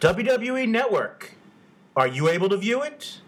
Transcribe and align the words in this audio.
WWE 0.00 0.68
Network. 0.68 1.32
Are 1.96 2.06
you 2.06 2.28
able 2.28 2.48
to 2.50 2.56
view 2.56 2.82
it? 2.82 3.18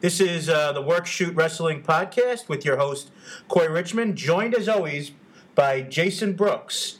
This 0.00 0.18
is 0.18 0.48
uh, 0.48 0.72
the 0.72 0.82
Work 0.82 1.06
Shoot 1.06 1.36
Wrestling 1.36 1.84
podcast 1.84 2.48
with 2.48 2.64
your 2.64 2.78
host, 2.78 3.12
Corey 3.46 3.68
Richmond, 3.68 4.16
joined 4.16 4.56
as 4.56 4.68
always 4.68 5.12
by 5.54 5.82
Jason 5.82 6.32
Brooks. 6.32 6.98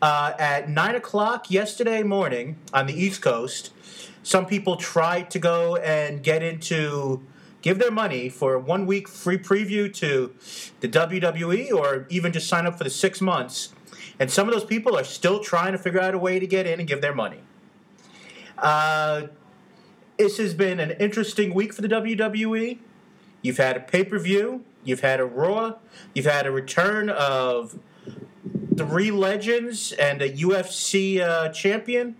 Uh, 0.00 0.32
at 0.38 0.70
9 0.70 0.94
o'clock 0.94 1.50
yesterday 1.50 2.04
morning 2.04 2.56
on 2.72 2.86
the 2.86 2.94
East 2.94 3.20
Coast, 3.20 3.72
some 4.22 4.46
people 4.46 4.76
tried 4.76 5.28
to 5.32 5.40
go 5.40 5.74
and 5.74 6.22
get 6.22 6.40
into 6.40 7.20
give 7.62 7.80
their 7.80 7.90
money 7.90 8.28
for 8.28 8.54
a 8.54 8.60
one 8.60 8.86
week 8.86 9.08
free 9.08 9.38
preview 9.38 9.92
to 9.92 10.32
the 10.78 10.88
WWE 10.88 11.72
or 11.72 12.06
even 12.10 12.32
just 12.32 12.46
sign 12.46 12.64
up 12.64 12.78
for 12.78 12.84
the 12.84 12.90
six 12.90 13.20
months. 13.20 13.74
And 14.20 14.30
some 14.30 14.46
of 14.46 14.54
those 14.54 14.64
people 14.64 14.96
are 14.96 15.02
still 15.02 15.40
trying 15.40 15.72
to 15.72 15.78
figure 15.78 16.00
out 16.00 16.14
a 16.14 16.18
way 16.18 16.38
to 16.38 16.46
get 16.46 16.68
in 16.68 16.78
and 16.78 16.88
give 16.88 17.00
their 17.00 17.14
money. 17.14 17.40
Uh, 18.58 19.28
this 20.18 20.38
has 20.38 20.54
been 20.54 20.80
an 20.80 20.92
interesting 20.92 21.54
week 21.54 21.72
for 21.72 21.82
the 21.82 21.88
WWE. 21.88 22.78
You've 23.42 23.58
had 23.58 23.76
a 23.76 23.80
pay 23.80 24.04
per 24.04 24.18
view, 24.18 24.64
you've 24.84 25.00
had 25.00 25.20
a 25.20 25.24
Raw, 25.24 25.74
you've 26.14 26.26
had 26.26 26.46
a 26.46 26.50
return 26.50 27.10
of 27.10 27.78
three 28.76 29.10
legends 29.10 29.92
and 29.92 30.22
a 30.22 30.30
UFC 30.30 31.20
uh, 31.20 31.48
champion. 31.50 32.16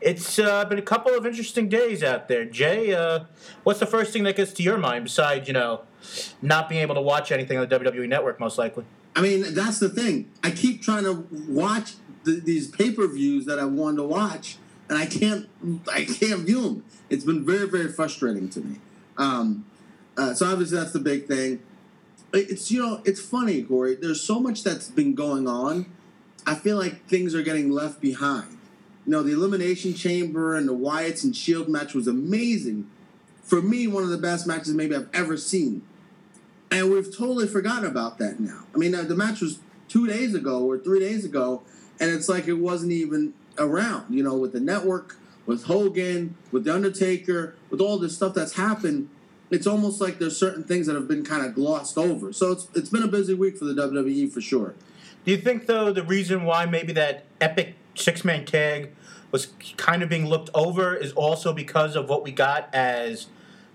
It's 0.00 0.38
uh, 0.38 0.64
been 0.66 0.78
a 0.78 0.82
couple 0.82 1.14
of 1.14 1.26
interesting 1.26 1.68
days 1.68 2.02
out 2.02 2.28
there. 2.28 2.44
Jay, 2.44 2.94
uh, 2.94 3.24
what's 3.64 3.80
the 3.80 3.86
first 3.86 4.12
thing 4.12 4.24
that 4.24 4.36
gets 4.36 4.52
to 4.54 4.62
your 4.62 4.76
mind 4.78 5.04
besides, 5.04 5.48
you 5.48 5.54
know, 5.54 5.82
not 6.42 6.68
being 6.68 6.82
able 6.82 6.94
to 6.94 7.00
watch 7.00 7.32
anything 7.32 7.58
on 7.58 7.66
the 7.66 7.78
WWE 7.80 8.08
Network, 8.08 8.38
most 8.38 8.58
likely? 8.58 8.84
I 9.16 9.22
mean, 9.22 9.54
that's 9.54 9.78
the 9.78 9.88
thing. 9.88 10.30
I 10.44 10.50
keep 10.50 10.82
trying 10.82 11.04
to 11.04 11.26
watch 11.48 11.94
the, 12.24 12.32
these 12.32 12.68
pay 12.68 12.92
per 12.92 13.08
views 13.08 13.46
that 13.46 13.58
I 13.58 13.64
wanted 13.64 13.96
to 13.96 14.04
watch, 14.04 14.58
and 14.88 14.98
I 14.98 15.06
can't. 15.06 15.48
I 15.92 16.04
can't 16.04 16.42
view 16.42 16.62
them. 16.62 16.84
It's 17.10 17.24
been 17.24 17.44
very, 17.44 17.68
very 17.68 17.88
frustrating 17.88 18.48
to 18.50 18.60
me. 18.60 18.76
Um, 19.16 19.64
uh, 20.16 20.34
so 20.34 20.50
obviously, 20.50 20.78
that's 20.78 20.92
the 20.92 21.00
big 21.00 21.26
thing. 21.26 21.60
It's 22.32 22.70
you 22.70 22.82
know, 22.82 23.02
it's 23.04 23.20
funny, 23.20 23.62
Corey. 23.62 23.94
There's 23.94 24.20
so 24.20 24.40
much 24.40 24.62
that's 24.62 24.88
been 24.88 25.14
going 25.14 25.46
on. 25.46 25.86
I 26.46 26.54
feel 26.54 26.76
like 26.76 27.06
things 27.06 27.34
are 27.34 27.42
getting 27.42 27.70
left 27.70 28.00
behind. 28.00 28.58
You 29.04 29.12
know, 29.12 29.22
the 29.22 29.32
Elimination 29.32 29.94
Chamber 29.94 30.56
and 30.56 30.68
the 30.68 30.74
Wyatts 30.74 31.24
and 31.24 31.34
Shield 31.34 31.68
match 31.68 31.94
was 31.94 32.06
amazing. 32.06 32.90
For 33.42 33.62
me, 33.62 33.86
one 33.86 34.02
of 34.02 34.10
the 34.10 34.18
best 34.18 34.46
matches 34.46 34.74
maybe 34.74 34.94
I've 34.94 35.08
ever 35.14 35.36
seen. 35.36 35.82
And 36.70 36.90
we've 36.90 37.16
totally 37.16 37.46
forgotten 37.46 37.84
about 37.84 38.18
that 38.18 38.40
now. 38.40 38.64
I 38.74 38.78
mean, 38.78 38.94
uh, 38.94 39.02
the 39.02 39.14
match 39.14 39.40
was 39.40 39.60
two 39.88 40.06
days 40.08 40.34
ago 40.34 40.64
or 40.64 40.78
three 40.78 40.98
days 40.98 41.24
ago, 41.24 41.62
and 42.00 42.10
it's 42.10 42.28
like 42.28 42.48
it 42.48 42.54
wasn't 42.54 42.92
even 42.92 43.34
around. 43.58 44.14
You 44.14 44.22
know, 44.22 44.36
with 44.36 44.52
the 44.52 44.60
network, 44.60 45.16
with 45.46 45.64
Hogan, 45.64 46.36
with 46.52 46.64
the 46.64 46.74
Undertaker, 46.74 47.54
with 47.70 47.80
all 47.80 47.98
this 47.98 48.16
stuff 48.16 48.34
that's 48.34 48.54
happened, 48.54 49.08
it's 49.50 49.66
almost 49.66 50.00
like 50.00 50.18
there's 50.18 50.36
certain 50.36 50.64
things 50.64 50.86
that 50.86 50.94
have 50.94 51.06
been 51.06 51.24
kind 51.24 51.44
of 51.44 51.54
glossed 51.54 51.96
over. 51.96 52.32
So 52.32 52.52
it's 52.52 52.68
it's 52.74 52.90
been 52.90 53.02
a 53.02 53.08
busy 53.08 53.34
week 53.34 53.56
for 53.56 53.64
the 53.64 53.74
WWE 53.74 54.32
for 54.32 54.40
sure. 54.40 54.74
Do 55.24 55.30
you 55.32 55.38
think 55.38 55.66
though 55.66 55.92
the 55.92 56.02
reason 56.02 56.44
why 56.44 56.66
maybe 56.66 56.92
that 56.94 57.24
epic 57.40 57.74
six 57.94 58.24
man 58.24 58.44
tag 58.44 58.90
was 59.32 59.48
kind 59.76 60.02
of 60.02 60.08
being 60.08 60.26
looked 60.26 60.50
over 60.54 60.94
is 60.94 61.12
also 61.12 61.52
because 61.52 61.96
of 61.96 62.08
what 62.08 62.22
we 62.22 62.32
got 62.32 62.72
as 62.74 63.26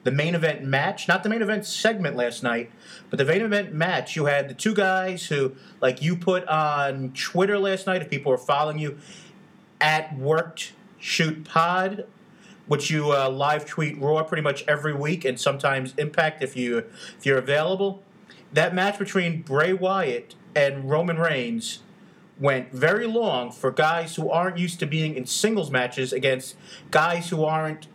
the 0.04 0.12
main 0.12 0.34
event 0.34 0.64
match, 0.64 1.08
not 1.08 1.24
the 1.24 1.30
main 1.30 1.42
event 1.42 1.66
segment 1.66 2.16
last 2.16 2.42
night, 2.42 2.72
but 3.10 3.18
the 3.18 3.26
main 3.26 3.42
event 3.42 3.74
match. 3.74 4.16
You 4.16 4.26
had 4.26 4.50
the 4.50 4.54
two 4.54 4.74
guys 4.74 5.28
who, 5.28 5.56
like 5.80 6.02
you 6.02 6.16
put 6.16 6.48
on 6.48 7.12
Twitter 7.14 7.60
last 7.60 7.86
night, 7.86 8.02
if 8.02 8.10
people 8.10 8.32
were 8.32 8.38
following 8.38 8.80
you, 8.80 8.98
at 9.82 10.18
Worked 10.18 10.74
Shoot 11.00 11.44
Pod, 11.44 12.06
which 12.68 12.90
you 12.90 13.12
uh, 13.12 13.30
live 13.30 13.66
tweet 13.66 14.00
Raw 14.00 14.24
pretty 14.24 14.44
much 14.44 14.64
every 14.68 14.94
week, 14.94 15.26
and 15.26 15.40
sometimes 15.40 15.94
Impact 15.98 16.42
if 16.42 16.56
you 16.56 16.78
if 17.18 17.26
you're 17.26 17.40
available. 17.40 18.04
That 18.54 18.76
match 18.76 19.00
between 19.00 19.42
Bray 19.42 19.74
Wyatt 19.74 20.36
and 20.56 20.90
Roman 20.90 21.18
Reigns 21.18 21.80
went 22.40 22.72
very 22.72 23.08
long 23.08 23.52
for 23.52 23.72
guys 23.72 24.16
who 24.16 24.30
aren't 24.30 24.58
used 24.58 24.80
to 24.80 24.86
being 24.86 25.16
in 25.16 25.26
singles 25.26 25.72
matches 25.72 26.12
against 26.12 26.56
guys 26.90 27.30
who 27.30 27.44
aren't 27.44 27.88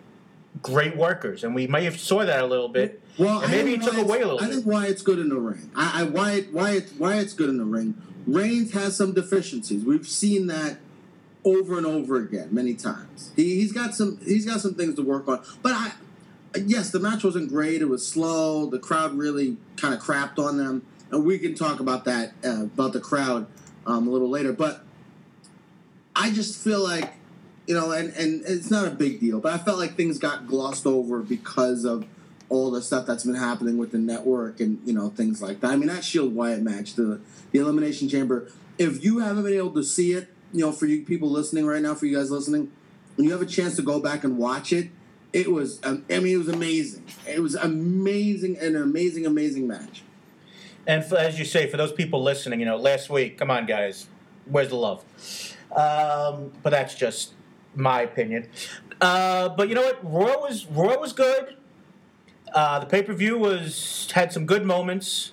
great 0.63 0.97
workers, 0.97 1.45
and 1.45 1.55
we 1.55 1.67
may 1.67 1.85
have 1.85 1.99
saw 1.99 2.25
that 2.25 2.43
a 2.43 2.47
little 2.47 2.69
bit. 2.69 3.03
Well, 3.19 3.41
and 3.41 3.51
maybe 3.51 3.75
it 3.75 3.83
took 3.83 3.97
away 3.97 4.21
a 4.21 4.27
little. 4.27 4.39
I 4.41 4.47
bit. 4.47 4.55
think 4.55 4.67
Wyatt's 4.67 5.03
good 5.03 5.19
in 5.19 5.29
the 5.29 5.39
ring. 5.39 5.71
I, 5.75 6.01
I 6.01 6.05
Wyatt 6.05 6.53
Wyatt 6.53 6.93
Wyatt's 6.99 7.35
good 7.35 7.49
in 7.49 7.59
the 7.59 7.65
ring. 7.65 8.01
Reigns 8.27 8.73
has 8.73 8.97
some 8.97 9.13
deficiencies. 9.15 9.85
We've 9.85 10.07
seen 10.09 10.49
that 10.49 10.79
over 11.47 11.79
and 11.79 11.87
over 11.87 12.17
again 12.17 12.49
many 12.51 12.75
times. 12.75 13.31
He, 13.37 13.55
he's 13.55 13.73
got 13.73 13.95
some 13.95 14.19
he's 14.25 14.45
got 14.45 14.61
some 14.61 14.75
things 14.75 14.97
to 14.97 15.03
work 15.03 15.29
on. 15.29 15.43
But 15.63 15.73
I 15.73 15.93
yes, 16.67 16.91
the 16.91 16.99
match 16.99 17.25
wasn't 17.25 17.49
great. 17.49 17.81
It 17.81 17.89
was 17.89 18.07
slow. 18.07 18.67
The 18.67 18.81
crowd 18.81 19.15
really 19.15 19.57
kind 19.77 19.95
of 19.95 20.01
crapped 20.01 20.39
on 20.39 20.59
them, 20.59 20.85
and 21.11 21.25
we 21.25 21.39
can 21.39 21.55
talk 21.55 21.81
about 21.81 22.05
that 22.05 22.33
uh, 22.45 22.65
about 22.65 22.93
the 22.93 23.01
crowd 23.01 23.47
um, 23.87 24.09
a 24.09 24.11
little 24.11 24.29
later. 24.29 24.53
But 24.53 24.85
I 26.15 26.31
just 26.31 26.63
feel 26.63 26.83
like 26.83 27.15
you 27.69 27.75
know, 27.75 27.93
and 27.93 28.13
and 28.15 28.43
it's 28.45 28.71
not 28.71 28.87
a 28.89 28.91
big 28.91 29.21
deal, 29.21 29.41
but 29.41 29.53
I 29.53 29.59
felt 29.59 29.79
like 29.79 29.97
things 29.97 30.19
got 30.19 30.49
glossed 30.49 30.87
over 30.87 31.21
because 31.21 31.85
of 31.85 32.07
all 32.49 32.71
the 32.71 32.81
stuff 32.83 33.07
that's 33.07 33.25
been 33.25 33.35
happening 33.35 33.77
with 33.77 33.91
the 33.91 33.99
network 33.99 34.61
and 34.61 34.81
you 34.85 34.93
know 34.93 35.11
things 35.11 35.41
like 35.41 35.61
that. 35.61 35.71
I 35.71 35.77
mean, 35.77 35.89
that 35.89 36.05
Shield 36.05 36.35
Wyatt 36.35 36.63
match, 36.63 36.95
the 36.95 37.21
the 37.53 37.61
Elimination 37.61 38.09
Chamber. 38.09 38.51
If 38.79 39.03
you 39.03 39.21
haven't 39.21 39.45
been 39.45 39.55
able 39.55 39.73
to 39.73 39.83
see 39.83 40.13
it, 40.13 40.29
you 40.53 40.61
know, 40.61 40.73
for 40.73 40.87
you 40.87 41.05
people 41.05 41.31
listening 41.31 41.67
right 41.67 41.83
now, 41.83 41.95
for 41.95 42.07
you 42.07 42.17
guys 42.17 42.31
listening, 42.31 42.71
when 43.17 43.27
you 43.27 43.33
have 43.33 43.43
a 43.43 43.47
chance 43.47 43.77
to 43.77 43.83
go 43.83 44.01
back 44.01 44.25
and 44.25 44.39
watch 44.39 44.73
it, 44.73 44.91
it 45.33 45.51
was. 45.51 45.81
Um, 45.85 46.05
I 46.11 46.19
mean, 46.21 46.35
it 46.35 46.39
was 46.39 46.49
amazing. 46.49 47.05
It 47.27 47.41
was 47.41 47.55
amazing, 47.55 48.59
an 48.59 48.77
amazing, 48.77 49.27
amazing 49.27 49.67
match. 49.67 50.03
And 50.87 51.05
for, 51.05 51.19
as 51.19 51.39
you 51.39 51.45
say, 51.45 51.69
for 51.69 51.77
those 51.77 51.93
people 51.93 52.23
listening, 52.23 52.61
you 52.61 52.67
know, 52.67 52.77
last 52.77 53.11
week, 53.11 53.39
come 53.39 53.51
on, 53.51 53.67
guys, 53.67 54.07
where's 54.45 54.69
the 54.69 54.77
love? 54.77 55.05
Um, 55.73 56.53
but 56.63 56.71
that's 56.71 56.95
just 56.95 57.33
my 57.75 58.03
opinion. 58.03 58.49
Uh, 59.01 59.49
but 59.51 59.69
you 59.69 59.75
know 59.75 59.83
what? 59.83 60.01
Raw 60.03 60.41
was 60.41 60.67
Raw 60.67 60.99
was 60.99 61.13
good. 61.13 61.57
Uh, 62.55 62.79
the 62.79 62.87
pay 62.87 63.03
per 63.03 63.13
view 63.13 63.37
was 63.37 64.11
had 64.13 64.33
some 64.33 64.47
good 64.47 64.65
moments. 64.65 65.33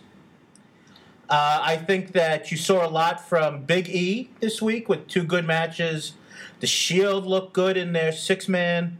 Uh, 1.33 1.59
I 1.63 1.77
think 1.77 2.11
that 2.11 2.51
you 2.51 2.57
saw 2.57 2.85
a 2.85 2.91
lot 2.91 3.27
from 3.27 3.63
Big 3.63 3.89
E 3.89 4.29
this 4.39 4.61
week 4.61 4.87
with 4.87 5.07
two 5.07 5.23
good 5.23 5.47
matches. 5.47 6.13
The 6.59 6.67
Shield 6.67 7.25
looked 7.25 7.53
good 7.53 7.75
in 7.75 7.91
their 7.91 8.11
six 8.11 8.47
man. 8.47 8.99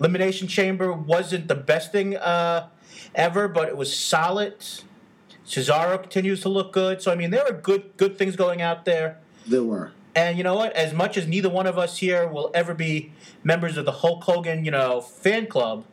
Elimination 0.00 0.48
Chamber 0.48 0.90
wasn't 0.94 1.46
the 1.46 1.54
best 1.54 1.92
thing 1.92 2.16
uh, 2.16 2.68
ever, 3.14 3.48
but 3.48 3.68
it 3.68 3.76
was 3.76 3.94
solid. 3.94 4.54
Cesaro 5.46 6.00
continues 6.00 6.40
to 6.40 6.48
look 6.48 6.72
good. 6.72 7.02
So 7.02 7.12
I 7.12 7.16
mean, 7.16 7.30
there 7.32 7.44
are 7.44 7.52
good 7.52 7.94
good 7.98 8.16
things 8.16 8.34
going 8.34 8.62
out 8.62 8.86
there. 8.86 9.18
There 9.46 9.62
were. 9.62 9.92
And 10.14 10.38
you 10.38 10.44
know 10.44 10.54
what? 10.54 10.72
As 10.72 10.94
much 10.94 11.18
as 11.18 11.26
neither 11.26 11.50
one 11.50 11.66
of 11.66 11.76
us 11.76 11.98
here 11.98 12.26
will 12.26 12.50
ever 12.54 12.72
be 12.72 13.12
members 13.44 13.76
of 13.76 13.84
the 13.84 13.92
Hulk 13.92 14.24
Hogan, 14.24 14.64
you 14.64 14.70
know, 14.70 15.02
fan 15.02 15.46
club, 15.46 15.84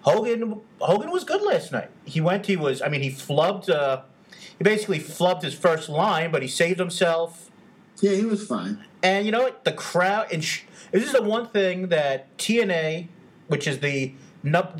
Hogan 0.00 0.60
Hogan 0.80 1.12
was 1.12 1.22
good 1.22 1.42
last 1.42 1.70
night. 1.70 1.90
He 2.04 2.20
went. 2.20 2.46
He 2.46 2.56
was. 2.56 2.82
I 2.82 2.88
mean, 2.88 3.02
he 3.02 3.10
flubbed. 3.10 3.70
Uh, 3.70 4.02
he 4.60 4.64
basically 4.64 5.00
flubbed 5.00 5.42
his 5.42 5.54
first 5.54 5.88
line, 5.88 6.30
but 6.30 6.42
he 6.42 6.48
saved 6.48 6.78
himself. 6.78 7.50
Yeah, 8.02 8.12
he 8.12 8.26
was 8.26 8.46
fine. 8.46 8.84
And 9.02 9.24
you 9.24 9.32
know 9.32 9.40
what? 9.40 9.64
The 9.64 9.72
crowd. 9.72 10.26
And 10.30 10.44
sh- 10.44 10.64
this 10.92 11.02
is 11.02 11.12
the 11.12 11.22
one 11.22 11.48
thing 11.48 11.88
that 11.88 12.36
TNA, 12.36 13.08
which 13.48 13.66
is 13.66 13.78
the 13.80 14.12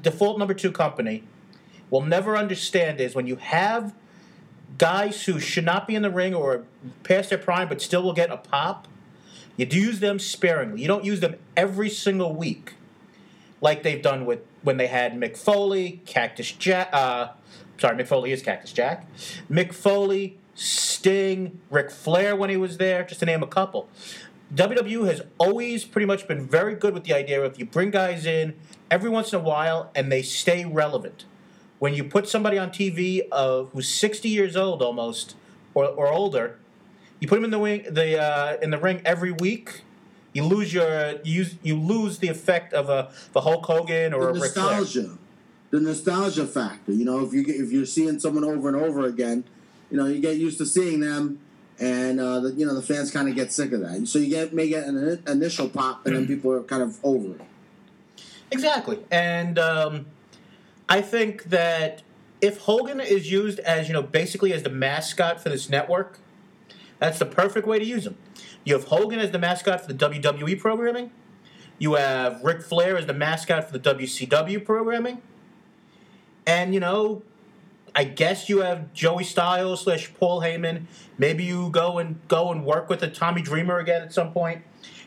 default 0.03 0.39
number 0.39 0.53
two 0.53 0.71
company, 0.71 1.25
will 1.89 2.03
never 2.03 2.37
understand 2.37 3.01
is 3.01 3.15
when 3.15 3.27
you 3.27 3.37
have 3.37 3.95
guys 4.77 5.25
who 5.25 5.41
should 5.41 5.65
not 5.65 5.87
be 5.87 5.95
in 5.95 6.03
the 6.03 6.11
ring 6.11 6.35
or 6.35 6.65
past 7.03 7.31
their 7.31 7.39
prime 7.39 7.67
but 7.67 7.81
still 7.81 8.03
will 8.03 8.13
get 8.13 8.31
a 8.31 8.37
pop, 8.37 8.87
you 9.57 9.65
do 9.65 9.79
use 9.79 10.01
them 10.01 10.19
sparingly. 10.19 10.83
You 10.83 10.89
don't 10.89 11.07
use 11.07 11.21
them 11.21 11.37
every 11.57 11.89
single 11.89 12.35
week, 12.35 12.75
like 13.63 13.83
they've 13.83 14.03
done 14.03 14.27
with 14.27 14.41
when 14.61 14.77
they 14.77 14.89
had 14.89 15.15
Mick 15.15 15.39
Foley, 15.39 16.03
Cactus 16.05 16.53
Jack. 16.53 16.91
Uh, 16.93 17.29
sorry, 17.81 17.97
Mick 17.97 18.07
Foley 18.07 18.33
is 18.33 18.43
Cactus 18.43 18.73
Jack. 18.73 19.07
Mick 19.51 19.73
Foley, 19.73 20.39
Sting, 20.55 21.59
Ric 21.71 21.91
Flair 21.91 22.37
when 22.37 22.51
he 22.51 22.57
was 22.57 22.77
there, 22.77 23.03
just 23.03 23.21
to 23.21 23.27
name 23.27 23.43
a 23.43 23.47
couple. 23.47 23.89
WWE 24.55 25.07
has 25.07 25.23
always 25.39 25.85
pretty 25.85 26.07
much 26.07 26.27
been 26.27 26.47
very 26.47 26.75
good 26.75 26.93
with 26.93 27.05
the 27.05 27.15
idea 27.15 27.43
of 27.43 27.59
you 27.59 27.65
bring 27.65 27.91
guys 27.91 28.27
in 28.27 28.55
every 28.91 29.09
once 29.09 29.33
in 29.33 29.39
a 29.39 29.43
while 29.43 29.91
and 29.95 30.11
they 30.11 30.23
stay 30.23 30.65
relevant. 30.65 31.25
When 31.79 31.95
you 31.95 32.05
put 32.05 32.29
somebody 32.29 32.59
on 32.59 32.71
TV 32.71 33.23
uh, 33.33 33.63
who's 33.65 33.89
60 33.89 34.29
years 34.29 34.57
old 34.57 34.83
almost 34.83 35.35
or, 35.73 35.87
or 35.87 36.09
older, 36.09 36.59
you 37.21 37.29
put 37.29 37.37
them 37.37 37.45
in 37.45 37.51
the 37.51 37.59
wing, 37.59 37.87
the 37.89 38.21
uh, 38.21 38.57
in 38.61 38.71
the 38.71 38.79
ring 38.79 39.01
every 39.05 39.31
week. 39.33 39.83
You 40.33 40.45
lose 40.45 40.73
your 40.73 41.17
you 41.23 41.47
you 41.63 41.77
lose 41.77 42.19
the 42.19 42.29
effect 42.29 42.73
of 42.73 42.89
a 42.89 43.13
the 43.33 43.41
Hulk 43.41 43.65
Hogan 43.67 44.13
or 44.13 44.33
the 44.33 44.39
a 44.39 44.43
Ric 44.43 44.53
Flair. 44.53 44.85
The 45.71 45.81
nostalgia 45.81 46.47
factor. 46.47 46.93
You 46.93 47.05
know, 47.05 47.25
if 47.25 47.33
you 47.33 47.45
if 47.47 47.73
you're 47.73 47.87
seeing 47.87 48.19
someone 48.21 48.45
over 48.45 48.69
and 48.69 48.77
over 48.77 49.07
again, 49.07 49.45
you 49.91 49.97
know, 49.97 50.07
you 50.07 50.21
get 50.21 50.37
used 50.37 50.59
to 50.59 50.67
seeing 50.67 51.01
them, 51.01 51.41
and 51.79 52.21
uh, 52.21 52.41
the, 52.41 52.53
you 52.53 52.67
know 52.67 52.75
the 52.75 52.83
fans 52.83 53.11
kind 53.11 53.29
of 53.29 53.35
get 53.35 53.53
sick 53.53 53.73
of 53.73 53.81
that. 53.81 54.07
So 54.07 54.19
you 54.19 54.29
get 54.29 54.53
may 54.53 54.69
get 54.69 54.87
an 54.87 55.23
initial 55.27 55.69
pop, 55.69 56.07
and 56.07 56.17
then 56.17 56.27
people 56.27 56.53
are 56.53 56.63
kind 56.63 56.83
of 56.83 56.99
over 57.05 57.37
it. 57.37 57.41
Exactly, 58.51 58.99
and 59.11 59.59
um, 59.59 60.07
I 60.89 61.01
think 61.01 61.45
that 61.45 62.03
if 62.41 62.59
Hogan 62.59 63.01
is 63.01 63.31
used 63.31 63.61
as 63.61 63.89
you 63.89 63.95
know 63.95 64.03
basically 64.03 64.53
as 64.53 64.63
the 64.63 64.71
mascot 64.71 65.41
for 65.41 65.49
this 65.49 65.69
network, 65.71 66.19
that's 66.99 67.19
the 67.19 67.27
perfect 67.27 67.67
way 67.67 67.79
to 67.79 67.85
use 67.85 68.07
him. 68.07 68.17
You 68.65 68.75
have 68.75 68.85
Hogan 68.85 69.19
as 69.19 69.31
the 69.31 69.39
mascot 69.39 69.81
for 69.81 69.93
the 69.93 70.09
WWE 70.09 70.59
programming. 70.59 71.13
You 71.79 71.95
have 71.95 72.43
Ric 72.43 72.61
Flair 72.61 72.99
as 72.99 73.07
the 73.07 73.15
mascot 73.15 73.65
for 73.65 73.79
the 73.79 73.95
WCW 73.95 74.63
programming. 74.65 75.23
And, 76.47 76.75
you 76.75 76.81
know, 76.81 77.23
I 77.95 78.05
guess 78.05 78.49
you 78.49 78.61
have 78.61 78.93
Joey 78.93 79.25
Styles 79.25 79.83
slash 79.83 80.13
Paul 80.15 80.41
Heyman. 80.41 80.85
Maybe 81.19 81.45
you 81.45 81.71
go 81.71 81.99
and 81.99 82.21
go 82.29 82.53
and 82.53 82.65
work 82.65 82.89
with 82.89 83.03
a 83.03 83.09
Tommy 83.09 83.43
Dreamer 83.43 83.79
again 83.79 84.03
at 84.03 84.13
some 84.13 84.33
point. 84.33 84.63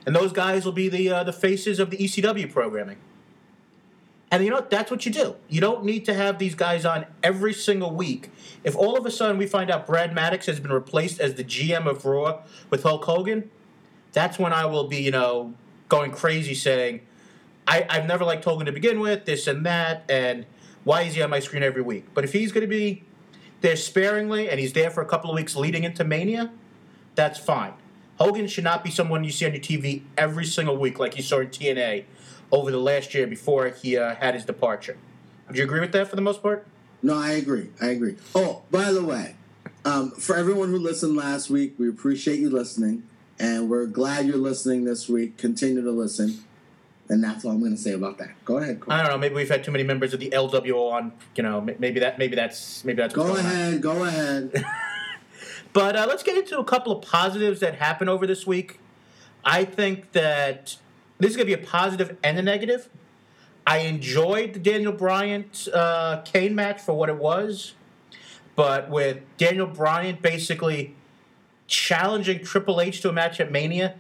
and 0.06 0.16
those 0.16 0.32
guys 0.34 0.66
will 0.66 0.74
be 0.74 0.90
the 0.90 1.10
uh, 1.10 1.24
the 1.24 1.34
faces 1.34 1.80
of 1.80 1.90
the 1.90 1.98
ECW 1.98 2.52
programming. 2.52 2.98
And 4.32 4.44
you 4.44 4.50
know 4.50 4.66
that's 4.68 4.90
what 4.90 5.06
you 5.06 5.12
do. 5.12 5.36
You 5.48 5.62
don't 5.62 5.86
need 5.86 6.06
to 6.06 6.14
have 6.14 6.40
these 6.40 6.56
guys 6.56 6.86
on 6.86 7.06
every 7.22 7.54
single 7.54 7.96
week. 7.96 8.32
If 8.64 8.76
all 8.76 8.98
of 8.98 9.06
a 9.06 9.12
sudden 9.12 9.38
we 9.38 9.46
find 9.46 9.70
out 9.70 9.86
Brad 9.86 10.14
Maddox 10.14 10.48
has 10.48 10.60
been 10.60 10.74
replaced 10.74 11.20
as 11.20 11.36
the 11.36 11.44
GM 11.44 11.86
of 11.86 12.04
Raw 12.04 12.42
with 12.70 12.84
Hulk 12.84 13.06
Hogan, 13.06 13.52
that's 14.12 14.40
when 14.40 14.52
I 14.52 14.66
will 14.66 14.88
be, 14.88 15.02
you 15.02 15.12
know, 15.12 15.54
going 15.88 16.12
crazy 16.12 16.56
saying, 16.56 17.02
I, 17.68 17.86
I've 17.90 18.08
never 18.08 18.26
liked 18.26 18.44
Hogan 18.44 18.66
to 18.66 18.72
begin 18.72 19.00
with, 19.00 19.26
this 19.26 19.46
and 19.48 19.66
that, 19.66 20.04
and 20.10 20.46
why 20.84 21.04
is 21.04 21.16
he 21.16 21.22
on 21.22 21.30
my 21.30 21.40
screen 21.40 21.64
every 21.64 21.82
week? 21.82 22.06
But 22.14 22.24
if 22.24 22.34
he's 22.34 22.52
going 22.52 22.62
to 22.62 22.68
be 22.68 23.04
there 23.62 23.76
sparingly 23.76 24.50
and 24.50 24.60
he's 24.60 24.74
there 24.74 24.90
for 24.90 25.02
a 25.02 25.06
couple 25.06 25.30
of 25.30 25.36
weeks 25.36 25.56
leading 25.56 25.84
into 25.84 26.04
Mania, 26.04 26.52
that's 27.16 27.40
fine. 27.40 27.74
Hogan 28.18 28.48
should 28.48 28.64
not 28.64 28.84
be 28.84 28.92
someone 28.92 29.24
you 29.24 29.32
see 29.32 29.46
on 29.46 29.54
your 29.54 29.62
TV 29.62 30.04
every 30.18 30.46
single 30.46 30.78
week 30.78 31.00
like 31.00 31.18
you 31.18 31.24
saw 31.24 31.40
in 31.40 31.48
TNA 31.48 32.06
over 32.52 32.70
the 32.70 32.78
last 32.78 33.14
year 33.14 33.26
before 33.26 33.70
he 33.70 33.98
uh, 33.98 34.16
had 34.16 34.36
his 34.36 34.46
departure. 34.46 34.98
Would 35.48 35.58
you 35.58 35.64
agree 35.64 35.80
with 35.80 35.92
that 35.94 36.10
for 36.10 36.16
the 36.16 36.22
most 36.22 36.42
part? 36.42 36.68
No, 37.02 37.18
I 37.18 37.32
agree. 37.32 37.70
I 37.82 37.88
agree. 37.88 38.16
Oh, 38.36 38.62
by 38.72 38.92
the 38.92 39.04
way, 39.04 39.36
um, 39.84 40.12
for 40.12 40.38
everyone 40.38 40.70
who 40.70 40.78
listened 40.78 41.18
last 41.18 41.50
week, 41.50 41.74
we 41.78 41.90
appreciate 41.90 42.40
you 42.40 42.50
listening, 42.50 43.04
and 43.40 43.70
we're 43.70 43.88
glad 43.88 44.26
you're 44.26 44.38
listening 44.38 44.86
this 44.86 45.10
week. 45.10 45.38
Continue 45.38 45.82
to 45.82 45.92
listen. 45.92 46.44
And 47.10 47.24
that's 47.24 47.44
all 47.44 47.52
I'm 47.52 47.60
going 47.60 47.76
to 47.76 47.82
say 47.82 47.94
about 47.94 48.18
that. 48.20 48.44
Go 48.46 48.58
ahead. 48.58 48.80
Cole. 48.80 48.94
I 48.94 49.02
don't 49.02 49.12
know. 49.12 49.18
Maybe 49.18 49.36
we've 49.36 49.50
had 49.50 49.64
too 49.64 49.72
many 49.72 49.84
members 49.84 50.14
of 50.14 50.20
the 50.20 50.30
LWO 50.30 50.92
on. 50.92 51.12
You 51.36 51.44
know, 51.44 51.62
maybe 51.62 52.00
that. 52.00 52.18
Maybe 52.18 52.36
that's. 52.36 52.84
Maybe 52.86 53.02
that's. 53.02 53.14
Go 53.14 53.36
ahead. 53.36 53.76
On. 53.76 53.82
Go 53.82 54.04
ahead. 54.04 54.66
but 55.74 55.96
uh, 55.96 56.06
let's 56.08 56.24
get 56.24 56.38
into 56.38 56.58
a 56.60 56.64
couple 56.64 56.98
of 56.98 57.04
positives 57.04 57.60
that 57.60 57.76
happened 57.76 58.10
over 58.10 58.26
this 58.26 58.48
week. 58.48 58.80
I 59.44 59.66
think 59.66 60.14
that 60.14 60.78
this 61.20 61.32
is 61.32 61.38
going 61.38 61.48
to 61.50 61.58
be 61.58 61.62
a 61.62 61.66
positive 61.66 62.18
and 62.24 62.40
a 62.40 62.42
negative. 62.42 62.90
I 63.66 63.80
enjoyed 63.80 64.54
the 64.54 64.60
Daniel 64.60 64.94
Bryan 64.94 65.46
uh, 65.74 66.22
Kane 66.22 66.56
match 66.56 66.82
for 66.82 66.94
what 66.94 67.10
it 67.10 67.18
was, 67.18 67.74
but 68.56 68.90
with 68.90 69.20
Daniel 69.38 69.68
Bryan 69.68 70.18
basically 70.22 70.96
challenging 71.68 72.44
Triple 72.44 72.82
H 72.82 73.02
to 73.02 73.10
a 73.10 73.14
match 73.14 73.40
at 73.40 73.52
Mania 73.52 73.96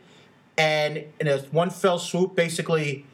and 0.57 1.05
in 1.19 1.27
a 1.27 1.39
one 1.51 1.69
fell 1.69 1.99
swoop, 1.99 2.35
basically 2.35 3.05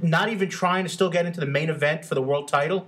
not 0.00 0.30
even 0.30 0.48
trying 0.48 0.84
to 0.84 0.88
still 0.88 1.10
get 1.10 1.26
into 1.26 1.40
the 1.40 1.46
main 1.46 1.68
event 1.68 2.04
for 2.04 2.14
the 2.14 2.22
world 2.22 2.48
title, 2.48 2.86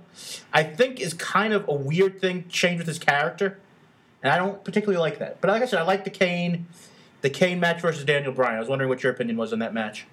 I 0.51 0.63
think 0.63 0.99
is 0.99 1.13
kind 1.13 1.53
of 1.53 1.67
a 1.67 1.73
weird 1.73 2.19
thing 2.19 2.45
change 2.49 2.79
with 2.79 2.87
his 2.87 2.99
character, 2.99 3.59
and 4.23 4.31
I 4.31 4.37
don't 4.37 4.63
particularly 4.63 4.99
like 4.99 5.19
that. 5.19 5.41
But 5.41 5.49
like 5.49 5.61
I 5.61 5.65
said, 5.65 5.79
I 5.79 5.83
like 5.83 6.03
the 6.03 6.09
Kane, 6.09 6.67
the 7.21 7.29
Kane 7.29 7.59
match 7.59 7.81
versus 7.81 8.03
Daniel 8.03 8.31
Bryan. 8.31 8.55
I 8.55 8.59
was 8.59 8.69
wondering 8.69 8.89
what 8.89 9.03
your 9.03 9.11
opinion 9.11 9.37
was 9.37 9.53
on 9.53 9.59
that 9.59 9.73
match. 9.73 10.05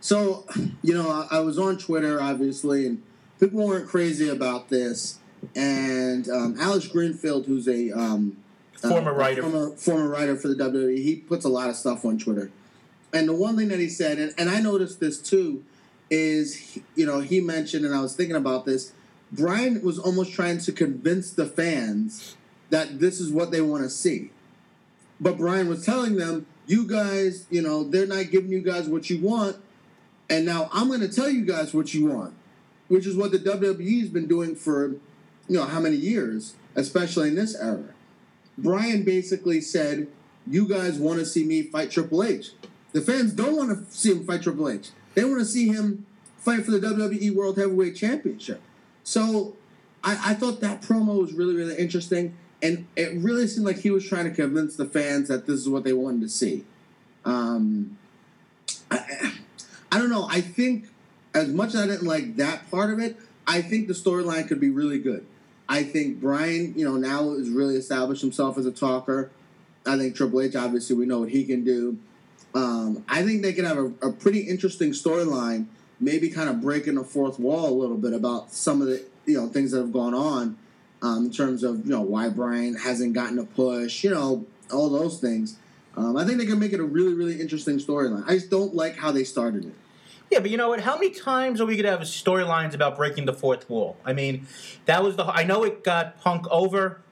So, 0.00 0.44
you 0.82 0.94
know, 0.94 1.26
I, 1.30 1.38
was 1.40 1.58
on 1.58 1.78
Twitter 1.78 2.20
obviously, 2.20 2.86
and 2.86 3.02
people 3.38 3.66
weren't 3.66 3.88
crazy 3.88 4.28
about 4.28 4.68
this. 4.68 5.18
And 5.54 6.28
um, 6.28 6.56
Alex 6.60 6.88
Greenfield, 6.88 7.46
who's 7.46 7.68
a 7.68 7.90
um, 7.92 8.36
former 8.76 9.12
uh, 9.12 9.14
writer, 9.14 9.42
former, 9.42 9.70
former 9.76 10.08
writer 10.08 10.36
for 10.36 10.48
the 10.48 10.54
WWE, 10.54 10.98
he 10.98 11.16
puts 11.16 11.44
a 11.44 11.48
lot 11.48 11.70
of 11.70 11.76
stuff 11.76 12.04
on 12.04 12.18
Twitter 12.18 12.50
and 13.12 13.28
the 13.28 13.34
one 13.34 13.56
thing 13.56 13.68
that 13.68 13.78
he 13.78 13.88
said, 13.88 14.18
and, 14.18 14.34
and 14.38 14.48
I 14.48 14.60
noticed 14.60 15.00
this 15.00 15.18
too, 15.18 15.64
is 16.10 16.78
you 16.94 17.06
know 17.06 17.20
he 17.20 17.40
mentioned, 17.40 17.84
and 17.84 17.94
I 17.94 18.00
was 18.00 18.14
thinking 18.14 18.36
about 18.36 18.64
this. 18.64 18.92
Bryan 19.30 19.82
was 19.82 19.98
almost 19.98 20.32
trying 20.32 20.58
to 20.58 20.72
convince 20.72 21.30
the 21.30 21.46
fans 21.46 22.36
that 22.70 23.00
this 23.00 23.20
is 23.20 23.30
what 23.30 23.50
they 23.50 23.60
want 23.60 23.82
to 23.82 23.90
see, 23.90 24.30
but 25.20 25.38
Bryan 25.38 25.68
was 25.68 25.84
telling 25.84 26.16
them, 26.16 26.46
"You 26.66 26.86
guys, 26.86 27.46
you 27.50 27.62
know, 27.62 27.84
they're 27.84 28.06
not 28.06 28.30
giving 28.30 28.50
you 28.50 28.60
guys 28.60 28.88
what 28.88 29.10
you 29.10 29.20
want, 29.20 29.56
and 30.28 30.44
now 30.44 30.70
I'm 30.72 30.88
going 30.88 31.00
to 31.00 31.08
tell 31.08 31.30
you 31.30 31.44
guys 31.44 31.74
what 31.74 31.94
you 31.94 32.06
want, 32.06 32.34
which 32.88 33.06
is 33.06 33.16
what 33.16 33.32
the 33.32 33.38
WWE 33.38 34.00
has 34.00 34.10
been 34.10 34.26
doing 34.26 34.54
for, 34.54 34.88
you 35.48 35.56
know, 35.56 35.64
how 35.64 35.80
many 35.80 35.96
years, 35.96 36.54
especially 36.74 37.28
in 37.28 37.34
this 37.34 37.54
era." 37.54 37.94
Bryan 38.58 39.02
basically 39.02 39.60
said, 39.60 40.08
"You 40.46 40.66
guys 40.66 40.98
want 40.98 41.20
to 41.20 41.26
see 41.26 41.44
me 41.44 41.62
fight 41.62 41.90
Triple 41.90 42.22
H." 42.22 42.52
The 42.92 43.00
fans 43.00 43.32
don't 43.32 43.56
want 43.56 43.70
to 43.70 43.94
see 43.94 44.12
him 44.12 44.24
fight 44.24 44.42
Triple 44.42 44.68
H. 44.68 44.90
They 45.14 45.24
want 45.24 45.40
to 45.40 45.44
see 45.44 45.68
him 45.68 46.06
fight 46.38 46.64
for 46.64 46.72
the 46.72 46.78
WWE 46.78 47.34
World 47.34 47.56
Heavyweight 47.56 47.96
Championship. 47.96 48.60
So 49.04 49.56
I, 50.04 50.32
I 50.32 50.34
thought 50.34 50.60
that 50.60 50.82
promo 50.82 51.20
was 51.20 51.32
really, 51.32 51.54
really 51.54 51.76
interesting. 51.76 52.36
And 52.62 52.86
it 52.96 53.14
really 53.16 53.46
seemed 53.46 53.66
like 53.66 53.78
he 53.78 53.90
was 53.90 54.06
trying 54.06 54.24
to 54.24 54.30
convince 54.30 54.76
the 54.76 54.84
fans 54.84 55.28
that 55.28 55.46
this 55.46 55.58
is 55.58 55.68
what 55.68 55.84
they 55.84 55.92
wanted 55.92 56.20
to 56.22 56.28
see. 56.28 56.64
Um, 57.24 57.98
I, 58.90 59.32
I 59.90 59.98
don't 59.98 60.10
know. 60.10 60.28
I 60.30 60.40
think, 60.40 60.86
as 61.34 61.48
much 61.48 61.70
as 61.70 61.76
I 61.76 61.86
didn't 61.86 62.06
like 62.06 62.36
that 62.36 62.70
part 62.70 62.92
of 62.92 62.98
it, 62.98 63.16
I 63.46 63.62
think 63.62 63.88
the 63.88 63.94
storyline 63.94 64.46
could 64.46 64.60
be 64.60 64.70
really 64.70 64.98
good. 64.98 65.26
I 65.68 65.82
think 65.82 66.20
Bryan, 66.20 66.74
you 66.76 66.84
know, 66.84 66.96
now 66.96 67.30
has 67.30 67.48
really 67.48 67.76
established 67.76 68.22
himself 68.22 68.58
as 68.58 68.66
a 68.66 68.72
talker. 68.72 69.30
I 69.86 69.96
think 69.96 70.14
Triple 70.14 70.40
H, 70.40 70.54
obviously, 70.54 70.94
we 70.94 71.06
know 71.06 71.20
what 71.20 71.30
he 71.30 71.44
can 71.44 71.64
do. 71.64 71.98
Um, 72.54 73.04
I 73.08 73.22
think 73.22 73.42
they 73.42 73.52
can 73.52 73.64
have 73.64 73.78
a, 73.78 73.92
a 74.02 74.12
pretty 74.12 74.40
interesting 74.40 74.90
storyline, 74.90 75.66
maybe 76.00 76.28
kind 76.28 76.48
of 76.48 76.60
breaking 76.60 76.96
the 76.96 77.04
fourth 77.04 77.38
wall 77.38 77.68
a 77.68 77.76
little 77.76 77.96
bit 77.96 78.12
about 78.12 78.52
some 78.52 78.82
of 78.82 78.88
the 78.88 79.02
you 79.24 79.40
know 79.40 79.48
things 79.48 79.70
that 79.70 79.78
have 79.78 79.92
gone 79.92 80.14
on 80.14 80.58
um, 81.00 81.26
in 81.26 81.30
terms 81.30 81.62
of 81.62 81.86
you 81.86 81.92
know 81.92 82.02
why 82.02 82.28
Bryan 82.28 82.74
hasn't 82.74 83.14
gotten 83.14 83.38
a 83.38 83.44
push, 83.44 84.04
you 84.04 84.10
know 84.10 84.46
all 84.72 84.90
those 84.90 85.20
things. 85.20 85.58
Um, 85.96 86.16
I 86.16 86.24
think 86.24 86.38
they 86.38 86.46
can 86.46 86.58
make 86.58 86.72
it 86.72 86.80
a 86.80 86.84
really 86.84 87.14
really 87.14 87.40
interesting 87.40 87.78
storyline. 87.78 88.24
I 88.26 88.34
just 88.34 88.50
don't 88.50 88.74
like 88.74 88.96
how 88.96 89.12
they 89.12 89.24
started 89.24 89.64
it. 89.64 89.74
Yeah, 90.30 90.40
but 90.40 90.50
you 90.50 90.56
know 90.56 90.70
what? 90.70 90.80
How 90.80 90.94
many 90.94 91.10
times 91.10 91.60
are 91.60 91.66
we 91.66 91.74
going 91.76 91.84
to 91.84 91.90
have 91.90 92.00
storylines 92.00 92.72
about 92.72 92.96
breaking 92.96 93.26
the 93.26 93.34
fourth 93.34 93.68
wall? 93.68 93.98
I 94.02 94.14
mean, 94.14 94.46
that 94.86 95.02
was 95.02 95.16
the. 95.16 95.24
I 95.24 95.44
know 95.44 95.62
it 95.64 95.84
got 95.84 96.18
Punk 96.22 96.46
over 96.50 97.02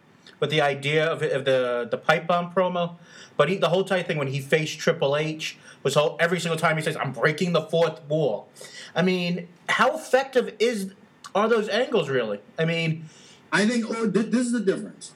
with 0.41 0.49
the 0.49 0.63
idea 0.63 1.05
of, 1.05 1.23
of 1.23 1.45
the 1.45 1.87
the 1.91 1.99
pipe 1.99 2.27
bomb 2.27 2.51
promo, 2.51 2.97
but 3.41 3.49
he, 3.49 3.57
the 3.57 3.71
whole 3.71 3.81
entire 3.81 4.03
thing 4.03 4.19
when 4.19 4.29
he 4.29 4.39
faced 4.39 4.79
Triple 4.79 5.17
H 5.17 5.57
was 5.83 5.95
whole, 5.95 6.15
every 6.21 6.39
single 6.39 6.59
time 6.59 6.77
he 6.77 6.83
says, 6.83 6.95
"I'm 6.95 7.13
breaking 7.13 7.55
the 7.55 7.63
fourth 7.63 8.03
wall." 8.07 8.51
I 8.95 9.01
mean, 9.01 9.49
how 9.67 9.97
effective 9.97 10.55
is 10.59 10.93
are 11.35 11.49
those 11.49 11.67
angles 11.71 12.11
really? 12.11 12.41
I 12.59 12.67
mean, 12.67 13.07
I 13.51 13.67
think 13.67 13.87
oh, 13.89 14.11
th- 14.11 14.27
this 14.27 14.43
is 14.43 14.53
the 14.53 14.61
difference. 14.61 15.13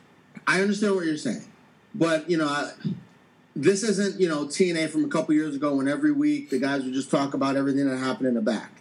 I 0.47 0.63
understand 0.63 0.95
what 0.95 1.05
you're 1.05 1.19
saying, 1.19 1.45
but 1.95 2.31
you 2.31 2.39
know, 2.39 2.49
I, 2.49 2.71
this 3.55 3.83
isn't 3.83 4.19
you 4.19 4.31
know 4.31 4.47
TNA 4.47 4.89
from 4.89 5.05
a 5.05 5.09
couple 5.09 5.35
years 5.35 5.55
ago 5.55 5.75
when 5.75 5.87
every 5.87 6.11
week 6.11 6.49
the 6.49 6.59
guys 6.59 6.83
would 6.83 6.95
just 6.95 7.11
talk 7.11 7.35
about 7.35 7.57
everything 7.57 7.87
that 7.91 7.99
happened 7.99 8.29
in 8.29 8.35
the 8.37 8.41
back. 8.41 8.81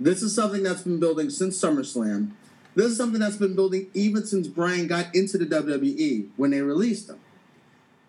This 0.00 0.22
is 0.22 0.34
something 0.34 0.62
that's 0.62 0.80
been 0.80 0.98
building 0.98 1.28
since 1.28 1.62
SummerSlam. 1.62 2.30
This 2.74 2.86
is 2.86 2.96
something 2.96 3.20
that's 3.20 3.36
been 3.36 3.54
building 3.54 3.88
even 3.92 4.24
since 4.24 4.48
Bryan 4.48 4.86
got 4.86 5.14
into 5.14 5.36
the 5.36 5.44
WWE 5.44 6.28
when 6.38 6.52
they 6.52 6.62
released 6.62 7.10
him 7.10 7.20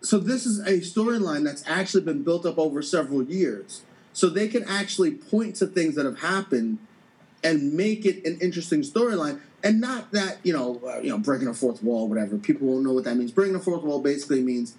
so 0.02 0.18
this 0.18 0.46
is 0.46 0.60
a 0.60 0.80
storyline 0.80 1.44
that's 1.44 1.62
actually 1.66 2.02
been 2.02 2.22
built 2.22 2.44
up 2.44 2.58
over 2.58 2.82
several 2.82 3.22
years. 3.22 3.82
So 4.12 4.28
they 4.28 4.48
can 4.48 4.64
actually 4.64 5.12
point 5.12 5.56
to 5.56 5.66
things 5.66 5.94
that 5.94 6.04
have 6.04 6.18
happened 6.20 6.78
and 7.42 7.72
make 7.72 8.04
it 8.04 8.24
an 8.24 8.38
interesting 8.40 8.82
storyline, 8.82 9.40
and 9.64 9.80
not 9.80 10.12
that 10.12 10.38
you 10.42 10.52
know, 10.52 10.80
uh, 10.86 10.98
you 10.98 11.10
know, 11.10 11.18
breaking 11.18 11.48
a 11.48 11.54
fourth 11.54 11.82
wall, 11.82 12.08
whatever. 12.08 12.36
People 12.36 12.68
won't 12.68 12.84
know 12.84 12.92
what 12.92 13.04
that 13.04 13.16
means. 13.16 13.32
Breaking 13.32 13.54
a 13.54 13.60
fourth 13.60 13.82
wall 13.82 14.00
basically 14.00 14.42
means 14.42 14.76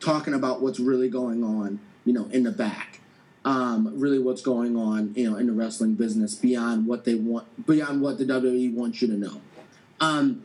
talking 0.00 0.34
about 0.34 0.60
what's 0.60 0.80
really 0.80 1.08
going 1.08 1.44
on, 1.44 1.78
you 2.04 2.12
know, 2.12 2.26
in 2.32 2.42
the 2.42 2.50
back. 2.50 3.00
Um, 3.44 3.92
really, 4.00 4.18
what's 4.18 4.40
going 4.40 4.76
on, 4.76 5.12
you 5.14 5.30
know, 5.30 5.36
in 5.36 5.46
the 5.46 5.52
wrestling 5.52 5.94
business 5.94 6.34
beyond 6.34 6.86
what 6.86 7.04
they 7.04 7.14
want, 7.14 7.66
beyond 7.66 8.00
what 8.00 8.18
the 8.18 8.24
WWE 8.24 8.72
wants 8.74 9.02
you 9.02 9.08
to 9.08 9.14
know. 9.14 9.40
Um, 10.00 10.42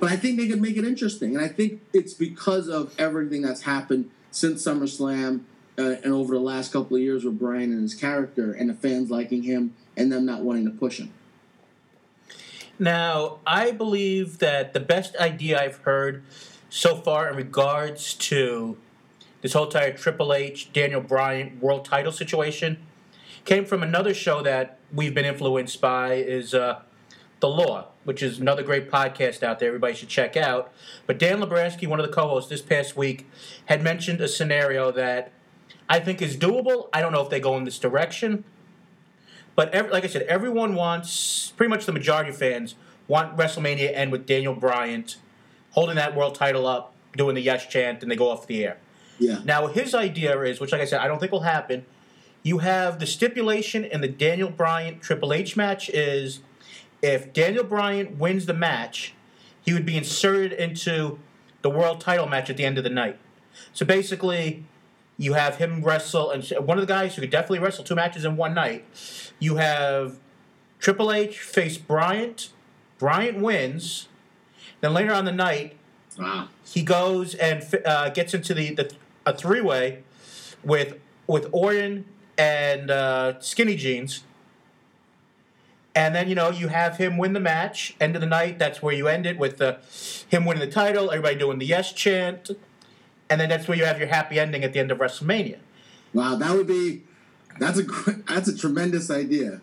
but 0.00 0.10
I 0.10 0.16
think 0.16 0.38
they 0.38 0.48
could 0.48 0.60
make 0.60 0.76
it 0.76 0.84
interesting, 0.84 1.36
and 1.36 1.44
I 1.44 1.48
think 1.48 1.80
it's 1.92 2.14
because 2.14 2.68
of 2.68 2.94
everything 2.98 3.42
that's 3.42 3.62
happened 3.62 4.10
since 4.30 4.64
SummerSlam 4.64 5.42
uh, 5.78 5.96
and 6.02 6.12
over 6.12 6.34
the 6.34 6.40
last 6.40 6.72
couple 6.72 6.96
of 6.96 7.02
years 7.02 7.24
with 7.24 7.38
Bryan 7.38 7.72
and 7.72 7.82
his 7.82 7.94
character, 7.94 8.52
and 8.52 8.70
the 8.70 8.74
fans 8.74 9.10
liking 9.10 9.42
him 9.42 9.74
and 9.96 10.12
them 10.12 10.26
not 10.26 10.42
wanting 10.42 10.64
to 10.64 10.70
push 10.70 10.98
him. 10.98 11.12
Now, 12.78 13.38
I 13.46 13.72
believe 13.72 14.38
that 14.38 14.72
the 14.72 14.80
best 14.80 15.16
idea 15.16 15.60
I've 15.60 15.78
heard 15.78 16.22
so 16.70 16.96
far 16.96 17.28
in 17.28 17.36
regards 17.36 18.14
to 18.14 18.76
this 19.40 19.52
whole 19.52 19.64
entire 19.64 19.92
Triple 19.92 20.32
H 20.32 20.72
Daniel 20.72 21.00
Bryan 21.00 21.58
world 21.60 21.84
title 21.84 22.12
situation 22.12 22.78
came 23.44 23.64
from 23.64 23.82
another 23.82 24.14
show 24.14 24.42
that 24.42 24.78
we've 24.92 25.14
been 25.14 25.24
influenced 25.24 25.80
by 25.80 26.14
is 26.14 26.54
uh, 26.54 26.82
The 27.40 27.48
Law, 27.48 27.88
which 28.08 28.22
is 28.22 28.38
another 28.38 28.62
great 28.62 28.90
podcast 28.90 29.42
out 29.42 29.58
there. 29.58 29.68
Everybody 29.68 29.92
should 29.92 30.08
check 30.08 30.34
out. 30.34 30.72
But 31.06 31.18
Dan 31.18 31.40
Lovranski, 31.42 31.86
one 31.86 32.00
of 32.00 32.06
the 32.06 32.12
co-hosts 32.12 32.48
this 32.48 32.62
past 32.62 32.96
week, 32.96 33.28
had 33.66 33.82
mentioned 33.82 34.18
a 34.22 34.28
scenario 34.28 34.90
that 34.92 35.30
I 35.90 36.00
think 36.00 36.22
is 36.22 36.34
doable. 36.34 36.88
I 36.90 37.02
don't 37.02 37.12
know 37.12 37.20
if 37.20 37.28
they 37.28 37.38
go 37.38 37.54
in 37.58 37.64
this 37.64 37.78
direction, 37.78 38.44
but 39.54 39.74
every, 39.74 39.90
like 39.92 40.04
I 40.04 40.06
said, 40.06 40.22
everyone 40.22 40.74
wants 40.74 41.52
pretty 41.54 41.68
much 41.68 41.84
the 41.84 41.92
majority 41.92 42.30
of 42.30 42.38
fans 42.38 42.76
want 43.08 43.36
WrestleMania 43.36 43.76
to 43.76 43.98
end 43.98 44.10
with 44.10 44.24
Daniel 44.24 44.54
Bryan 44.54 45.04
holding 45.72 45.96
that 45.96 46.16
world 46.16 46.34
title 46.34 46.66
up, 46.66 46.94
doing 47.14 47.34
the 47.34 47.42
yes 47.42 47.66
chant, 47.66 48.02
and 48.02 48.10
they 48.10 48.16
go 48.16 48.30
off 48.30 48.46
the 48.46 48.64
air. 48.64 48.78
Yeah. 49.18 49.40
Now 49.44 49.66
his 49.66 49.94
idea 49.94 50.40
is, 50.44 50.60
which 50.60 50.72
like 50.72 50.80
I 50.80 50.86
said, 50.86 51.02
I 51.02 51.08
don't 51.08 51.18
think 51.18 51.30
will 51.30 51.40
happen. 51.40 51.84
You 52.42 52.58
have 52.58 53.00
the 53.00 53.06
stipulation 53.06 53.84
in 53.84 54.00
the 54.00 54.08
Daniel 54.08 54.48
Bryan 54.48 54.98
Triple 54.98 55.34
H 55.34 55.58
match 55.58 55.90
is 55.90 56.40
if 57.02 57.32
Daniel 57.32 57.64
Bryan 57.64 58.18
wins 58.18 58.46
the 58.46 58.54
match, 58.54 59.14
he 59.60 59.72
would 59.72 59.86
be 59.86 59.96
inserted 59.96 60.52
into 60.52 61.18
the 61.62 61.70
world 61.70 62.00
title 62.00 62.26
match 62.26 62.48
at 62.50 62.56
the 62.56 62.64
end 62.64 62.78
of 62.78 62.84
the 62.84 62.90
night. 62.90 63.18
So 63.72 63.84
basically, 63.84 64.64
you 65.16 65.32
have 65.34 65.56
him 65.56 65.82
wrestle, 65.82 66.30
and 66.30 66.44
one 66.64 66.78
of 66.78 66.86
the 66.86 66.92
guys 66.92 67.14
who 67.16 67.20
could 67.22 67.30
definitely 67.30 67.58
wrestle 67.58 67.84
two 67.84 67.94
matches 67.96 68.24
in 68.24 68.36
one 68.36 68.54
night. 68.54 68.84
You 69.40 69.56
have 69.56 70.18
Triple 70.78 71.12
H 71.12 71.38
face 71.40 71.76
Bryan. 71.78 72.36
Bryan 72.98 73.42
wins. 73.42 74.08
Then 74.80 74.94
later 74.94 75.12
on 75.12 75.24
the 75.24 75.32
night, 75.32 75.76
Wow. 76.18 76.48
he 76.64 76.82
goes 76.82 77.34
and 77.34 77.62
uh, 77.84 78.10
gets 78.10 78.34
into 78.34 78.54
the, 78.54 78.74
the 78.74 78.92
a 79.26 79.36
three 79.36 79.60
way 79.60 80.02
with 80.64 80.98
with 81.26 81.48
Orton 81.52 82.06
and 82.36 82.90
uh, 82.90 83.40
Skinny 83.40 83.76
Jeans. 83.76 84.24
And 85.98 86.14
then 86.14 86.28
you 86.28 86.36
know 86.36 86.50
you 86.50 86.68
have 86.68 86.96
him 86.96 87.18
win 87.18 87.32
the 87.32 87.40
match. 87.40 87.96
End 88.00 88.14
of 88.14 88.20
the 88.20 88.26
night. 88.28 88.60
That's 88.60 88.80
where 88.80 88.94
you 88.94 89.08
end 89.08 89.26
it 89.26 89.36
with 89.36 89.60
uh, 89.60 89.78
him 90.28 90.44
winning 90.44 90.60
the 90.60 90.70
title. 90.70 91.10
Everybody 91.10 91.34
doing 91.34 91.58
the 91.58 91.66
yes 91.66 91.92
chant, 91.92 92.50
and 93.28 93.40
then 93.40 93.48
that's 93.48 93.66
where 93.66 93.76
you 93.76 93.84
have 93.84 93.98
your 93.98 94.06
happy 94.06 94.38
ending 94.38 94.62
at 94.62 94.72
the 94.72 94.78
end 94.78 94.92
of 94.92 94.98
WrestleMania. 94.98 95.58
Wow, 96.14 96.36
that 96.36 96.52
would 96.54 96.68
be 96.68 97.02
that's 97.58 97.80
a 97.80 97.82
that's 98.28 98.46
a 98.46 98.56
tremendous 98.56 99.10
idea. 99.10 99.60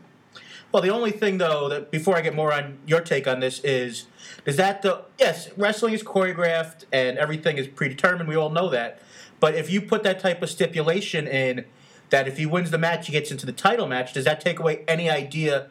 Well, 0.74 0.82
the 0.82 0.90
only 0.90 1.12
thing 1.12 1.38
though 1.38 1.70
that 1.70 1.90
before 1.90 2.18
I 2.18 2.22
get 2.22 2.36
more 2.36 2.52
on 2.52 2.80
your 2.86 3.00
take 3.00 3.30
on 3.30 3.40
this 3.40 3.62
is 3.64 4.08
is 4.46 4.58
that 4.58 4.82
the 4.82 5.06
yes 5.18 5.50
wrestling 5.56 5.94
is 5.94 6.04
choreographed 6.04 6.84
and 6.92 7.18
everything 7.18 7.58
is 7.58 7.70
predetermined. 7.70 8.28
We 8.28 8.36
all 8.36 8.50
know 8.50 8.68
that. 8.72 9.02
But 9.40 9.56
if 9.56 9.72
you 9.72 9.80
put 9.80 10.04
that 10.04 10.20
type 10.20 10.42
of 10.42 10.50
stipulation 10.50 11.30
in 11.30 11.64
that 12.10 12.28
if 12.28 12.38
he 12.38 12.46
wins 12.46 12.72
the 12.72 12.78
match, 12.78 13.08
he 13.08 13.14
gets 13.14 13.32
into 13.32 13.46
the 13.46 13.54
title 13.54 13.88
match, 13.88 14.12
does 14.12 14.26
that 14.26 14.42
take 14.42 14.60
away 14.60 14.84
any 14.86 15.10
idea, 15.10 15.70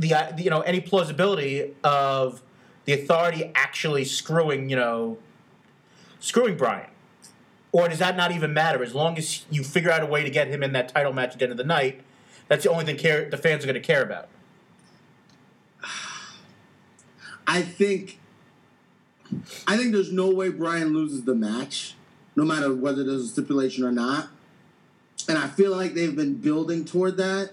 the 0.00 0.14
uh, 0.14 0.36
you 0.36 0.50
know 0.50 0.60
any 0.60 0.80
plausibility 0.80 1.74
of 1.84 2.42
the 2.84 2.92
authority 2.92 3.50
actually 3.54 4.04
screwing 4.04 4.68
you 4.68 4.76
know 4.76 5.18
screwing 6.18 6.56
Bryan? 6.56 6.88
Or 7.72 7.88
does 7.88 8.00
that 8.00 8.16
not 8.16 8.32
even 8.32 8.52
matter? 8.52 8.82
As 8.82 8.94
long 8.94 9.16
as 9.16 9.44
you 9.48 9.62
figure 9.62 9.92
out 9.92 10.02
a 10.02 10.06
way 10.06 10.24
to 10.24 10.30
get 10.30 10.48
him 10.48 10.64
in 10.64 10.72
that 10.72 10.88
title 10.88 11.12
match 11.12 11.34
at 11.34 11.38
the 11.38 11.44
end 11.44 11.52
of 11.52 11.56
the 11.56 11.64
night, 11.64 12.00
that's 12.48 12.64
the 12.64 12.70
only 12.70 12.84
thing 12.84 12.96
care, 12.96 13.30
the 13.30 13.36
fans 13.36 13.62
are 13.62 13.68
going 13.68 13.80
to 13.80 13.80
care 13.80 14.02
about. 14.02 14.28
I 17.46 17.62
think 17.62 18.18
I 19.66 19.76
think 19.76 19.92
there's 19.92 20.12
no 20.12 20.30
way 20.30 20.48
Brian 20.48 20.92
loses 20.92 21.24
the 21.24 21.34
match, 21.34 21.94
no 22.34 22.44
matter 22.44 22.74
whether 22.74 23.04
there's 23.04 23.22
a 23.22 23.28
stipulation 23.28 23.84
or 23.84 23.92
not. 23.92 24.28
And 25.28 25.38
I 25.38 25.46
feel 25.46 25.70
like 25.70 25.94
they've 25.94 26.14
been 26.14 26.34
building 26.34 26.84
toward 26.84 27.16
that. 27.18 27.52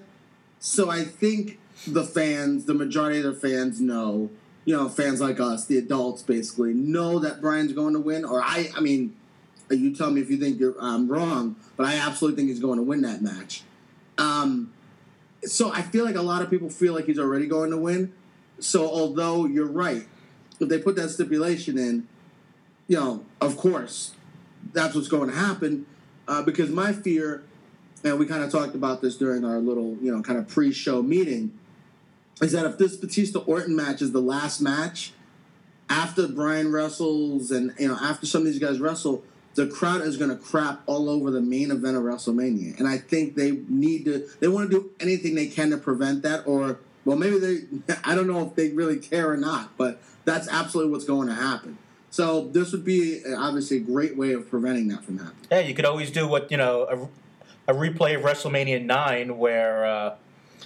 So 0.59 0.89
I 0.89 1.03
think 1.03 1.59
the 1.85 2.03
fans, 2.03 2.65
the 2.65 2.73
majority 2.73 3.19
of 3.19 3.23
their 3.23 3.33
fans 3.33 3.79
know, 3.79 4.29
you 4.65 4.75
know, 4.75 4.89
fans 4.89 5.21
like 5.21 5.39
us, 5.39 5.65
the 5.65 5.77
adults 5.77 6.21
basically, 6.23 6.73
know 6.73 7.19
that 7.19 7.41
Bryan's 7.41 7.73
going 7.73 7.93
to 7.93 7.99
win. 7.99 8.25
Or 8.25 8.41
I 8.41 8.69
I 8.75 8.79
mean, 8.79 9.15
you 9.69 9.95
tell 9.95 10.11
me 10.11 10.21
if 10.21 10.29
you 10.29 10.37
think 10.37 10.61
I'm 10.79 11.07
wrong, 11.07 11.55
but 11.75 11.85
I 11.85 11.95
absolutely 11.95 12.37
think 12.37 12.49
he's 12.49 12.59
going 12.59 12.77
to 12.77 12.83
win 12.83 13.01
that 13.01 13.21
match. 13.21 13.63
Um, 14.17 14.73
so 15.43 15.71
I 15.71 15.81
feel 15.81 16.05
like 16.05 16.15
a 16.15 16.21
lot 16.21 16.41
of 16.41 16.49
people 16.49 16.69
feel 16.69 16.93
like 16.93 17.05
he's 17.05 17.19
already 17.19 17.45
going 17.47 17.71
to 17.71 17.77
win. 17.77 18.13
So 18.59 18.89
although 18.89 19.45
you're 19.45 19.67
right, 19.67 20.07
if 20.59 20.69
they 20.69 20.79
put 20.79 20.95
that 20.95 21.09
stipulation 21.09 21.77
in, 21.77 22.07
you 22.87 22.97
know, 22.97 23.25
of 23.39 23.57
course, 23.57 24.13
that's 24.73 24.95
what's 24.95 25.07
going 25.07 25.29
to 25.29 25.35
happen. 25.35 25.85
Uh, 26.27 26.41
because 26.41 26.69
my 26.69 26.91
fear, 26.91 27.43
and 28.03 28.19
we 28.19 28.25
kind 28.25 28.43
of 28.43 28.51
talked 28.51 28.75
about 28.75 29.01
this 29.01 29.15
during 29.17 29.45
our 29.45 29.59
little, 29.59 29.95
you 30.01 30.13
know, 30.13 30.21
kind 30.21 30.39
of 30.39 30.47
pre-show 30.47 31.01
meeting, 31.01 31.57
is 32.41 32.51
that 32.51 32.65
if 32.65 32.77
this 32.77 32.95
Batista 32.95 33.39
Orton 33.39 33.75
match 33.75 34.01
is 34.01 34.11
the 34.11 34.21
last 34.21 34.61
match, 34.61 35.13
after 35.89 36.27
Bryan 36.27 36.71
wrestles 36.71 37.51
and 37.51 37.73
you 37.79 37.87
know 37.87 37.97
after 38.01 38.25
some 38.25 38.41
of 38.41 38.47
these 38.47 38.59
guys 38.59 38.79
wrestle, 38.79 39.23
the 39.55 39.67
crowd 39.67 40.01
is 40.01 40.17
going 40.17 40.29
to 40.29 40.35
crap 40.35 40.81
all 40.85 41.09
over 41.09 41.31
the 41.31 41.41
main 41.41 41.71
event 41.71 41.97
of 41.97 42.03
WrestleMania, 42.03 42.77
and 42.77 42.87
I 42.87 42.97
think 42.97 43.35
they 43.35 43.51
need 43.67 44.05
to. 44.05 44.27
They 44.39 44.47
want 44.47 44.69
to 44.69 44.79
do 44.79 44.91
anything 44.99 45.35
they 45.35 45.47
can 45.47 45.71
to 45.71 45.77
prevent 45.77 46.23
that, 46.23 46.47
or 46.47 46.79
well, 47.05 47.17
maybe 47.17 47.39
they. 47.39 47.95
I 48.03 48.15
don't 48.15 48.27
know 48.27 48.45
if 48.45 48.55
they 48.55 48.69
really 48.69 48.97
care 48.97 49.29
or 49.29 49.37
not, 49.37 49.75
but 49.77 49.99
that's 50.25 50.47
absolutely 50.47 50.91
what's 50.91 51.05
going 51.05 51.27
to 51.27 51.33
happen. 51.33 51.77
So 52.09 52.47
this 52.47 52.71
would 52.71 52.85
be 52.85 53.21
obviously 53.35 53.77
a 53.77 53.81
great 53.81 54.15
way 54.17 54.33
of 54.33 54.49
preventing 54.49 54.87
that 54.89 55.03
from 55.03 55.17
happening. 55.17 55.47
Yeah, 55.51 55.59
you 55.59 55.73
could 55.73 55.85
always 55.85 56.11
do 56.11 56.27
what 56.27 56.51
you 56.51 56.57
know 56.57 57.09
a, 57.67 57.71
a 57.71 57.75
replay 57.75 58.15
of 58.15 58.21
WrestleMania 58.21 58.83
nine 58.83 59.37
where 59.37 59.85
uh, 59.85 60.15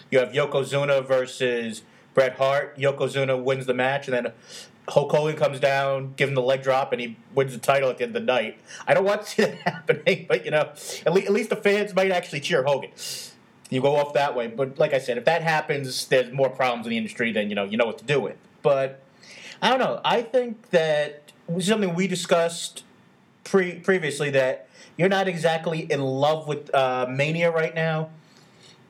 you 0.09 0.19
have 0.19 0.29
Yokozuna 0.29 1.05
versus 1.05 1.83
Bret 2.13 2.37
Hart. 2.37 2.77
Yokozuna 2.77 3.41
wins 3.41 3.65
the 3.65 3.73
match, 3.73 4.07
and 4.07 4.13
then 4.13 4.33
Hulk 4.89 5.11
Hogan 5.11 5.35
comes 5.35 5.59
down, 5.59 6.13
gives 6.15 6.29
him 6.29 6.35
the 6.35 6.41
leg 6.41 6.63
drop, 6.63 6.91
and 6.91 6.99
he 6.99 7.17
wins 7.33 7.53
the 7.53 7.59
title 7.59 7.89
at 7.89 7.97
the 7.97 8.03
end 8.03 8.15
of 8.15 8.21
the 8.21 8.25
night. 8.25 8.59
I 8.87 8.93
don't 8.93 9.05
want 9.05 9.21
to 9.23 9.27
see 9.27 9.41
that 9.45 9.55
happening, 9.59 10.25
but 10.27 10.45
you 10.45 10.51
know, 10.51 10.71
at, 11.05 11.13
le- 11.13 11.21
at 11.21 11.31
least 11.31 11.49
the 11.49 11.55
fans 11.55 11.93
might 11.95 12.11
actually 12.11 12.41
cheer 12.41 12.63
Hogan. 12.63 12.91
You 13.69 13.81
go 13.81 13.95
off 13.95 14.13
that 14.13 14.35
way, 14.35 14.47
but 14.47 14.77
like 14.79 14.93
I 14.93 14.99
said, 14.99 15.17
if 15.17 15.25
that 15.25 15.43
happens, 15.43 16.05
there's 16.07 16.31
more 16.33 16.49
problems 16.49 16.85
in 16.85 16.89
the 16.89 16.97
industry 16.97 17.31
than 17.31 17.49
you 17.49 17.55
know 17.55 17.63
you 17.63 17.77
know 17.77 17.85
what 17.85 17.99
to 17.99 18.03
do 18.05 18.19
with. 18.19 18.35
But 18.61 19.01
I 19.61 19.69
don't 19.69 19.79
know. 19.79 20.01
I 20.03 20.23
think 20.23 20.71
that 20.71 21.31
something 21.59 21.95
we 21.95 22.07
discussed 22.07 22.83
pre- 23.45 23.79
previously 23.79 24.29
that 24.31 24.67
you're 24.97 25.09
not 25.09 25.29
exactly 25.29 25.89
in 25.89 26.01
love 26.01 26.47
with 26.49 26.73
uh, 26.75 27.07
Mania 27.09 27.49
right 27.49 27.73
now, 27.73 28.09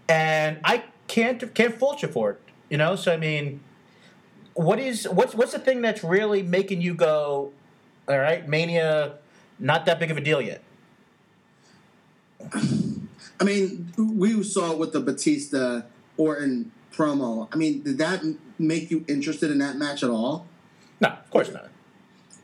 and 0.10 0.60
I 0.64 0.84
can't 1.12 1.54
can't 1.54 1.78
fault 1.78 2.02
you 2.02 2.08
for 2.08 2.32
it. 2.32 2.40
You 2.70 2.78
know, 2.78 2.96
so 2.96 3.12
I 3.12 3.18
mean, 3.18 3.60
what 4.54 4.80
is 4.80 5.08
what's 5.10 5.36
what's 5.36 5.52
the 5.52 5.60
thing 5.60 5.82
that's 5.82 6.04
really 6.04 6.42
making 6.42 6.82
you 6.82 6.94
go, 6.94 7.52
all 8.08 8.18
right, 8.18 8.48
Mania, 8.48 9.16
not 9.60 9.86
that 9.86 10.00
big 10.00 10.10
of 10.10 10.18
a 10.18 10.22
deal 10.22 10.42
yet? 10.42 10.64
I 13.40 13.44
mean, 13.44 13.92
we 13.98 14.42
saw 14.44 14.72
it 14.72 14.78
with 14.78 14.94
the 14.94 15.02
Batista 15.02 15.82
Orton 16.16 16.72
promo. 16.94 17.50
I 17.52 17.58
mean, 17.58 17.84
did 17.84 17.98
that 17.98 18.24
make 18.58 18.90
you 18.90 19.04
interested 19.08 19.52
in 19.52 19.60
that 19.60 19.76
match 19.76 20.04
at 20.04 20.10
all? 20.10 20.48
No, 21.02 21.10
of 21.10 21.30
course 21.30 21.52
not. 21.52 21.70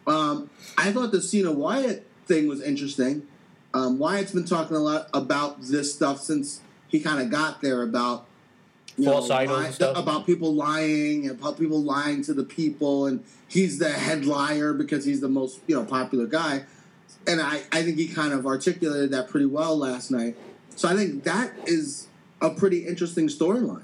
Um, 0.06 0.50
I 0.78 0.92
thought 0.92 1.12
the 1.12 1.22
Cena 1.22 1.52
Wyatt 1.52 2.06
thing 2.26 2.48
was 2.48 2.62
interesting. 2.62 3.28
Um, 3.74 3.98
Wyatt's 3.98 4.32
been 4.34 4.46
talking 4.46 4.76
a 4.76 4.80
lot 4.80 5.10
about 5.14 5.62
this 5.62 5.94
stuff 5.94 6.20
since 6.20 6.62
he 6.88 7.00
kind 7.00 7.22
of 7.22 7.30
got 7.30 7.62
there 7.62 7.82
about 7.84 8.28
you 8.98 9.06
False 9.06 9.30
know, 9.30 9.36
idols 9.36 9.58
lie- 9.60 9.66
and 9.66 9.74
stuff. 9.76 9.98
about 9.98 10.26
people 10.26 10.54
lying 10.54 11.30
about 11.30 11.58
people 11.60 11.82
lying 11.82 12.24
to 12.24 12.34
the 12.34 12.44
people, 12.44 13.06
and 13.06 13.24
he's 13.48 13.78
the 13.80 13.90
head 13.90 14.26
liar 14.26 14.74
because 14.74 15.06
he's 15.06 15.22
the 15.22 15.30
most 15.30 15.60
you 15.68 15.76
know 15.76 15.84
popular 15.86 16.26
guy. 16.26 16.64
And 17.28 17.42
I, 17.42 17.62
I 17.72 17.84
think 17.84 17.98
he 17.98 18.08
kind 18.08 18.34
of 18.34 18.46
articulated 18.46 19.12
that 19.12 19.28
pretty 19.30 19.46
well 19.46 19.78
last 19.78 20.12
night. 20.12 20.36
So 20.76 20.88
I 20.88 20.96
think 20.96 21.24
that 21.26 21.52
is 21.66 22.08
a 22.42 22.50
pretty 22.50 22.88
interesting 22.88 23.28
storyline. 23.28 23.84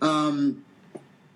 Um, 0.00 0.64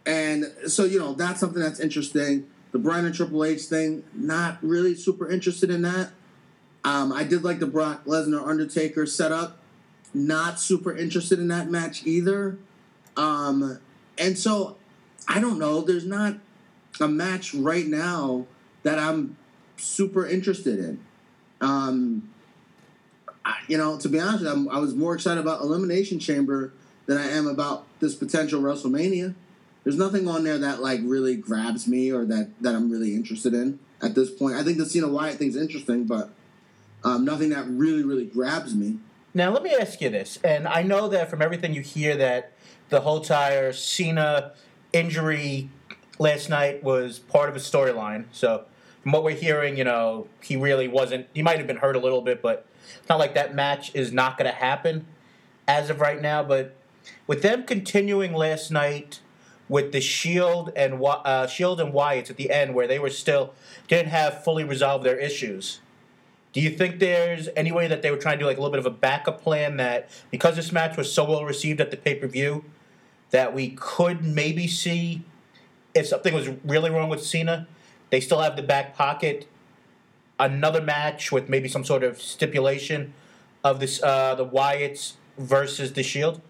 and 0.07 0.45
so 0.67 0.85
you 0.85 0.99
know 0.99 1.13
that's 1.13 1.41
something 1.41 1.61
that's 1.63 1.81
interesting. 1.81 2.47
The 2.73 2.79
Bryan 2.79 3.05
and 3.05 3.15
Triple 3.15 3.45
H 3.45 3.63
thing, 3.63 4.05
not 4.15 4.59
really 4.63 4.95
super 4.95 5.29
interested 5.29 5.71
in 5.71 5.83
that. 5.83 6.11
Um, 6.85 7.13
I 7.13 7.25
did 7.25 7.43
like 7.45 7.59
the 7.59 7.67
Brock 7.67 8.05
Lesnar 8.05 8.47
Undertaker 8.47 9.05
setup. 9.07 9.59
Not 10.15 10.59
super 10.59 10.97
interested 10.97 11.39
in 11.39 11.49
that 11.49 11.69
match 11.71 12.07
either. 12.07 12.59
Um, 13.21 13.79
and 14.17 14.39
so 14.39 14.77
I 15.29 15.41
don't 15.41 15.59
know. 15.59 15.83
There's 15.83 16.07
not 16.07 16.37
a 17.01 17.09
match 17.09 17.55
right 17.55 17.87
now 17.87 18.47
that 18.83 18.99
I'm 18.99 19.37
super 19.77 20.27
interested 20.27 20.79
in. 20.79 21.01
Um, 21.61 22.31
I, 23.45 23.57
you 23.69 23.77
know, 23.77 23.99
to 23.99 24.09
be 24.09 24.19
honest, 24.19 24.47
I'm, 24.47 24.69
I 24.71 24.79
was 24.79 24.95
more 24.95 25.15
excited 25.15 25.41
about 25.41 25.61
Elimination 25.61 26.19
Chamber 26.19 26.73
than 27.05 27.19
I 27.19 27.27
am 27.31 27.47
about 27.47 27.87
this 28.01 28.15
potential 28.15 28.63
WrestleMania. 28.63 29.35
There's 29.85 29.97
nothing 29.97 30.27
on 30.27 30.45
there 30.45 30.59
that 30.59 30.81
like 30.81 31.01
really 31.03 31.37
grabs 31.37 31.87
me 31.87 32.11
or 32.11 32.25
that 32.25 32.51
that 32.63 32.75
I'm 32.75 32.91
really 32.91 33.15
interested 33.15 33.53
in. 33.53 33.79
at 34.03 34.15
this 34.15 34.31
point. 34.31 34.57
I 34.57 34.63
think 34.63 34.79
the 34.79 34.87
Cena 34.87 35.09
Wyatt 35.09 35.37
thing's 35.37 35.57
interesting, 35.57 36.05
but 36.05 36.31
um, 37.05 37.25
nothing 37.25 37.51
that 37.51 37.67
really, 37.69 38.03
really 38.03 38.25
grabs 38.27 38.75
me. 38.75 38.99
Now, 39.33 39.51
let 39.51 39.63
me 39.63 39.75
ask 39.79 40.01
you 40.01 40.09
this, 40.09 40.39
and 40.43 40.67
I 40.67 40.83
know 40.83 41.09
that 41.09 41.31
from 41.31 41.41
everything 41.41 41.73
you 41.73 41.83
hear 41.83 42.17
that 42.17 42.53
the 42.91 43.01
whole 43.01 43.19
entire 43.19 43.73
Cena 43.73 44.53
injury 44.93 45.71
last 46.19 46.51
night 46.51 46.85
was 46.85 47.19
part 47.19 47.49
of 47.49 47.57
a 47.57 47.59
storyline. 47.59 48.25
So, 48.33 48.65
from 49.03 49.13
what 49.13 49.25
we're 49.25 49.37
hearing, 49.37 49.79
you 49.79 49.85
know, 49.85 50.27
he 50.43 50.57
really 50.57 50.87
wasn't. 50.87 51.27
He 51.33 51.43
might 51.43 51.59
have 51.59 51.67
been 51.67 51.79
hurt 51.79 51.97
a 51.97 52.01
little 52.01 52.21
bit, 52.21 52.43
but 52.43 52.67
it's 52.99 53.09
not 53.09 53.19
like 53.19 53.35
that 53.35 53.55
match 53.55 53.95
is 53.95 54.13
not 54.13 54.37
going 54.37 54.51
to 54.51 54.57
happen 54.57 55.07
as 55.67 55.89
of 55.89 56.01
right 56.01 56.21
now. 56.21 56.43
But 56.43 56.77
with 57.27 57.41
them 57.43 57.65
continuing 57.65 58.35
last 58.35 58.71
night 58.71 59.21
with 59.69 59.93
the 59.93 60.01
Shield 60.01 60.73
and 60.77 61.01
uh, 61.03 61.47
Shield 61.47 61.81
and 61.81 61.93
Wyatt 61.93 62.29
at 62.29 62.37
the 62.37 62.51
end, 62.51 62.75
where 62.75 62.87
they 62.87 62.99
were 62.99 63.09
still 63.09 63.55
didn't 63.89 64.09
have 64.09 64.45
fully 64.45 64.65
resolved 64.65 65.05
their 65.05 65.17
issues. 65.17 65.81
Do 66.53 66.61
you 66.61 66.71
think 66.71 66.99
there's 66.99 67.49
any 67.55 67.71
way 67.71 67.87
that 67.87 68.03
they 68.03 68.11
were 68.11 68.17
trying 68.17 68.39
to 68.39 68.43
do 68.43 68.47
like 68.47 68.59
a 68.59 68.61
little 68.61 68.73
bit 68.73 68.81
of 68.81 68.87
a 68.87 68.97
backup 68.97 69.41
plan 69.41 69.77
that 69.77 70.11
because 70.33 70.57
this 70.57 70.73
match 70.73 70.97
was 70.97 71.11
so 71.11 71.25
well 71.25 71.45
received 71.45 71.81
at 71.81 71.93
the 71.93 71.97
pay 71.97 72.17
per 72.17 72.27
view 72.27 72.65
that 73.31 73.55
we 73.55 73.71
could 73.71 74.25
maybe 74.25 74.67
see 74.67 75.23
if 75.95 76.07
something 76.07 76.35
was 76.35 76.49
really 76.65 76.91
wrong 76.91 77.09
with 77.09 77.25
Cena, 77.25 77.67
they 78.11 78.21
still 78.21 78.41
have 78.41 78.57
the 78.57 78.63
back 78.63 78.97
pocket 78.97 79.47
another 80.39 80.81
match 80.81 81.31
with 81.31 81.49
maybe 81.51 81.69
some 81.69 81.85
sort 81.85 82.03
of 82.03 82.21
stipulation 82.21 83.13
of 83.63 83.79
this 83.79 84.03
uh, 84.03 84.35
the 84.35 84.47
Wyatts 84.47 85.13
versus 85.39 85.93
the 85.93 86.03
Shield? 86.03 86.41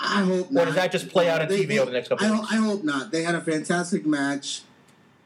I 0.00 0.22
hope 0.22 0.50
not. 0.50 0.62
Or 0.62 0.66
does 0.66 0.74
that 0.74 0.90
just 0.92 1.08
play 1.10 1.28
out 1.28 1.40
on 1.42 1.48
They- 1.48 1.64
TV 1.64 1.68
they- 1.68 1.78
over 1.78 1.90
the 1.90 1.96
next 1.96 2.08
couple 2.08 2.26
I, 2.26 2.30
of 2.30 2.38
weeks? 2.40 2.52
I 2.52 2.56
hope 2.56 2.84
not. 2.84 3.10
They 3.12 3.22
had 3.22 3.34
a 3.34 3.40
fantastic 3.40 4.04
match. 4.06 4.62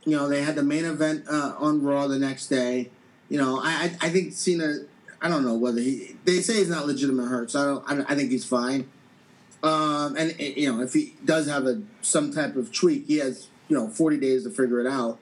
You 0.04 0.16
know, 0.16 0.28
they 0.28 0.42
had 0.42 0.54
the 0.56 0.62
main 0.62 0.84
event 0.84 1.24
uh, 1.28 1.54
on 1.58 1.82
Raw 1.82 2.06
the 2.08 2.18
next 2.18 2.48
day. 2.48 2.90
You 3.28 3.38
know, 3.38 3.60
I 3.62 3.92
I, 4.00 4.08
think 4.10 4.32
Cena. 4.32 4.78
I 5.20 5.28
don't 5.28 5.44
know 5.44 5.54
whether 5.54 5.80
he. 5.80 6.16
They 6.24 6.40
say 6.40 6.54
he's 6.54 6.68
not 6.70 6.86
legitimate 6.86 7.26
hurt, 7.26 7.50
so 7.50 7.60
I 7.60 7.64
don't. 7.64 7.84
I, 7.90 7.94
don't- 7.94 8.10
I 8.10 8.14
think 8.14 8.30
he's 8.30 8.44
fine. 8.44 8.88
Um, 9.62 10.16
and 10.16 10.38
you 10.38 10.72
know, 10.72 10.82
if 10.82 10.92
he 10.92 11.14
does 11.24 11.48
have 11.48 11.66
a 11.66 11.82
some 12.00 12.32
type 12.32 12.56
of 12.56 12.72
tweak, 12.72 13.06
he 13.06 13.18
has 13.18 13.48
you 13.68 13.76
know 13.76 13.88
forty 13.88 14.18
days 14.18 14.44
to 14.44 14.50
figure 14.50 14.80
it 14.80 14.86
out. 14.86 15.18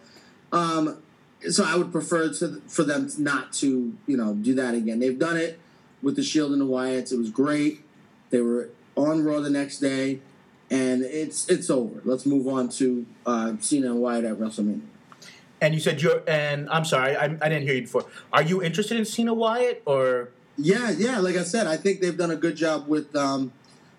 Um, 0.52 1.02
so 1.48 1.64
I 1.64 1.76
would 1.76 1.92
prefer 1.92 2.32
to, 2.32 2.60
for 2.66 2.82
them 2.82 3.08
not 3.18 3.52
to 3.54 3.96
you 4.06 4.16
know 4.16 4.34
do 4.34 4.54
that 4.54 4.74
again. 4.74 4.98
They've 5.00 5.18
done 5.18 5.36
it 5.36 5.58
with 6.02 6.16
the 6.16 6.22
Shield 6.22 6.52
and 6.52 6.60
the 6.60 6.66
Wyatts. 6.66 7.12
It 7.12 7.18
was 7.18 7.30
great. 7.30 7.82
They 8.30 8.40
were 8.40 8.70
on 8.94 9.24
Raw 9.24 9.40
the 9.40 9.50
next 9.50 9.78
day, 9.78 10.20
and 10.70 11.02
it's 11.02 11.48
it's 11.48 11.70
over. 11.70 12.02
Let's 12.04 12.26
move 12.26 12.46
on 12.46 12.68
to 12.70 13.06
uh, 13.24 13.54
Cena 13.60 13.92
and 13.92 14.00
Wyatt 14.00 14.24
at 14.24 14.36
WrestleMania. 14.36 14.82
And 15.58 15.72
you 15.72 15.80
said 15.80 16.02
you're, 16.02 16.22
and 16.28 16.68
I'm 16.68 16.84
sorry, 16.84 17.16
I, 17.16 17.24
I 17.24 17.28
didn't 17.48 17.62
hear 17.62 17.74
you 17.74 17.82
before. 17.82 18.04
Are 18.30 18.42
you 18.42 18.62
interested 18.62 18.98
in 18.98 19.06
Cena 19.06 19.32
Wyatt 19.32 19.82
or? 19.86 20.28
Yeah, 20.58 20.90
yeah. 20.90 21.18
Like 21.18 21.36
I 21.36 21.44
said, 21.44 21.66
I 21.66 21.78
think 21.78 22.00
they've 22.00 22.16
done 22.16 22.30
a 22.30 22.36
good 22.36 22.56
job 22.56 22.88
with. 22.88 23.14
Um, 23.16 23.52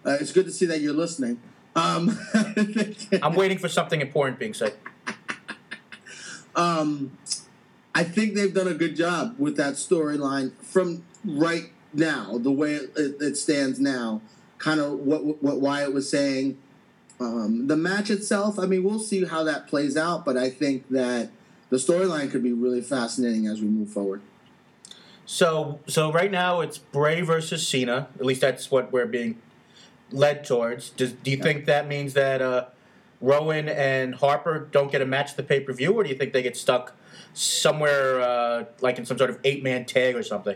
uh, 0.07 0.17
it's 0.21 0.31
good 0.31 0.45
to 0.45 0.51
see 0.51 0.65
that 0.65 0.79
you're 0.79 0.93
listening. 0.93 1.39
Um, 1.75 2.17
I'm 3.21 3.35
waiting 3.35 3.57
for 3.57 3.67
something 3.67 3.99
important 3.99 4.39
being 4.39 4.53
said. 4.53 4.73
um, 6.55 7.17
I 7.93 8.03
think 8.03 8.33
they've 8.33 8.53
done 8.53 8.69
a 8.69 8.73
good 8.73 8.95
job 8.95 9.35
with 9.37 9.57
that 9.57 9.73
storyline 9.73 10.53
from 10.61 11.03
right 11.25 11.71
now, 11.93 12.37
the 12.37 12.51
way 12.51 12.75
it, 12.75 12.91
it, 12.95 13.37
stands 13.37 13.79
now. 13.79 14.21
Kind 14.59 14.79
of 14.79 14.93
what 14.99 15.43
what 15.43 15.59
Wyatt 15.59 15.93
was 15.93 16.09
saying. 16.09 16.57
Um, 17.19 17.67
the 17.67 17.75
match 17.75 18.09
itself, 18.09 18.59
I 18.59 18.65
mean, 18.65 18.83
we'll 18.83 18.99
see 18.99 19.25
how 19.25 19.43
that 19.43 19.67
plays 19.67 19.97
out, 19.97 20.23
but 20.23 20.37
I 20.37 20.49
think 20.49 20.87
that 20.89 21.31
the 21.69 21.77
storyline 21.77 22.31
could 22.31 22.43
be 22.43 22.53
really 22.53 22.81
fascinating 22.81 23.47
as 23.47 23.59
we 23.59 23.67
move 23.67 23.89
forward. 23.89 24.21
So, 25.25 25.79
so 25.87 26.11
right 26.11 26.31
now 26.31 26.61
it's 26.61 26.77
Bray 26.77 27.21
versus 27.21 27.67
Cena. 27.67 28.07
At 28.19 28.25
least 28.25 28.41
that's 28.41 28.69
what 28.69 28.91
we're 28.91 29.07
being 29.07 29.41
led 30.11 30.45
towards. 30.45 30.89
Does, 30.91 31.11
do 31.11 31.31
you 31.31 31.37
think 31.37 31.65
that 31.65 31.87
means 31.87 32.13
that 32.13 32.41
uh, 32.41 32.65
Rowan 33.21 33.67
and 33.67 34.15
Harper 34.15 34.67
don't 34.71 34.91
get 34.91 35.01
a 35.01 35.05
match 35.05 35.31
at 35.31 35.37
the 35.37 35.43
pay 35.43 35.59
per 35.59 35.73
view, 35.73 35.93
or 35.93 36.03
do 36.03 36.09
you 36.09 36.15
think 36.15 36.33
they 36.33 36.43
get 36.43 36.57
stuck 36.57 36.93
somewhere 37.33 38.21
uh, 38.21 38.65
like 38.81 38.97
in 38.97 39.05
some 39.05 39.17
sort 39.17 39.29
of 39.29 39.39
eight 39.43 39.63
man 39.63 39.85
tag 39.85 40.15
or 40.15 40.23
something? 40.23 40.55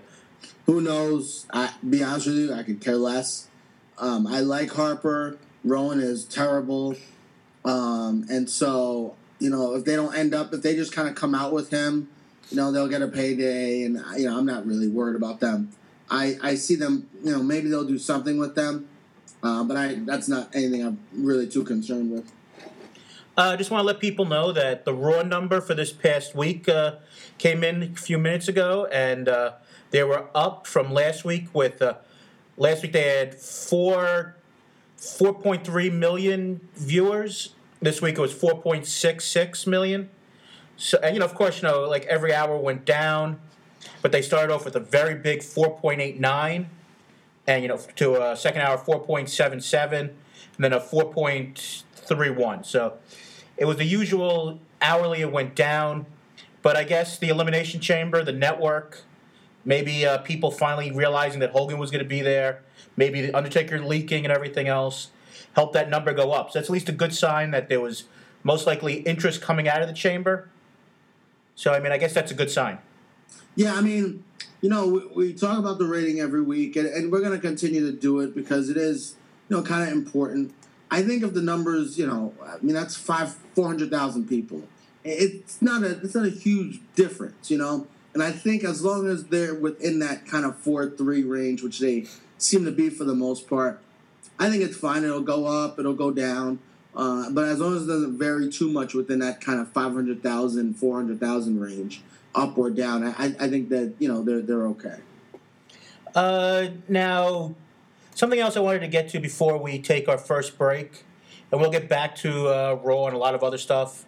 Who 0.66 0.82
knows? 0.82 1.46
I 1.52 1.74
be 1.88 2.04
honest 2.04 2.28
with 2.28 2.36
you, 2.36 2.54
I 2.54 2.64
could 2.64 2.82
care 2.82 2.98
less. 2.98 3.48
Um, 3.98 4.28
I 4.28 4.40
like 4.40 4.72
Harper. 4.72 5.38
Rowan 5.64 6.00
is 6.00 6.26
terrible, 6.26 6.96
um, 7.66 8.26
and 8.30 8.50
so 8.50 9.16
you 9.40 9.50
know 9.50 9.76
if 9.76 9.86
they 9.86 9.96
don't 9.96 10.16
end 10.16 10.34
up, 10.34 10.54
if 10.54 10.62
they 10.62 10.76
just 10.76 10.92
kind 10.92 11.08
of 11.08 11.16
come 11.16 11.36
out 11.36 11.52
with 11.52 11.70
him, 11.70 12.10
you 12.50 12.58
know 12.58 12.72
they'll 12.72 12.88
get 12.88 13.02
a 13.02 13.08
payday, 13.08 13.84
and 13.84 14.02
you 14.18 14.30
know 14.30 14.38
I'm 14.38 14.46
not 14.46 14.66
really 14.66 14.88
worried 14.88 15.16
about 15.16 15.40
them. 15.40 15.72
I 16.10 16.38
I 16.42 16.56
see 16.56 16.76
them, 16.76 17.10
you 17.24 17.32
know 17.32 17.44
maybe 17.44 17.70
they'll 17.70 17.88
do 17.88 18.00
something 18.00 18.40
with 18.40 18.56
them, 18.56 18.88
uh, 19.44 19.64
but 19.64 19.78
I 19.78 19.96
that's 19.96 20.28
not 20.28 20.56
anything 20.56 20.86
I'm 20.86 21.00
really 21.14 21.48
too 21.48 21.64
concerned 21.64 22.12
with. 22.12 22.32
I 23.38 23.54
uh, 23.54 23.58
just 23.58 23.72
want 23.72 23.82
to 23.82 23.88
let 23.88 24.00
people 24.00 24.26
know 24.26 24.52
that 24.52 24.84
the 24.84 24.94
Raw 24.94 25.24
number 25.24 25.62
for 25.62 25.74
this 25.74 25.94
past 25.94 26.36
week 26.36 26.68
uh, 26.68 26.96
came 27.38 27.64
in 27.64 27.84
a 27.84 27.96
few 27.96 28.18
minutes 28.18 28.50
ago, 28.50 28.88
and 28.92 29.30
uh, 29.30 29.54
they 29.92 30.04
were 30.04 30.26
up 30.36 30.68
from 30.68 30.92
last 30.92 31.24
week. 31.24 31.48
With 31.54 31.82
uh, 31.82 31.96
last 32.58 32.84
week, 32.84 32.92
they 32.92 33.18
had 33.18 33.36
four, 33.36 34.36
four 34.98 35.34
point 35.34 35.66
three 35.66 35.90
million 35.90 36.68
viewers. 36.76 37.56
This 37.82 38.02
week 38.02 38.18
it 38.18 38.22
was 38.22 38.34
four 38.34 38.62
point 38.62 38.86
six 38.86 39.26
six 39.26 39.66
million. 39.66 40.10
So, 40.76 41.00
and 41.02 41.16
you 41.16 41.20
know, 41.20 41.26
of 41.26 41.34
course, 41.34 41.62
you 41.62 41.68
know, 41.68 41.88
like 41.88 42.06
every 42.06 42.34
hour 42.34 42.58
went 42.58 42.86
down, 42.86 43.40
but 44.02 44.12
they 44.12 44.22
started 44.22 44.54
off 44.54 44.66
with 44.66 44.76
a 44.76 44.80
very 44.80 45.16
big 45.16 45.42
four 45.42 45.80
point 45.80 46.02
eight 46.02 46.20
nine, 46.20 46.70
and 47.48 47.64
you 47.64 47.68
know, 47.70 47.78
to 47.96 48.22
a 48.22 48.36
second 48.36 48.62
hour 48.62 48.78
four 48.78 49.00
point 49.00 49.30
seven 49.30 49.62
seven, 49.62 50.10
and 50.56 50.64
then 50.64 50.74
a 50.74 50.80
four 50.80 51.12
point 51.12 51.84
three 51.96 52.30
one. 52.30 52.64
So 52.64 52.98
it 53.58 53.66
was 53.66 53.78
the 53.78 53.86
usual 53.86 54.60
hourly. 54.82 55.22
It 55.22 55.32
went 55.32 55.56
down, 55.56 56.06
but 56.62 56.76
I 56.76 56.84
guess 56.84 57.18
the 57.18 57.30
elimination 57.30 57.80
chamber, 57.80 58.24
the 58.24 58.32
network, 58.32 59.04
maybe 59.66 60.06
uh, 60.06 60.20
people 60.20 60.52
finally 60.52 60.92
realizing 60.92 61.40
that 61.40 61.52
Hogan 61.52 61.78
was 61.78 61.92
going 61.92 62.04
to 62.04 62.10
be 62.10 62.22
there, 62.22 62.64
maybe 62.98 63.22
the 63.22 63.36
Undertaker 63.36 63.80
leaking 63.80 64.26
and 64.26 64.34
everything 64.34 64.68
else, 64.68 65.12
helped 65.54 65.74
that 65.74 65.90
number 65.90 66.14
go 66.14 66.32
up. 66.32 66.52
So 66.52 66.60
that's 66.60 66.70
at 66.70 66.74
least 66.74 66.90
a 66.90 66.94
good 66.94 67.14
sign 67.14 67.52
that 67.52 67.70
there 67.70 67.82
was 67.82 68.06
most 68.44 68.66
likely 68.66 68.96
interest 69.02 69.42
coming 69.42 69.68
out 69.68 69.82
of 69.82 69.88
the 69.88 69.94
chamber. 69.94 70.50
So 71.56 71.74
I 71.74 71.80
mean, 71.80 71.92
I 71.92 71.98
guess 71.98 72.14
that's 72.14 72.32
a 72.32 72.36
good 72.36 72.50
sign. 72.50 72.80
Yeah, 73.56 73.76
I 73.76 73.82
mean, 73.82 74.24
you 74.62 74.70
know, 74.70 74.88
we, 74.88 75.06
we 75.08 75.34
talk 75.34 75.58
about 75.58 75.80
the 75.80 75.86
rating 75.86 76.20
every 76.20 76.42
week, 76.42 76.76
and, 76.76 76.88
and 76.88 77.12
we're 77.12 77.22
going 77.22 77.34
to 77.34 77.40
continue 77.40 77.86
to 77.92 77.92
do 77.92 78.20
it 78.20 78.36
because 78.36 78.70
it 78.70 78.78
is, 78.78 79.16
you 79.50 79.58
know, 79.58 79.64
kind 79.64 79.88
of 79.88 79.96
important. 79.96 80.54
I 80.90 81.02
think 81.02 81.24
if 81.24 81.34
the 81.34 81.42
numbers, 81.42 81.98
you 81.98 82.06
know, 82.06 82.34
I 82.44 82.58
mean, 82.62 82.76
that's 82.76 82.96
five, 82.96 83.34
four 83.56 83.68
hundred 83.68 83.90
thousand 83.90 84.28
people. 84.30 84.64
It's 85.04 85.62
not 85.62 85.84
a, 85.84 86.00
it's 86.02 86.14
not 86.14 86.28
a 86.28 86.30
huge 86.30 86.80
difference, 86.96 87.50
you 87.50 87.58
know. 87.58 87.88
And 88.14 88.22
I 88.22 88.32
think 88.32 88.64
as 88.64 88.84
long 88.84 89.08
as 89.08 89.26
they're 89.26 89.56
within 89.56 90.00
that 90.00 90.28
kind 90.28 90.46
of 90.46 90.58
four 90.58 90.90
three 90.90 91.24
range, 91.24 91.64
which 91.64 91.80
they 91.80 92.06
seem 92.38 92.66
to 92.66 92.72
be 92.72 92.90
for 92.90 93.04
the 93.04 93.16
most 93.16 93.50
part, 93.50 93.80
I 94.38 94.50
think 94.50 94.64
it's 94.64 94.78
fine. 94.78 95.04
It'll 95.04 95.22
go 95.22 95.46
up, 95.46 95.80
it'll 95.80 95.94
go 95.94 96.12
down. 96.12 96.60
Uh, 96.94 97.30
but 97.32 97.46
as 97.46 97.60
long 97.60 97.76
as 97.76 97.84
it 97.84 97.88
doesn't 97.88 98.18
vary 98.18 98.52
too 98.52 98.70
much 98.70 98.94
within 98.94 99.20
that 99.20 99.40
kind 99.40 99.62
of 99.62 99.70
500,000, 99.70 100.74
400,000 100.74 101.60
range, 101.60 102.02
up 102.34 102.58
or 102.58 102.70
down, 102.70 103.04
I, 103.04 103.36
I 103.40 103.50
think 103.50 103.70
that, 103.70 103.94
you 104.00 104.08
know, 104.08 104.24
they're, 104.24 104.42
they're 104.42 104.68
okay. 104.68 104.98
Uh, 106.16 106.68
now, 106.88 107.56
something 108.16 108.40
else 108.40 108.58
I 108.58 108.60
wanted 108.60 108.80
to 108.80 108.88
get 108.88 109.10
to 109.10 109.20
before 109.20 109.58
we 109.58 109.80
take 109.80 110.08
our 110.08 110.18
first 110.18 110.58
break, 110.58 111.04
and 111.52 111.60
we'll 111.60 111.72
get 111.72 111.90
back 111.90 112.16
to 112.18 112.48
uh, 112.48 112.80
Raw 112.84 113.08
and 113.08 113.16
a 113.16 113.20
lot 113.20 113.36
of 113.36 113.44
other 113.44 113.58
stuff. 113.58 114.06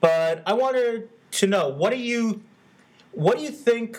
But 0.00 0.42
I 0.46 0.52
wanted 0.52 1.08
to 1.32 1.46
know 1.46 1.68
what 1.68 1.90
do 1.90 1.98
you, 1.98 2.42
what 3.12 3.36
do 3.38 3.44
you 3.44 3.50
think 3.50 3.98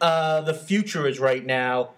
uh, 0.00 0.40
the 0.42 0.54
future 0.54 1.06
is 1.06 1.18
right 1.18 1.44
now 1.44 1.90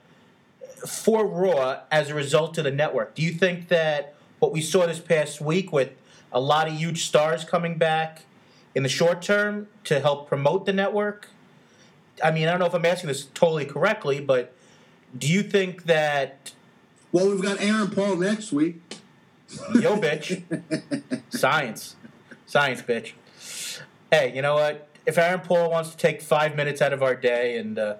for 0.87 1.27
Raw 1.27 1.81
as 1.91 2.11
a 2.11 2.15
result 2.15 2.59
of 2.59 2.65
the 2.65 2.71
network? 2.71 3.15
Do 3.15 3.23
you 3.23 3.33
think 3.33 3.69
that 3.69 4.15
what 4.39 4.53
we 4.53 4.61
saw 4.61 4.87
this 4.87 4.99
past 4.99 5.41
week 5.41 5.73
with 5.73 5.91
a 6.33 6.41
lot 6.41 6.69
of 6.69 6.75
huge 6.75 7.05
stars 7.05 7.45
coming 7.45 7.77
back 7.77 8.23
in 8.74 8.83
the 8.83 8.88
short 8.88 9.22
term 9.22 9.68
to 9.85 10.00
help 10.00 10.28
promote 10.28 10.66
the 10.66 10.72
network? 10.72 11.28
I 12.22 12.30
mean, 12.30 12.48
I 12.48 12.50
don't 12.52 12.61
know 12.61 12.66
if 12.66 12.74
I'm 12.74 12.85
asking 12.85 13.09
this 13.09 13.26
totally 13.35 13.64
correctly, 13.64 14.20
but 14.20 14.52
do 15.16 15.26
you 15.26 15.42
think 15.42 15.85
that 15.85 16.52
Well, 17.12 17.28
we've 17.30 17.42
got 17.42 17.61
Aaron 17.61 17.90
Paul 17.90 18.16
next 18.16 18.52
week. 18.52 18.80
yo 19.80 19.96
bitch 19.96 20.44
science 21.30 21.96
science 22.46 22.83
bitch 22.83 23.14
hey 24.12 24.33
you 24.33 24.40
know 24.40 24.54
what 24.54 24.87
if 25.06 25.18
aaron 25.18 25.40
paul 25.40 25.68
wants 25.68 25.90
to 25.90 25.96
take 25.96 26.22
five 26.22 26.54
minutes 26.54 26.80
out 26.80 26.92
of 26.92 27.02
our 27.02 27.16
day 27.16 27.59
and 27.59 27.76
uh, 27.76 27.96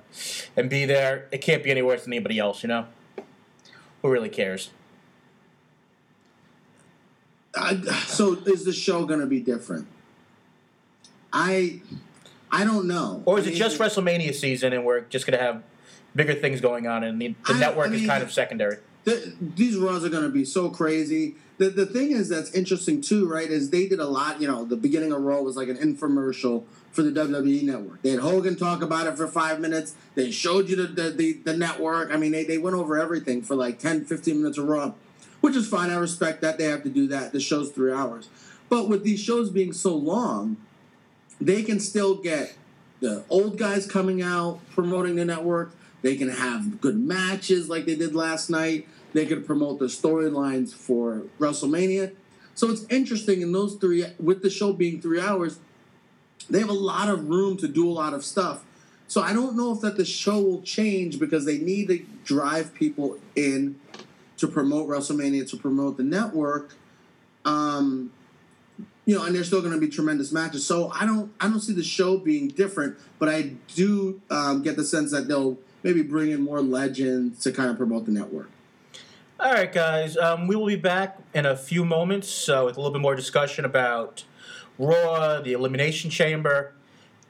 and 0.57 0.71
be 0.71 0.85
there 0.85 1.27
it 1.33 1.39
can't 1.39 1.65
be 1.65 1.71
any 1.73 1.83
worse 1.83 2.05
than 2.05 2.13
anybody 2.13 2.39
else 2.39 2.63
you 2.63 2.69
know 2.69 2.87
who 4.01 4.09
really 4.09 4.29
cares 4.29 4.71
I, 7.57 7.75
so 8.07 8.35
is 8.47 8.65
the 8.65 8.73
show 8.73 9.05
going 9.05 9.19
to 9.19 9.27
be 9.27 9.41
different? 9.41 9.89
I 11.33 11.81
I 12.51 12.65
don't 12.65 12.87
know. 12.87 13.23
Or 13.27 13.39
is 13.39 13.47
I 13.47 13.51
it 13.51 13.55
just 13.55 13.79
WrestleMania 13.79 14.35
season 14.35 14.73
and 14.73 14.85
we're 14.85 15.03
just 15.03 15.27
going 15.27 15.39
to 15.39 15.45
have 15.45 15.63
bigger 16.17 16.35
things 16.35 16.61
going 16.61 16.87
on 16.87 17.05
and 17.05 17.21
the, 17.21 17.29
the 17.47 17.55
I- 17.55 17.61
network 17.61 17.91
I 17.91 17.95
is 17.95 18.07
kind 18.07 18.23
of 18.23 18.33
secondary? 18.33 18.79
the, 19.05 19.35
these 19.41 19.77
runs 19.77 20.05
are 20.05 20.09
going 20.11 20.25
to 20.25 20.29
be 20.31 20.45
so 20.45 20.69
crazy. 20.69 21.35
The, 21.59 21.71
the 21.71 21.87
thing 21.87 22.13
is 22.13 22.29
that's 22.29 22.51
interesting 22.53 23.01
too, 23.01 23.27
right? 23.29 23.49
Is 23.51 23.71
they 23.71 23.87
did 23.89 23.99
a 24.01 24.07
lot. 24.07 24.41
You 24.41 24.49
know, 24.49 24.65
the 24.65 24.77
beginning 24.77 25.13
of 25.13 25.23
Raw 25.23 25.41
was 25.41 25.57
like 25.57 25.69
an 25.69 25.77
infomercial 25.77 26.65
for 26.93 27.03
the 27.03 27.11
WWE 27.11 27.63
network. 27.63 28.03
They 28.03 28.11
had 28.11 28.21
Hogan 28.21 28.57
talk 28.57 28.83
about 28.83 29.07
it 29.07 29.17
for 29.17 29.27
five 29.29 29.61
minutes. 29.61 29.95
They 30.15 30.31
showed 30.31 30.69
you 30.69 30.77
the 30.77 30.87
the, 30.87 31.11
the, 31.11 31.33
the 31.33 31.57
network. 31.57 32.13
I 32.13 32.17
mean, 32.17 32.33
they, 32.33 32.45
they 32.45 32.59
went 32.59 32.77
over 32.77 32.99
everything 32.99 33.43
for 33.43 33.55
like 33.55 33.79
10, 33.79 34.05
15 34.07 34.39
minutes 34.39 34.59
of 34.59 34.69
Raw, 34.69 34.93
which 35.41 35.55
is 35.57 35.69
fine. 35.69 35.91
I 35.91 35.97
respect 35.97 36.41
that 36.43 36.59
they 36.59 36.65
have 36.65 36.83
to 36.83 36.91
do 36.91 37.07
that. 37.09 37.33
The 37.33 37.41
show's 37.41 37.71
three 37.71 37.93
hours, 37.93 38.29
but 38.69 38.89
with 38.89 39.05
these 39.05 39.21
shows 39.21 39.51
being 39.51 39.73
so 39.73 39.95
long, 39.95 40.57
they 41.41 41.63
can 41.63 41.81
still 41.81 42.15
get 42.15 42.55
the 43.01 43.25
old 43.31 43.59
guys 43.59 43.87
coming 43.87 44.23
out 44.23 44.61
promoting 44.71 45.17
the 45.17 45.25
network. 45.25 45.73
They 46.03 46.17
can 46.17 46.29
have 46.29 46.81
good 46.81 46.99
matches 46.99 47.69
like 47.69 47.87
they 47.87 47.95
did 47.97 48.15
last 48.15 48.51
night. 48.51 48.87
They 49.13 49.27
could 49.27 49.47
promote 49.47 49.79
the 49.79 49.87
storylines 49.87 50.73
for 50.73 51.23
WrestleMania. 51.39 52.15
So 52.55 52.71
it's 52.71 52.85
interesting 52.91 53.41
in 53.43 53.53
those 53.53 53.75
three, 53.75 54.05
with 54.19 54.43
the 54.43 54.51
show 54.51 54.73
being 54.73 55.01
three 55.01 55.21
hours, 55.21 55.59
they 56.49 56.61
have 56.61 56.69
a 56.69 56.73
lot 56.73 57.09
of 57.09 57.29
room 57.29 57.57
to 57.59 57.69
do 57.69 57.89
a 57.89 57.93
lot 57.93 58.13
of 58.13 58.25
stuff. 58.25 58.65
So 59.09 59.23
I 59.23 59.33
don't 59.33 59.57
know 59.57 59.73
if 59.73 59.81
that 59.81 59.97
the 59.97 60.05
show 60.05 60.41
will 60.41 60.63
change 60.63 61.19
because 61.19 61.45
they 61.45 61.59
need 61.59 61.89
to 61.89 61.99
drive 62.25 62.75
people 62.75 63.19
in 63.35 63.81
to 64.37 64.47
promote 64.47 64.89
WrestleMania, 64.89 65.49
to 65.51 65.57
promote 65.57 65.97
the 65.97 66.03
network. 66.03 66.77
Um, 67.45 68.13
you 69.11 69.17
know, 69.17 69.25
and 69.25 69.35
there's 69.35 69.49
still 69.49 69.61
going 69.61 69.73
to 69.73 69.81
be 69.81 69.89
tremendous 69.89 70.31
matches. 70.31 70.65
So 70.65 70.93
I 70.93 71.05
don't, 71.05 71.33
I 71.41 71.49
don't 71.49 71.59
see 71.59 71.73
the 71.73 71.83
show 71.83 72.17
being 72.17 72.47
different, 72.47 72.97
but 73.19 73.29
I 73.29 73.55
do 73.75 74.23
um, 74.31 74.63
get 74.63 74.77
the 74.77 74.85
sense 74.85 75.11
that 75.11 75.27
they'll 75.27 75.59
maybe 75.83 76.01
bring 76.01 76.31
in 76.31 76.41
more 76.43 76.61
legends 76.61 77.43
to 77.43 77.51
kind 77.51 77.71
of 77.71 77.77
promote 77.77 78.07
the 78.07 78.13
network. 78.13 78.49
All 79.41 79.53
right, 79.53 79.73
guys. 79.73 80.17
Um, 80.17 80.47
we 80.47 80.55
will 80.55 80.69
be 80.69 80.77
back 80.77 81.19
in 81.35 81.45
a 81.45 81.57
few 81.57 81.85
moments 81.85 82.49
uh, 82.49 82.63
with 82.65 82.77
a 82.77 82.81
little 82.81 82.93
bit 82.93 83.03
more 83.03 83.17
discussion 83.17 83.65
about 83.65 84.23
Raw, 84.79 85.41
the 85.41 85.55
Elimination 85.55 86.09
Chamber, 86.09 86.73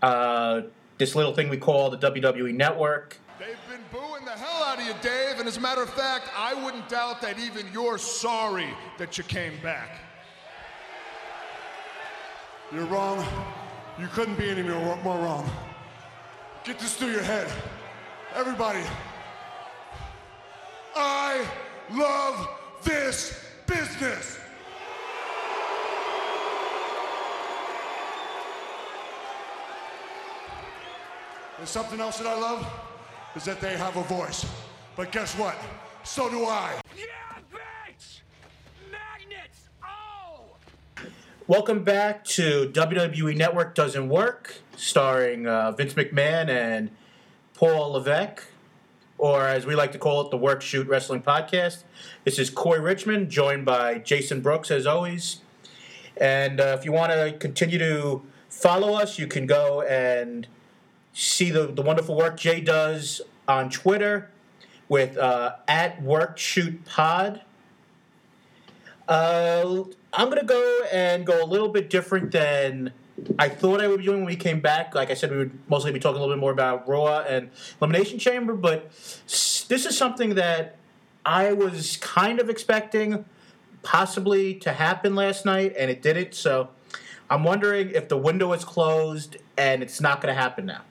uh, 0.03 0.61
this 0.99 1.15
little 1.15 1.33
thing 1.33 1.49
we 1.49 1.57
call 1.57 1.89
the 1.89 1.97
WWE 1.97 2.55
Network. 2.55 3.17
They've 3.39 3.57
been 3.71 3.81
booing 3.91 4.27
the 4.27 4.33
hell 4.33 4.65
out 4.65 4.79
of 4.79 4.85
you, 4.85 4.93
Dave, 5.01 5.39
and 5.39 5.49
as 5.49 5.57
a 5.57 5.61
matter 5.61 5.83
of 5.83 5.89
fact, 5.89 6.29
I 6.37 6.53
wouldn't 6.63 6.91
doubt 6.91 7.23
that 7.23 7.39
even 7.39 7.65
you're 7.73 7.97
sorry 7.97 8.69
that 8.99 9.17
you 9.17 9.25
came 9.25 9.55
back. 9.63 10.10
You're 12.73 12.85
wrong. 12.87 13.25
You 13.99 14.07
couldn't 14.09 14.39
be 14.39 14.49
any 14.49 14.63
more, 14.63 14.97
more 15.03 15.19
wrong. 15.19 15.51
Get 16.65 16.79
this 16.79 16.95
through 16.95 17.11
your 17.11 17.23
head. 17.23 17.51
Everybody, 18.35 18.83
I 20.95 21.45
love 21.91 22.49
this 22.85 23.45
business. 23.67 24.39
There's 31.57 31.71
something 31.71 32.01
else 32.01 32.19
that 32.19 32.27
I 32.27 32.41
love 32.41 32.67
is 33.35 33.45
that 33.45 33.61
they 33.61 33.77
have 33.77 33.97
a 33.97 34.03
voice. 34.05 34.47
But 34.97 35.13
guess 35.13 35.37
what? 35.37 35.57
So 36.05 36.31
do 36.31 36.45
I. 36.45 36.81
Yeah, 36.97 37.05
bitch! 37.53 38.21
Magnets! 38.91 39.69
Oh! 39.83 40.57
Welcome 41.51 41.83
back 41.83 42.23
to 42.27 42.71
WWE 42.73 43.37
Network 43.37 43.75
Doesn't 43.75 44.09
Work, 44.09 44.59
starring 44.77 45.49
uh, 45.49 45.73
Vince 45.73 45.95
McMahon 45.95 46.49
and 46.49 46.91
Paul 47.55 47.95
Levesque, 47.95 48.45
or 49.19 49.43
as 49.49 49.67
we 49.67 49.75
like 49.75 49.91
to 49.91 49.99
call 49.99 50.21
it, 50.21 50.31
the 50.31 50.37
Work 50.37 50.63
Shoot 50.63 50.87
Wrestling 50.87 51.23
Podcast. 51.23 51.83
This 52.23 52.39
is 52.39 52.51
Corey 52.51 52.79
Richmond, 52.79 53.31
joined 53.31 53.65
by 53.65 53.99
Jason 53.99 54.43
Brooks, 54.43 54.71
as 54.71 54.87
always. 54.87 55.41
And 56.17 56.61
uh, 56.61 56.77
if 56.79 56.85
you 56.85 56.93
want 56.93 57.11
to 57.11 57.37
continue 57.41 57.81
to 57.81 58.23
follow 58.49 58.95
us, 58.95 59.19
you 59.19 59.27
can 59.27 59.47
go 59.47 59.83
and 59.83 60.47
see 61.13 61.51
the, 61.51 61.67
the 61.67 61.83
wonderful 61.83 62.15
work 62.15 62.37
Jay 62.37 62.61
does 62.61 63.23
on 63.49 63.71
Twitter 63.71 64.31
with 64.89 65.19
uh, 65.19 65.57
at 65.67 66.01
Work 66.01 66.39
Shoot 66.39 66.85
Pod. 66.85 67.43
Uh, 69.11 69.83
I'm 70.13 70.29
gonna 70.29 70.45
go 70.45 70.85
and 70.93 71.27
go 71.27 71.43
a 71.43 71.47
little 71.47 71.69
bit 71.69 71.91
different 71.91 72.31
than 72.31 72.93
I 73.41 73.49
thought 73.49 73.81
I 73.81 73.89
would 73.89 73.99
be 73.99 74.05
doing 74.05 74.19
when 74.19 74.27
we 74.27 74.37
came 74.37 74.61
back. 74.61 74.95
Like 74.95 75.11
I 75.11 75.15
said, 75.15 75.33
we 75.33 75.37
would 75.37 75.59
mostly 75.69 75.91
be 75.91 75.99
talking 75.99 76.19
a 76.19 76.21
little 76.21 76.35
bit 76.35 76.41
more 76.41 76.53
about 76.53 76.89
Raw 76.89 77.19
and 77.19 77.51
Elimination 77.81 78.21
Chamber, 78.21 78.55
but 78.55 78.89
this 79.27 79.85
is 79.85 79.99
something 79.99 80.37
that 80.37 80.77
I 81.27 81.53
was 81.53 81.97
kind 81.97 82.39
of 82.39 82.49
expecting 82.49 83.25
possibly 83.83 84.55
to 84.55 84.73
happen 84.73 85.17
last 85.17 85.45
night, 85.45 85.75
and 85.77 85.91
it 85.91 86.03
didn't. 86.03 86.35
So 86.35 86.69
I'm 87.29 87.43
wondering 87.43 87.91
if 87.91 88.09
the 88.09 88.17
window 88.17 88.53
is 88.53 88.65
closed 88.65 89.39
and 89.59 89.83
it's 89.83 90.01
not 90.01 90.21
going 90.21 90.33
to 90.33 90.41
happen 90.41 90.67
now. 90.67 90.83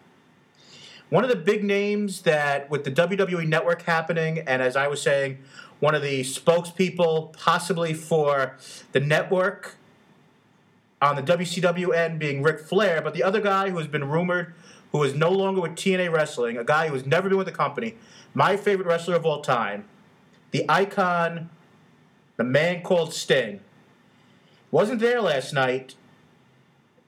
One 1.10 1.24
of 1.24 1.30
the 1.30 1.36
big 1.36 1.64
names 1.64 2.22
that 2.24 2.70
with 2.70 2.84
the 2.84 2.92
WWE 2.92 3.48
Network 3.48 3.82
happening, 3.84 4.40
and 4.40 4.62
as 4.62 4.76
I 4.76 4.88
was 4.88 5.02
saying, 5.02 5.40
one 5.80 5.96
of 5.96 6.02
the 6.02 6.22
spokespeople 6.22 7.34
possibly 7.34 7.94
for 7.94 8.58
the 8.92 9.00
network 9.00 9.76
on 11.02 11.16
the 11.16 11.24
WCW 11.24 11.96
end 11.96 12.20
being 12.20 12.44
Ric 12.44 12.60
Flair, 12.60 13.02
but 13.02 13.14
the 13.14 13.24
other 13.24 13.40
guy 13.40 13.70
who 13.70 13.78
has 13.78 13.88
been 13.88 14.10
rumored, 14.10 14.54
who 14.92 15.02
is 15.04 15.14
no 15.14 15.32
longer 15.32 15.62
with 15.62 15.72
TNA 15.72 16.12
Wrestling, 16.12 16.58
a 16.58 16.64
guy 16.64 16.88
who 16.88 16.94
has 16.94 17.06
never 17.06 17.30
been 17.30 17.38
with 17.38 17.48
the 17.48 17.54
company, 17.54 17.96
my 18.34 18.58
favorite 18.58 18.88
wrestler 18.88 19.16
of 19.16 19.26
all 19.26 19.42
time, 19.42 19.86
the 20.52 20.66
icon, 20.68 21.50
the 22.38 22.44
man 22.44 22.82
called 22.82 23.14
Sting, 23.14 23.62
wasn't 24.72 25.00
there 25.00 25.22
last 25.22 25.54
night. 25.54 25.96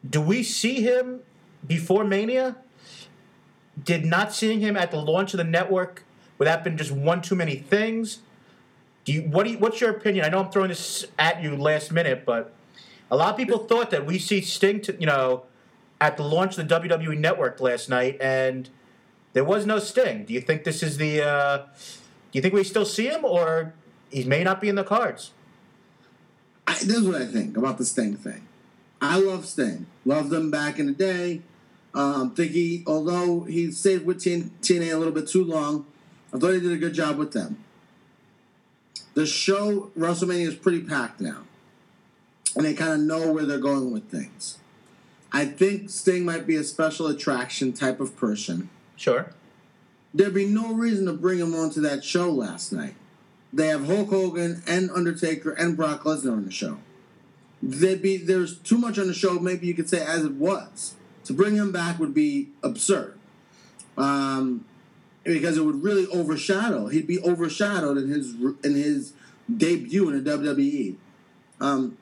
Do 0.07 0.21
we 0.21 0.41
see 0.41 0.81
him 0.81 1.19
before 1.67 2.03
Mania? 2.03 2.55
Did 3.83 4.05
not 4.05 4.33
seeing 4.33 4.61
him 4.61 4.75
at 4.77 4.91
the 4.91 4.97
launch 4.97 5.33
of 5.33 5.37
the 5.37 5.43
network 5.43 6.03
would 6.41 6.47
that 6.47 6.63
been 6.63 6.75
just 6.75 6.89
one 6.89 7.21
too 7.21 7.35
many 7.35 7.55
things? 7.55 8.17
Do 9.05 9.13
you 9.13 9.23
what 9.23 9.45
do 9.45 9.51
you, 9.51 9.57
what's 9.57 9.81
your 9.81 9.91
opinion? 9.91 10.25
I 10.25 10.29
know 10.29 10.39
I'm 10.39 10.51
throwing 10.51 10.69
this 10.69 11.05
at 11.17 11.41
you 11.41 11.55
last 11.55 11.91
minute, 11.91 12.23
but 12.25 12.53
a 13.09 13.15
lot 13.15 13.31
of 13.31 13.37
people 13.37 13.59
thought 13.59 13.91
that 13.91 14.05
we 14.05 14.19
see 14.19 14.41
Sting, 14.41 14.81
to, 14.81 14.95
you 14.99 15.05
know, 15.05 15.43
at 15.99 16.17
the 16.17 16.23
launch 16.23 16.57
of 16.57 16.67
the 16.67 16.79
WWE 16.79 17.17
Network 17.17 17.59
last 17.59 17.89
night, 17.89 18.17
and 18.21 18.69
there 19.33 19.43
was 19.43 19.65
no 19.65 19.79
Sting. 19.79 20.25
Do 20.25 20.33
you 20.33 20.41
think 20.41 20.63
this 20.63 20.83
is 20.83 20.97
the? 20.97 21.21
Uh, 21.21 21.57
do 21.57 22.37
you 22.37 22.41
think 22.41 22.53
we 22.53 22.63
still 22.63 22.85
see 22.85 23.07
him, 23.07 23.25
or 23.25 23.73
he 24.09 24.23
may 24.23 24.43
not 24.43 24.61
be 24.61 24.69
in 24.69 24.75
the 24.75 24.83
cards? 24.83 25.31
I, 26.67 26.73
this 26.73 26.97
is 26.97 27.03
what 27.03 27.21
I 27.21 27.25
think 27.25 27.57
about 27.57 27.77
the 27.77 27.85
Sting 27.85 28.15
thing. 28.15 28.47
I 29.01 29.19
love 29.19 29.45
Sting. 29.45 29.87
Loved 30.05 30.29
them 30.29 30.51
back 30.51 30.79
in 30.79 30.85
the 30.85 30.93
day. 30.93 31.41
Um, 31.93 32.31
think 32.31 32.51
he, 32.51 32.83
although 32.87 33.41
he 33.41 33.71
stayed 33.71 34.05
with 34.05 34.19
TN, 34.19 34.51
TNA 34.61 34.93
a 34.93 34.97
little 34.97 35.13
bit 35.13 35.27
too 35.27 35.43
long, 35.43 35.85
I 36.33 36.37
thought 36.37 36.53
he 36.53 36.59
did 36.59 36.71
a 36.71 36.77
good 36.77 36.93
job 36.93 37.17
with 37.17 37.33
them. 37.33 37.63
The 39.13 39.25
show 39.25 39.91
WrestleMania 39.97 40.47
is 40.47 40.55
pretty 40.55 40.81
packed 40.81 41.19
now, 41.19 41.43
and 42.55 42.65
they 42.65 42.73
kind 42.73 42.93
of 42.93 42.99
know 42.99 43.31
where 43.31 43.45
they're 43.45 43.57
going 43.57 43.91
with 43.91 44.09
things. 44.09 44.57
I 45.33 45.45
think 45.45 45.89
Sting 45.89 46.25
might 46.25 46.45
be 46.45 46.55
a 46.55 46.63
special 46.63 47.07
attraction 47.07 47.73
type 47.73 47.99
of 47.99 48.17
person. 48.17 48.69
Sure. 48.95 49.33
There'd 50.13 50.33
be 50.33 50.45
no 50.45 50.73
reason 50.73 51.05
to 51.05 51.13
bring 51.13 51.39
him 51.39 51.55
onto 51.55 51.79
that 51.81 52.03
show 52.03 52.29
last 52.29 52.73
night. 52.73 52.95
They 53.53 53.67
have 53.67 53.85
Hulk 53.85 54.09
Hogan 54.09 54.61
and 54.67 54.89
Undertaker 54.91 55.51
and 55.51 55.75
Brock 55.75 56.03
Lesnar 56.03 56.33
on 56.33 56.45
the 56.45 56.51
show. 56.51 56.77
There'd 57.61 58.01
be 58.01 58.17
there's 58.17 58.57
too 58.59 58.77
much 58.77 58.97
on 58.97 59.07
the 59.07 59.13
show. 59.13 59.39
Maybe 59.39 59.67
you 59.67 59.73
could 59.73 59.89
say 59.89 60.03
as 60.03 60.23
it 60.23 60.33
was. 60.33 60.95
To 61.25 61.33
bring 61.33 61.55
him 61.55 61.71
back 61.71 61.99
would 61.99 62.13
be 62.13 62.49
absurd, 62.63 63.17
um, 63.95 64.65
because 65.23 65.57
it 65.57 65.63
would 65.63 65.83
really 65.83 66.07
overshadow. 66.07 66.87
He'd 66.87 67.07
be 67.07 67.19
overshadowed 67.19 67.97
in 67.97 68.09
his 68.09 68.33
in 68.63 68.75
his 68.75 69.13
debut 69.55 70.09
in 70.09 70.23
the 70.23 70.31
WWE. 70.31 70.95
Um, 71.59 71.97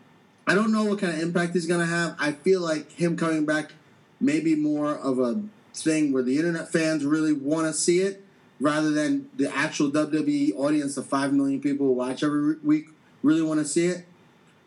I 0.48 0.56
don't 0.56 0.72
know 0.72 0.86
what 0.86 1.00
kind 1.00 1.14
of 1.14 1.20
impact 1.20 1.54
he's 1.54 1.68
to 1.68 1.86
have. 1.86 2.16
I 2.18 2.32
feel 2.32 2.62
like 2.62 2.92
him 2.94 3.18
coming 3.18 3.46
back 3.46 3.74
may 4.20 4.40
be 4.40 4.56
more 4.56 4.96
of 4.96 5.20
a 5.20 5.44
thing 5.74 6.12
where 6.12 6.24
the 6.24 6.38
internet 6.38 6.72
fans 6.72 7.06
really 7.06 7.34
want 7.34 7.68
to 7.68 7.74
see 7.74 8.00
it 8.00 8.24
rather 8.60 8.92
than 8.92 9.30
the 9.36 9.54
actual 9.54 9.92
WWE 9.92 10.56
audience 10.58 10.98
of 10.98 11.06
5 11.06 11.34
million 11.34 11.62
people 11.62 11.88
who 11.88 11.94
watch 11.94 12.24
every 12.24 12.56
week 12.58 12.88
really 13.24 13.42
want 13.42 13.60
to 13.60 13.66
see 13.66 13.86
it. 13.86 14.06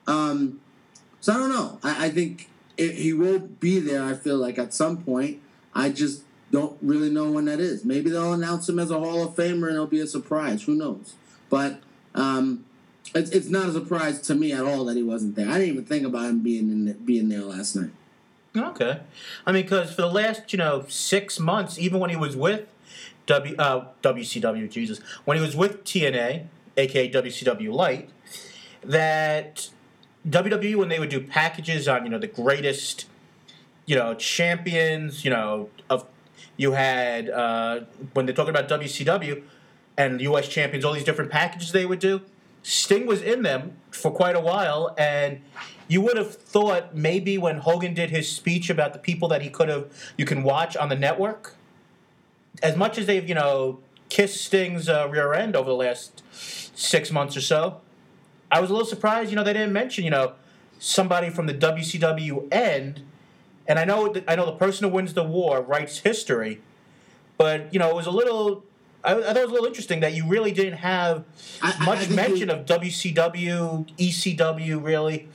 Um, 0.06 0.60
so 1.20 1.34
I 1.34 1.36
don't 1.36 1.50
know. 1.50 1.78
I, 1.82 2.06
I 2.06 2.10
think 2.10 2.48
it, 2.76 2.94
he 2.94 3.12
will 3.12 3.38
be 3.38 3.78
there, 3.80 4.02
I 4.02 4.14
feel 4.14 4.36
like, 4.36 4.58
at 4.58 4.72
some 4.72 5.02
point. 5.02 5.40
I 5.74 5.90
just 5.90 6.22
don't 6.52 6.76
really 6.82 7.10
know 7.10 7.32
when 7.32 7.46
that 7.46 7.58
is. 7.58 7.84
Maybe 7.84 8.10
they'll 8.10 8.34
announce 8.34 8.68
him 8.68 8.78
as 8.78 8.90
a 8.90 8.98
Hall 8.98 9.24
of 9.24 9.34
Famer 9.34 9.66
and 9.66 9.74
it'll 9.74 9.86
be 9.86 10.00
a 10.00 10.06
surprise. 10.06 10.62
Who 10.62 10.74
knows? 10.74 11.14
But 11.50 11.80
um, 12.14 12.64
it's, 13.14 13.30
it's 13.30 13.48
not 13.48 13.68
a 13.68 13.72
surprise 13.72 14.20
to 14.22 14.34
me 14.34 14.52
at 14.52 14.64
all 14.64 14.84
that 14.84 14.96
he 14.96 15.02
wasn't 15.02 15.34
there. 15.34 15.48
I 15.48 15.54
didn't 15.54 15.68
even 15.70 15.84
think 15.86 16.06
about 16.06 16.28
him 16.28 16.40
being 16.40 16.70
in 16.70 16.92
being 17.04 17.28
there 17.28 17.40
last 17.40 17.74
night. 17.74 17.90
Okay. 18.54 19.00
I 19.46 19.52
mean, 19.52 19.62
because 19.62 19.94
for 19.94 20.02
the 20.02 20.10
last, 20.10 20.52
you 20.52 20.58
know, 20.58 20.84
six 20.88 21.40
months, 21.40 21.78
even 21.78 22.00
when 22.00 22.10
he 22.10 22.16
was 22.16 22.36
with 22.36 22.68
W 23.26 23.56
uh, 23.58 23.86
WCW, 24.02 24.70
Jesus, 24.70 25.00
when 25.24 25.36
he 25.36 25.42
was 25.42 25.56
with 25.56 25.84
TNA, 25.84 26.46
aka 26.76 27.10
WCW 27.10 27.72
Light, 27.72 28.10
that 28.84 29.70
WWE 30.28 30.76
when 30.76 30.88
they 30.88 30.98
would 30.98 31.08
do 31.08 31.20
packages 31.20 31.88
on, 31.88 32.04
you 32.04 32.10
know, 32.10 32.18
the 32.18 32.26
greatest, 32.26 33.06
you 33.86 33.96
know, 33.96 34.14
champions, 34.14 35.24
you 35.24 35.30
know, 35.30 35.70
you 36.56 36.72
had 36.72 37.30
uh, 37.30 37.80
when 38.12 38.26
they're 38.26 38.34
talking 38.34 38.54
about 38.54 38.68
WCW 38.68 39.42
and 39.96 40.20
U.S. 40.20 40.48
champions, 40.48 40.84
all 40.84 40.92
these 40.92 41.04
different 41.04 41.30
packages 41.30 41.72
they 41.72 41.86
would 41.86 41.98
do. 41.98 42.22
Sting 42.62 43.06
was 43.06 43.22
in 43.22 43.42
them 43.42 43.76
for 43.90 44.10
quite 44.10 44.36
a 44.36 44.40
while, 44.40 44.94
and 44.96 45.40
you 45.88 46.00
would 46.00 46.16
have 46.16 46.34
thought 46.34 46.94
maybe 46.94 47.36
when 47.36 47.58
Hogan 47.58 47.92
did 47.94 48.10
his 48.10 48.30
speech 48.30 48.70
about 48.70 48.92
the 48.92 48.98
people 48.98 49.28
that 49.28 49.42
he 49.42 49.50
could 49.50 49.68
have 49.68 49.92
you 50.16 50.24
can 50.24 50.42
watch 50.42 50.76
on 50.76 50.88
the 50.88 50.96
network, 50.96 51.56
as 52.62 52.76
much 52.76 52.98
as 52.98 53.06
they've 53.06 53.28
you 53.28 53.34
know 53.34 53.80
kissed 54.08 54.44
Sting's 54.44 54.88
uh, 54.88 55.08
rear 55.10 55.32
end 55.34 55.56
over 55.56 55.68
the 55.68 55.76
last 55.76 56.22
six 56.32 57.10
months 57.10 57.36
or 57.36 57.40
so, 57.40 57.80
I 58.50 58.60
was 58.60 58.70
a 58.70 58.72
little 58.72 58.88
surprised. 58.88 59.30
You 59.30 59.36
know 59.36 59.44
they 59.44 59.54
didn't 59.54 59.72
mention 59.72 60.04
you 60.04 60.10
know 60.10 60.34
somebody 60.78 61.30
from 61.30 61.46
the 61.46 61.54
WCW 61.54 62.52
end, 62.52 63.02
and 63.66 63.78
I 63.78 63.84
know 63.84 64.14
I 64.28 64.34
know 64.36 64.46
the 64.46 64.52
person 64.52 64.88
who 64.88 64.94
wins 64.94 65.14
the 65.14 65.22
war 65.24 65.60
writes 65.62 65.98
history, 65.98 66.60
but 67.38 67.72
you 67.72 67.78
know 67.78 67.88
it 67.90 67.94
was 67.96 68.06
a 68.06 68.10
little. 68.10 68.64
I, 69.04 69.14
I 69.14 69.20
thought 69.22 69.36
it 69.36 69.42
was 69.42 69.50
a 69.50 69.54
little 69.54 69.66
interesting 69.66 70.00
that 70.00 70.14
you 70.14 70.26
really 70.26 70.52
didn't 70.52 70.78
have 70.78 71.24
I- 71.60 71.70
I- 71.72 71.82
I 71.82 71.84
much 71.84 72.08
mention 72.10 72.48
you- 72.48 72.54
of 72.54 72.66
WCW, 72.66 73.86
ECW, 73.98 74.82
really 74.82 75.28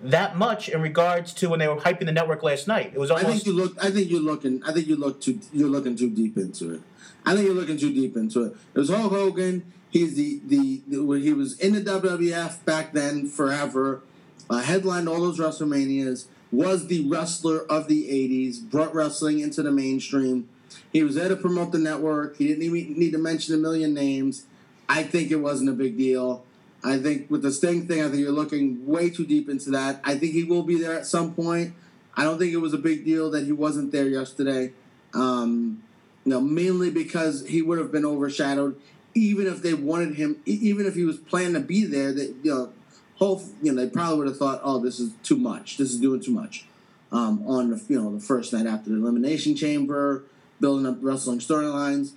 that 0.00 0.36
much 0.36 0.68
in 0.68 0.80
regards 0.80 1.32
to 1.34 1.48
when 1.48 1.58
they 1.58 1.66
were 1.66 1.76
hyping 1.76 2.06
the 2.06 2.12
network 2.12 2.42
last 2.42 2.68
night. 2.68 2.92
It 2.94 2.98
was 3.00 3.10
I 3.10 3.22
think 3.24 3.44
you 3.46 3.52
look. 3.52 3.76
I 3.82 3.90
think 3.90 4.10
you're 4.10 4.20
looking. 4.20 4.62
I 4.64 4.72
think 4.72 4.86
you 4.86 4.96
look 4.96 5.20
too. 5.20 5.40
You're 5.52 5.68
looking 5.70 5.96
too 5.96 6.10
deep 6.10 6.36
into 6.36 6.74
it. 6.74 6.80
I 7.26 7.34
think 7.34 7.46
you're 7.46 7.54
looking 7.54 7.76
too 7.78 7.92
deep 7.92 8.16
into 8.16 8.44
it. 8.44 8.56
It 8.74 8.78
was 8.78 8.90
Hulk 8.90 9.10
Hogan. 9.12 9.64
He's 9.90 10.14
the 10.14 10.40
the, 10.46 10.82
the 10.86 11.02
when 11.04 11.22
he 11.22 11.32
was 11.32 11.58
in 11.58 11.72
the 11.72 11.80
WWF 11.80 12.64
back 12.64 12.92
then 12.92 13.26
forever. 13.26 14.02
Uh, 14.50 14.60
headlined 14.60 15.08
all 15.08 15.20
those 15.20 15.38
WrestleManias. 15.38 16.24
Was 16.50 16.86
the 16.86 17.06
wrestler 17.08 17.60
of 17.70 17.88
the 17.88 18.08
'80s. 18.08 18.62
Brought 18.70 18.94
wrestling 18.94 19.40
into 19.40 19.62
the 19.62 19.72
mainstream. 19.72 20.48
He 20.92 21.02
was 21.02 21.14
there 21.14 21.28
to 21.28 21.36
promote 21.36 21.72
the 21.72 21.78
network. 21.78 22.36
He 22.36 22.46
didn't 22.48 22.62
even 22.62 22.98
need 22.98 23.12
to 23.12 23.18
mention 23.18 23.54
a 23.54 23.58
million 23.58 23.94
names. 23.94 24.46
I 24.88 25.02
think 25.02 25.30
it 25.30 25.36
wasn't 25.36 25.70
a 25.70 25.74
big 25.74 25.98
deal. 25.98 26.44
I 26.82 26.98
think 26.98 27.30
with 27.30 27.42
the 27.42 27.52
Sting 27.52 27.86
thing, 27.86 28.02
I 28.02 28.08
think 28.08 28.18
you're 28.18 28.32
looking 28.32 28.86
way 28.86 29.10
too 29.10 29.26
deep 29.26 29.48
into 29.48 29.70
that. 29.70 30.00
I 30.04 30.16
think 30.16 30.32
he 30.32 30.44
will 30.44 30.62
be 30.62 30.76
there 30.76 30.94
at 30.94 31.06
some 31.06 31.34
point. 31.34 31.74
I 32.16 32.24
don't 32.24 32.38
think 32.38 32.52
it 32.52 32.58
was 32.58 32.72
a 32.72 32.78
big 32.78 33.04
deal 33.04 33.30
that 33.30 33.44
he 33.44 33.52
wasn't 33.52 33.92
there 33.92 34.08
yesterday. 34.08 34.72
Um, 35.14 35.82
you 36.24 36.30
know, 36.30 36.40
mainly 36.40 36.90
because 36.90 37.46
he 37.46 37.62
would 37.62 37.78
have 37.78 37.90
been 37.90 38.04
overshadowed, 38.04 38.80
even 39.14 39.46
if 39.46 39.62
they 39.62 39.74
wanted 39.74 40.16
him, 40.16 40.40
even 40.44 40.86
if 40.86 40.94
he 40.94 41.04
was 41.04 41.18
planning 41.18 41.54
to 41.54 41.60
be 41.60 41.84
there. 41.84 42.12
That 42.12 42.34
you 42.42 42.54
know, 42.54 42.72
whole 43.18 43.42
you 43.62 43.72
know, 43.72 43.84
they 43.84 43.90
probably 43.90 44.18
would 44.18 44.28
have 44.28 44.36
thought, 44.36 44.60
oh, 44.62 44.78
this 44.78 45.00
is 45.00 45.12
too 45.22 45.36
much. 45.36 45.76
This 45.76 45.90
is 45.92 45.98
doing 45.98 46.20
too 46.20 46.32
much. 46.32 46.66
Um, 47.10 47.42
on 47.46 47.70
the 47.70 47.82
you 47.88 48.00
know 48.00 48.14
the 48.14 48.20
first 48.20 48.52
night 48.52 48.66
after 48.66 48.90
the 48.90 48.96
elimination 48.96 49.56
chamber, 49.56 50.24
building 50.60 50.86
up 50.86 50.98
wrestling 51.00 51.38
storylines, 51.38 52.12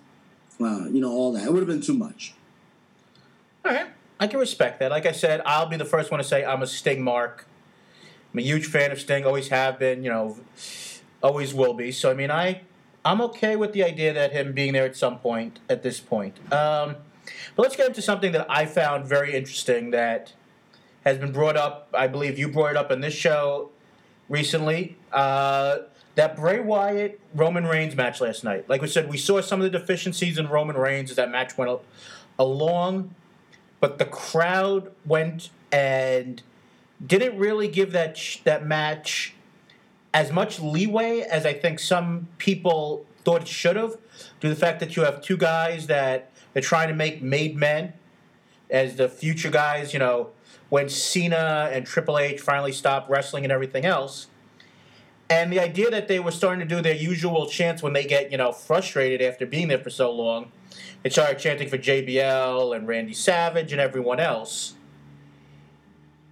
uh, 0.59 0.87
you 0.89 0.99
know, 0.99 1.11
all 1.11 1.31
that. 1.33 1.45
It 1.45 1.53
would 1.53 1.59
have 1.59 1.67
been 1.67 1.81
too 1.81 1.97
much. 1.97 2.33
all 3.65 3.73
right. 3.73 3.87
I 4.19 4.27
can 4.27 4.39
respect 4.39 4.79
that. 4.79 4.91
Like 4.91 5.07
I 5.07 5.13
said, 5.13 5.41
I'll 5.45 5.65
be 5.65 5.77
the 5.77 5.85
first 5.85 6.11
one 6.11 6.19
to 6.19 6.23
say 6.23 6.45
I'm 6.45 6.61
a 6.61 6.67
Sting 6.67 7.01
mark. 7.01 7.47
I'm 8.31 8.39
a 8.39 8.43
huge 8.43 8.67
fan 8.67 8.91
of 8.91 8.99
Sting. 8.99 9.25
Always 9.25 9.47
have 9.47 9.79
been. 9.79 10.03
You 10.03 10.11
know, 10.11 10.37
always 11.23 11.53
will 11.53 11.73
be. 11.73 11.91
So 11.91 12.11
I 12.11 12.13
mean, 12.13 12.29
I 12.29 12.61
I'm 13.03 13.21
okay 13.21 13.55
with 13.55 13.73
the 13.73 13.83
idea 13.83 14.13
that 14.13 14.31
him 14.31 14.53
being 14.53 14.73
there 14.73 14.85
at 14.85 14.95
some 14.95 15.17
point. 15.17 15.59
At 15.69 15.81
this 15.81 15.99
point, 15.99 16.37
um, 16.53 16.97
but 17.55 17.63
let's 17.63 17.75
get 17.75 17.87
into 17.87 18.01
something 18.01 18.31
that 18.33 18.45
I 18.49 18.65
found 18.65 19.05
very 19.05 19.33
interesting 19.33 19.91
that 19.91 20.33
has 21.05 21.17
been 21.17 21.31
brought 21.31 21.57
up. 21.57 21.89
I 21.93 22.07
believe 22.07 22.37
you 22.37 22.49
brought 22.49 22.71
it 22.71 22.77
up 22.77 22.91
in 22.91 23.01
this 23.01 23.13
show 23.13 23.71
recently. 24.29 24.97
Uh, 25.11 25.79
that 26.15 26.35
Bray 26.35 26.59
Wyatt 26.59 27.19
Roman 27.33 27.65
Reigns 27.65 27.95
match 27.95 28.19
last 28.21 28.43
night. 28.43 28.67
Like 28.69 28.81
we 28.81 28.87
said, 28.87 29.09
we 29.09 29.17
saw 29.17 29.41
some 29.41 29.61
of 29.61 29.71
the 29.71 29.77
deficiencies 29.77 30.37
in 30.37 30.47
Roman 30.47 30.75
Reigns 30.75 31.09
as 31.09 31.15
that 31.15 31.31
match 31.31 31.57
went 31.57 31.79
along, 32.37 33.15
but 33.79 33.97
the 33.97 34.05
crowd 34.05 34.91
went 35.05 35.49
and 35.71 36.41
didn't 37.05 37.37
really 37.37 37.67
give 37.67 37.93
that 37.93 38.17
sh- 38.17 38.39
that 38.43 38.65
match 38.65 39.33
as 40.13 40.31
much 40.31 40.59
leeway 40.59 41.21
as 41.21 41.45
I 41.45 41.53
think 41.53 41.79
some 41.79 42.27
people 42.37 43.05
thought 43.23 43.43
it 43.43 43.47
should 43.47 43.77
have, 43.77 43.91
due 44.39 44.49
to 44.49 44.49
the 44.49 44.55
fact 44.55 44.79
that 44.81 44.95
you 44.95 45.03
have 45.03 45.21
two 45.21 45.37
guys 45.37 45.87
that 45.87 46.31
are 46.55 46.61
trying 46.61 46.89
to 46.89 46.93
make 46.93 47.21
made 47.21 47.55
men 47.55 47.93
as 48.69 48.97
the 48.97 49.07
future 49.07 49.49
guys. 49.49 49.93
You 49.93 49.99
know, 49.99 50.29
when 50.71 50.87
Cena 50.87 51.69
and 51.73 51.85
Triple 51.85 52.17
H 52.17 52.39
finally 52.39 52.71
stopped 52.71 53.09
wrestling 53.09 53.43
and 53.43 53.51
everything 53.51 53.83
else. 53.83 54.27
And 55.29 55.51
the 55.51 55.59
idea 55.59 55.91
that 55.91 56.07
they 56.07 56.17
were 56.17 56.31
starting 56.31 56.65
to 56.65 56.75
do 56.75 56.81
their 56.81 56.95
usual 56.95 57.45
chants 57.45 57.83
when 57.83 57.91
they 57.91 58.05
get, 58.05 58.31
you 58.31 58.37
know, 58.37 58.53
frustrated 58.53 59.21
after 59.21 59.45
being 59.45 59.67
there 59.67 59.79
for 59.79 59.89
so 59.89 60.09
long, 60.13 60.49
they 61.03 61.09
started 61.09 61.39
chanting 61.39 61.67
for 61.67 61.77
JBL 61.77 62.73
and 62.73 62.87
Randy 62.87 63.11
Savage 63.11 63.73
and 63.73 63.81
everyone 63.81 64.21
else. 64.21 64.75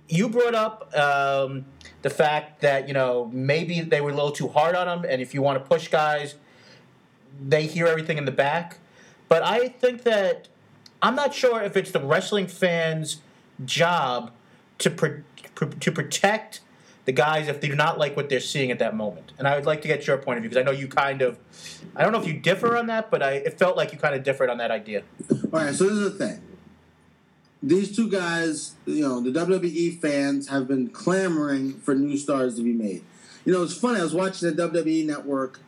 You 0.08 0.30
brought 0.30 0.56
up 0.56 0.96
um, 0.96 1.66
the 2.02 2.10
fact 2.10 2.62
that, 2.62 2.88
you 2.88 2.94
know, 2.94 3.30
maybe 3.34 3.82
they 3.82 4.00
were 4.00 4.12
a 4.12 4.16
little 4.16 4.32
too 4.32 4.48
hard 4.48 4.74
on 4.74 4.88
them, 4.88 5.06
and 5.10 5.22
if 5.22 5.34
you 5.34 5.42
want 5.42 5.62
to 5.62 5.70
push 5.70 5.90
guys, 5.90 6.36
they 7.46 7.66
hear 7.66 7.88
everything 7.88 8.18
in 8.18 8.24
the 8.24 8.32
back. 8.32 8.78
But 9.28 9.44
I 9.44 9.68
think 9.68 10.04
that 10.04 10.48
I'm 11.02 11.16
not 11.16 11.34
sure 11.34 11.62
if 11.62 11.76
it's 11.76 11.92
the 11.92 12.00
wrestling 12.00 12.48
fans' 12.48 13.18
job 13.66 14.32
to 14.80 14.90
to 15.56 15.92
protect 15.92 16.62
the 17.10 17.14
guys 17.14 17.48
if 17.48 17.60
they 17.60 17.68
do 17.68 17.76
not 17.76 17.98
like 17.98 18.16
what 18.16 18.30
they're 18.30 18.40
seeing 18.40 18.70
at 18.70 18.78
that 18.80 18.96
moment. 18.96 19.32
And 19.40 19.48
I 19.48 19.56
would 19.56 19.66
like 19.66 19.82
to 19.82 19.88
get 19.88 20.06
your 20.06 20.18
point 20.18 20.38
of 20.38 20.44
view 20.44 20.50
because 20.50 20.62
I 20.62 20.64
know 20.64 20.78
you 20.78 20.88
kind 20.88 21.24
of, 21.24 21.40
I 21.96 22.04
don't 22.04 22.12
know 22.12 22.22
if 22.22 22.28
you 22.28 22.34
differ 22.34 22.78
on 22.78 22.86
that, 22.86 23.10
but 23.10 23.24
I 23.24 23.32
it 23.32 23.58
felt 23.58 23.76
like 23.76 23.92
you 23.92 23.98
kind 23.98 24.14
of 24.14 24.24
differed 24.24 24.50
on 24.50 24.60
that 24.60 24.70
idea. 24.70 25.02
All 25.52 25.60
right, 25.60 25.74
so 25.74 25.86
this 25.86 25.94
is 25.94 26.18
the 26.18 26.26
thing. 26.26 26.42
These 27.64 27.96
two 27.96 28.10
guys, 28.10 28.76
you 28.86 29.02
know, 29.02 29.22
the 29.22 29.32
WWE 29.32 30.00
fans 30.00 30.50
have 30.50 30.68
been 30.68 30.90
clamoring 30.90 31.80
for 31.80 31.96
new 31.96 32.16
stars 32.16 32.56
to 32.56 32.62
be 32.62 32.74
made. 32.74 33.04
You 33.44 33.54
know, 33.54 33.64
it's 33.64 33.76
funny. 33.76 34.00
I 34.00 34.04
was 34.04 34.14
watching 34.14 34.56
the 34.56 34.70
WWE 34.70 35.06
network. 35.06 35.60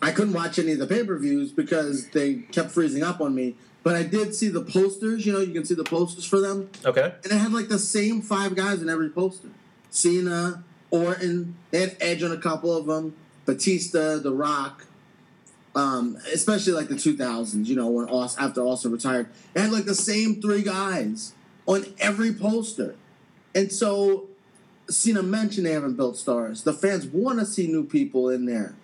I 0.00 0.12
couldn't 0.12 0.32
watch 0.32 0.60
any 0.60 0.72
of 0.72 0.78
the 0.78 0.86
pay 0.86 1.04
per 1.04 1.18
views 1.18 1.50
because 1.50 2.08
they 2.10 2.34
kept 2.34 2.70
freezing 2.70 3.02
up 3.02 3.20
on 3.20 3.34
me. 3.34 3.56
But 3.88 3.96
I 3.96 4.02
did 4.02 4.34
see 4.34 4.48
the 4.48 4.60
posters. 4.60 5.24
You 5.24 5.32
know, 5.32 5.40
you 5.40 5.54
can 5.54 5.64
see 5.64 5.72
the 5.72 5.82
posters 5.82 6.26
for 6.26 6.38
them, 6.42 6.68
Okay. 6.84 7.14
and 7.24 7.32
it 7.32 7.38
had 7.38 7.54
like 7.54 7.68
the 7.68 7.78
same 7.78 8.20
five 8.20 8.54
guys 8.54 8.82
in 8.82 8.90
every 8.90 9.08
poster: 9.08 9.48
Cena, 9.88 10.62
Orton. 10.90 11.56
They 11.70 11.80
had 11.80 11.96
Edge 11.98 12.22
on 12.22 12.30
a 12.30 12.36
couple 12.36 12.76
of 12.76 12.84
them. 12.84 13.14
Batista, 13.46 14.18
The 14.18 14.30
Rock, 14.30 14.84
um, 15.74 16.18
especially 16.34 16.74
like 16.74 16.88
the 16.88 16.96
2000s, 16.96 17.64
you 17.64 17.76
know, 17.76 17.88
when 17.88 18.06
Austin, 18.10 18.44
after 18.44 18.60
Austin 18.60 18.92
retired, 18.92 19.28
it 19.54 19.60
had 19.62 19.72
like 19.72 19.86
the 19.86 19.94
same 19.94 20.42
three 20.42 20.60
guys 20.60 21.32
on 21.64 21.86
every 21.98 22.34
poster. 22.34 22.94
And 23.54 23.72
so 23.72 24.26
Cena 24.90 25.22
mentioned 25.22 25.64
they 25.64 25.72
haven't 25.72 25.94
built 25.96 26.18
stars. 26.18 26.64
The 26.64 26.74
fans 26.74 27.06
want 27.06 27.38
to 27.38 27.46
see 27.46 27.66
new 27.68 27.84
people 27.84 28.28
in 28.28 28.44
there. 28.44 28.74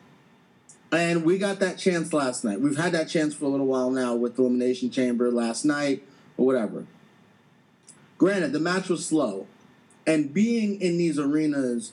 And 0.94 1.24
we 1.24 1.38
got 1.38 1.58
that 1.58 1.76
chance 1.76 2.12
last 2.12 2.44
night. 2.44 2.60
We've 2.60 2.76
had 2.76 2.92
that 2.92 3.08
chance 3.08 3.34
for 3.34 3.46
a 3.46 3.48
little 3.48 3.66
while 3.66 3.90
now 3.90 4.14
with 4.14 4.36
the 4.36 4.42
Elimination 4.42 4.90
Chamber 4.90 5.30
last 5.30 5.64
night 5.64 6.04
or 6.36 6.46
whatever. 6.46 6.86
Granted, 8.16 8.52
the 8.52 8.60
match 8.60 8.88
was 8.88 9.04
slow. 9.04 9.48
And 10.06 10.32
being 10.32 10.80
in 10.80 10.96
these 10.96 11.18
arenas 11.18 11.92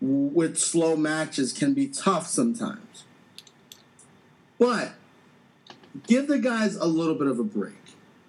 with 0.00 0.58
slow 0.58 0.96
matches 0.96 1.52
can 1.52 1.74
be 1.74 1.86
tough 1.86 2.26
sometimes. 2.26 3.04
But 4.58 4.94
give 6.06 6.26
the 6.26 6.38
guys 6.38 6.74
a 6.74 6.86
little 6.86 7.14
bit 7.14 7.28
of 7.28 7.38
a 7.38 7.44
break. 7.44 7.74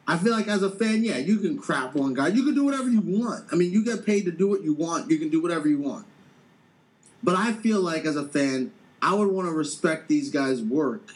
I 0.07 0.17
feel 0.17 0.33
like 0.33 0.47
as 0.47 0.61
a 0.61 0.69
fan, 0.69 1.03
yeah, 1.03 1.17
you 1.17 1.37
can 1.37 1.57
crap 1.57 1.95
on 1.95 2.13
guys. 2.13 2.35
You 2.35 2.43
can 2.43 2.53
do 2.53 2.63
whatever 2.63 2.89
you 2.89 3.01
want. 3.01 3.45
I 3.51 3.55
mean, 3.55 3.71
you 3.71 3.83
get 3.83 4.05
paid 4.05 4.25
to 4.25 4.31
do 4.31 4.47
what 4.47 4.63
you 4.63 4.73
want. 4.73 5.09
You 5.09 5.17
can 5.17 5.29
do 5.29 5.41
whatever 5.41 5.67
you 5.67 5.79
want. 5.79 6.05
But 7.23 7.35
I 7.35 7.53
feel 7.53 7.81
like 7.81 8.05
as 8.05 8.15
a 8.15 8.27
fan, 8.27 8.71
I 9.05 9.13
would 9.13 9.27
want 9.27 9.47
to 9.47 9.53
respect 9.53 10.07
these 10.07 10.31
guys' 10.31 10.63
work 10.63 11.11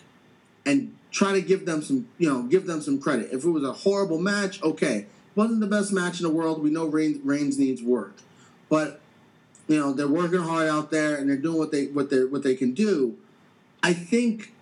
and 0.64 0.96
try 1.10 1.32
to 1.32 1.42
give 1.42 1.66
them 1.66 1.82
some, 1.82 2.08
you 2.20 2.30
know, 2.32 2.44
give 2.44 2.68
them 2.68 2.84
some 2.84 3.02
credit. 3.02 3.30
If 3.32 3.44
it 3.44 3.50
was 3.50 3.64
a 3.64 3.74
horrible 3.74 4.20
match, 4.20 4.62
okay, 4.62 5.08
wasn't 5.34 5.60
the 5.60 5.68
best 5.68 5.92
match 5.92 6.20
in 6.20 6.24
the 6.28 6.32
world. 6.32 6.62
We 6.62 6.70
know 6.70 6.86
Reigns, 6.86 7.20
Reigns 7.26 7.58
needs 7.58 7.82
work, 7.82 8.14
but 8.70 9.02
you 9.68 9.80
know 9.80 9.92
they're 9.92 10.08
working 10.08 10.42
hard 10.42 10.68
out 10.68 10.92
there 10.92 11.16
and 11.16 11.28
they're 11.28 11.38
doing 11.38 11.58
what 11.58 11.72
they 11.72 11.88
what 11.88 12.12
they 12.12 12.26
what 12.26 12.44
they 12.44 12.56
can 12.56 12.76
do. 12.76 13.18
I 13.82 13.94
think 13.94 14.54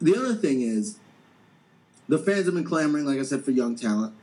the 0.00 0.16
other 0.16 0.34
thing 0.34 0.62
is 0.62 0.98
the 2.08 2.16
fans 2.16 2.46
have 2.46 2.54
been 2.54 2.64
clamoring, 2.64 3.04
like 3.04 3.18
I 3.18 3.24
said, 3.24 3.44
for 3.44 3.50
young 3.50 3.76
talent. 3.76 4.14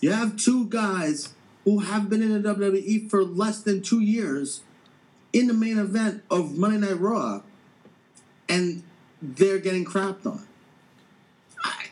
You 0.00 0.12
have 0.12 0.36
two 0.36 0.66
guys 0.68 1.34
who 1.64 1.80
have 1.80 2.08
been 2.08 2.22
in 2.22 2.40
the 2.40 2.54
WWE 2.54 3.10
for 3.10 3.22
less 3.22 3.60
than 3.60 3.82
two 3.82 4.00
years 4.00 4.62
in 5.34 5.48
the 5.48 5.54
main 5.54 5.78
event 5.78 6.22
of 6.30 6.56
Monday 6.56 6.78
Night 6.78 6.98
Raw, 6.98 7.42
and 8.48 8.82
they're 9.20 9.58
getting 9.58 9.84
crapped 9.84 10.26
on. 10.26 10.46
I, 11.62 11.86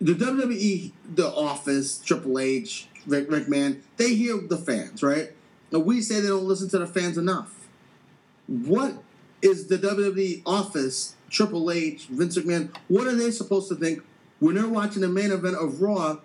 the 0.00 0.14
WWE, 0.14 0.92
the 1.14 1.28
Office, 1.28 1.98
Triple 1.98 2.38
H, 2.38 2.88
Rick 3.06 3.28
McMahon, 3.28 3.80
they 3.96 4.14
hear 4.14 4.38
the 4.38 4.56
fans, 4.56 5.02
right? 5.02 5.32
And 5.70 5.84
we 5.84 6.00
say 6.02 6.20
they 6.20 6.28
don't 6.28 6.44
listen 6.44 6.68
to 6.70 6.78
the 6.78 6.86
fans 6.86 7.18
enough. 7.18 7.68
What 8.46 9.02
is 9.40 9.68
the 9.68 9.78
WWE 9.78 10.42
Office, 10.44 11.14
Triple 11.30 11.70
H, 11.70 12.06
Vince 12.06 12.36
McMahon? 12.36 12.74
What 12.88 13.06
are 13.06 13.14
they 13.14 13.30
supposed 13.30 13.68
to 13.68 13.74
think 13.74 14.02
when 14.40 14.56
they're 14.56 14.68
watching 14.68 15.02
the 15.02 15.08
main 15.08 15.30
event 15.30 15.56
of 15.56 15.80
Raw 15.80 16.18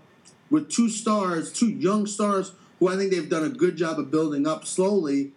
with 0.50 0.70
two 0.70 0.90
stars, 0.90 1.52
two 1.52 1.70
young 1.70 2.06
stars 2.06 2.54
who 2.80 2.90
I 2.90 2.96
think 2.96 3.12
they've 3.12 3.30
done 3.30 3.44
a 3.44 3.50
good 3.50 3.76
job 3.76 4.00
of 4.00 4.12
building 4.12 4.48
up 4.48 4.66
slowly, 4.66 5.32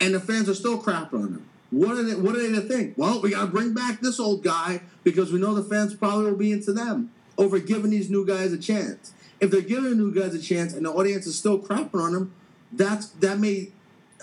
and 0.00 0.14
the 0.14 0.20
fans 0.20 0.48
are 0.48 0.54
still 0.54 0.80
crapping 0.80 1.14
on 1.14 1.32
them? 1.32 1.48
What 1.70 1.98
are 1.98 2.02
they? 2.02 2.14
What 2.14 2.34
are 2.34 2.40
they 2.40 2.54
to 2.60 2.62
think? 2.62 2.96
Well, 2.96 3.20
we 3.20 3.30
got 3.30 3.42
to 3.42 3.46
bring 3.46 3.74
back 3.74 4.00
this 4.00 4.18
old 4.18 4.42
guy 4.42 4.80
because 5.04 5.32
we 5.32 5.38
know 5.38 5.54
the 5.54 5.62
fans 5.62 5.94
probably 5.94 6.30
will 6.30 6.38
be 6.38 6.52
into 6.52 6.72
them 6.72 7.10
over 7.36 7.58
giving 7.58 7.90
these 7.90 8.10
new 8.10 8.26
guys 8.26 8.52
a 8.52 8.58
chance. 8.58 9.12
If 9.40 9.50
they're 9.50 9.60
giving 9.60 9.90
the 9.90 9.96
new 9.96 10.12
guys 10.12 10.34
a 10.34 10.40
chance 10.40 10.72
and 10.72 10.86
the 10.86 10.90
audience 10.90 11.26
is 11.26 11.38
still 11.38 11.58
crapping 11.58 12.02
on 12.02 12.12
them, 12.12 12.34
that's 12.72 13.08
that 13.10 13.38
may. 13.38 13.70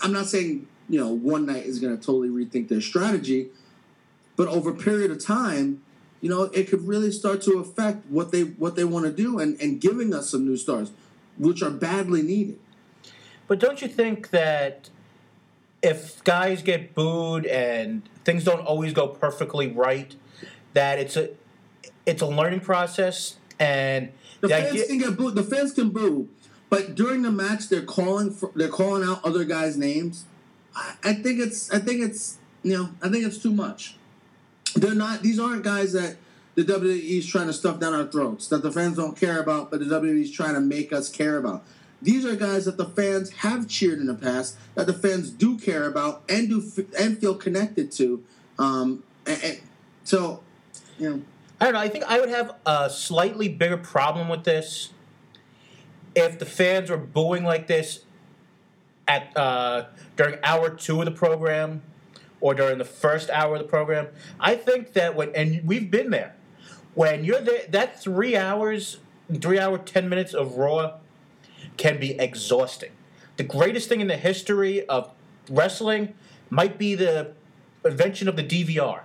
I'm 0.02 0.12
not 0.12 0.26
saying 0.26 0.66
you 0.88 0.98
know 0.98 1.10
one 1.10 1.46
night 1.46 1.66
is 1.66 1.78
going 1.78 1.96
to 1.96 2.04
totally 2.04 2.28
rethink 2.28 2.68
their 2.68 2.80
strategy, 2.80 3.48
but 4.34 4.48
over 4.48 4.70
a 4.70 4.74
period 4.74 5.10
of 5.10 5.24
time, 5.24 5.82
you 6.20 6.28
know, 6.28 6.44
it 6.44 6.68
could 6.68 6.86
really 6.86 7.12
start 7.12 7.42
to 7.42 7.58
affect 7.58 8.06
what 8.06 8.32
they 8.32 8.42
what 8.42 8.74
they 8.74 8.84
want 8.84 9.04
to 9.04 9.12
do 9.12 9.38
and 9.38 9.60
and 9.60 9.80
giving 9.80 10.12
us 10.12 10.30
some 10.30 10.44
new 10.44 10.56
stars, 10.56 10.90
which 11.38 11.62
are 11.62 11.70
badly 11.70 12.22
needed. 12.22 12.58
But 13.46 13.60
don't 13.60 13.80
you 13.80 13.88
think 13.88 14.30
that 14.30 14.90
if 15.82 16.22
guys 16.24 16.62
get 16.62 16.94
booed 16.94 17.46
and 17.46 18.02
things 18.24 18.44
don't 18.44 18.60
always 18.66 18.92
go 18.92 19.08
perfectly 19.08 19.68
right, 19.68 20.14
that 20.74 20.98
it's 20.98 21.16
a 21.16 21.30
it's 22.04 22.22
a 22.22 22.26
learning 22.26 22.60
process 22.60 23.36
and 23.58 24.10
The 24.40 24.48
fans 24.48 24.70
idea- 24.72 24.86
can 24.86 24.98
get 24.98 25.16
booed. 25.16 25.34
The 25.34 25.42
fans 25.42 25.72
can 25.72 25.90
boo, 25.90 26.28
but 26.70 26.94
during 26.94 27.22
the 27.22 27.30
match, 27.32 27.68
they're 27.68 27.82
calling 27.82 28.30
for, 28.30 28.50
they're 28.54 28.68
calling 28.68 29.02
out 29.08 29.24
other 29.24 29.44
guys' 29.44 29.76
names. 29.76 30.24
I, 30.74 30.94
I 31.04 31.12
think 31.14 31.40
it's 31.40 31.70
I 31.72 31.78
think 31.78 32.00
it's 32.02 32.38
you 32.62 32.76
know 32.76 32.88
I 33.02 33.08
think 33.08 33.24
it's 33.26 33.38
too 33.38 33.52
much. 33.52 33.96
They're 34.74 34.94
not. 34.94 35.22
These 35.22 35.38
aren't 35.38 35.62
guys 35.62 35.92
that 35.94 36.16
the 36.54 36.62
WWE 36.64 37.18
is 37.18 37.26
trying 37.26 37.46
to 37.46 37.52
stuff 37.52 37.78
down 37.80 37.94
our 37.94 38.06
throats. 38.06 38.48
That 38.48 38.62
the 38.62 38.72
fans 38.72 38.96
don't 38.96 39.16
care 39.18 39.40
about, 39.40 39.70
but 39.70 39.80
the 39.80 39.86
WWE 39.86 40.22
is 40.22 40.30
trying 40.30 40.54
to 40.54 40.60
make 40.60 40.92
us 40.92 41.08
care 41.08 41.38
about. 41.38 41.64
These 42.06 42.24
are 42.24 42.36
guys 42.36 42.66
that 42.66 42.76
the 42.76 42.86
fans 42.86 43.30
have 43.30 43.66
cheered 43.66 43.98
in 43.98 44.06
the 44.06 44.14
past, 44.14 44.56
that 44.76 44.86
the 44.86 44.92
fans 44.92 45.28
do 45.28 45.58
care 45.58 45.88
about 45.88 46.22
and 46.28 46.48
do 46.48 46.84
and 46.96 47.18
feel 47.18 47.34
connected 47.34 47.90
to. 47.92 48.22
Um, 48.60 49.02
and, 49.26 49.42
and 49.42 49.60
so, 50.04 50.40
you 51.00 51.10
know, 51.10 51.22
I 51.60 51.64
don't 51.64 51.74
know. 51.74 51.80
I 51.80 51.88
think 51.88 52.04
I 52.04 52.20
would 52.20 52.28
have 52.28 52.54
a 52.64 52.88
slightly 52.88 53.48
bigger 53.48 53.76
problem 53.76 54.28
with 54.28 54.44
this 54.44 54.90
if 56.14 56.38
the 56.38 56.46
fans 56.46 56.90
were 56.90 56.96
booing 56.96 57.42
like 57.42 57.66
this 57.66 58.04
at 59.08 59.36
uh, 59.36 59.86
during 60.14 60.38
hour 60.44 60.70
two 60.70 61.00
of 61.00 61.06
the 61.06 61.10
program 61.10 61.82
or 62.40 62.54
during 62.54 62.78
the 62.78 62.84
first 62.84 63.30
hour 63.30 63.56
of 63.56 63.62
the 63.62 63.68
program. 63.68 64.06
I 64.38 64.54
think 64.54 64.92
that 64.92 65.16
when 65.16 65.34
and 65.34 65.66
we've 65.66 65.90
been 65.90 66.10
there 66.10 66.36
when 66.94 67.24
you're 67.24 67.40
there, 67.40 67.66
that 67.70 68.00
three 68.00 68.36
hours, 68.36 68.98
three 69.40 69.58
hour 69.58 69.76
ten 69.76 70.08
minutes 70.08 70.34
of 70.34 70.56
Raw 70.56 70.98
can 71.76 71.98
be 71.98 72.18
exhausting. 72.18 72.90
The 73.36 73.44
greatest 73.44 73.88
thing 73.88 74.00
in 74.00 74.08
the 74.08 74.16
history 74.16 74.86
of 74.88 75.10
wrestling 75.50 76.14
might 76.50 76.78
be 76.78 76.94
the 76.94 77.32
invention 77.84 78.28
of 78.28 78.36
the 78.36 78.42
DVR. 78.42 79.00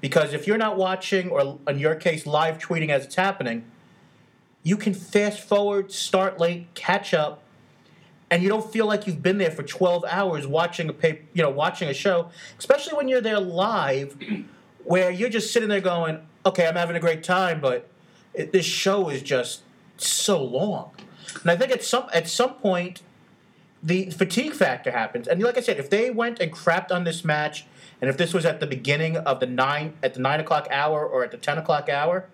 Because 0.00 0.34
if 0.34 0.46
you're 0.46 0.58
not 0.58 0.76
watching, 0.76 1.30
or 1.30 1.58
in 1.66 1.78
your 1.78 1.94
case, 1.94 2.26
live 2.26 2.58
tweeting 2.58 2.90
as 2.90 3.04
it's 3.04 3.14
happening, 3.14 3.64
you 4.62 4.76
can 4.76 4.94
fast 4.94 5.40
forward, 5.40 5.92
start 5.92 6.38
late, 6.38 6.66
catch 6.74 7.14
up, 7.14 7.42
and 8.30 8.42
you 8.42 8.48
don't 8.48 8.70
feel 8.72 8.86
like 8.86 9.06
you've 9.06 9.22
been 9.22 9.38
there 9.38 9.50
for 9.50 9.62
12 9.62 10.04
hours 10.08 10.46
watching 10.46 10.90
a 10.90 11.18
you 11.32 11.42
know, 11.42 11.50
watching 11.50 11.88
a 11.88 11.94
show, 11.94 12.30
especially 12.58 12.94
when 12.94 13.08
you're 13.08 13.20
there 13.20 13.38
live, 13.40 14.16
where 14.84 15.10
you're 15.10 15.28
just 15.28 15.52
sitting 15.52 15.68
there 15.68 15.80
going, 15.80 16.20
"Okay, 16.44 16.66
I'm 16.66 16.74
having 16.74 16.96
a 16.96 17.00
great 17.00 17.22
time, 17.22 17.60
but 17.60 17.88
it, 18.34 18.52
this 18.52 18.66
show 18.66 19.08
is 19.08 19.22
just 19.22 19.62
so 19.96 20.42
long." 20.42 20.90
And 21.42 21.50
I 21.50 21.56
think 21.56 21.72
at 21.72 21.82
some 21.82 22.08
at 22.12 22.28
some 22.28 22.54
point, 22.54 23.02
the 23.82 24.10
fatigue 24.10 24.54
factor 24.54 24.90
happens. 24.90 25.28
And 25.28 25.42
like 25.42 25.56
I 25.56 25.60
said, 25.60 25.78
if 25.78 25.90
they 25.90 26.10
went 26.10 26.40
and 26.40 26.52
crapped 26.52 26.90
on 26.90 27.04
this 27.04 27.24
match, 27.24 27.66
and 28.00 28.10
if 28.10 28.16
this 28.16 28.34
was 28.34 28.44
at 28.44 28.60
the 28.60 28.66
beginning 28.66 29.16
of 29.16 29.40
the 29.40 29.46
nine 29.46 29.94
at 30.02 30.14
the 30.14 30.20
nine 30.20 30.40
o'clock 30.40 30.68
hour 30.70 31.06
or 31.06 31.24
at 31.24 31.30
the 31.30 31.36
ten 31.36 31.58
o'clock 31.58 31.88
hour, 31.88 32.28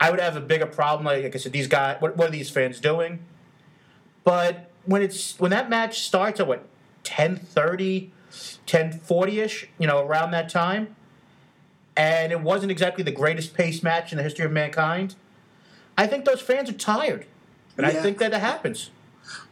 I 0.00 0.10
would 0.10 0.20
have 0.20 0.36
a 0.36 0.40
bigger 0.40 0.66
problem. 0.66 1.06
Like, 1.06 1.22
like 1.22 1.34
I 1.34 1.38
said, 1.38 1.52
these 1.52 1.66
guys, 1.66 2.00
what, 2.00 2.16
what 2.16 2.28
are 2.28 2.32
these 2.32 2.50
fans 2.50 2.80
doing? 2.80 3.20
But 4.24 4.70
when 4.84 5.02
it's 5.02 5.38
when 5.38 5.50
that 5.50 5.68
match 5.68 6.00
starts 6.00 6.40
at 6.40 6.46
what 6.46 6.66
10.30, 7.04 8.10
10.40ish, 8.66 9.66
you 9.78 9.86
know, 9.86 10.00
around 10.04 10.30
that 10.32 10.48
time, 10.48 10.96
and 11.96 12.32
it 12.32 12.40
wasn't 12.40 12.70
exactly 12.70 13.04
the 13.04 13.12
greatest 13.12 13.54
pace 13.54 13.82
match 13.82 14.12
in 14.12 14.16
the 14.16 14.22
history 14.22 14.44
of 14.44 14.52
mankind, 14.52 15.16
I 15.96 16.06
think 16.06 16.24
those 16.24 16.40
fans 16.40 16.70
are 16.70 16.74
tired, 16.74 17.26
and 17.84 17.98
I 17.98 18.02
think 18.02 18.18
that 18.18 18.32
it 18.32 18.40
happens. 18.40 18.90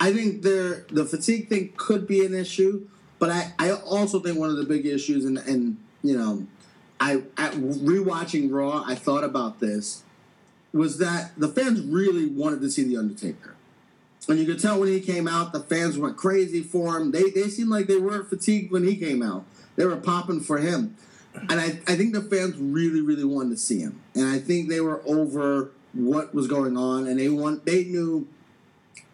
I 0.00 0.12
think 0.12 0.42
there 0.42 0.86
the 0.90 1.04
fatigue 1.04 1.48
thing 1.48 1.72
could 1.76 2.06
be 2.06 2.24
an 2.24 2.34
issue, 2.34 2.88
but 3.18 3.30
I, 3.30 3.52
I 3.58 3.72
also 3.72 4.20
think 4.20 4.38
one 4.38 4.50
of 4.50 4.56
the 4.56 4.64
big 4.64 4.86
issues 4.86 5.24
and 5.24 5.38
and 5.38 5.76
you 6.02 6.16
know, 6.16 6.46
I 7.00 7.22
at 7.36 7.52
rewatching 7.52 8.50
Raw, 8.50 8.84
I 8.86 8.94
thought 8.94 9.24
about 9.24 9.60
this 9.60 10.02
was 10.72 10.98
that 10.98 11.32
the 11.36 11.48
fans 11.48 11.80
really 11.80 12.26
wanted 12.26 12.60
to 12.60 12.70
see 12.70 12.84
the 12.84 12.96
Undertaker. 12.96 13.54
And 14.28 14.38
you 14.38 14.44
could 14.44 14.60
tell 14.60 14.78
when 14.78 14.88
he 14.88 15.00
came 15.00 15.26
out, 15.26 15.52
the 15.52 15.60
fans 15.60 15.96
went 15.96 16.18
crazy 16.18 16.62
for 16.62 16.98
him. 16.98 17.12
They 17.12 17.30
they 17.30 17.48
seemed 17.48 17.70
like 17.70 17.86
they 17.86 17.96
weren't 17.96 18.28
fatigued 18.28 18.70
when 18.70 18.84
he 18.84 18.96
came 18.96 19.22
out. 19.22 19.44
They 19.76 19.86
were 19.86 19.96
popping 19.96 20.40
for 20.40 20.58
him. 20.58 20.96
And 21.34 21.60
I, 21.60 21.78
I 21.86 21.96
think 21.96 22.14
the 22.14 22.22
fans 22.22 22.56
really, 22.58 23.00
really 23.00 23.24
wanted 23.24 23.50
to 23.50 23.56
see 23.58 23.78
him. 23.78 24.00
And 24.14 24.26
I 24.26 24.38
think 24.38 24.68
they 24.68 24.80
were 24.80 25.02
over 25.06 25.70
what 25.94 26.35
was 26.35 26.46
going 26.46 26.77
on 26.77 27.07
and 27.07 27.18
they 27.18 27.29
want 27.29 27.64
they 27.66 27.85
knew 27.85 28.27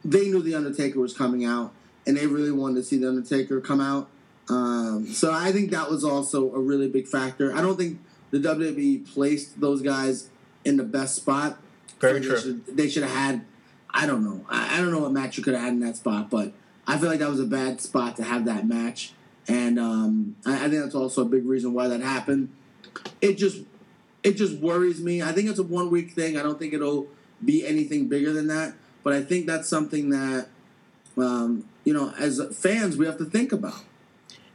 they 0.05 0.29
knew 0.29 0.43
the 0.43 0.55
Undertaker 0.55 1.01
was 1.01 1.17
coming 1.17 1.45
out, 1.45 1.73
and 2.07 2.17
they 2.17 2.27
really 2.27 2.53
wanted 2.53 2.77
to 2.77 2.83
see 2.83 2.99
the 2.99 3.09
Undertaker 3.09 3.61
come 3.61 3.81
out. 3.81 4.09
Um, 4.51 5.07
so 5.09 5.33
I 5.33 5.53
think 5.53 5.71
that 5.71 5.89
was 5.91 6.05
also 6.05 6.53
a 6.55 6.61
really 6.61 6.89
big 6.89 7.07
factor. 7.09 7.55
I 7.55 7.63
don't 7.63 7.77
think 7.79 8.01
the 8.31 8.39
WWE 8.39 9.11
placed 9.15 9.61
those 9.61 9.81
guys 9.81 10.29
in 10.65 10.77
the 10.77 10.83
best 10.85 11.15
spot. 11.15 11.59
Very 12.01 12.21
They 12.21 12.27
true. 12.27 12.39
should- 12.39 12.77
They 12.77 12.89
should 12.89 13.03
have 13.05 13.13
had. 13.13 13.45
I 13.89 14.07
don't 14.07 14.25
know. 14.25 14.45
I, 14.51 14.77
I 14.77 14.81
don't 14.83 14.91
know 14.91 14.99
what 15.01 15.13
match 15.13 15.39
you 15.39 15.45
could 15.45 15.55
have 15.55 15.63
had 15.63 15.73
in 15.73 15.81
that 15.81 15.97
spot, 15.97 16.29
but 16.29 16.53
I 16.87 16.99
feel 16.99 17.09
like 17.09 17.21
that 17.21 17.31
was 17.31 17.41
a 17.41 17.47
bad 17.47 17.81
spot 17.81 18.17
to 18.17 18.25
have 18.25 18.45
that 18.45 18.67
match, 18.69 19.13
and 19.49 19.79
um, 19.79 20.37
I, 20.45 20.67
I 20.67 20.69
think 20.69 20.83
that's 20.83 20.95
also 20.95 21.23
a 21.23 21.27
big 21.27 21.47
reason 21.47 21.73
why 21.73 21.89
that 21.89 22.01
happened. 22.03 22.51
It 23.23 23.39
just 23.39 23.61
it 24.25 24.33
just 24.33 24.59
worries 24.59 25.01
me. 25.01 25.23
I 25.23 25.33
think 25.33 25.49
it's 25.49 25.59
a 25.59 25.63
one 25.63 25.91
week 25.91 26.13
thing. 26.13 26.37
I 26.37 26.43
don't 26.43 26.59
think 26.59 26.73
it'll 26.73 27.07
be 27.45 27.65
anything 27.65 28.09
bigger 28.09 28.33
than 28.33 28.49
that. 28.49 28.75
But 29.05 29.13
I 29.13 29.23
think 29.23 29.47
that's 29.47 29.69
something 29.69 30.09
that 30.11 30.49
um, 31.17 31.69
you 31.85 31.93
know, 31.93 32.13
as 32.19 32.41
fans, 32.57 32.97
we 32.97 33.07
have 33.07 33.19
to 33.19 33.25
think 33.25 33.53
about. 33.53 33.85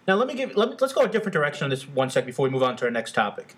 Now 0.08 0.15
let 0.15 0.27
me 0.27 0.34
give 0.34 0.55
let 0.58 0.69
me, 0.69 0.75
let's 0.82 0.93
go 0.93 1.01
a 1.01 1.08
different 1.08 1.34
direction 1.34 1.63
on 1.63 1.69
this 1.69 1.87
one 1.87 2.10
sec 2.10 2.25
before 2.25 2.43
we 2.43 2.50
move 2.50 2.63
on 2.63 2.75
to 2.77 2.85
our 2.85 2.91
next 2.91 3.13
topic. 3.13 3.56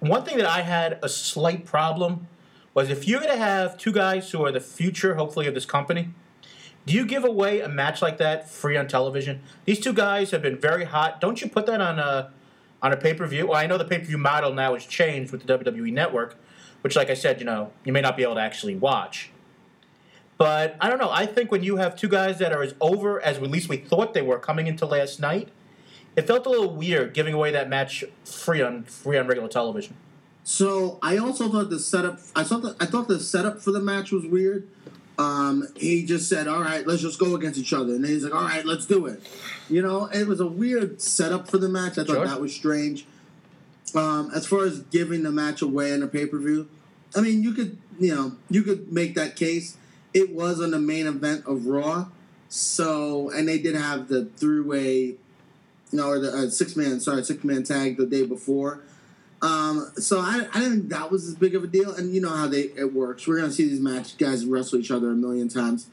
One 0.00 0.24
thing 0.24 0.38
that 0.38 0.46
I 0.46 0.62
had 0.62 0.98
a 1.02 1.08
slight 1.08 1.64
problem 1.64 2.26
was 2.72 2.90
if 2.90 3.06
you're 3.06 3.20
going 3.20 3.32
to 3.32 3.38
have 3.38 3.78
two 3.78 3.92
guys 3.92 4.30
who 4.30 4.44
are 4.44 4.50
the 4.50 4.60
future, 4.60 5.14
hopefully, 5.14 5.46
of 5.46 5.54
this 5.54 5.64
company, 5.64 6.10
do 6.86 6.94
you 6.94 7.06
give 7.06 7.24
away 7.24 7.60
a 7.60 7.68
match 7.68 8.02
like 8.02 8.18
that 8.18 8.50
free 8.50 8.76
on 8.76 8.88
television? 8.88 9.40
These 9.64 9.80
two 9.80 9.92
guys 9.92 10.32
have 10.32 10.42
been 10.42 10.58
very 10.58 10.84
hot. 10.84 11.20
Don't 11.20 11.40
you 11.40 11.48
put 11.48 11.66
that 11.66 11.80
on 11.80 11.98
a 11.98 12.30
on 12.84 12.92
a 12.92 12.96
pay 12.96 13.14
per 13.14 13.26
view? 13.26 13.48
Well, 13.48 13.56
I 13.56 13.66
know 13.66 13.78
the 13.78 13.84
pay 13.84 13.98
per 13.98 14.04
view 14.04 14.18
model 14.18 14.52
now 14.52 14.74
has 14.74 14.84
changed 14.84 15.32
with 15.32 15.44
the 15.44 15.58
WWE 15.58 15.92
Network, 15.92 16.36
which, 16.82 16.94
like 16.94 17.10
I 17.10 17.14
said, 17.14 17.40
you 17.40 17.46
know, 17.46 17.72
you 17.82 17.92
may 17.92 18.02
not 18.02 18.16
be 18.16 18.22
able 18.22 18.34
to 18.34 18.40
actually 18.40 18.76
watch. 18.76 19.30
But 20.36 20.76
I 20.80 20.90
don't 20.90 20.98
know. 20.98 21.10
I 21.10 21.26
think 21.26 21.50
when 21.50 21.62
you 21.62 21.76
have 21.76 21.96
two 21.96 22.08
guys 22.08 22.38
that 22.38 22.52
are 22.52 22.62
as 22.62 22.74
over 22.80 23.20
as 23.20 23.38
at 23.38 23.42
least 23.42 23.68
we 23.68 23.78
thought 23.78 24.14
they 24.14 24.22
were 24.22 24.38
coming 24.38 24.66
into 24.66 24.84
last 24.84 25.18
night, 25.18 25.48
it 26.14 26.26
felt 26.26 26.44
a 26.44 26.50
little 26.50 26.74
weird 26.74 27.14
giving 27.14 27.32
away 27.32 27.50
that 27.52 27.68
match 27.68 28.04
free 28.24 28.60
on 28.60 28.84
free 28.84 29.16
on 29.16 29.26
regular 29.26 29.48
television. 29.48 29.96
So 30.42 30.98
I 31.00 31.16
also 31.16 31.48
thought 31.48 31.70
the 31.70 31.78
setup. 31.78 32.20
I 32.36 32.44
thought 32.44 32.62
the, 32.62 32.76
I 32.78 32.84
thought 32.84 33.08
the 33.08 33.18
setup 33.18 33.62
for 33.62 33.70
the 33.70 33.80
match 33.80 34.12
was 34.12 34.26
weird. 34.26 34.68
Um, 35.16 35.68
he 35.76 36.04
just 36.04 36.28
said, 36.28 36.48
"All 36.48 36.60
right, 36.60 36.86
let's 36.86 37.02
just 37.02 37.18
go 37.20 37.36
against 37.36 37.58
each 37.58 37.72
other," 37.72 37.94
and 37.94 38.02
then 38.04 38.10
he's 38.10 38.24
like, 38.24 38.34
"All 38.34 38.42
right, 38.42 38.64
let's 38.66 38.84
do 38.86 39.06
it." 39.06 39.22
You 39.70 39.80
know, 39.82 40.06
it 40.06 40.26
was 40.26 40.40
a 40.40 40.46
weird 40.46 41.00
setup 41.00 41.48
for 41.48 41.58
the 41.58 41.68
match. 41.68 41.92
I 41.92 42.04
thought 42.04 42.16
Sure. 42.16 42.26
that 42.26 42.40
was 42.40 42.52
strange. 42.54 43.06
Um, 43.94 44.30
as 44.34 44.46
far 44.46 44.64
as 44.64 44.80
giving 44.80 45.22
the 45.22 45.30
match 45.30 45.62
away 45.62 45.92
in 45.92 46.02
a 46.02 46.08
pay 46.08 46.26
per 46.26 46.38
view, 46.38 46.66
I 47.14 47.20
mean, 47.20 47.42
you 47.44 47.52
could 47.52 47.78
you 48.00 48.12
know 48.14 48.32
you 48.50 48.62
could 48.62 48.92
make 48.92 49.14
that 49.14 49.36
case. 49.36 49.76
It 50.12 50.30
was 50.34 50.60
on 50.60 50.70
the 50.72 50.80
main 50.80 51.06
event 51.06 51.44
of 51.46 51.66
Raw, 51.66 52.06
So, 52.48 53.30
and 53.30 53.48
they 53.48 53.58
did 53.58 53.74
have 53.74 54.06
the 54.06 54.26
three-way, 54.36 55.16
no, 55.90 56.06
or 56.08 56.20
the 56.20 56.30
uh, 56.32 56.50
six-man, 56.50 57.00
sorry, 57.00 57.24
six-man 57.24 57.64
tag 57.64 57.96
the 57.96 58.06
day 58.06 58.24
before. 58.24 58.80
Um, 59.44 59.92
so 59.98 60.20
I, 60.20 60.46
I 60.54 60.60
didn't 60.60 60.78
think 60.78 60.88
that 60.88 61.10
was 61.10 61.28
as 61.28 61.34
big 61.34 61.54
of 61.54 61.62
a 61.62 61.66
deal. 61.66 61.94
And 61.94 62.14
you 62.14 62.20
know 62.22 62.30
how 62.30 62.46
they 62.46 62.70
it 62.76 62.94
works. 62.94 63.26
We're 63.26 63.38
gonna 63.38 63.52
see 63.52 63.68
these 63.68 63.78
match 63.78 64.16
guys 64.16 64.46
wrestle 64.46 64.78
each 64.78 64.90
other 64.90 65.10
a 65.10 65.14
million 65.14 65.48
times. 65.48 65.88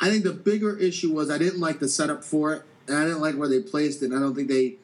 I 0.00 0.08
think 0.08 0.24
the 0.24 0.32
bigger 0.32 0.76
issue 0.78 1.12
was 1.12 1.30
I 1.30 1.36
didn't 1.36 1.60
like 1.60 1.80
the 1.80 1.88
setup 1.88 2.24
for 2.24 2.54
it, 2.54 2.62
and 2.88 2.96
I 2.96 3.04
didn't 3.04 3.20
like 3.20 3.36
where 3.36 3.48
they 3.48 3.60
placed 3.60 4.02
it. 4.02 4.06
I 4.06 4.18
don't 4.18 4.34
think 4.34 4.48
they, 4.48 4.76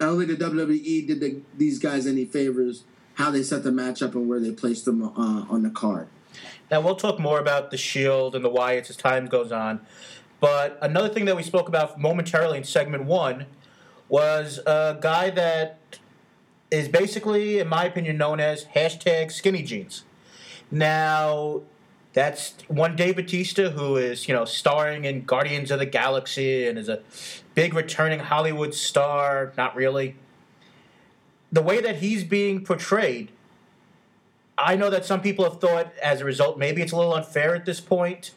I 0.00 0.06
don't 0.06 0.18
think 0.18 0.36
the 0.36 0.44
WWE 0.44 1.06
did 1.06 1.20
the, 1.20 1.40
these 1.56 1.78
guys 1.78 2.06
any 2.08 2.24
favors 2.24 2.82
how 3.14 3.30
they 3.30 3.42
set 3.42 3.62
the 3.62 3.72
match 3.72 4.02
up 4.02 4.14
and 4.14 4.28
where 4.28 4.40
they 4.40 4.50
placed 4.50 4.84
them 4.84 5.02
uh, 5.02 5.44
on 5.48 5.62
the 5.62 5.70
card. 5.70 6.08
Now 6.70 6.80
we'll 6.80 6.96
talk 6.96 7.20
more 7.20 7.38
about 7.38 7.70
the 7.70 7.76
Shield 7.76 8.34
and 8.34 8.44
the 8.44 8.50
Wyatts 8.50 8.90
as 8.90 8.96
time 8.96 9.26
goes 9.26 9.52
on. 9.52 9.80
But 10.40 10.78
another 10.82 11.08
thing 11.08 11.26
that 11.26 11.36
we 11.36 11.42
spoke 11.42 11.68
about 11.68 12.00
momentarily 12.00 12.58
in 12.58 12.64
segment 12.64 13.04
one 13.04 13.46
was 14.08 14.58
a 14.66 14.98
guy 15.00 15.30
that 15.30 15.98
is 16.70 16.88
basically, 16.88 17.58
in 17.58 17.68
my 17.68 17.84
opinion, 17.84 18.16
known 18.16 18.40
as 18.40 18.64
hashtag 18.76 19.32
skinny 19.32 19.62
jeans. 19.62 20.04
Now, 20.70 21.62
that's 22.12 22.54
one 22.68 22.96
Dave 22.96 23.16
Batista 23.16 23.70
who 23.70 23.96
is, 23.96 24.28
you 24.28 24.34
know, 24.34 24.44
starring 24.44 25.04
in 25.04 25.24
Guardians 25.24 25.70
of 25.70 25.78
the 25.78 25.86
Galaxy 25.86 26.66
and 26.66 26.78
is 26.78 26.88
a 26.88 27.00
big 27.54 27.74
returning 27.74 28.20
Hollywood 28.20 28.74
star. 28.74 29.52
Not 29.56 29.74
really. 29.76 30.16
The 31.52 31.62
way 31.62 31.80
that 31.80 31.96
he's 31.96 32.22
being 32.22 32.64
portrayed, 32.64 33.30
I 34.56 34.76
know 34.76 34.90
that 34.90 35.04
some 35.04 35.20
people 35.20 35.44
have 35.44 35.60
thought 35.60 35.92
as 36.02 36.20
a 36.20 36.24
result 36.24 36.58
maybe 36.58 36.82
it's 36.82 36.92
a 36.92 36.96
little 36.96 37.14
unfair 37.14 37.54
at 37.54 37.64
this 37.64 37.80
point, 37.80 38.32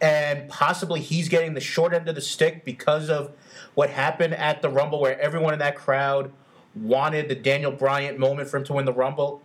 and 0.00 0.48
possibly 0.48 1.00
he's 1.00 1.28
getting 1.28 1.54
the 1.54 1.60
short 1.60 1.92
end 1.92 2.08
of 2.08 2.16
the 2.16 2.20
stick 2.20 2.64
because 2.64 3.08
of 3.08 3.32
what 3.74 3.90
happened 3.90 4.34
at 4.34 4.62
the 4.62 4.68
Rumble, 4.68 5.00
where 5.00 5.20
everyone 5.20 5.52
in 5.52 5.58
that 5.60 5.76
crowd 5.76 6.32
wanted 6.74 7.28
the 7.28 7.34
Daniel 7.34 7.72
Bryan 7.72 8.18
moment 8.18 8.48
for 8.48 8.56
him 8.56 8.64
to 8.64 8.72
win 8.72 8.84
the 8.84 8.92
Rumble, 8.92 9.42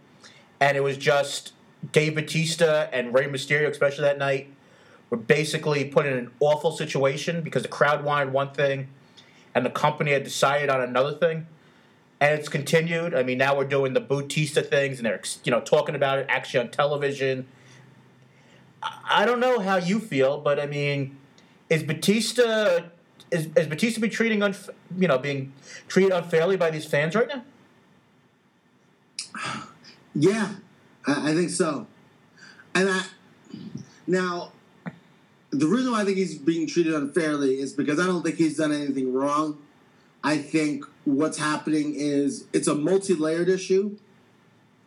and 0.60 0.78
it 0.78 0.82
was 0.82 0.98
just 0.98 1.54
Dave 1.92 2.16
Batista 2.16 2.90
and 2.92 3.14
Rey 3.14 3.26
Mysterio, 3.26 3.70
especially 3.70 4.04
that 4.04 4.18
night, 4.18 4.50
were 5.10 5.18
basically 5.18 5.86
put 5.86 6.06
in 6.06 6.14
an 6.14 6.32
awful 6.40 6.72
situation 6.72 7.42
because 7.42 7.64
the 7.64 7.70
crowd 7.70 8.04
wanted 8.04 8.34
one 8.34 8.52
thing, 8.52 8.88
and 9.54 9.66
the 9.66 9.70
company 9.70 10.12
had 10.12 10.24
decided 10.24 10.70
on 10.70 10.82
another 10.82 11.14
thing, 11.14 11.48
and 12.20 12.38
it's 12.38 12.50
continued. 12.50 13.14
I 13.14 13.24
mean, 13.24 13.38
now 13.38 13.56
we're 13.58 13.66
doing 13.66 13.94
the 13.94 14.02
Batista 14.02 14.62
things, 14.62 15.00
and 15.00 15.06
they're 15.06 15.22
you 15.44 15.52
know 15.52 15.62
talking 15.62 15.96
about 15.96 16.20
it 16.20 16.26
actually 16.30 16.62
on 16.62 16.70
television. 16.70 17.48
I 18.82 19.26
don't 19.26 19.40
know 19.40 19.60
how 19.60 19.78
you 19.78 20.00
feel, 20.00 20.40
but 20.40 20.60
I 20.60 20.66
mean, 20.66 21.18
is 21.70 21.84
Batista 21.84 22.84
is, 23.32 23.50
is 23.56 23.68
Batista 23.68 24.02
be 24.02 24.10
treating 24.10 24.40
unf- 24.40 24.70
you 24.98 25.08
know 25.08 25.18
being 25.18 25.54
treated 25.88 26.12
unfairly 26.12 26.58
by 26.58 26.70
these 26.70 26.86
fans 26.86 27.16
right 27.16 27.28
now? 27.28 27.44
Yeah, 30.16 30.56
I, 31.06 31.32
I 31.32 31.34
think 31.36 31.50
so. 31.50 31.88
And 32.74 32.90
I 32.90 33.04
now 34.06 34.52
the 35.52 35.68
reason 35.68 35.92
why 35.92 36.02
I 36.02 36.06
think 36.06 36.18
he's 36.18 36.38
being 36.38 36.68
treated 36.68 36.94
unfairly 36.94 37.60
is 37.60 37.74
because 37.74 38.00
I 38.00 38.06
don't 38.06 38.24
think 38.24 38.36
he's 38.36 38.58
done 38.58 38.72
anything 38.72 39.14
wrong. 39.14 39.58
I 40.24 40.38
think 40.38 40.86
what's 41.06 41.38
happening 41.38 41.94
is 41.96 42.46
it's 42.52 42.68
a 42.68 42.76
multi-layered 42.76 43.48
issue. 43.48 43.98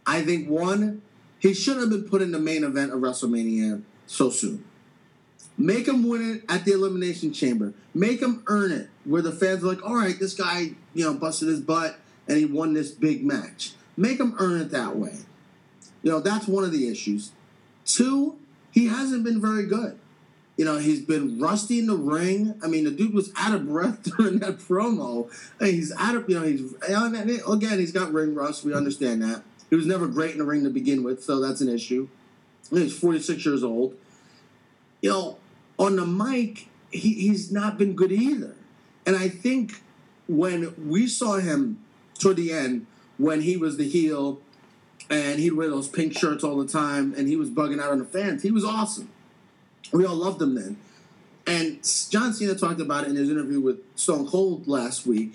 I 0.07 0.23
think 0.23 0.49
one, 0.49 1.03
he 1.39 1.55
shouldn't 1.55 1.83
have 1.83 1.91
been 1.91 2.11
put 2.11 2.21
in 2.21 2.33
the 2.33 2.39
main 2.39 2.65
event 2.65 2.93
of 2.93 3.01
WrestleMania 3.01 3.83
so 4.07 4.31
soon. 4.31 4.65
Make 5.61 5.87
him 5.87 6.09
win 6.09 6.37
it 6.37 6.45
at 6.49 6.65
the 6.65 6.73
Elimination 6.73 7.35
Chamber. 7.35 7.75
Make 7.93 8.23
him 8.23 8.43
earn 8.47 8.73
it, 8.73 8.89
where 9.05 9.21
the 9.21 9.31
fans 9.31 9.63
are 9.63 9.67
like, 9.67 9.85
all 9.85 9.95
right, 9.95 10.19
this 10.19 10.33
guy, 10.33 10.71
you 10.95 11.05
know, 11.05 11.13
busted 11.13 11.49
his 11.49 11.61
butt 11.61 11.99
and 12.27 12.39
he 12.39 12.47
won 12.47 12.73
this 12.73 12.91
big 12.91 13.23
match. 13.23 13.75
Make 13.95 14.19
him 14.19 14.35
earn 14.39 14.59
it 14.59 14.71
that 14.71 14.97
way. 14.97 15.19
You 16.03 16.13
know, 16.13 16.21
that's 16.21 16.49
one 16.49 16.65
of 16.65 16.73
the 16.73 16.89
issues. 16.89 17.33
Two, 17.85 18.39
he 18.71 18.87
hasn't 18.87 19.23
been 19.23 19.39
very 19.39 19.67
good. 19.67 19.99
You 20.57 20.65
know, 20.65 20.79
he's 20.79 21.03
been 21.03 21.39
rusty 21.39 21.79
in 21.79 21.89
the 21.89 21.97
ring. 21.97 22.59
I 22.63 22.67
mean, 22.67 22.85
the 22.85 22.91
dude 22.91 23.13
was 23.13 23.31
out 23.37 23.55
of 23.55 23.69
breath 23.69 24.03
during 24.17 24.39
that 24.39 24.61
promo. 24.61 25.31
He's 25.61 25.93
out 25.99 26.17
of, 26.17 26.27
you 26.27 26.41
know, 26.41 26.47
he's, 26.47 26.73
again, 27.47 27.79
he's 27.79 27.93
got 27.93 28.15
ring 28.15 28.35
rust. 28.35 28.65
We 28.65 28.73
understand 28.73 29.21
that. 29.21 29.43
He 29.69 29.77
was 29.77 29.85
never 29.85 30.07
great 30.07 30.33
in 30.33 30.39
the 30.39 30.45
ring 30.45 30.65
to 30.65 30.71
begin 30.71 31.03
with, 31.03 31.23
so 31.23 31.39
that's 31.39 31.61
an 31.61 31.69
issue. 31.69 32.09
He's 32.71 32.99
46 32.99 33.45
years 33.45 33.63
old. 33.63 33.95
You 35.03 35.11
know, 35.11 35.37
on 35.81 35.97
the 35.97 36.07
mic, 36.07 36.69
he, 36.93 37.15
he's 37.15 37.51
not 37.51 37.79
been 37.79 37.95
good 37.95 38.13
either. 38.13 38.55
And 39.07 39.17
I 39.17 39.29
think 39.29 39.83
when 40.29 40.75
we 40.89 41.09
saw 41.09 41.39
him 41.39 41.79
toward 42.19 42.37
the 42.37 42.53
end, 42.53 42.87
when 43.17 43.41
he 43.41 43.57
was 43.57 43.79
the 43.79 43.89
heel 43.89 44.41
and 45.09 45.41
he'd 45.41 45.55
wear 45.55 45.69
those 45.69 45.89
pink 45.89 46.17
shirts 46.17 46.45
all 46.45 46.59
the 46.59 46.69
time 46.69 47.15
and 47.17 47.27
he 47.27 47.35
was 47.35 47.51
bugging 47.51 47.81
out 47.81 47.91
on 47.91 47.99
the 47.99 48.05
fans, 48.05 48.43
he 48.43 48.51
was 48.51 48.65
awesome. 48.65 49.11
We 49.91 50.05
all 50.05 50.15
loved 50.15 50.41
him 50.41 50.55
then. 50.55 50.77
And 51.47 51.83
John 52.11 52.33
Cena 52.35 52.55
talked 52.55 52.81
about 52.81 53.05
it 53.05 53.11
in 53.11 53.17
his 53.17 53.31
interview 53.31 53.61
with 53.61 53.81
Stone 53.97 54.29
Cold 54.29 54.69
last 54.69 55.07
week. 55.07 55.33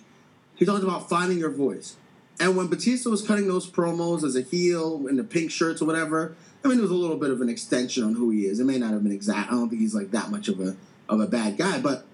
He 0.56 0.64
talked 0.64 0.84
about 0.84 1.10
finding 1.10 1.40
your 1.40 1.50
voice. 1.50 1.96
And 2.40 2.56
when 2.56 2.68
Batista 2.68 3.10
was 3.10 3.26
cutting 3.26 3.48
those 3.48 3.70
promos 3.70 4.24
as 4.24 4.36
a 4.36 4.42
heel 4.42 5.08
in 5.08 5.16
the 5.16 5.24
pink 5.24 5.52
shirts 5.52 5.82
or 5.82 5.86
whatever, 5.86 6.36
I 6.66 6.68
mean, 6.68 6.80
it 6.80 6.82
was 6.82 6.90
a 6.90 6.96
little 6.96 7.18
bit 7.18 7.30
of 7.30 7.42
an 7.42 7.50
extension 7.50 8.04
on 8.04 8.16
who 8.16 8.32
he 8.32 8.48
is. 8.48 8.60
It 8.60 8.64
may 8.64 8.80
not 8.80 8.92
have 8.92 9.04
been 9.04 9.12
exact. 9.12 9.52
I 9.52 9.52
don't 9.52 9.70
think 9.70 9.82
he's 9.82 9.94
like 9.94 10.10
that 10.12 10.32
much 10.32 10.48
of 10.48 10.60
a 10.60 10.76
of 11.08 11.20
a 11.20 11.28
bad 11.28 11.58
guy, 11.58 11.80
but 11.80 12.08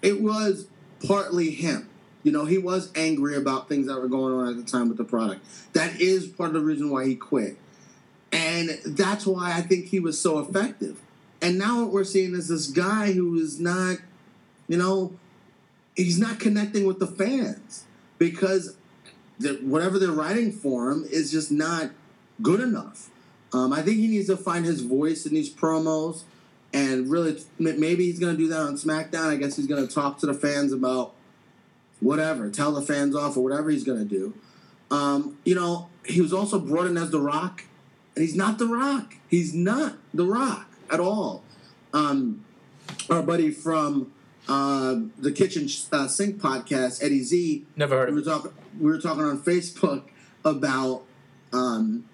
it 0.00 0.22
was 0.22 0.66
partly 1.06 1.50
him. 1.50 1.86
You 2.22 2.32
know, 2.32 2.46
he 2.46 2.56
was 2.56 2.90
angry 2.94 3.36
about 3.36 3.68
things 3.68 3.86
that 3.88 4.00
were 4.00 4.08
going 4.08 4.32
on 4.32 4.48
at 4.48 4.56
the 4.56 4.62
time 4.62 4.88
with 4.88 4.96
the 4.96 5.04
product. 5.04 5.44
That 5.74 6.00
is 6.00 6.26
part 6.26 6.48
of 6.48 6.54
the 6.54 6.60
reason 6.60 6.88
why 6.88 7.06
he 7.06 7.14
quit. 7.14 7.58
And 8.32 8.70
that's 8.86 9.26
why 9.26 9.52
I 9.54 9.60
think 9.60 9.86
he 9.86 10.00
was 10.00 10.18
so 10.18 10.38
effective. 10.38 10.98
And 11.42 11.58
now 11.58 11.82
what 11.82 11.92
we're 11.92 12.04
seeing 12.04 12.34
is 12.34 12.48
this 12.48 12.68
guy 12.68 13.12
who 13.12 13.38
is 13.38 13.60
not, 13.60 13.98
you 14.66 14.78
know, 14.78 15.12
he's 15.94 16.18
not 16.18 16.40
connecting 16.40 16.86
with 16.86 17.00
the 17.00 17.06
fans 17.06 17.84
because 18.18 18.76
whatever 19.60 19.98
they're 19.98 20.10
writing 20.10 20.52
for 20.52 20.90
him 20.90 21.04
is 21.10 21.30
just 21.30 21.52
not 21.52 21.90
good 22.40 22.60
enough. 22.60 23.10
Um, 23.52 23.72
I 23.72 23.82
think 23.82 23.98
he 23.98 24.06
needs 24.06 24.28
to 24.28 24.36
find 24.36 24.64
his 24.64 24.82
voice 24.82 25.26
in 25.26 25.34
these 25.34 25.52
promos, 25.52 26.22
and 26.72 27.10
really, 27.10 27.36
maybe 27.58 28.04
he's 28.06 28.18
going 28.20 28.36
to 28.36 28.38
do 28.38 28.48
that 28.48 28.60
on 28.60 28.74
SmackDown. 28.74 29.26
I 29.26 29.36
guess 29.36 29.56
he's 29.56 29.66
going 29.66 29.86
to 29.86 29.92
talk 29.92 30.18
to 30.18 30.26
the 30.26 30.34
fans 30.34 30.72
about 30.72 31.14
whatever, 31.98 32.48
tell 32.50 32.72
the 32.72 32.82
fans 32.82 33.16
off, 33.16 33.36
or 33.36 33.42
whatever 33.42 33.70
he's 33.70 33.84
going 33.84 33.98
to 33.98 34.04
do. 34.04 34.34
Um, 34.90 35.38
you 35.44 35.54
know, 35.54 35.88
he 36.04 36.20
was 36.20 36.32
also 36.32 36.58
brought 36.58 36.86
in 36.86 36.96
as 36.96 37.10
The 37.10 37.20
Rock, 37.20 37.64
and 38.14 38.22
he's 38.22 38.36
not 38.36 38.58
The 38.58 38.66
Rock. 38.66 39.14
He's 39.28 39.54
not 39.54 39.96
The 40.14 40.24
Rock 40.24 40.68
at 40.90 41.00
all. 41.00 41.42
Um, 41.92 42.44
our 43.08 43.22
buddy 43.22 43.50
from 43.50 44.12
uh, 44.48 44.96
the 45.18 45.32
Kitchen 45.32 45.68
uh, 45.92 46.08
Sink 46.08 46.40
podcast, 46.40 47.02
Eddie 47.02 47.22
Z. 47.22 47.64
Never 47.76 47.96
heard 47.96 48.08
of 48.08 48.14
we 48.14 48.20
were, 48.20 48.26
talk- 48.26 48.54
we 48.78 48.90
were 48.90 48.98
talking 48.98 49.24
on 49.24 49.40
Facebook 49.40 50.04
about, 50.44 51.02
um, 51.52 52.04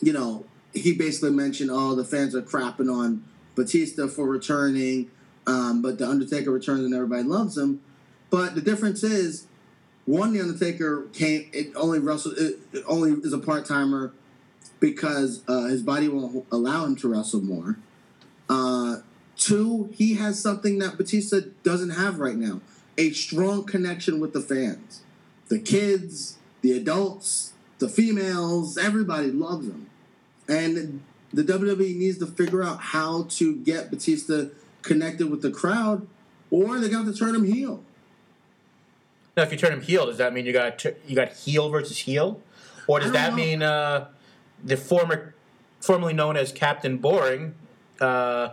you 0.00 0.12
know, 0.12 0.44
he 0.76 0.92
basically 0.92 1.30
mentioned, 1.30 1.70
oh, 1.72 1.94
the 1.94 2.04
fans 2.04 2.34
are 2.34 2.42
crapping 2.42 2.92
on 2.92 3.24
Batista 3.54 4.06
for 4.06 4.26
returning, 4.26 5.10
um, 5.46 5.82
but 5.82 5.98
the 5.98 6.08
Undertaker 6.08 6.50
returns 6.50 6.84
and 6.84 6.94
everybody 6.94 7.22
loves 7.22 7.56
him. 7.56 7.80
But 8.30 8.54
the 8.54 8.60
difference 8.60 9.02
is, 9.02 9.46
one, 10.04 10.32
the 10.32 10.40
Undertaker 10.40 11.08
came. 11.12 11.48
It 11.52 11.72
only 11.74 11.98
wrestle. 11.98 12.32
It, 12.32 12.58
it 12.72 12.84
only 12.86 13.12
is 13.12 13.32
a 13.32 13.38
part 13.38 13.66
timer 13.66 14.12
because 14.78 15.42
uh, 15.48 15.64
his 15.64 15.82
body 15.82 16.08
won't 16.08 16.46
allow 16.52 16.84
him 16.84 16.96
to 16.96 17.08
wrestle 17.08 17.40
more. 17.40 17.76
Uh, 18.48 18.98
two, 19.36 19.90
he 19.94 20.14
has 20.14 20.40
something 20.40 20.78
that 20.78 20.96
Batista 20.96 21.40
doesn't 21.64 21.90
have 21.90 22.20
right 22.20 22.36
now: 22.36 22.60
a 22.96 23.10
strong 23.10 23.64
connection 23.64 24.20
with 24.20 24.32
the 24.32 24.40
fans, 24.40 25.02
the 25.48 25.58
kids, 25.58 26.38
the 26.60 26.72
adults, 26.72 27.52
the 27.78 27.88
females. 27.88 28.78
Everybody 28.78 29.32
loves 29.32 29.66
him. 29.66 29.85
And 30.48 31.02
the 31.32 31.42
WWE 31.42 31.96
needs 31.96 32.18
to 32.18 32.26
figure 32.26 32.62
out 32.62 32.78
how 32.78 33.24
to 33.30 33.56
get 33.56 33.90
Batista 33.90 34.46
connected 34.82 35.30
with 35.30 35.42
the 35.42 35.50
crowd, 35.50 36.06
or 36.50 36.78
they're 36.78 36.88
going 36.88 37.04
to 37.06 37.12
to 37.12 37.18
turn 37.18 37.34
him 37.34 37.44
heel. 37.44 37.82
Now, 39.36 39.42
if 39.42 39.52
you 39.52 39.58
turn 39.58 39.72
him 39.72 39.82
heel, 39.82 40.06
does 40.06 40.18
that 40.18 40.32
mean 40.32 40.46
you 40.46 40.52
got 40.52 40.82
you 41.06 41.14
got 41.14 41.32
heel 41.32 41.68
versus 41.68 41.98
heel, 41.98 42.40
or 42.86 43.00
does 43.00 43.12
that 43.12 43.30
know. 43.30 43.36
mean 43.36 43.62
uh, 43.62 44.08
the 44.64 44.76
former, 44.78 45.34
formerly 45.80 46.14
known 46.14 46.36
as 46.36 46.52
Captain 46.52 46.96
Boring, 46.96 47.54
uh, 48.00 48.50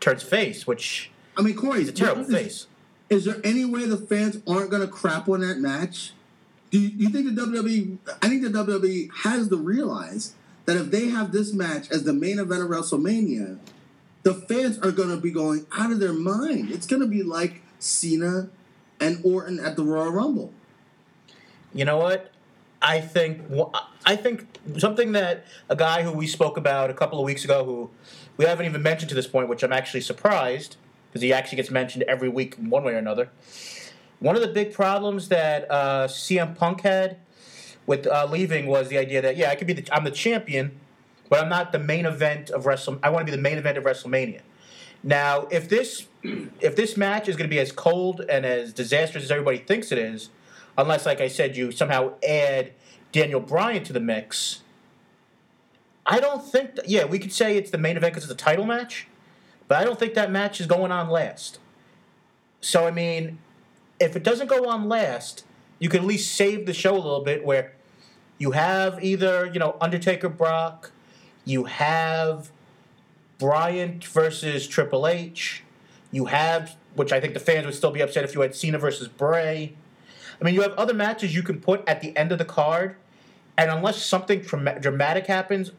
turns 0.00 0.24
face? 0.24 0.66
Which 0.66 1.10
I 1.36 1.42
mean, 1.42 1.54
Corey, 1.54 1.82
is 1.82 1.88
a 1.88 1.92
terrible 1.92 2.22
is, 2.22 2.32
face. 2.32 2.66
Is 3.10 3.26
there 3.26 3.40
any 3.44 3.64
way 3.64 3.86
the 3.86 3.96
fans 3.96 4.38
aren't 4.46 4.70
going 4.70 4.82
to 4.82 4.88
crap 4.88 5.28
on 5.28 5.40
that 5.40 5.58
match? 5.58 6.12
Do 6.70 6.80
you, 6.80 6.88
you 6.96 7.08
think 7.10 7.32
the 7.32 7.40
WWE? 7.40 7.98
I 8.20 8.28
think 8.28 8.42
the 8.42 8.48
WWE 8.48 9.10
has 9.22 9.48
to 9.48 9.56
realize 9.56 10.34
that 10.66 10.76
if 10.76 10.90
they 10.90 11.08
have 11.08 11.32
this 11.32 11.52
match 11.52 11.90
as 11.90 12.04
the 12.04 12.12
main 12.12 12.38
event 12.38 12.62
of 12.62 12.68
WrestleMania, 12.68 13.58
the 14.22 14.34
fans 14.34 14.78
are 14.78 14.90
going 14.90 15.10
to 15.10 15.18
be 15.18 15.30
going 15.30 15.66
out 15.76 15.90
of 15.90 16.00
their 16.00 16.12
mind. 16.12 16.70
It's 16.70 16.86
going 16.86 17.02
to 17.02 17.08
be 17.08 17.22
like 17.22 17.62
Cena 17.78 18.48
and 19.00 19.20
Orton 19.22 19.60
at 19.60 19.76
the 19.76 19.84
Royal 19.84 20.10
Rumble. 20.10 20.52
You 21.74 21.84
know 21.84 21.98
what? 21.98 22.30
I 22.80 23.00
think 23.00 23.40
I 24.04 24.16
think 24.16 24.46
something 24.78 25.12
that 25.12 25.46
a 25.70 25.76
guy 25.76 26.02
who 26.02 26.12
we 26.12 26.26
spoke 26.26 26.56
about 26.56 26.90
a 26.90 26.94
couple 26.94 27.18
of 27.18 27.24
weeks 27.24 27.44
ago, 27.44 27.64
who 27.64 27.90
we 28.36 28.44
haven't 28.44 28.66
even 28.66 28.82
mentioned 28.82 29.08
to 29.08 29.14
this 29.14 29.26
point, 29.26 29.48
which 29.48 29.62
I'm 29.62 29.72
actually 29.72 30.02
surprised 30.02 30.76
because 31.08 31.22
he 31.22 31.32
actually 31.32 31.56
gets 31.56 31.70
mentioned 31.70 32.04
every 32.04 32.28
week 32.28 32.56
one 32.56 32.84
way 32.84 32.92
or 32.92 32.98
another. 32.98 33.30
One 34.20 34.36
of 34.36 34.42
the 34.42 34.48
big 34.48 34.72
problems 34.72 35.28
that 35.28 35.70
uh, 35.70 36.08
CM 36.08 36.56
Punk 36.56 36.82
had 36.82 37.18
with 37.86 38.06
uh, 38.06 38.26
leaving 38.30 38.66
was 38.66 38.88
the 38.88 38.98
idea 38.98 39.22
that 39.22 39.36
yeah, 39.36 39.50
I 39.50 39.56
could 39.56 39.66
be 39.66 39.72
the 39.72 39.94
I'm 39.94 40.04
the 40.04 40.10
champion, 40.10 40.78
but 41.28 41.40
I'm 41.40 41.48
not 41.48 41.72
the 41.72 41.78
main 41.78 42.06
event 42.06 42.50
of 42.50 42.66
Wrestle. 42.66 42.98
I 43.02 43.10
want 43.10 43.26
to 43.26 43.32
be 43.32 43.36
the 43.36 43.42
main 43.42 43.58
event 43.58 43.78
of 43.78 43.84
WrestleMania. 43.84 44.40
Now, 45.02 45.46
if 45.50 45.68
this 45.68 46.06
if 46.22 46.76
this 46.76 46.96
match 46.96 47.28
is 47.28 47.36
going 47.36 47.48
to 47.48 47.54
be 47.54 47.60
as 47.60 47.72
cold 47.72 48.22
and 48.28 48.46
as 48.46 48.72
disastrous 48.72 49.24
as 49.24 49.30
everybody 49.30 49.58
thinks 49.58 49.92
it 49.92 49.98
is, 49.98 50.30
unless, 50.76 51.06
like 51.06 51.20
I 51.20 51.28
said, 51.28 51.56
you 51.56 51.70
somehow 51.70 52.14
add 52.26 52.72
Daniel 53.12 53.40
Bryan 53.40 53.84
to 53.84 53.92
the 53.92 54.00
mix, 54.00 54.62
I 56.06 56.20
don't 56.20 56.44
think. 56.44 56.76
That, 56.76 56.88
yeah, 56.88 57.04
we 57.04 57.18
could 57.18 57.32
say 57.32 57.56
it's 57.56 57.70
the 57.70 57.78
main 57.78 57.96
event 57.96 58.14
because 58.14 58.24
it's 58.24 58.42
a 58.42 58.44
title 58.44 58.64
match, 58.64 59.06
but 59.68 59.78
I 59.78 59.84
don't 59.84 59.98
think 59.98 60.14
that 60.14 60.30
match 60.30 60.60
is 60.60 60.66
going 60.66 60.90
on 60.90 61.08
last. 61.08 61.58
So 62.60 62.86
I 62.86 62.90
mean, 62.90 63.38
if 64.00 64.16
it 64.16 64.22
doesn't 64.22 64.48
go 64.48 64.68
on 64.68 64.88
last, 64.88 65.44
you 65.78 65.88
can 65.88 66.00
at 66.00 66.06
least 66.06 66.34
save 66.34 66.66
the 66.66 66.72
show 66.72 66.94
a 66.94 66.96
little 66.96 67.22
bit 67.22 67.44
where 67.44 67.73
you 68.44 68.50
have 68.50 69.02
either 69.02 69.46
you 69.46 69.58
know 69.58 69.74
Undertaker 69.80 70.28
Brock, 70.28 70.92
you 71.46 71.64
have 71.64 72.50
Bryan 73.38 74.00
versus 74.00 74.66
Triple 74.66 75.06
H, 75.06 75.64
you 76.12 76.26
have 76.26 76.76
which 76.94 77.10
I 77.10 77.20
think 77.20 77.32
the 77.32 77.40
fans 77.40 77.64
would 77.64 77.74
still 77.74 77.90
be 77.90 78.02
upset 78.02 78.22
if 78.22 78.34
you 78.34 78.42
had 78.42 78.54
Cena 78.54 78.78
versus 78.78 79.08
Bray. 79.08 79.72
I 80.38 80.44
mean, 80.44 80.52
you 80.52 80.60
have 80.60 80.72
other 80.72 80.92
matches 80.92 81.34
you 81.34 81.42
can 81.42 81.58
put 81.58 81.88
at 81.88 82.02
the 82.02 82.14
end 82.18 82.32
of 82.32 82.38
the 82.38 82.44
card, 82.44 82.96
and 83.56 83.70
unless 83.70 84.04
something 84.04 84.40
dramatic 84.40 85.26
happens, 85.26 85.72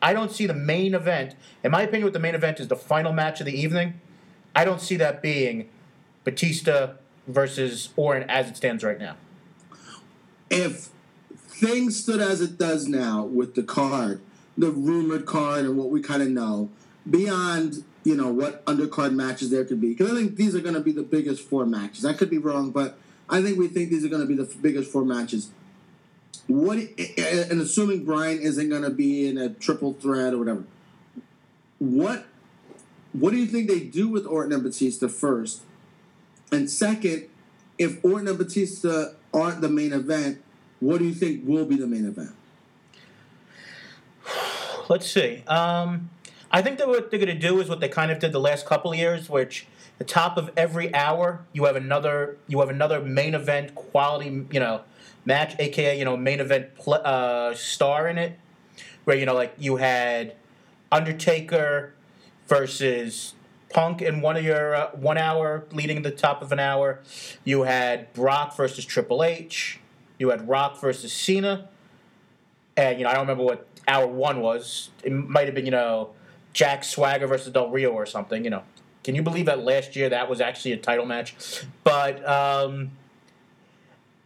I 0.00 0.14
don't 0.14 0.32
see 0.32 0.46
the 0.46 0.54
main 0.54 0.94
event. 0.94 1.34
In 1.62 1.70
my 1.70 1.82
opinion, 1.82 2.04
what 2.04 2.14
the 2.14 2.18
main 2.18 2.34
event 2.34 2.60
is 2.60 2.68
the 2.68 2.76
final 2.76 3.12
match 3.12 3.40
of 3.40 3.46
the 3.46 3.60
evening. 3.60 4.00
I 4.54 4.64
don't 4.64 4.80
see 4.80 4.96
that 4.96 5.20
being 5.20 5.68
Batista 6.24 6.94
versus 7.26 7.90
Orton 7.94 8.24
as 8.30 8.48
it 8.48 8.56
stands 8.56 8.82
right 8.82 8.98
now. 8.98 9.16
If 10.48 10.88
things 11.56 12.02
stood 12.02 12.20
as 12.20 12.40
it 12.42 12.58
does 12.58 12.86
now 12.86 13.24
with 13.24 13.54
the 13.54 13.62
card, 13.62 14.20
the 14.58 14.70
rumored 14.70 15.24
card, 15.24 15.64
and 15.64 15.76
what 15.76 15.88
we 15.88 16.02
kind 16.02 16.22
of 16.22 16.28
know, 16.28 16.68
beyond 17.08 17.82
you 18.04 18.14
know 18.14 18.28
what 18.28 18.64
undercard 18.66 19.14
matches 19.14 19.50
there 19.50 19.64
could 19.64 19.80
be, 19.80 19.88
because 19.88 20.12
I 20.12 20.14
think 20.14 20.36
these 20.36 20.54
are 20.54 20.60
going 20.60 20.74
to 20.74 20.80
be 20.80 20.92
the 20.92 21.02
biggest 21.02 21.42
four 21.42 21.66
matches. 21.66 22.04
I 22.04 22.12
could 22.12 22.30
be 22.30 22.38
wrong, 22.38 22.70
but 22.70 22.98
I 23.28 23.42
think 23.42 23.58
we 23.58 23.68
think 23.68 23.90
these 23.90 24.04
are 24.04 24.08
going 24.08 24.22
to 24.22 24.28
be 24.28 24.36
the 24.36 24.44
biggest 24.60 24.90
four 24.90 25.04
matches. 25.04 25.50
What 26.46 26.76
and 26.78 27.60
assuming 27.60 28.04
Bryan 28.04 28.38
isn't 28.38 28.68
going 28.68 28.82
to 28.82 28.90
be 28.90 29.26
in 29.26 29.38
a 29.38 29.48
triple 29.48 29.94
threat 29.94 30.34
or 30.34 30.38
whatever, 30.38 30.64
what 31.78 32.26
what 33.12 33.30
do 33.30 33.38
you 33.38 33.46
think 33.46 33.68
they 33.68 33.80
do 33.80 34.08
with 34.08 34.26
Orton 34.26 34.52
and 34.52 34.62
Batista 34.62 35.08
first? 35.08 35.62
And 36.52 36.70
second, 36.70 37.28
if 37.78 38.04
Orton 38.04 38.28
and 38.28 38.38
Batista 38.38 39.14
aren't 39.32 39.62
the 39.62 39.68
main 39.68 39.92
event, 39.92 40.42
what 40.80 40.98
do 40.98 41.04
you 41.04 41.14
think 41.14 41.42
will 41.46 41.64
be 41.64 41.76
the 41.76 41.86
main 41.86 42.06
event? 42.06 42.32
Let's 44.88 45.10
see. 45.10 45.42
Um, 45.46 46.10
I 46.50 46.62
think 46.62 46.78
that 46.78 46.88
what 46.88 47.10
they're 47.10 47.18
going 47.18 47.34
to 47.34 47.48
do 47.48 47.60
is 47.60 47.68
what 47.68 47.80
they 47.80 47.88
kind 47.88 48.10
of 48.10 48.18
did 48.18 48.32
the 48.32 48.40
last 48.40 48.66
couple 48.66 48.94
years, 48.94 49.28
which 49.28 49.66
the 49.98 50.04
top 50.04 50.36
of 50.36 50.50
every 50.56 50.94
hour 50.94 51.44
you 51.52 51.64
have 51.64 51.76
another 51.76 52.36
you 52.48 52.60
have 52.60 52.68
another 52.68 53.00
main 53.00 53.34
event 53.34 53.74
quality 53.74 54.46
you 54.50 54.60
know 54.60 54.82
match, 55.24 55.56
aka 55.58 55.98
you 55.98 56.04
know 56.04 56.16
main 56.16 56.40
event 56.40 56.74
pl- 56.76 57.00
uh, 57.04 57.54
star 57.54 58.08
in 58.08 58.18
it, 58.18 58.38
where 59.04 59.16
you 59.16 59.26
know 59.26 59.34
like 59.34 59.54
you 59.58 59.76
had 59.76 60.34
Undertaker 60.92 61.94
versus 62.46 63.34
Punk 63.70 64.00
in 64.00 64.20
one 64.20 64.36
of 64.36 64.44
your 64.44 64.74
uh, 64.74 64.90
one 64.92 65.18
hour 65.18 65.64
leading 65.72 66.02
the 66.02 66.10
top 66.10 66.42
of 66.42 66.52
an 66.52 66.60
hour. 66.60 67.00
You 67.44 67.62
had 67.62 68.12
Brock 68.12 68.56
versus 68.56 68.84
Triple 68.84 69.24
H. 69.24 69.80
You 70.18 70.30
had 70.30 70.48
Rock 70.48 70.80
versus 70.80 71.12
Cena. 71.12 71.68
And 72.76 72.98
you 72.98 73.04
know 73.04 73.10
I 73.10 73.14
don't 73.14 73.22
remember 73.22 73.44
what 73.44 73.66
hour 73.88 74.06
one 74.06 74.40
was. 74.40 74.90
It 75.02 75.12
might 75.12 75.46
have 75.46 75.54
been 75.54 75.64
you 75.64 75.70
know 75.70 76.10
Jack 76.52 76.84
Swagger 76.84 77.26
versus 77.26 77.52
Del 77.52 77.70
Rio 77.70 77.90
or 77.90 78.06
something. 78.06 78.44
You 78.44 78.50
know 78.50 78.62
can 79.06 79.14
you 79.14 79.22
believe 79.22 79.46
that 79.46 79.62
last 79.62 79.94
year 79.94 80.08
that 80.08 80.28
was 80.28 80.40
actually 80.40 80.72
a 80.72 80.76
title 80.76 81.06
match? 81.06 81.62
But 81.84 82.28
um, 82.28 82.90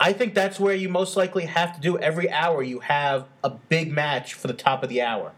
I 0.01 0.14
think 0.14 0.32
that's 0.32 0.59
where 0.59 0.74
you 0.74 0.88
most 0.88 1.18
likely 1.18 1.45
have 1.45 1.74
to 1.74 1.80
do 1.82 1.99
every 1.99 2.30
hour. 2.30 2.62
You 2.62 2.80
have 2.80 3.26
a 3.45 3.51
big 3.51 3.93
match 3.93 4.32
for 4.32 4.47
the 4.47 4.55
top 4.55 4.82
of 4.82 4.88
the 4.88 5.03
hour. 5.03 5.32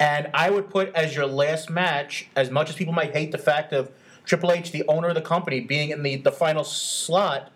And 0.00 0.28
I 0.34 0.50
would 0.50 0.68
put 0.68 0.92
as 0.96 1.14
your 1.14 1.26
last 1.26 1.70
match, 1.70 2.28
as 2.34 2.50
much 2.50 2.70
as 2.70 2.74
people 2.74 2.92
might 2.92 3.12
hate 3.12 3.30
the 3.30 3.38
fact 3.38 3.72
of 3.72 3.92
Triple 4.24 4.50
H, 4.50 4.72
the 4.72 4.82
owner 4.88 5.10
of 5.10 5.14
the 5.14 5.22
company, 5.22 5.60
being 5.60 5.90
in 5.90 6.02
the, 6.02 6.16
the 6.16 6.32
final 6.32 6.64
slot, 6.64 7.52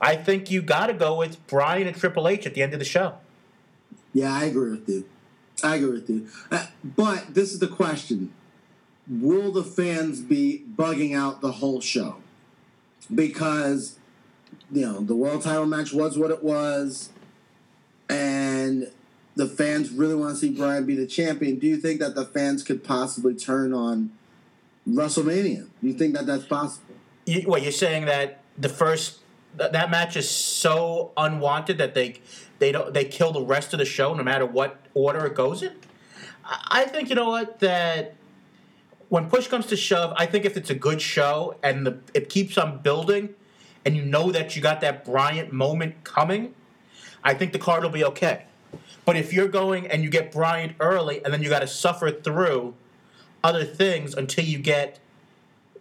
I 0.00 0.16
think 0.16 0.50
you 0.50 0.62
got 0.62 0.86
to 0.88 0.94
go 0.94 1.16
with 1.16 1.44
Bryan 1.46 1.86
and 1.86 1.96
Triple 1.96 2.28
H 2.28 2.46
at 2.46 2.54
the 2.54 2.62
end 2.62 2.72
of 2.72 2.78
the 2.78 2.84
show. 2.84 3.14
Yeah, 4.12 4.32
I 4.32 4.44
agree 4.44 4.70
with 4.70 4.88
you. 4.88 5.04
I 5.62 5.76
agree 5.76 5.92
with 5.92 6.10
you. 6.10 6.28
Uh, 6.50 6.66
but 6.84 7.34
this 7.34 7.52
is 7.52 7.58
the 7.58 7.68
question 7.68 8.32
will 9.08 9.52
the 9.52 9.62
fans 9.62 10.20
be 10.20 10.64
bugging 10.74 11.16
out 11.16 11.40
the 11.40 11.52
whole 11.52 11.80
show? 11.80 12.16
Because, 13.14 13.98
you 14.72 14.82
know, 14.82 15.00
the 15.00 15.14
world 15.14 15.42
title 15.42 15.66
match 15.66 15.92
was 15.92 16.18
what 16.18 16.30
it 16.30 16.42
was, 16.42 17.10
and 18.08 18.90
the 19.36 19.46
fans 19.46 19.90
really 19.90 20.14
want 20.14 20.34
to 20.34 20.40
see 20.40 20.50
Bryan 20.50 20.86
be 20.86 20.96
the 20.96 21.06
champion. 21.06 21.58
Do 21.58 21.66
you 21.66 21.76
think 21.76 22.00
that 22.00 22.14
the 22.14 22.24
fans 22.24 22.62
could 22.62 22.82
possibly 22.82 23.34
turn 23.34 23.72
on 23.72 24.10
WrestleMania? 24.88 25.68
Do 25.80 25.86
you 25.86 25.94
think 25.94 26.14
that 26.14 26.26
that's 26.26 26.44
possible? 26.44 26.96
You, 27.26 27.42
what 27.42 27.62
you're 27.62 27.72
saying 27.72 28.06
that 28.06 28.40
the 28.58 28.68
first 28.68 29.20
that, 29.56 29.90
match 29.90 30.16
is 30.16 30.28
so 30.28 31.12
unwanted 31.16 31.78
that 31.78 31.94
they 31.94 32.20
they 32.58 32.72
don't 32.72 32.92
they 32.94 33.04
kill 33.04 33.32
the 33.32 33.42
rest 33.42 33.72
of 33.72 33.78
the 33.78 33.84
show 33.84 34.14
no 34.14 34.22
matter 34.22 34.46
what 34.46 34.80
order 34.94 35.26
it 35.26 35.34
goes 35.34 35.62
in. 35.62 35.72
I 36.44 36.84
think 36.84 37.08
you 37.08 37.14
know 37.14 37.30
what 37.30 37.60
that 37.60 38.14
when 39.08 39.28
push 39.28 39.46
comes 39.46 39.66
to 39.66 39.76
shove, 39.76 40.12
I 40.16 40.26
think 40.26 40.44
if 40.44 40.56
it's 40.56 40.70
a 40.70 40.74
good 40.74 41.00
show 41.00 41.56
and 41.62 41.86
the, 41.86 41.98
it 42.12 42.28
keeps 42.28 42.58
on 42.58 42.78
building, 42.78 43.34
and 43.84 43.96
you 43.96 44.02
know 44.02 44.32
that 44.32 44.56
you 44.56 44.62
got 44.62 44.80
that 44.80 45.04
Bryan 45.04 45.54
moment 45.54 46.02
coming, 46.02 46.54
I 47.22 47.34
think 47.34 47.52
the 47.52 47.58
card 47.58 47.84
will 47.84 47.90
be 47.90 48.04
okay. 48.04 48.44
But 49.04 49.16
if 49.16 49.32
you're 49.32 49.48
going 49.48 49.86
and 49.86 50.02
you 50.02 50.10
get 50.10 50.32
Bryan 50.32 50.74
early, 50.80 51.24
and 51.24 51.32
then 51.32 51.42
you 51.42 51.48
got 51.48 51.60
to 51.60 51.68
suffer 51.68 52.10
through 52.10 52.74
other 53.44 53.64
things 53.64 54.14
until 54.14 54.44
you 54.44 54.58
get 54.58 54.98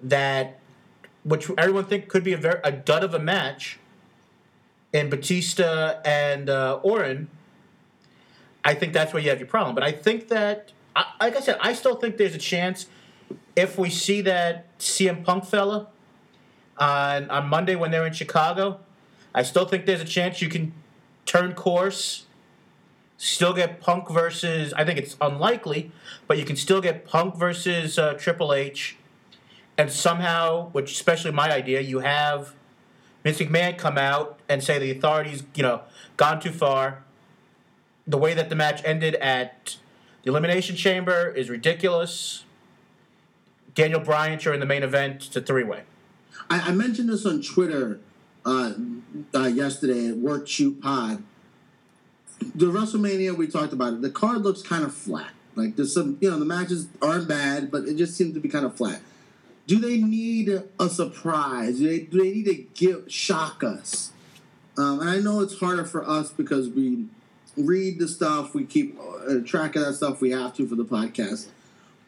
that, 0.03 0.59
which 1.25 1.49
everyone 1.57 1.85
think 1.85 2.07
could 2.07 2.23
be 2.23 2.31
a 2.31 2.37
very 2.37 2.61
a 2.63 2.71
dud 2.71 3.03
of 3.03 3.13
a 3.13 3.19
match, 3.19 3.79
in 4.95 5.09
Batista 5.09 5.99
and 6.05 6.49
uh, 6.49 6.79
Orton, 6.81 7.27
I 8.63 8.73
think 8.75 8.93
that's 8.93 9.13
where 9.13 9.21
you 9.21 9.29
have 9.29 9.39
your 9.39 9.47
problem. 9.47 9.75
But 9.75 9.83
I 9.83 9.91
think 9.91 10.29
that, 10.29 10.71
like 11.19 11.35
I 11.35 11.41
said, 11.41 11.57
I 11.59 11.73
still 11.73 11.95
think 11.95 12.15
there's 12.15 12.33
a 12.33 12.39
chance 12.39 12.87
if 13.57 13.77
we 13.77 13.89
see 13.89 14.21
that 14.21 14.65
CM 14.79 15.25
Punk 15.25 15.43
fella 15.43 15.87
on 16.77 17.29
on 17.29 17.49
Monday 17.49 17.75
when 17.75 17.91
they're 17.91 18.05
in 18.05 18.13
Chicago, 18.13 18.79
I 19.33 19.43
still 19.43 19.65
think 19.65 19.85
there's 19.85 20.01
a 20.01 20.05
chance 20.05 20.41
you 20.41 20.47
can 20.47 20.71
turn 21.25 21.53
course, 21.55 22.25
still 23.17 23.53
get 23.53 23.81
Punk 23.81 24.09
versus. 24.09 24.73
I 24.73 24.85
think 24.85 24.97
it's 24.97 25.17
unlikely, 25.19 25.91
but 26.25 26.37
you 26.37 26.45
can 26.45 26.55
still 26.55 26.79
get 26.79 27.05
Punk 27.05 27.35
versus 27.35 27.99
uh, 27.99 28.13
Triple 28.13 28.53
H, 28.53 28.95
and 29.77 29.91
somehow, 29.91 30.69
which 30.69 30.91
especially 30.91 31.31
my 31.31 31.51
idea, 31.51 31.81
you 31.81 31.99
have 31.99 32.53
Vince 33.23 33.39
McMahon 33.39 33.77
come 33.77 33.97
out 33.97 34.39
and 34.47 34.63
say 34.63 34.79
the 34.79 34.91
authorities, 34.91 35.43
you 35.55 35.63
know, 35.63 35.81
gone 36.15 36.39
too 36.39 36.51
far. 36.51 37.03
The 38.07 38.17
way 38.17 38.33
that 38.33 38.49
the 38.49 38.55
match 38.55 38.81
ended 38.85 39.15
at 39.15 39.77
the 40.23 40.29
Elimination 40.29 40.75
Chamber 40.75 41.29
is 41.29 41.49
ridiculous. 41.49 42.45
Daniel 43.73 43.99
Bryan, 43.99 44.39
you're 44.41 44.53
in 44.53 44.59
the 44.59 44.65
main 44.65 44.83
event. 44.83 45.25
It's 45.27 45.35
a 45.35 45.41
three 45.41 45.63
way. 45.63 45.83
I, 46.49 46.69
I, 46.69 46.71
mentioned 46.71 47.09
this 47.09 47.25
on 47.25 47.41
Twitter 47.41 47.99
uh, 48.45 48.73
uh, 49.33 49.47
yesterday 49.47 50.07
at 50.07 50.17
Work 50.17 50.47
Shoot 50.47 50.81
Pod. 50.81 51.23
The 52.53 52.67
WrestleMania 52.67 53.35
we 53.35 53.47
talked 53.47 53.73
about 53.73 53.93
it. 53.93 54.01
The 54.01 54.11
card 54.11 54.43
looks 54.43 54.61
kind 54.61 54.83
of 54.83 54.93
flat. 54.93 55.31
Like 55.55 55.75
there's 55.75 55.93
some, 55.93 56.17
you 56.21 56.29
know, 56.29 56.37
the 56.37 56.45
matches 56.45 56.87
aren't 57.01 57.27
bad, 57.27 57.71
but 57.71 57.85
it 57.85 57.97
just 57.97 58.15
seems 58.15 58.33
to 58.35 58.39
be 58.39 58.49
kind 58.49 58.65
of 58.65 58.75
flat. 58.75 59.01
Do 59.67 59.79
they 59.79 59.97
need 59.97 60.63
a 60.79 60.89
surprise? 60.89 61.79
Do 61.79 61.87
they, 61.87 61.99
do 61.99 62.19
they 62.19 62.31
need 62.31 62.45
to 62.45 62.55
give 62.73 63.11
shock 63.11 63.63
us? 63.63 64.11
Um, 64.77 64.99
and 64.99 65.09
I 65.09 65.19
know 65.19 65.39
it's 65.39 65.59
harder 65.59 65.85
for 65.85 66.07
us 66.07 66.31
because 66.31 66.69
we 66.69 67.05
read 67.57 67.99
the 67.99 68.07
stuff, 68.07 68.53
we 68.53 68.65
keep 68.65 68.99
uh, 68.99 69.39
track 69.45 69.75
of 69.75 69.85
that 69.85 69.93
stuff. 69.93 70.21
We 70.21 70.31
have 70.31 70.53
to 70.55 70.67
for 70.67 70.75
the 70.75 70.85
podcast. 70.85 71.47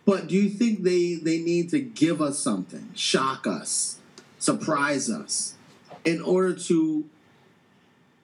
But 0.06 0.28
do 0.28 0.36
you 0.36 0.50
think 0.50 0.84
they 0.84 1.16
they 1.16 1.40
need 1.40 1.70
to 1.72 1.80
give 1.80 2.22
us 2.22 2.40
something, 2.40 2.92
shock 2.96 3.46
us, 3.46 4.00
surprise 4.40 5.10
us 5.10 5.56
in 6.06 6.22
order 6.22 6.54
to 6.54 7.06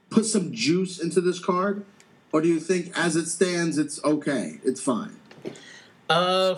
put 0.10 0.26
some 0.26 0.54
juice 0.54 1.00
into 1.00 1.20
this 1.22 1.40
card? 1.40 1.86
Or 2.32 2.42
do 2.42 2.48
you 2.48 2.60
think 2.60 2.92
as 2.98 3.16
it 3.16 3.28
stands, 3.28 3.78
it's 3.78 4.04
okay, 4.04 4.60
it's 4.64 4.82
fine? 4.82 5.18
Uh, 6.10 6.56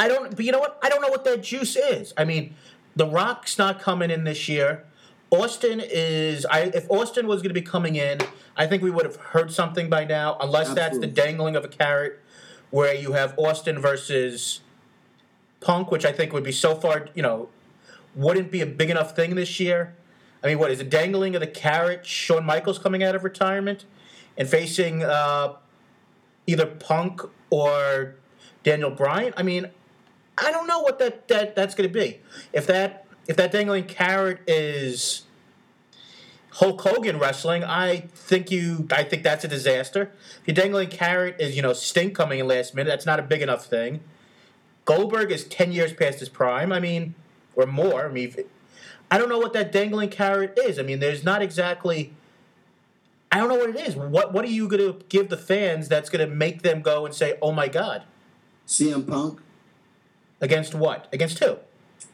I 0.00 0.08
don't. 0.08 0.34
But 0.34 0.46
you 0.46 0.50
know 0.50 0.60
what? 0.60 0.78
I 0.82 0.88
don't 0.88 1.02
know 1.02 1.08
what 1.08 1.24
that 1.24 1.42
juice 1.42 1.76
is. 1.76 2.14
I 2.16 2.24
mean, 2.24 2.54
The 2.96 3.06
Rock's 3.06 3.58
not 3.58 3.80
coming 3.80 4.10
in 4.10 4.24
this 4.24 4.48
year. 4.48 4.84
Austin 5.30 5.78
is. 5.84 6.46
I 6.46 6.72
if 6.74 6.90
Austin 6.90 7.26
was 7.26 7.42
going 7.42 7.50
to 7.50 7.60
be 7.60 7.66
coming 7.66 7.96
in, 7.96 8.18
I 8.56 8.66
think 8.66 8.82
we 8.82 8.90
would 8.90 9.04
have 9.04 9.16
heard 9.16 9.52
something 9.52 9.90
by 9.90 10.06
now. 10.06 10.38
Unless 10.40 10.72
that's 10.72 10.98
the 10.98 11.06
dangling 11.06 11.54
of 11.54 11.66
a 11.66 11.68
carrot, 11.68 12.18
where 12.70 12.94
you 12.94 13.12
have 13.12 13.38
Austin 13.38 13.78
versus 13.78 14.62
Punk, 15.60 15.90
which 15.90 16.06
I 16.06 16.12
think 16.12 16.32
would 16.32 16.44
be 16.44 16.52
so 16.52 16.74
far. 16.74 17.08
You 17.14 17.22
know, 17.22 17.50
wouldn't 18.14 18.50
be 18.50 18.62
a 18.62 18.66
big 18.66 18.88
enough 18.88 19.14
thing 19.14 19.34
this 19.34 19.60
year. 19.60 19.94
I 20.42 20.46
mean, 20.46 20.58
what 20.58 20.70
is 20.70 20.80
it? 20.80 20.88
Dangling 20.88 21.34
of 21.34 21.42
the 21.42 21.46
carrot? 21.46 22.06
Shawn 22.06 22.46
Michaels 22.46 22.78
coming 22.78 23.02
out 23.02 23.14
of 23.14 23.22
retirement 23.22 23.84
and 24.38 24.48
facing 24.48 25.02
uh, 25.02 25.56
either 26.46 26.64
Punk 26.64 27.20
or 27.50 28.14
Daniel 28.62 28.90
Bryan. 28.90 29.34
I 29.36 29.42
mean, 29.42 29.68
I 30.40 30.50
don't 30.50 30.66
know 30.66 30.80
what 30.80 30.98
that, 30.98 31.28
that 31.28 31.54
that's 31.54 31.74
going 31.74 31.88
to 31.88 31.92
be. 31.92 32.20
If 32.52 32.66
that 32.66 33.06
if 33.26 33.36
that 33.36 33.52
dangling 33.52 33.84
carrot 33.84 34.40
is 34.46 35.22
Hulk 36.52 36.80
Hogan 36.80 37.18
wrestling, 37.18 37.62
I 37.62 38.08
think 38.14 38.50
you 38.50 38.88
I 38.90 39.04
think 39.04 39.22
that's 39.22 39.44
a 39.44 39.48
disaster. 39.48 40.12
If 40.40 40.48
your 40.48 40.54
dangling 40.54 40.88
carrot 40.88 41.36
is 41.38 41.54
you 41.56 41.62
know 41.62 41.72
Sting 41.72 42.12
coming 42.12 42.38
in 42.40 42.48
last 42.48 42.74
minute, 42.74 42.90
that's 42.90 43.06
not 43.06 43.18
a 43.18 43.22
big 43.22 43.42
enough 43.42 43.66
thing. 43.66 44.00
Goldberg 44.84 45.30
is 45.30 45.44
ten 45.44 45.72
years 45.72 45.92
past 45.92 46.20
his 46.20 46.28
prime. 46.28 46.72
I 46.72 46.80
mean, 46.80 47.14
or 47.54 47.66
more. 47.66 48.06
I 48.06 48.08
mean, 48.08 48.34
I 49.10 49.18
don't 49.18 49.28
know 49.28 49.38
what 49.38 49.52
that 49.52 49.70
dangling 49.70 50.08
carrot 50.08 50.58
is. 50.58 50.78
I 50.78 50.82
mean, 50.82 51.00
there's 51.00 51.22
not 51.22 51.42
exactly. 51.42 52.14
I 53.32 53.38
don't 53.38 53.48
know 53.48 53.56
what 53.56 53.70
it 53.70 53.76
is. 53.76 53.94
What 53.94 54.32
What 54.32 54.44
are 54.44 54.48
you 54.48 54.66
going 54.66 54.80
to 54.92 54.98
give 55.08 55.28
the 55.28 55.36
fans 55.36 55.86
that's 55.88 56.10
going 56.10 56.26
to 56.26 56.34
make 56.34 56.62
them 56.62 56.82
go 56.82 57.06
and 57.06 57.14
say, 57.14 57.38
"Oh 57.40 57.52
my 57.52 57.68
God"? 57.68 58.04
CM 58.66 59.06
Punk? 59.06 59.40
Against 60.40 60.74
what? 60.74 61.08
Against 61.12 61.38
who? 61.38 61.56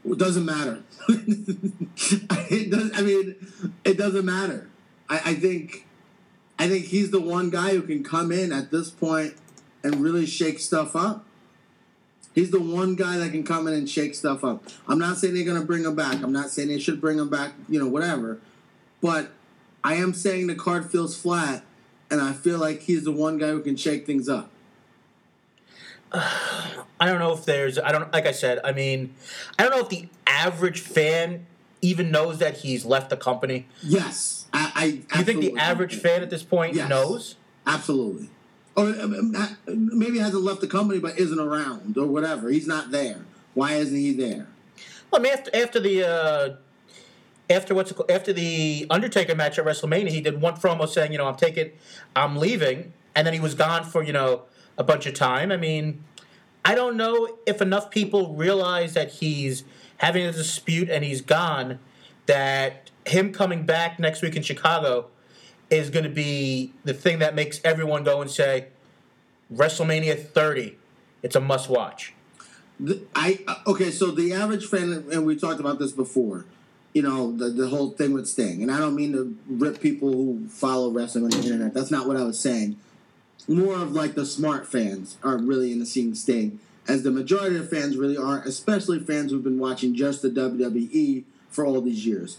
It 0.05 0.19
doesn't 0.19 0.45
matter. 0.45 0.83
it 1.09 2.71
does, 2.71 2.91
I 2.95 3.03
mean, 3.03 3.37
it 3.85 3.97
doesn't 3.97 4.25
matter. 4.25 4.69
I, 5.09 5.21
I 5.25 5.35
think, 5.35 5.87
I 6.59 6.69
think 6.69 6.87
he's 6.87 7.11
the 7.11 7.21
one 7.21 7.51
guy 7.51 7.71
who 7.71 7.83
can 7.83 8.03
come 8.03 8.33
in 8.33 8.53
at 8.53 8.71
this 8.71 8.91
point 8.91 9.35
and 9.83 9.97
really 9.97 10.27
shake 10.27 10.59
stuff 10.59 10.97
up. 10.97 11.25
He's 12.35 12.51
the 12.51 12.61
one 12.61 12.97
guy 12.97 13.17
that 13.17 13.31
can 13.31 13.45
come 13.45 13.67
in 13.67 13.73
and 13.73 13.89
shake 13.89 14.15
stuff 14.15 14.45
up. 14.45 14.65
I'm 14.87 14.99
not 14.99 15.17
saying 15.17 15.35
they're 15.35 15.45
gonna 15.45 15.65
bring 15.65 15.85
him 15.85 15.95
back. 15.97 16.23
I'm 16.23 16.33
not 16.33 16.51
saying 16.51 16.69
they 16.69 16.79
should 16.79 17.01
bring 17.01 17.19
him 17.19 17.31
back. 17.31 17.55
You 17.67 17.81
know, 17.81 17.89
whatever. 17.89 18.41
But 19.01 19.31
I 19.83 19.95
am 19.95 20.13
saying 20.13 20.49
the 20.49 20.55
card 20.55 20.91
feels 20.91 21.17
flat, 21.17 21.65
and 22.11 22.21
I 22.21 22.35
feel 22.35 22.59
like 22.59 22.83
he's 22.83 23.05
the 23.05 23.13
one 23.13 23.39
guy 23.39 23.49
who 23.49 23.63
can 23.63 23.77
shake 23.77 24.05
things 24.05 24.29
up. 24.29 24.51
I 26.13 27.07
don't 27.07 27.19
know 27.19 27.33
if 27.33 27.45
there's. 27.45 27.79
I 27.79 27.93
don't. 27.93 28.13
Like 28.13 28.27
I 28.27 28.33
said, 28.33 28.61
I 28.65 28.73
mean, 28.73 29.15
I 29.59 29.63
don't 29.63 29.73
know 29.73 29.81
if 29.81 29.89
the 29.89 30.09
average 30.27 30.81
fan 30.81 31.47
even 31.83 32.11
knows 32.11 32.39
that 32.39 32.59
he's 32.59 32.85
left 32.85 33.11
the 33.11 33.17
company. 33.17 33.67
Yes, 33.83 34.47
I. 34.53 34.73
I 34.75 34.91
Do 34.91 35.19
you 35.19 35.25
think 35.25 35.41
the 35.41 35.57
average 35.61 35.97
fan 35.97 36.23
at 36.23 36.31
this 36.31 36.43
point 36.43 36.75
Yes. 36.75 36.89
knows? 36.89 37.37
Absolutely. 37.67 38.31
Or 38.77 38.89
uh, 38.89 39.49
maybe 39.67 40.19
hasn't 40.19 40.43
left 40.43 40.61
the 40.61 40.67
company 40.67 41.01
but 41.01 41.19
isn't 41.19 41.39
around 41.41 41.97
or 41.97 42.07
whatever. 42.07 42.51
He's 42.51 42.67
not 42.67 42.91
there. 42.91 43.25
Why 43.55 43.73
isn't 43.73 43.97
he 43.97 44.13
there? 44.13 44.47
Well, 45.11 45.21
I 45.21 45.23
mean, 45.23 45.33
after 45.33 45.51
after 45.57 45.81
the 45.81 46.05
uh, 46.09 46.57
after 47.49 47.75
what's 47.75 47.91
it 47.91 47.95
called, 47.95 48.11
after 48.11 48.33
the 48.33 48.87
Undertaker 48.91 49.35
match 49.35 49.59
at 49.59 49.65
WrestleMania, 49.65 50.09
he 50.11 50.21
did 50.21 50.41
one 50.41 50.55
promo 50.55 50.89
saying, 50.89 51.13
you 51.13 51.19
know, 51.19 51.27
I'm 51.27 51.37
taking, 51.37 51.71
I'm 52.15 52.37
leaving, 52.37 52.93
and 53.15 53.27
then 53.27 53.35
he 53.35 53.41
was 53.41 53.55
gone 53.55 53.85
for 53.85 54.03
you 54.03 54.13
know 54.13 54.43
a 54.79 54.85
bunch 54.85 55.07
of 55.07 55.15
time. 55.15 55.51
I 55.51 55.57
mean, 55.57 56.05
I 56.65 56.75
don't 56.75 56.97
know 56.97 57.39
if 57.47 57.63
enough 57.63 57.91
people 57.91 58.35
realize 58.35 58.95
that 58.95 59.13
he's 59.15 59.65
having 59.99 60.25
a 60.25 60.33
dispute 60.33 60.91
and 60.91 61.05
he's 61.05 61.21
gone. 61.21 61.79
That 62.27 62.91
him 63.07 63.33
coming 63.33 63.65
back 63.65 64.01
next 64.01 64.21
week 64.21 64.35
in 64.35 64.43
Chicago 64.43 65.07
is 65.71 65.91
going 65.91 66.05
to 66.05 66.11
be 66.11 66.73
the 66.85 66.95
thing 66.95 67.21
that 67.21 67.35
makes 67.35 67.61
everyone 67.65 68.05
go 68.05 68.21
and 68.21 68.31
say, 68.31 68.67
WrestleMania 69.53 70.21
30, 70.21 70.77
it's 71.23 71.37
a 71.37 71.41
must 71.41 71.69
watch. 71.69 72.15
I 73.15 73.39
uh, 73.47 73.55
okay. 73.69 73.91
So 73.91 74.11
the 74.11 74.33
average 74.35 74.67
fan, 74.67 75.05
and 75.11 75.25
we 75.25 75.37
talked 75.37 75.61
about 75.61 75.79
this 75.79 75.93
before. 75.93 76.45
You 76.93 77.03
know 77.03 77.35
the 77.35 77.49
the 77.49 77.69
whole 77.69 77.91
thing 77.91 78.13
with 78.13 78.29
Sting, 78.29 78.63
and 78.63 78.71
I 78.71 78.79
don't 78.79 78.95
mean 78.95 79.13
to 79.13 79.37
rip 79.49 79.81
people 79.81 80.13
who 80.13 80.47
follow 80.49 80.91
wrestling 80.91 81.25
on 81.25 81.31
the 81.31 81.39
internet. 81.39 81.73
That's 81.73 81.91
not 81.91 82.07
what 82.07 82.17
I 82.17 82.25
was 82.25 82.39
saying. 82.39 82.77
More 83.49 83.75
of 83.75 83.93
like 83.93 84.15
the 84.15 84.27
smart 84.27 84.67
fans 84.67 85.19
are 85.23 85.39
really 85.39 85.73
into 85.73 85.87
seeing 85.87 86.15
Sting, 86.15 86.59
as 86.89 87.03
the 87.03 87.11
majority 87.11 87.57
of 87.57 87.71
fans 87.71 87.97
really 87.97 88.17
aren't, 88.17 88.47
especially 88.47 88.99
fans 88.99 89.31
who've 89.31 89.45
been 89.45 89.59
watching 89.59 89.95
just 89.95 90.23
the 90.23 90.31
WWE 90.31 91.25
for 91.49 91.65
all 91.65 91.81
these 91.81 92.07
years. 92.07 92.39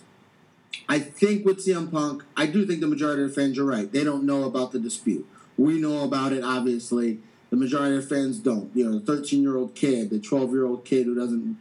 I 0.89 0.99
think 0.99 1.45
with 1.45 1.65
CM 1.65 1.91
Punk, 1.91 2.23
I 2.35 2.45
do 2.45 2.65
think 2.65 2.81
the 2.81 2.87
majority 2.87 3.23
of 3.23 3.33
fans 3.33 3.57
are 3.57 3.65
right. 3.65 3.91
They 3.91 4.03
don't 4.03 4.23
know 4.23 4.43
about 4.43 4.71
the 4.71 4.79
dispute. 4.79 5.27
We 5.57 5.79
know 5.79 6.03
about 6.03 6.33
it, 6.33 6.43
obviously. 6.43 7.19
The 7.49 7.55
majority 7.55 7.97
of 7.97 8.07
fans 8.07 8.39
don't. 8.39 8.69
You 8.75 8.85
know, 8.85 8.99
the 8.99 9.05
13 9.05 9.41
year 9.41 9.57
old 9.57 9.75
kid, 9.75 10.09
the 10.09 10.19
12 10.19 10.51
year 10.51 10.65
old 10.65 10.85
kid 10.85 11.05
who 11.05 11.15
doesn't 11.15 11.57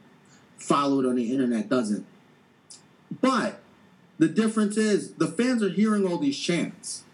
follow 0.59 1.01
it 1.01 1.07
on 1.07 1.17
the 1.17 1.33
internet 1.33 1.69
doesn't. 1.69 2.07
But 3.21 3.61
the 4.19 4.29
difference 4.29 4.77
is 4.77 5.13
the 5.15 5.29
fans 5.29 5.63
are 5.63 5.71
hearing 5.71 6.07
all 6.07 6.19
these 6.19 6.39
chants. 6.39 7.05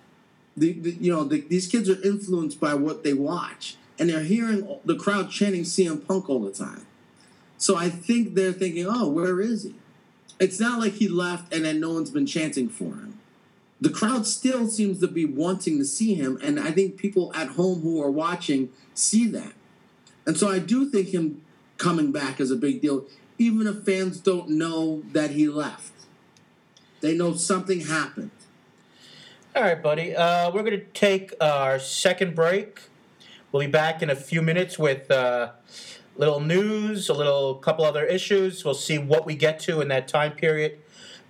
The, 0.56 0.72
the 0.72 0.90
you 0.92 1.12
know 1.12 1.24
the, 1.24 1.40
these 1.40 1.66
kids 1.66 1.88
are 1.88 2.02
influenced 2.02 2.60
by 2.60 2.74
what 2.74 3.04
they 3.04 3.14
watch, 3.14 3.76
and 3.98 4.08
they're 4.08 4.24
hearing 4.24 4.68
the 4.84 4.96
crowd 4.96 5.30
chanting 5.30 5.62
CM 5.62 6.06
Punk 6.06 6.28
all 6.28 6.40
the 6.40 6.52
time. 6.52 6.86
So 7.56 7.76
I 7.76 7.88
think 7.88 8.34
they're 8.34 8.52
thinking, 8.52 8.86
"Oh, 8.88 9.08
where 9.08 9.40
is 9.40 9.64
he?" 9.64 9.74
It's 10.38 10.58
not 10.58 10.80
like 10.80 10.94
he 10.94 11.08
left 11.08 11.54
and 11.54 11.64
then 11.64 11.78
no 11.78 11.92
one's 11.92 12.10
been 12.10 12.26
chanting 12.26 12.68
for 12.68 12.86
him. 12.86 13.20
The 13.80 13.90
crowd 13.90 14.26
still 14.26 14.66
seems 14.68 15.00
to 15.00 15.08
be 15.08 15.24
wanting 15.24 15.78
to 15.78 15.84
see 15.84 16.14
him, 16.14 16.38
and 16.42 16.58
I 16.58 16.70
think 16.70 16.96
people 16.96 17.32
at 17.34 17.48
home 17.50 17.80
who 17.80 18.02
are 18.02 18.10
watching 18.10 18.70
see 18.94 19.26
that. 19.28 19.52
And 20.26 20.36
so 20.36 20.48
I 20.48 20.58
do 20.58 20.88
think 20.88 21.08
him 21.08 21.42
coming 21.78 22.12
back 22.12 22.40
is 22.40 22.50
a 22.50 22.56
big 22.56 22.80
deal, 22.80 23.06
even 23.38 23.66
if 23.66 23.84
fans 23.84 24.20
don't 24.20 24.50
know 24.50 25.02
that 25.12 25.30
he 25.30 25.48
left. 25.48 25.92
They 27.00 27.16
know 27.16 27.34
something 27.34 27.80
happened. 27.80 28.30
All 29.54 29.62
right, 29.62 29.82
buddy. 29.82 30.16
Uh, 30.16 30.50
we're 30.50 30.62
going 30.62 30.80
to 30.80 30.86
take 30.94 31.34
our 31.38 31.78
second 31.78 32.34
break. 32.34 32.80
We'll 33.50 33.60
be 33.60 33.70
back 33.70 34.00
in 34.00 34.08
a 34.08 34.16
few 34.16 34.40
minutes 34.40 34.78
with 34.78 35.10
uh, 35.10 35.50
little 36.16 36.40
news, 36.40 37.10
a 37.10 37.12
little 37.12 37.56
couple 37.56 37.84
other 37.84 38.02
issues. 38.02 38.64
We'll 38.64 38.72
see 38.72 38.96
what 38.96 39.26
we 39.26 39.34
get 39.34 39.60
to 39.60 39.82
in 39.82 39.88
that 39.88 40.08
time 40.08 40.32
period. 40.32 40.78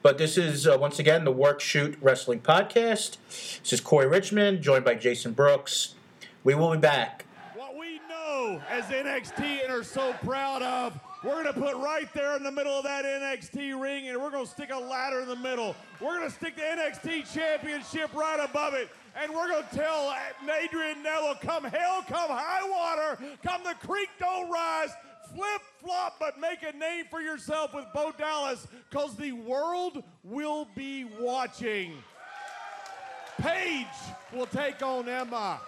But 0.03 0.19
this 0.19 0.39
is 0.39 0.69
uh, 0.69 0.79
once 0.79 1.01
again 1.01 1.25
the 1.25 1.33
Work 1.33 1.61
Shoot 1.61 1.99
Wrestling 2.01 2.43
Podcast. 2.43 3.17
This 3.29 3.73
is 3.73 3.81
Corey 3.81 4.07
Richmond, 4.07 4.63
joined 4.63 4.85
by 4.85 4.95
Jason 4.95 5.33
Brooks. 5.33 5.97
We 6.45 6.55
will 6.55 6.71
be 6.71 6.79
back. 6.79 7.25
What 7.57 7.77
we 7.77 7.99
know 8.09 8.63
as 8.71 8.85
NXT 8.85 9.65
and 9.65 9.73
are 9.73 9.83
so 9.83 10.13
proud 10.25 10.63
of, 10.63 10.97
we're 11.25 11.43
going 11.43 11.55
to 11.55 11.61
put 11.61 11.77
right 11.77 12.13
there 12.15 12.37
in 12.37 12.43
the 12.43 12.51
middle 12.51 12.73
of 12.73 12.85
that 12.85 13.05
NXT 13.05 13.81
ring 13.81 14.09
and 14.09 14.21
we're 14.21 14.31
going 14.31 14.45
to 14.45 14.51
stick 14.51 14.71
a 14.73 14.79
ladder 14.79 15.21
in 15.21 15.29
the 15.29 15.37
middle. 15.37 15.77
We're 16.01 16.19
going 16.19 16.29
to 16.29 16.35
stick 16.35 16.57
the 16.57 16.63
NXT 16.63 17.33
Championship 17.33 18.13
right 18.13 18.41
above 18.43 18.75
it. 18.75 18.89
And 19.15 19.33
we're 19.33 19.49
going 19.49 19.65
to 19.69 19.77
tell 19.77 20.15
Adrian 20.43 21.03
Neville, 21.03 21.37
come 21.41 21.65
hell, 21.65 22.03
come 22.09 22.31
high 22.31 22.69
water, 22.69 23.37
come 23.45 23.63
the 23.63 23.75
creek 23.87 24.09
don't 24.19 24.51
rise, 24.51 24.91
flip 25.35 25.61
flop, 25.81 26.17
but 26.19 26.41
make 26.41 26.63
a 26.63 26.77
name 26.77 27.05
for 27.11 27.21
yourself 27.21 27.75
with 27.75 27.85
Bo 27.95 28.13
Dallas 28.19 28.67
because 28.91 29.15
the 29.17 29.33
world 29.33 30.03
will 30.25 30.67
be 30.75 31.05
watching. 31.21 31.93
Paige 33.41 33.87
will 34.33 34.47
take 34.47 34.83
on 34.83 35.09
Emma. 35.09 35.61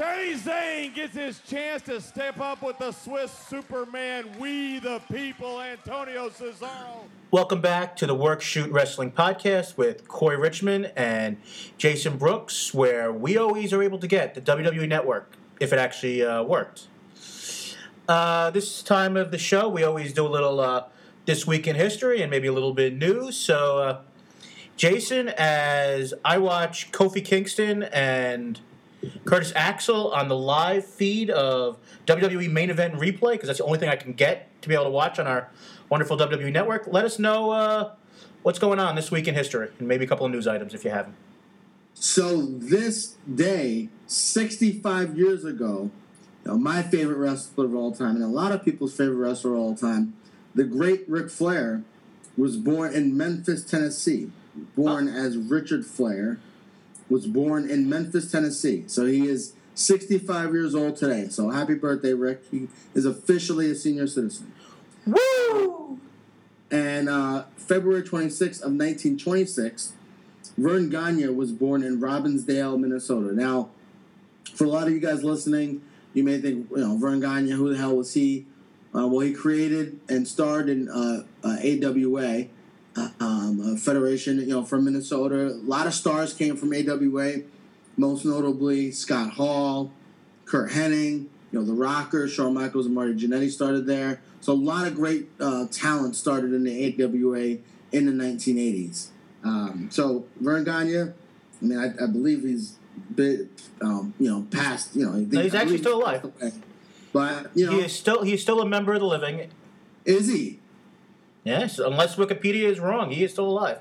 Sami 0.00 0.32
Zayn 0.32 0.94
gets 0.94 1.14
his 1.14 1.40
chance 1.40 1.82
to 1.82 2.00
step 2.00 2.40
up 2.40 2.62
with 2.62 2.78
the 2.78 2.90
Swiss 2.90 3.30
Superman, 3.30 4.24
We 4.38 4.78
the 4.78 5.02
People, 5.12 5.60
Antonio 5.60 6.30
Cesaro. 6.30 7.02
Welcome 7.30 7.60
back 7.60 7.96
to 7.96 8.06
the 8.06 8.14
Work 8.14 8.40
Shoot 8.40 8.72
Wrestling 8.72 9.12
Podcast 9.12 9.76
with 9.76 10.08
Corey 10.08 10.38
Richmond 10.38 10.90
and 10.96 11.36
Jason 11.76 12.16
Brooks, 12.16 12.72
where 12.72 13.12
we 13.12 13.36
always 13.36 13.74
are 13.74 13.82
able 13.82 13.98
to 13.98 14.06
get 14.06 14.32
the 14.32 14.40
WWE 14.40 14.88
Network 14.88 15.36
if 15.60 15.70
it 15.70 15.78
actually 15.78 16.24
uh, 16.24 16.44
worked. 16.44 16.86
Uh, 18.08 18.48
this 18.52 18.82
time 18.82 19.18
of 19.18 19.30
the 19.30 19.38
show, 19.38 19.68
we 19.68 19.84
always 19.84 20.14
do 20.14 20.26
a 20.26 20.28
little 20.28 20.60
uh, 20.60 20.84
this 21.26 21.46
week 21.46 21.66
in 21.66 21.76
history 21.76 22.22
and 22.22 22.30
maybe 22.30 22.48
a 22.48 22.54
little 22.54 22.72
bit 22.72 22.96
news. 22.96 23.36
So, 23.36 23.78
uh, 23.80 24.00
Jason, 24.78 25.28
as 25.36 26.14
I 26.24 26.38
watch 26.38 26.90
Kofi 26.90 27.22
Kingston 27.22 27.82
and 27.82 28.60
Curtis 29.24 29.52
Axel 29.54 30.12
on 30.12 30.28
the 30.28 30.36
live 30.36 30.84
feed 30.84 31.30
of 31.30 31.78
WWE 32.06 32.50
Main 32.50 32.70
Event 32.70 32.94
Replay 32.94 33.32
because 33.32 33.46
that's 33.46 33.58
the 33.58 33.64
only 33.64 33.78
thing 33.78 33.88
I 33.88 33.96
can 33.96 34.12
get 34.12 34.48
to 34.62 34.68
be 34.68 34.74
able 34.74 34.84
to 34.84 34.90
watch 34.90 35.18
on 35.18 35.26
our 35.26 35.50
wonderful 35.88 36.16
WWE 36.16 36.52
network. 36.52 36.86
Let 36.86 37.04
us 37.04 37.18
know 37.18 37.50
uh, 37.50 37.92
what's 38.42 38.58
going 38.58 38.78
on 38.78 38.96
this 38.96 39.10
week 39.10 39.28
in 39.28 39.34
history 39.34 39.68
and 39.78 39.88
maybe 39.88 40.04
a 40.04 40.08
couple 40.08 40.26
of 40.26 40.32
news 40.32 40.46
items 40.46 40.74
if 40.74 40.84
you 40.84 40.90
have 40.90 41.06
them. 41.06 41.16
So 41.94 42.42
this 42.46 43.16
day, 43.32 43.88
65 44.06 45.16
years 45.18 45.44
ago, 45.44 45.90
you 46.44 46.52
know, 46.52 46.56
my 46.56 46.82
favorite 46.82 47.18
wrestler 47.18 47.66
of 47.66 47.74
all 47.74 47.92
time, 47.92 48.16
and 48.16 48.24
a 48.24 48.28
lot 48.28 48.52
of 48.52 48.64
people's 48.64 48.96
favorite 48.96 49.16
wrestler 49.16 49.54
of 49.54 49.60
all 49.60 49.74
time, 49.74 50.14
the 50.54 50.64
great 50.64 51.08
Ric 51.08 51.30
Flair, 51.30 51.82
was 52.36 52.56
born 52.56 52.94
in 52.94 53.16
Memphis, 53.16 53.64
Tennessee. 53.64 54.30
Born 54.74 55.08
as 55.08 55.36
Richard 55.36 55.86
Flair, 55.86 56.40
was 57.10 57.26
born 57.26 57.68
in 57.68 57.88
Memphis, 57.88 58.30
Tennessee. 58.30 58.84
So 58.86 59.04
he 59.04 59.26
is 59.26 59.52
65 59.74 60.52
years 60.52 60.74
old 60.74 60.96
today. 60.96 61.28
So 61.28 61.50
happy 61.50 61.74
birthday, 61.74 62.14
Rick. 62.14 62.42
He 62.50 62.68
is 62.94 63.04
officially 63.04 63.70
a 63.70 63.74
senior 63.74 64.06
citizen. 64.06 64.52
Woo! 65.06 65.98
And 66.70 67.08
uh, 67.08 67.44
February 67.56 68.02
26th 68.02 68.62
of 68.62 68.72
1926, 68.72 69.92
Verne 70.56 70.88
Gagne 70.88 71.28
was 71.28 71.52
born 71.52 71.82
in 71.82 72.00
Robbinsdale, 72.00 72.78
Minnesota. 72.78 73.34
Now, 73.34 73.70
for 74.54 74.64
a 74.64 74.68
lot 74.68 74.86
of 74.86 74.92
you 74.92 75.00
guys 75.00 75.24
listening, 75.24 75.82
you 76.14 76.22
may 76.22 76.40
think, 76.40 76.70
you 76.70 76.76
know, 76.78 76.96
Verne 76.96 77.20
Gagne, 77.20 77.50
who 77.50 77.70
the 77.70 77.78
hell 77.78 77.96
was 77.96 78.14
he? 78.14 78.46
Uh, 78.94 79.06
well, 79.06 79.20
he 79.20 79.32
created 79.32 80.00
and 80.08 80.26
starred 80.26 80.68
in 80.68 80.88
uh, 80.88 81.24
uh, 81.44 81.56
AWA, 81.62 82.40
uh, 82.40 82.44
um, 83.20 83.74
a 83.74 83.76
federation, 83.76 84.38
you 84.40 84.46
know, 84.46 84.64
from 84.64 84.84
Minnesota. 84.84 85.48
A 85.48 85.62
lot 85.64 85.86
of 85.86 85.94
stars 85.94 86.32
came 86.32 86.56
from 86.56 86.72
AWA, 86.72 87.42
most 87.96 88.24
notably 88.24 88.90
Scott 88.90 89.32
Hall, 89.32 89.92
Curt 90.44 90.70
Hennig, 90.70 91.26
you 91.52 91.58
know, 91.58 91.64
The 91.64 91.72
Rocker, 91.72 92.28
Shawn 92.28 92.54
Michaels, 92.54 92.86
and 92.86 92.94
Marty 92.94 93.14
Jannetty 93.14 93.50
started 93.50 93.86
there. 93.86 94.20
So 94.40 94.52
a 94.52 94.54
lot 94.54 94.86
of 94.86 94.94
great 94.94 95.28
uh, 95.40 95.66
talent 95.70 96.16
started 96.16 96.52
in 96.52 96.64
the 96.64 97.02
AWA 97.02 97.58
in 97.92 98.06
the 98.06 98.24
1980s. 98.24 99.08
Um, 99.42 99.88
so 99.90 100.24
Verne 100.40 100.64
Gagne, 100.64 101.00
I 101.00 101.12
mean, 101.60 101.78
I, 101.78 102.04
I 102.04 102.06
believe 102.06 102.42
he's 102.42 102.76
been, 103.14 103.48
um, 103.82 104.14
you 104.18 104.30
know, 104.30 104.46
past, 104.50 104.94
you 104.94 105.04
know, 105.04 105.12
No, 105.12 105.40
he's 105.42 105.54
I 105.54 105.62
actually 105.62 105.78
still 105.78 105.98
alive. 105.98 106.30
But 107.12 107.50
you 107.56 107.66
know, 107.66 107.72
He 107.72 107.80
is 107.80 107.92
still 107.92 108.22
he 108.22 108.34
is 108.34 108.42
still 108.42 108.60
a 108.60 108.66
member 108.66 108.92
of 108.92 109.00
the 109.00 109.06
living. 109.06 109.50
is 110.04 110.28
he? 110.28 110.59
Yes, 111.44 111.78
unless 111.78 112.16
Wikipedia 112.16 112.64
is 112.64 112.80
wrong, 112.80 113.10
he 113.10 113.24
is 113.24 113.32
still 113.32 113.48
alive. 113.48 113.78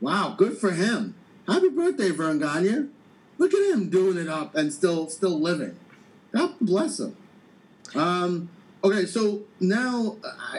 Wow, 0.00 0.34
good 0.36 0.58
for 0.58 0.72
him. 0.72 1.14
Happy 1.46 1.68
birthday, 1.68 2.10
Verne 2.10 2.38
Gagne. 2.38 2.88
Look 3.38 3.54
at 3.54 3.72
him 3.72 3.88
doing 3.88 4.18
it 4.18 4.28
up 4.28 4.54
and 4.54 4.72
still 4.72 5.08
still 5.08 5.40
living. 5.40 5.76
God 6.32 6.54
bless 6.60 7.00
him. 7.00 7.16
Um, 7.94 8.48
okay, 8.82 9.06
so 9.06 9.42
now 9.60 10.16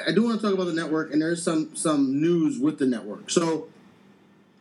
I, 0.07 0.11
do 0.11 0.23
want 0.23 0.39
to 0.39 0.45
talk 0.45 0.53
about 0.53 0.65
the 0.65 0.73
network, 0.73 1.11
and 1.11 1.21
there's 1.21 1.43
some 1.43 1.75
some 1.75 2.21
news 2.21 2.59
with 2.59 2.79
the 2.79 2.85
network. 2.85 3.29
So 3.29 3.67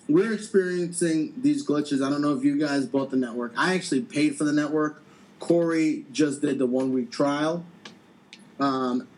we're 0.09 0.33
experiencing 0.33 1.35
these 1.37 1.67
glitches. 1.67 2.05
I 2.05 2.11
don't 2.11 2.21
know 2.21 2.37
if 2.37 2.45
you 2.45 2.59
guys 2.59 2.87
bought 2.87 3.11
the 3.11 3.17
network. 3.17 3.53
I 3.57 3.75
actually 3.75 4.03
paid 4.03 4.37
for 4.37 4.45
the 4.45 4.53
network. 4.53 5.03
Corey 5.41 6.05
just 6.13 6.41
did 6.41 6.59
the 6.59 6.67
one 6.67 6.93
week 6.93 7.11
trial. 7.11 7.65
Um, 8.61 9.09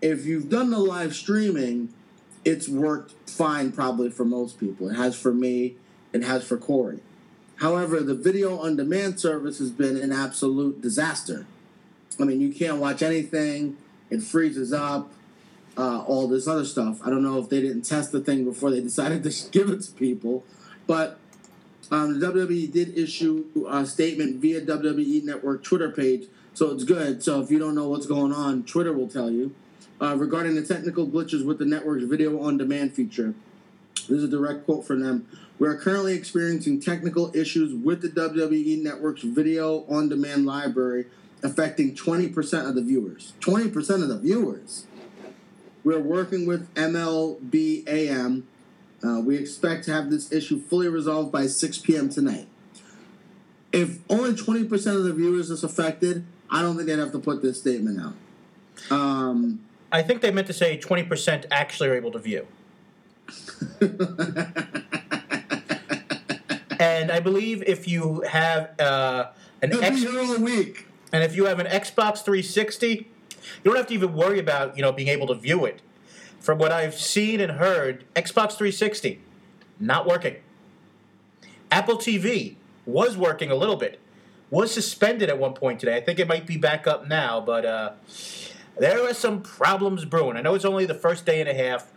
if 0.00 0.24
you've 0.24 0.48
done 0.48 0.70
the 0.70 0.78
live 0.78 1.14
streaming, 1.14 1.92
it's 2.44 2.68
worked 2.68 3.12
fine 3.28 3.72
probably 3.72 4.10
for 4.10 4.24
most 4.24 4.58
people. 4.58 4.88
It 4.88 4.94
has 4.94 5.18
for 5.18 5.32
me, 5.32 5.76
it 6.12 6.22
has 6.22 6.44
for 6.44 6.56
Corey. 6.56 7.00
However, 7.56 8.00
the 8.00 8.14
video 8.14 8.58
on 8.58 8.76
demand 8.76 9.20
service 9.20 9.58
has 9.58 9.70
been 9.70 9.96
an 9.96 10.12
absolute 10.12 10.80
disaster. 10.80 11.46
I 12.18 12.24
mean, 12.24 12.40
you 12.40 12.52
can't 12.52 12.78
watch 12.78 13.02
anything, 13.02 13.76
it 14.08 14.22
freezes 14.22 14.72
up, 14.72 15.12
uh, 15.76 16.00
all 16.02 16.26
this 16.26 16.48
other 16.48 16.64
stuff. 16.64 17.00
I 17.04 17.10
don't 17.10 17.22
know 17.22 17.38
if 17.38 17.48
they 17.50 17.60
didn't 17.60 17.82
test 17.82 18.12
the 18.12 18.20
thing 18.20 18.44
before 18.44 18.70
they 18.70 18.80
decided 18.90 19.22
to 19.24 19.50
give 19.50 19.68
it 19.68 19.82
to 19.82 19.92
people, 19.92 20.44
but 20.86 21.18
um, 21.90 22.18
the 22.18 22.26
WWE 22.26 22.72
did 22.72 22.96
issue 22.96 23.46
a 23.68 23.84
statement 23.84 24.40
via 24.40 24.60
WWE 24.62 25.24
Network 25.24 25.62
Twitter 25.62 25.90
page, 25.90 26.28
so 26.54 26.70
it's 26.70 26.84
good. 26.84 27.22
So 27.22 27.40
if 27.40 27.50
you 27.50 27.58
don't 27.58 27.74
know 27.74 27.88
what's 27.88 28.06
going 28.06 28.32
on, 28.32 28.62
Twitter 28.64 28.92
will 28.92 29.08
tell 29.08 29.30
you 29.30 29.54
uh, 30.00 30.16
regarding 30.16 30.54
the 30.54 30.62
technical 30.62 31.06
glitches 31.06 31.44
with 31.44 31.58
the 31.58 31.64
network's 31.64 32.04
video 32.04 32.40
on 32.40 32.56
demand 32.56 32.94
feature. 32.94 33.34
This 33.94 34.18
is 34.18 34.24
a 34.24 34.28
direct 34.28 34.64
quote 34.64 34.86
from 34.86 35.00
them. 35.00 35.28
We 35.58 35.68
are 35.68 35.76
currently 35.76 36.14
experiencing 36.14 36.80
technical 36.80 37.34
issues 37.36 37.74
with 37.74 38.00
the 38.00 38.08
WWE 38.08 38.82
Network's 38.82 39.22
video 39.22 39.84
on 39.88 40.08
demand 40.08 40.46
library 40.46 41.06
affecting 41.42 41.94
20% 41.94 42.68
of 42.68 42.74
the 42.74 42.82
viewers. 42.82 43.34
20% 43.40 44.02
of 44.02 44.08
the 44.08 44.18
viewers. 44.18 44.86
We're 45.84 46.00
working 46.00 46.46
with 46.46 46.72
MLBAM. 46.74 48.42
Uh, 49.02 49.20
we 49.20 49.36
expect 49.36 49.84
to 49.84 49.92
have 49.92 50.10
this 50.10 50.30
issue 50.32 50.60
fully 50.60 50.88
resolved 50.88 51.32
by 51.32 51.46
6 51.46 51.78
p.m. 51.78 52.08
tonight. 52.08 52.46
If 53.72 53.98
only 54.10 54.32
20% 54.32 54.96
of 54.96 55.04
the 55.04 55.12
viewers 55.12 55.50
is 55.50 55.62
affected, 55.62 56.24
I 56.50 56.62
don't 56.62 56.76
think 56.76 56.88
they'd 56.88 56.98
have 56.98 57.12
to 57.12 57.18
put 57.18 57.40
this 57.42 57.60
statement 57.60 58.00
out. 58.00 58.14
Um, 58.90 59.60
I 59.92 60.02
think 60.02 60.20
they 60.20 60.30
meant 60.30 60.46
to 60.46 60.52
say 60.52 60.78
20% 60.78 61.46
actually 61.50 61.88
are 61.88 61.94
able 61.94 62.12
to 62.12 62.18
view. 62.18 62.46
and 66.80 67.10
I 67.10 67.20
believe 67.20 67.62
if 67.66 67.86
you 67.86 68.22
have 68.22 68.78
uh, 68.80 69.26
an 69.62 69.70
He'll 69.72 69.82
X, 69.82 70.04
all 70.06 70.38
week. 70.38 70.86
and 71.12 71.22
if 71.22 71.36
you 71.36 71.44
have 71.46 71.58
an 71.60 71.66
Xbox 71.66 72.24
360, 72.24 72.88
you 72.88 73.06
don't 73.64 73.76
have 73.76 73.86
to 73.88 73.94
even 73.94 74.14
worry 74.14 74.38
about 74.38 74.76
you 74.76 74.82
know 74.82 74.92
being 74.92 75.08
able 75.08 75.26
to 75.28 75.34
view 75.34 75.64
it. 75.64 75.80
From 76.40 76.58
what 76.58 76.72
I've 76.72 76.94
seen 76.94 77.40
and 77.40 77.52
heard, 77.52 78.04
Xbox 78.14 78.56
360 78.56 79.20
not 79.80 80.06
working. 80.06 80.36
Apple 81.70 81.96
TV 81.96 82.56
was 82.84 83.16
working 83.16 83.50
a 83.50 83.54
little 83.54 83.76
bit, 83.76 83.98
was 84.50 84.72
suspended 84.72 85.28
at 85.28 85.38
one 85.38 85.54
point 85.54 85.80
today. 85.80 85.96
I 85.96 86.00
think 86.00 86.18
it 86.18 86.28
might 86.28 86.46
be 86.46 86.56
back 86.56 86.86
up 86.86 87.08
now, 87.08 87.40
but 87.40 87.64
uh, 87.64 87.92
there 88.78 89.02
are 89.08 89.14
some 89.14 89.42
problems 89.42 90.04
brewing. 90.04 90.36
I 90.36 90.42
know 90.42 90.54
it's 90.54 90.64
only 90.64 90.86
the 90.86 90.94
first 90.94 91.26
day 91.26 91.40
and 91.40 91.48
a 91.48 91.54
half, 91.54 91.90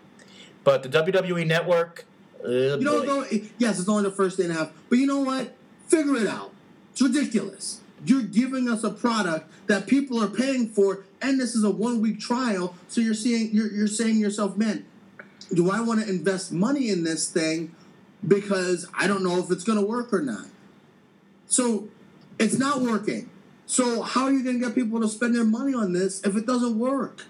but 0.63 0.84
the 0.84 0.89
WWE 0.89 1.45
Network. 1.45 2.05
Uh, 2.43 2.49
You 2.49 2.82
know, 2.82 3.26
yes, 3.57 3.80
it's 3.80 3.88
only 3.88 4.03
the 4.03 4.11
first 4.11 4.38
day 4.38 4.43
and 4.43 4.51
a 4.51 4.55
half, 4.55 4.71
but 4.89 4.97
you 4.97 5.07
know 5.07 5.21
what? 5.21 5.53
Figure 5.88 6.17
it 6.17 6.28
out. 6.28 6.51
It's 6.91 7.01
ridiculous. 7.01 7.80
You're 8.05 8.24
giving 8.24 8.67
us 8.67 8.84
a 8.84 8.89
product 8.89 9.49
that 9.67 9.88
people 9.88 10.21
are 10.21 10.28
paying 10.28 10.67
for, 10.67 11.05
and 11.21 11.39
this 11.39 11.55
is 11.55 11.63
a 11.63 11.71
one 11.71 12.01
week 12.01 12.19
trial. 12.19 12.76
So 12.89 12.99
you're 12.99 13.13
seeing, 13.13 13.51
you're, 13.53 13.71
you're 13.71 13.88
saying 13.88 14.15
to 14.15 14.19
yourself, 14.19 14.57
man, 14.57 14.86
do 15.53 15.71
I 15.71 15.80
want 15.80 16.01
to 16.01 16.09
invest 16.09 16.51
money 16.51 16.89
in 16.89 17.03
this 17.03 17.30
thing 17.30 17.74
because 18.28 18.88
I 18.93 19.07
don't 19.07 19.24
know 19.24 19.39
if 19.39 19.51
it's 19.51 19.63
going 19.63 19.80
to 19.80 19.86
work 19.86 20.13
or 20.13 20.21
not? 20.21 20.47
So 21.47 21.88
it's 22.39 22.57
not 22.57 22.82
working. 22.82 23.30
So 23.74 24.03
how 24.03 24.26
are 24.26 24.32
you 24.32 24.43
going 24.43 24.59
to 24.59 24.67
get 24.67 24.76
people 24.76 25.01
to 25.01 25.07
spend 25.07 25.34
their 25.34 25.43
money 25.43 25.74
on 25.74 25.93
this 25.93 26.21
if 26.21 26.36
it 26.36 26.45
doesn't 26.45 26.78
work? 26.78 27.24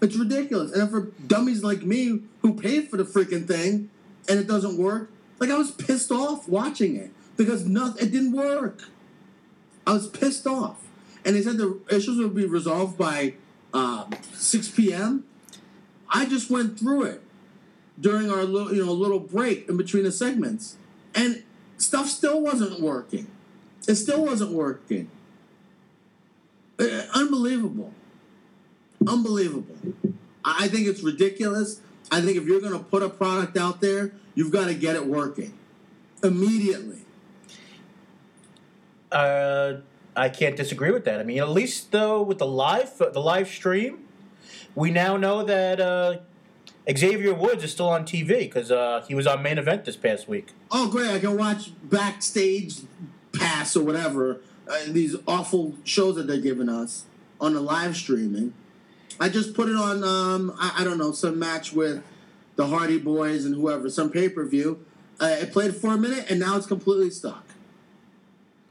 It's 0.00 0.14
ridiculous. 0.14 0.70
And 0.70 0.88
for 0.88 1.10
dummies 1.26 1.64
like 1.64 1.82
me 1.82 2.20
who 2.40 2.54
paid 2.54 2.88
for 2.88 2.98
the 2.98 3.02
freaking 3.02 3.48
thing 3.48 3.90
and 4.28 4.38
it 4.38 4.46
doesn't 4.46 4.78
work, 4.78 5.10
like 5.40 5.50
I 5.50 5.58
was 5.58 5.72
pissed 5.72 6.12
off 6.12 6.48
watching 6.48 6.94
it 6.94 7.10
because 7.36 7.66
nothing, 7.66 8.06
it 8.06 8.12
didn't 8.12 8.30
work. 8.30 8.90
I 9.84 9.94
was 9.94 10.06
pissed 10.06 10.46
off. 10.46 10.86
And 11.24 11.34
they 11.34 11.42
said 11.42 11.56
the 11.56 11.80
issues 11.90 12.16
would 12.18 12.36
be 12.36 12.46
resolved 12.46 12.96
by 12.96 13.34
uh, 13.74 14.06
6 14.34 14.68
p.m. 14.68 15.24
I 16.08 16.26
just 16.26 16.48
went 16.48 16.78
through 16.78 17.06
it 17.06 17.22
during 18.00 18.30
our 18.30 18.44
little, 18.44 18.72
you 18.72 18.86
know, 18.86 18.92
little 18.92 19.18
break 19.18 19.68
in 19.68 19.76
between 19.76 20.04
the 20.04 20.12
segments, 20.12 20.76
and 21.12 21.42
stuff 21.76 22.06
still 22.06 22.40
wasn't 22.40 22.78
working. 22.80 23.26
It 23.88 23.96
still 23.96 24.24
wasn't 24.24 24.52
working. 24.52 25.10
Unbelievable. 27.14 27.92
Unbelievable. 29.06 29.76
I 30.44 30.64
I 30.64 30.68
think 30.68 30.86
it's 30.86 31.02
ridiculous. 31.02 31.80
I 32.10 32.20
think 32.20 32.36
if 32.36 32.44
you're 32.44 32.60
going 32.60 32.72
to 32.72 32.78
put 32.78 33.02
a 33.02 33.08
product 33.08 33.56
out 33.56 33.80
there, 33.80 34.12
you've 34.34 34.50
got 34.50 34.66
to 34.66 34.74
get 34.74 34.96
it 34.96 35.06
working 35.06 35.54
immediately. 36.22 36.98
Uh, 39.10 39.74
I 40.16 40.28
can't 40.28 40.56
disagree 40.56 40.90
with 40.90 41.04
that. 41.04 41.20
I 41.20 41.22
mean, 41.22 41.38
at 41.38 41.48
least 41.48 41.90
though 41.90 42.22
with 42.22 42.38
the 42.38 42.46
live 42.46 42.96
the 42.98 43.20
live 43.20 43.48
stream, 43.48 44.04
we 44.74 44.90
now 44.90 45.16
know 45.16 45.42
that 45.42 45.80
uh, 45.80 46.18
Xavier 46.90 47.34
Woods 47.34 47.64
is 47.64 47.72
still 47.72 47.88
on 47.88 48.04
TV 48.04 48.40
because 48.40 48.70
uh, 48.70 49.04
he 49.06 49.14
was 49.14 49.26
on 49.26 49.42
main 49.42 49.58
event 49.58 49.84
this 49.84 49.96
past 49.96 50.28
week. 50.28 50.48
Oh, 50.70 50.88
great! 50.88 51.10
I 51.10 51.18
can 51.18 51.36
watch 51.36 51.72
backstage 51.82 52.80
pass 53.32 53.76
or 53.76 53.84
whatever 53.84 54.40
uh, 54.68 54.78
these 54.88 55.16
awful 55.26 55.74
shows 55.84 56.16
that 56.16 56.26
they're 56.26 56.38
giving 56.38 56.68
us 56.68 57.04
on 57.40 57.54
the 57.54 57.60
live 57.60 57.96
streaming. 57.96 58.54
I 59.20 59.28
just 59.28 59.54
put 59.54 59.68
it 59.68 59.76
on. 59.76 60.04
Um, 60.04 60.54
I, 60.58 60.78
I 60.78 60.84
don't 60.84 60.98
know 60.98 61.12
some 61.12 61.38
match 61.38 61.72
with 61.72 62.02
the 62.56 62.66
Hardy 62.66 62.98
Boys 62.98 63.44
and 63.44 63.54
whoever, 63.54 63.90
some 63.90 64.10
pay 64.10 64.28
per 64.28 64.44
view. 64.44 64.84
Uh, 65.20 65.36
it 65.40 65.52
played 65.52 65.76
for 65.76 65.94
a 65.94 65.98
minute 65.98 66.26
and 66.30 66.40
now 66.40 66.56
it's 66.56 66.66
completely 66.66 67.10
stuck. 67.10 67.44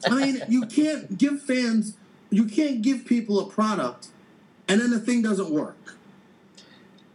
I 0.06 0.16
mean, 0.16 0.42
you 0.50 0.66
can't 0.66 1.18
give 1.18 1.42
fans, 1.42 1.98
you 2.30 2.46
can't 2.46 2.82
give 2.82 3.06
people 3.06 3.40
a 3.40 3.50
product, 3.50 4.08
and 4.68 4.82
then 4.82 4.90
the 4.92 5.00
thing 5.00 5.22
doesn't 5.22 5.50
work. 5.50 5.96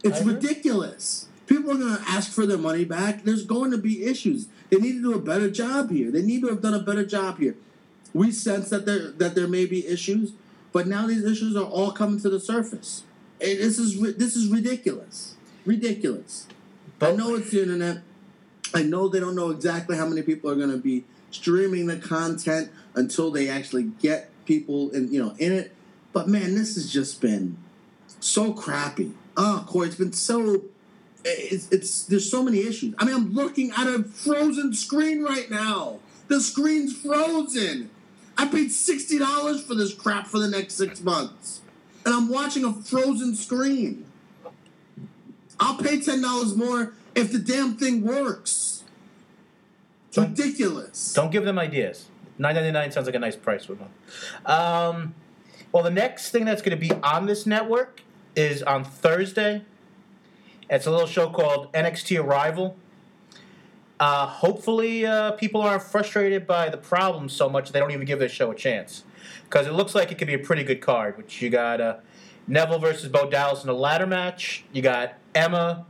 It's 0.03 0.21
ridiculous. 0.23 1.27
People 1.47 1.71
are 1.71 1.75
going 1.75 1.97
to 1.97 2.09
ask 2.09 2.31
for 2.31 2.45
their 2.45 2.57
money 2.57 2.85
back. 2.85 3.23
There's 3.23 3.45
going 3.45 3.71
to 3.71 3.77
be 3.77 4.05
issues. 4.05 4.47
They 4.69 4.77
need 4.77 4.93
to 4.93 5.01
do 5.01 5.13
a 5.13 5.19
better 5.19 5.49
job 5.49 5.91
here. 5.91 6.11
They 6.11 6.21
need 6.21 6.41
to 6.41 6.47
have 6.47 6.61
done 6.61 6.73
a 6.73 6.79
better 6.79 7.05
job 7.05 7.39
here. 7.39 7.55
We 8.13 8.31
sense 8.31 8.69
that 8.69 8.85
there 8.85 9.11
that 9.11 9.35
there 9.35 9.47
may 9.47 9.65
be 9.65 9.87
issues, 9.87 10.33
but 10.71 10.87
now 10.87 11.07
these 11.07 11.23
issues 11.23 11.55
are 11.55 11.65
all 11.65 11.91
coming 11.91 12.19
to 12.21 12.29
the 12.29 12.39
surface. 12.39 13.03
And 13.39 13.59
this 13.59 13.77
is 13.77 13.99
this 14.17 14.35
is 14.35 14.47
ridiculous. 14.47 15.35
Ridiculous. 15.65 16.47
I 17.01 17.11
know 17.11 17.35
it's 17.35 17.51
the 17.51 17.61
internet. 17.61 18.01
I 18.73 18.83
know 18.83 19.07
they 19.07 19.19
don't 19.19 19.35
know 19.35 19.51
exactly 19.51 19.97
how 19.97 20.07
many 20.07 20.21
people 20.21 20.49
are 20.49 20.55
going 20.55 20.71
to 20.71 20.77
be 20.77 21.05
streaming 21.31 21.87
the 21.87 21.97
content 21.97 22.71
until 22.95 23.31
they 23.31 23.49
actually 23.49 23.83
get 23.83 24.29
people 24.45 24.89
in 24.91 25.11
you 25.11 25.23
know 25.23 25.35
in 25.37 25.51
it. 25.51 25.75
But 26.13 26.27
man, 26.27 26.55
this 26.55 26.75
has 26.75 26.91
just 26.91 27.21
been 27.21 27.57
so 28.19 28.53
crappy. 28.53 29.13
Oh, 29.35 29.65
Corey, 29.67 29.87
it's 29.87 29.97
been 29.97 30.13
so. 30.13 30.63
It's, 31.23 31.69
it's 31.71 32.05
there's 32.05 32.29
so 32.29 32.41
many 32.41 32.59
issues. 32.59 32.95
I 32.97 33.05
mean, 33.05 33.15
I'm 33.15 33.33
looking 33.33 33.71
at 33.71 33.87
a 33.87 34.03
frozen 34.03 34.73
screen 34.73 35.23
right 35.23 35.49
now. 35.51 35.99
The 36.27 36.41
screen's 36.41 36.97
frozen. 36.97 37.89
I 38.37 38.47
paid 38.47 38.71
sixty 38.71 39.17
dollars 39.17 39.63
for 39.63 39.75
this 39.75 39.93
crap 39.93 40.27
for 40.27 40.39
the 40.39 40.47
next 40.47 40.75
six 40.75 41.01
months, 41.01 41.61
and 42.05 42.13
I'm 42.13 42.29
watching 42.29 42.63
a 42.63 42.73
frozen 42.73 43.35
screen. 43.35 44.05
I'll 45.59 45.77
pay 45.77 45.99
ten 45.99 46.21
dollars 46.21 46.55
more 46.55 46.93
if 47.15 47.31
the 47.31 47.39
damn 47.39 47.75
thing 47.75 48.03
works. 48.03 48.83
It's 50.09 50.17
ridiculous. 50.17 51.13
Don't 51.13 51.31
give 51.31 51.45
them 51.45 51.57
ideas. 51.57 52.05
Nine 52.37 52.55
ninety 52.55 52.71
nine 52.71 52.91
sounds 52.91 53.07
like 53.07 53.15
a 53.15 53.19
nice 53.19 53.35
price 53.35 53.65
for 53.65 53.73
them. 53.73 53.89
Um, 54.45 55.15
well, 55.71 55.83
the 55.83 55.89
next 55.89 56.29
thing 56.29 56.45
that's 56.45 56.61
going 56.61 56.77
to 56.77 56.87
be 56.87 56.91
on 57.03 57.25
this 57.25 57.45
network 57.45 58.01
is 58.35 58.61
on 58.63 58.83
Thursday. 58.83 59.63
It's 60.69 60.85
a 60.85 60.91
little 60.91 61.07
show 61.07 61.29
called 61.29 61.71
NXT 61.73 62.23
Arrival. 62.23 62.77
Uh, 63.99 64.27
hopefully, 64.27 65.05
uh, 65.05 65.31
people 65.31 65.61
aren't 65.61 65.81
frustrated 65.81 66.45
by 66.45 66.69
the 66.69 66.77
problems 66.77 67.33
so 67.33 67.49
much 67.49 67.71
they 67.71 67.79
don't 67.79 67.91
even 67.91 68.05
give 68.05 68.19
this 68.19 68.31
show 68.31 68.51
a 68.51 68.55
chance. 68.55 69.03
Because 69.43 69.65
it 69.65 69.73
looks 69.73 69.95
like 69.95 70.11
it 70.11 70.17
could 70.17 70.27
be 70.27 70.35
a 70.35 70.39
pretty 70.39 70.63
good 70.63 70.81
card. 70.81 71.17
Which 71.17 71.41
you 71.41 71.49
got 71.49 71.81
uh, 71.81 71.97
Neville 72.47 72.79
versus 72.79 73.09
Bo 73.09 73.29
Dallas 73.29 73.63
in 73.63 73.69
a 73.69 73.73
ladder 73.73 74.05
match. 74.05 74.65
You 74.71 74.81
got 74.81 75.15
Emma 75.33 75.85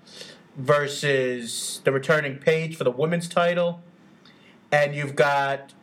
versus 0.56 1.82
the 1.84 1.92
returning 1.92 2.38
Paige 2.38 2.76
for 2.76 2.84
the 2.84 2.92
women's 2.92 3.28
title, 3.28 3.82
and 4.72 4.96
you've 4.96 5.16
got 5.16 5.74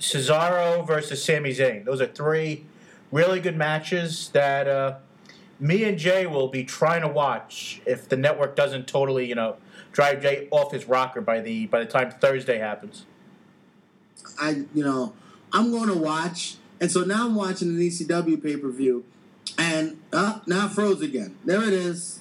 Cesaro 0.00 0.86
versus 0.86 1.22
Sami 1.22 1.50
Zayn. 1.50 1.84
Those 1.84 2.00
are 2.00 2.06
three 2.06 2.64
really 3.12 3.40
good 3.40 3.56
matches 3.56 4.30
that 4.30 4.66
uh, 4.66 4.96
me 5.58 5.84
and 5.84 5.98
Jay 5.98 6.26
will 6.26 6.48
be 6.48 6.64
trying 6.64 7.02
to 7.02 7.08
watch 7.08 7.80
if 7.86 8.08
the 8.08 8.16
network 8.16 8.56
doesn't 8.56 8.86
totally, 8.86 9.26
you 9.26 9.34
know, 9.34 9.56
drive 9.92 10.20
Jay 10.22 10.48
off 10.50 10.72
his 10.72 10.86
rocker 10.86 11.20
by 11.20 11.40
the 11.40 11.66
by 11.66 11.80
the 11.80 11.86
time 11.86 12.10
Thursday 12.10 12.58
happens. 12.58 13.06
I, 14.40 14.64
you 14.74 14.84
know, 14.84 15.14
I'm 15.52 15.70
going 15.70 15.88
to 15.88 15.96
watch, 15.96 16.56
and 16.80 16.90
so 16.90 17.02
now 17.02 17.26
I'm 17.26 17.34
watching 17.34 17.68
an 17.68 17.78
ECW 17.78 18.42
pay 18.42 18.56
per 18.56 18.70
view, 18.70 19.04
and 19.56 20.00
uh, 20.12 20.40
now 20.46 20.66
it 20.66 20.72
froze 20.72 21.00
again. 21.00 21.36
There 21.44 21.62
it 21.62 21.72
is. 21.72 22.20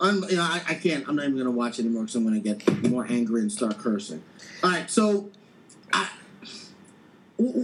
I'm, 0.00 0.24
you 0.24 0.36
know, 0.36 0.42
I, 0.42 0.62
I 0.68 0.74
can't. 0.74 1.06
I'm 1.08 1.16
not 1.16 1.22
even 1.22 1.34
going 1.34 1.44
to 1.44 1.52
watch 1.52 1.78
anymore 1.78 2.02
because 2.02 2.16
I'm 2.16 2.24
going 2.24 2.42
to 2.42 2.54
get 2.54 2.90
more 2.90 3.06
angry 3.08 3.40
and 3.40 3.52
start 3.52 3.78
cursing. 3.78 4.22
All 4.64 4.70
right, 4.70 4.90
so, 4.90 5.30
I, 5.92 6.08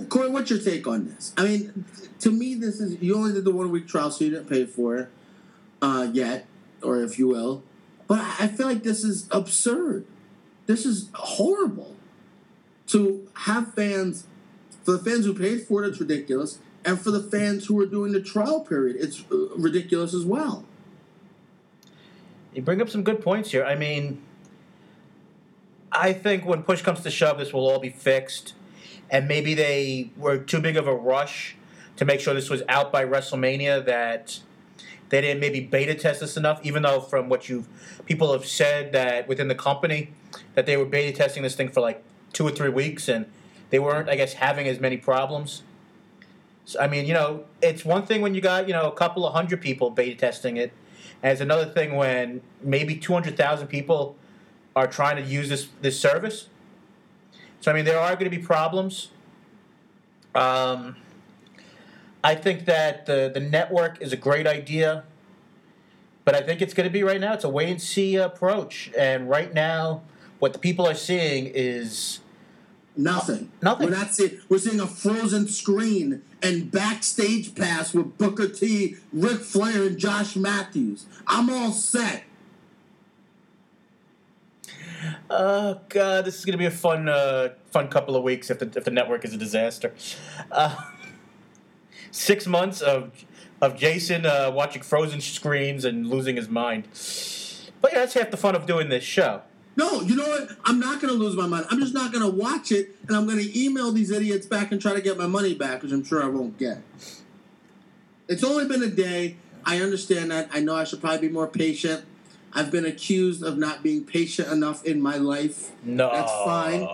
Corey, 0.08 0.30
what's 0.30 0.50
your 0.50 0.60
take 0.60 0.86
on 0.86 1.06
this? 1.08 1.32
I 1.36 1.44
mean, 1.44 1.84
to 2.20 2.30
me, 2.30 2.54
this 2.54 2.80
is 2.80 3.00
you 3.02 3.16
only 3.16 3.32
did 3.32 3.44
the 3.44 3.52
one 3.52 3.70
week 3.70 3.86
trial, 3.86 4.10
so 4.10 4.24
you 4.24 4.30
didn't 4.30 4.48
pay 4.48 4.64
for 4.66 4.96
it 4.96 5.08
uh, 5.82 6.08
yet, 6.12 6.46
or 6.82 7.02
if 7.02 7.18
you 7.18 7.28
will. 7.28 7.62
But 8.06 8.20
I 8.40 8.48
feel 8.48 8.66
like 8.66 8.82
this 8.82 9.04
is 9.04 9.28
absurd. 9.30 10.06
This 10.66 10.86
is 10.86 11.10
horrible 11.14 11.96
to 12.88 13.28
have 13.34 13.74
fans 13.74 14.26
for 14.82 14.92
the 14.92 14.98
fans 14.98 15.26
who 15.26 15.34
paid 15.34 15.62
for 15.62 15.84
it 15.84 15.88
it's 15.88 16.00
ridiculous 16.00 16.58
and 16.84 17.00
for 17.00 17.10
the 17.10 17.22
fans 17.22 17.66
who 17.66 17.78
are 17.80 17.86
doing 17.86 18.12
the 18.12 18.22
trial 18.22 18.60
period 18.60 18.96
it's 18.98 19.24
uh, 19.30 19.48
ridiculous 19.56 20.14
as 20.14 20.24
well 20.24 20.64
You 22.54 22.62
bring 22.62 22.80
up 22.80 22.88
some 22.88 23.02
good 23.02 23.22
points 23.22 23.50
here. 23.50 23.64
I 23.64 23.74
mean, 23.74 24.22
I 25.92 26.12
think 26.12 26.44
when 26.44 26.62
push 26.62 26.82
comes 26.82 27.00
to 27.02 27.10
shove, 27.10 27.38
this 27.38 27.52
will 27.52 27.68
all 27.68 27.78
be 27.78 27.90
fixed, 27.90 28.54
and 29.10 29.28
maybe 29.28 29.54
they 29.54 30.10
were 30.16 30.38
too 30.38 30.60
big 30.60 30.76
of 30.76 30.86
a 30.86 30.94
rush 30.94 31.56
to 31.96 32.04
make 32.04 32.20
sure 32.20 32.34
this 32.34 32.50
was 32.50 32.62
out 32.68 32.92
by 32.92 33.04
WrestleMania 33.04 33.84
that 33.86 34.40
they 35.08 35.20
didn't 35.20 35.40
maybe 35.40 35.60
beta 35.60 35.94
test 35.94 36.20
this 36.20 36.36
enough. 36.36 36.60
Even 36.62 36.82
though 36.82 37.00
from 37.00 37.28
what 37.28 37.48
you 37.48 37.64
people 38.06 38.32
have 38.32 38.46
said 38.46 38.92
that 38.92 39.26
within 39.28 39.48
the 39.48 39.54
company 39.54 40.10
that 40.54 40.66
they 40.66 40.76
were 40.76 40.84
beta 40.84 41.16
testing 41.16 41.42
this 41.42 41.56
thing 41.56 41.68
for 41.68 41.80
like 41.80 42.02
two 42.32 42.46
or 42.46 42.50
three 42.50 42.68
weeks 42.68 43.08
and 43.08 43.26
they 43.70 43.78
weren't, 43.78 44.08
I 44.08 44.16
guess, 44.16 44.34
having 44.34 44.66
as 44.66 44.80
many 44.80 44.96
problems. 44.96 45.62
So, 46.64 46.80
I 46.80 46.86
mean, 46.86 47.06
you 47.06 47.14
know, 47.14 47.44
it's 47.62 47.84
one 47.84 48.04
thing 48.04 48.20
when 48.20 48.34
you 48.34 48.40
got 48.40 48.68
you 48.68 48.74
know 48.74 48.88
a 48.88 48.94
couple 48.94 49.26
of 49.26 49.32
hundred 49.32 49.60
people 49.60 49.90
beta 49.90 50.14
testing 50.14 50.56
it. 50.56 50.72
And 51.22 51.32
it's 51.32 51.40
another 51.40 51.64
thing 51.66 51.96
when 51.96 52.42
maybe 52.62 52.96
200,000 52.96 53.66
people 53.66 54.16
are 54.76 54.86
trying 54.86 55.16
to 55.16 55.22
use 55.22 55.48
this, 55.48 55.68
this 55.80 55.98
service. 55.98 56.48
So, 57.60 57.70
I 57.70 57.74
mean, 57.74 57.84
there 57.84 57.98
are 57.98 58.14
going 58.14 58.30
to 58.30 58.36
be 58.36 58.42
problems. 58.42 59.08
Um, 60.34 60.96
I 62.22 62.34
think 62.34 62.66
that 62.66 63.06
the, 63.06 63.30
the 63.32 63.40
network 63.40 64.00
is 64.00 64.12
a 64.12 64.16
great 64.16 64.46
idea. 64.46 65.04
But 66.24 66.34
I 66.34 66.42
think 66.42 66.60
it's 66.60 66.74
going 66.74 66.86
to 66.86 66.92
be 66.92 67.02
right 67.02 67.20
now, 67.20 67.32
it's 67.32 67.44
a 67.44 67.48
wait 67.48 67.70
and 67.70 67.80
see 67.80 68.16
approach. 68.16 68.90
And 68.96 69.30
right 69.30 69.54
now, 69.54 70.02
what 70.38 70.52
the 70.52 70.58
people 70.58 70.86
are 70.86 70.94
seeing 70.94 71.46
is 71.46 72.20
nothing 72.96 73.50
Nothing. 73.62 73.88
we're 73.88 73.96
not 73.96 74.14
seeing 74.14 74.38
we're 74.48 74.58
seeing 74.58 74.80
a 74.80 74.86
frozen 74.86 75.46
screen 75.48 76.20
and 76.42 76.70
backstage 76.70 77.54
pass 77.54 77.94
with 77.94 78.18
booker 78.18 78.48
t 78.48 78.96
Ric 79.12 79.38
flair 79.38 79.84
and 79.84 79.96
josh 79.96 80.34
matthews 80.34 81.06
i'm 81.26 81.48
all 81.48 81.70
set 81.70 82.24
Oh 85.30 85.80
God, 85.88 86.24
this 86.24 86.38
is 86.38 86.44
gonna 86.44 86.58
be 86.58 86.66
a 86.66 86.70
fun, 86.70 87.08
uh, 87.08 87.50
fun 87.70 87.88
couple 87.88 88.16
of 88.16 88.22
weeks 88.22 88.50
if 88.50 88.58
the 88.58 88.66
if 88.76 88.84
the 88.84 88.90
network 88.90 89.24
is 89.24 89.32
a 89.34 89.36
disaster. 89.38 89.94
Uh, 90.50 90.74
six 92.10 92.46
months 92.46 92.80
of 92.80 93.24
of 93.60 93.76
Jason 93.76 94.24
uh, 94.26 94.50
watching 94.54 94.82
frozen 94.82 95.20
screens 95.20 95.84
and 95.84 96.06
losing 96.06 96.36
his 96.36 96.48
mind. 96.48 96.84
But 97.80 97.92
yeah, 97.92 98.00
that's 98.00 98.14
half 98.14 98.30
the 98.30 98.36
fun 98.36 98.54
of 98.54 98.66
doing 98.66 98.88
this 98.88 99.04
show. 99.04 99.42
no 99.76 100.00
you 100.00 100.16
know 100.16 100.26
what 100.28 100.50
i'm 100.64 100.80
not 100.80 101.00
going 101.00 101.12
to 101.12 101.18
lose 101.18 101.36
my 101.36 101.46
mind 101.46 101.64
i'm 101.70 101.78
just 101.78 101.94
not 101.94 102.12
going 102.12 102.24
to 102.24 102.30
watch 102.36 102.72
it 102.72 102.96
and 103.06 103.16
i'm 103.16 103.26
going 103.26 103.38
to 103.38 103.50
email 103.64 103.92
these 103.92 104.10
idiots 104.10 104.46
back 104.46 104.72
and 104.72 104.80
try 104.82 104.92
to 104.92 105.00
get 105.00 105.16
my 105.16 105.26
money 105.28 105.54
back 105.54 105.82
which 105.82 105.92
i'm 105.92 106.02
sure 106.02 106.20
i 106.22 106.26
won't 106.26 106.58
get 106.58 106.82
it's 108.26 108.42
only 108.42 108.66
been 108.66 108.82
a 108.82 108.88
day 108.90 109.36
i 109.64 109.80
understand 109.80 110.32
that 110.32 110.48
i 110.52 110.58
know 110.58 110.74
i 110.74 110.82
should 110.82 111.00
probably 111.00 111.28
be 111.28 111.32
more 111.32 111.46
patient 111.46 112.04
i've 112.54 112.70
been 112.70 112.86
accused 112.86 113.42
of 113.42 113.58
not 113.58 113.82
being 113.82 114.04
patient 114.04 114.48
enough 114.48 114.84
in 114.84 115.00
my 115.00 115.16
life 115.16 115.72
No, 115.84 116.10
That's 116.12 116.32
fine. 116.32 116.88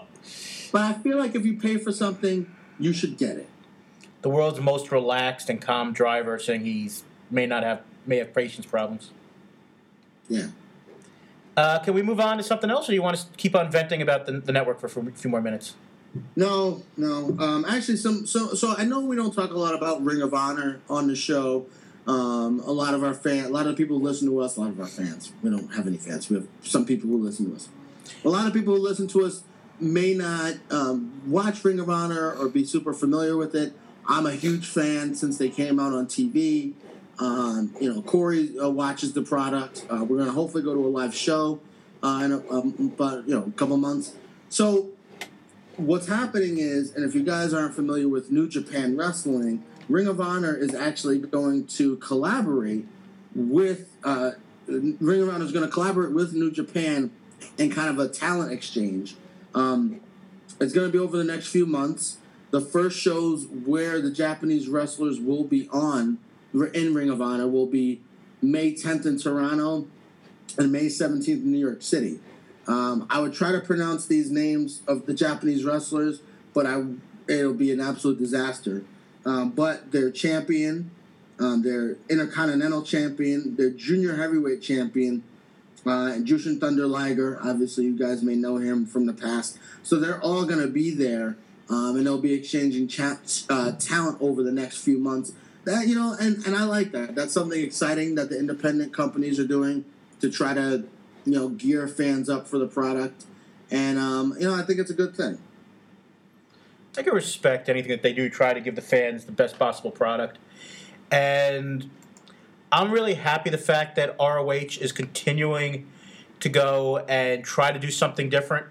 But 0.73 0.83
I 0.83 0.93
feel 0.95 1.19
like 1.19 1.37
if 1.37 1.47
you 1.47 1.57
pay 1.57 1.77
for 1.77 1.93
something, 1.93 2.53
you 2.81 2.93
should 2.93 3.17
get 3.17 3.37
it. 3.37 3.49
The 4.23 4.29
world's 4.29 4.59
most 4.59 4.91
relaxed 4.91 5.49
and 5.49 5.63
calm 5.63 5.93
driver 5.93 6.37
saying 6.41 6.65
he's 6.65 7.05
may 7.31 7.47
not 7.47 7.63
have 7.63 7.83
may 8.07 8.17
have 8.17 8.35
patience 8.35 8.67
problems. 8.67 9.11
Yeah. 10.29 10.49
Uh, 11.57 11.79
can 11.79 11.95
we 11.95 12.03
move 12.03 12.19
on 12.19 12.39
to 12.39 12.43
something 12.43 12.71
else, 12.71 12.89
or 12.89 12.93
do 12.93 12.97
you 12.97 13.03
want 13.03 13.17
to 13.17 13.27
keep 13.37 13.55
on 13.55 13.71
venting 13.71 14.03
about 14.03 14.27
the, 14.27 14.33
the 14.33 14.51
network 14.51 14.81
for, 14.81 14.89
for 14.89 15.09
a 15.09 15.13
few 15.13 15.31
more 15.31 15.41
minutes? 15.41 15.75
No, 16.35 16.83
no. 16.97 17.37
Um, 17.39 17.65
actually, 17.69 17.97
some 17.97 18.27
so 18.27 18.55
so 18.55 18.75
I 18.77 18.85
know 18.85 19.01
we 19.01 19.15
don't 19.15 19.33
talk 19.33 19.51
a 19.51 19.59
lot 19.59 19.77
about 19.77 20.03
Ring 20.03 20.23
of 20.23 20.35
Honor 20.35 20.81
on 20.91 21.07
the 21.07 21.15
show. 21.15 21.67
Um, 22.07 22.61
a 22.61 22.73
lot 22.73 22.93
of 22.93 23.03
our 23.03 23.15
fan, 23.15 23.47
a 23.47 23.49
lot 23.49 23.67
of 23.67 23.77
people 23.77 23.99
who 23.99 24.05
listen 24.05 24.29
to 24.29 24.41
us, 24.41 24.57
a 24.57 24.61
lot 24.61 24.71
of 24.71 24.81
our 24.81 24.87
fans. 24.87 25.33
We 25.43 25.51
don't 25.51 25.73
have 25.75 25.87
any 25.87 25.97
fans. 25.97 26.29
We 26.29 26.37
have 26.37 26.47
some 26.63 26.85
people 26.85 27.09
who 27.09 27.19
listen 27.19 27.49
to 27.49 27.57
us. 27.57 27.69
A 28.25 28.29
lot 28.29 28.47
of 28.47 28.53
people 28.53 28.75
who 28.75 28.81
listen 28.81 29.07
to 29.09 29.25
us 29.25 29.43
may 29.81 30.15
not 30.15 30.55
um, 30.71 31.23
watch 31.27 31.65
Ring 31.65 31.81
of 31.81 31.89
Honor 31.89 32.33
or 32.33 32.49
be 32.49 32.65
super 32.65 32.93
familiar 32.93 33.37
with 33.37 33.55
it. 33.55 33.73
I'm 34.07 34.27
a 34.27 34.33
huge 34.33 34.69
fan 34.69 35.15
since 35.15 35.39
they 35.39 35.49
came 35.49 35.81
out 35.81 35.93
on 35.93 36.07
TV. 36.07 36.75
Um, 37.19 37.75
you 37.81 37.93
know, 37.93 38.03
Corey 38.03 38.59
uh, 38.59 38.69
watches 38.69 39.13
the 39.13 39.23
product. 39.23 39.87
Uh, 39.89 40.05
we're 40.05 40.19
gonna 40.19 40.33
hopefully 40.33 40.63
go 40.63 40.75
to 40.75 40.85
a 40.85 40.89
live 40.89 41.15
show 41.15 41.61
uh, 42.03 42.21
in 42.25 42.33
a, 42.33 42.51
um, 42.51 42.93
about 42.95 43.27
you 43.27 43.35
know 43.35 43.45
a 43.45 43.53
couple 43.53 43.77
months. 43.77 44.15
So 44.49 44.91
what's 45.77 46.07
happening 46.07 46.59
is, 46.59 46.95
and 46.95 47.05
if 47.05 47.15
you 47.15 47.23
guys 47.23 47.55
aren't 47.55 47.75
familiar 47.75 48.09
with 48.09 48.31
New 48.31 48.49
Japan 48.49 48.97
Wrestling, 48.97 49.65
Ring 49.89 50.07
of 50.07 50.21
Honor 50.21 50.55
is 50.55 50.75
actually 50.75 51.19
going 51.19 51.67
to 51.67 51.97
collaborate 51.97 52.87
with 53.35 53.91
uh, 54.05 54.33
Ring 54.67 55.23
of 55.23 55.29
Honor 55.29 55.45
is 55.45 55.53
going 55.53 55.67
to 55.67 55.71
collaborate 55.71 56.13
with 56.13 56.33
New 56.33 56.51
Japan 56.51 57.11
in 57.59 57.71
kind 57.71 57.91
of 57.91 57.99
a 57.99 58.09
talent 58.09 58.53
exchange. 58.53 59.17
Um, 59.55 60.01
it's 60.61 60.73
going 60.73 60.87
to 60.87 60.93
be 60.93 60.99
over 60.99 61.17
the 61.17 61.25
next 61.25 61.49
few 61.49 61.67
months. 61.67 62.19
the 62.51 62.61
first 62.61 62.99
shows 62.99 63.47
where 63.47 64.01
the 64.01 64.13
Japanese 64.13 64.69
wrestlers 64.69 65.19
will 65.19 65.43
be 65.43 65.69
on 65.71 66.19
in 66.53 66.95
Ring 66.95 67.11
of 67.11 67.21
Honor 67.21 67.49
will 67.49 67.67
be 67.67 68.01
May 68.41 68.75
10th 68.75 69.07
in 69.07 69.19
Toronto 69.19 69.89
and 70.57 70.71
May 70.71 70.87
17th 70.87 71.29
in 71.29 71.51
New 71.51 71.59
York 71.59 71.83
City. 71.83 72.21
Um, 72.69 73.07
I 73.11 73.21
would 73.21 73.35
try 73.35 73.51
to 73.51 73.61
pronounce 73.61 74.07
these 74.07 74.31
names 74.31 74.83
of 74.87 75.07
the 75.07 75.15
Japanese 75.15 75.65
wrestlers, 75.65 76.21
but 76.55 76.65
I 76.65 76.85
it'll 77.27 77.55
be 77.55 77.73
an 77.73 77.81
absolute 77.81 78.19
disaster. 78.19 78.85
Um, 79.27 79.51
but 79.51 79.93
their 79.93 80.11
champion, 80.11 80.91
um, 81.39 81.63
their 81.63 81.97
intercontinental 82.09 82.83
champion, 82.83 83.57
their 83.57 83.71
junior 83.71 84.17
heavyweight 84.17 84.63
champion, 84.63 85.23
uh, 85.87 86.13
and 86.13 86.27
Jushin 86.27 86.61
Thunder 86.61 86.87
Liger. 86.87 87.39
Obviously, 87.43 87.85
you 87.85 87.99
guys 87.99 88.23
may 88.23 88.35
know 88.35 88.57
him 88.57 88.87
from 88.87 89.07
the 89.07 89.13
past. 89.13 89.59
So 89.83 89.99
they're 89.99 90.21
all 90.21 90.45
going 90.45 90.61
to 90.61 90.69
be 90.69 90.91
there, 90.91 91.37
um, 91.69 91.97
and 91.97 92.07
they'll 92.07 92.21
be 92.21 92.33
exchanging 92.33 92.91
uh, 93.49 93.73
talent 93.73 94.19
over 94.21 94.43
the 94.43 94.53
next 94.53 94.79
few 94.79 94.99
months. 94.99 95.33
That 95.65 95.87
you 95.87 95.95
know, 95.95 96.15
and, 96.19 96.45
and 96.47 96.57
I 96.57 96.65
like 96.65 96.93
that. 96.93 97.15
That's 97.15 97.33
something 97.33 97.61
exciting 97.61 98.15
that 98.17 98.29
the 98.29 98.39
independent 98.39 98.93
companies 98.93 99.41
are 99.41 99.47
doing 99.47 99.85
to 100.21 100.31
try 100.31 100.55
to 100.55 100.85
you 101.25 101.33
know 101.33 101.49
gear 101.49 101.89
fans 101.89 102.29
up 102.29 102.47
for 102.47 102.59
the 102.59 102.67
product, 102.67 103.25
and 103.71 103.99
um, 103.99 104.35
you 104.39 104.47
know 104.47 104.55
I 104.55 104.63
think 104.63 104.79
it's 104.79 104.91
a 104.91 104.95
good 104.95 105.17
thing. 105.17 105.39
I 106.97 107.03
can 107.03 107.15
respect 107.15 107.69
anything 107.69 107.91
that 107.91 108.03
they 108.03 108.13
do 108.13 108.29
try 108.29 108.55
to 108.55 108.61
give 108.61 108.77
the 108.77 108.83
fans 108.83 109.25
the 109.25 109.33
best 109.33 109.59
possible 109.59 109.91
product. 109.91 110.39
And 111.11 111.91
I'm 112.71 112.91
really 112.91 113.15
happy 113.15 113.51
the 113.51 113.59
fact 113.59 113.97
that 113.97 114.17
ROH 114.19 114.79
is 114.81 114.93
continuing 114.93 115.87
to 116.41 116.49
go 116.49 116.99
and 117.09 117.45
try 117.45 117.73
to 117.73 117.79
do 117.79 117.91
something 117.91 118.29
different 118.29 118.67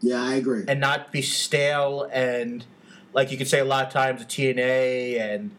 Yeah, 0.00 0.22
I 0.22 0.34
agree. 0.34 0.64
and 0.68 0.80
not 0.80 1.12
be 1.12 1.22
stale 1.22 2.08
and 2.12 2.64
like 3.12 3.30
you 3.30 3.38
could 3.38 3.48
say 3.48 3.60
a 3.60 3.64
lot 3.64 3.86
of 3.86 3.92
times 3.92 4.20
the 4.20 4.26
TNA 4.26 5.20
and 5.20 5.50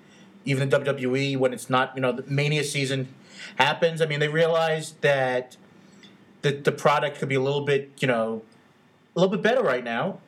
even 0.45 0.69
the 0.69 0.79
WWE 0.79 1.37
when 1.37 1.53
it's 1.53 1.69
not 1.69 1.93
you 1.95 2.01
know 2.01 2.11
the 2.11 2.23
Mania 2.23 2.63
season 2.63 3.07
happens. 3.57 4.01
I 4.01 4.05
mean 4.05 4.19
they 4.19 4.27
realize 4.29 4.93
that 5.01 5.57
the 6.41 6.51
the 6.51 6.71
product 6.71 7.19
could 7.19 7.29
be 7.29 7.35
a 7.35 7.41
little 7.41 7.65
bit 7.65 7.91
you 7.99 8.07
know 8.07 8.41
a 9.15 9.19
little 9.19 9.31
bit 9.35 9.41
better 9.43 9.63
right 9.63 9.83
now, 9.83 10.19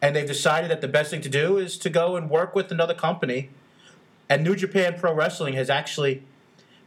and 0.00 0.14
they've 0.14 0.26
decided 0.26 0.70
that 0.70 0.80
the 0.80 0.88
best 0.88 1.10
thing 1.10 1.20
to 1.22 1.28
do 1.28 1.58
is 1.58 1.76
to 1.78 1.90
go 1.90 2.16
and 2.16 2.30
work 2.30 2.54
with 2.54 2.70
another 2.70 2.94
company. 2.94 3.50
And 4.28 4.44
New 4.44 4.54
Japan 4.54 4.96
Pro 4.98 5.12
Wrestling 5.12 5.54
has 5.54 5.70
actually 5.70 6.22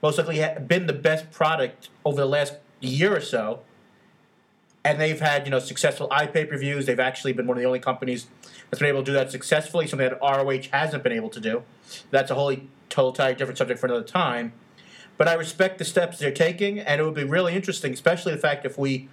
most 0.02 0.18
likely 0.18 0.46
been 0.66 0.88
the 0.88 0.94
best 0.94 1.32
product 1.32 1.90
over 2.06 2.18
the 2.18 2.26
last 2.26 2.56
year 2.80 3.16
or 3.16 3.22
so 3.22 3.62
and 4.84 5.00
they've 5.00 5.20
had 5.20 5.46
you 5.46 5.52
know 5.52 5.60
successful 5.60 6.08
iPay 6.10 6.50
per 6.50 6.58
views. 6.58 6.86
They've 6.86 7.00
actually 7.00 7.34
been 7.34 7.48
one 7.48 7.58
of 7.58 7.62
the 7.62 7.68
only 7.68 7.80
companies 7.80 8.28
that's 8.70 8.80
been 8.80 8.90
able 8.90 9.02
to 9.02 9.06
do 9.06 9.14
that 9.14 9.32
successfully. 9.32 9.88
Something 9.88 10.10
that 10.10 10.20
ROH 10.22 10.70
hasn't 10.72 11.04
been 11.04 11.12
able 11.12 11.30
to 11.30 11.40
do. 11.40 11.64
That's 12.10 12.32
a 12.32 12.36
wholly 12.36 12.70
totally 12.90 13.36
different 13.36 13.58
subject 13.58 13.80
for 13.80 13.88
another 13.88 14.04
time. 14.04 14.54
But 15.18 15.28
I 15.28 15.34
respect 15.34 15.78
the 15.78 15.86
steps 15.86 16.18
they're 16.18 16.32
taking, 16.32 16.80
and 16.80 17.00
it 17.00 17.04
would 17.04 17.14
be 17.14 17.24
really 17.24 17.54
interesting, 17.54 17.94
especially 17.94 18.32
the 18.32 18.40
fact 18.40 18.66
if 18.66 18.78
we 18.78 19.08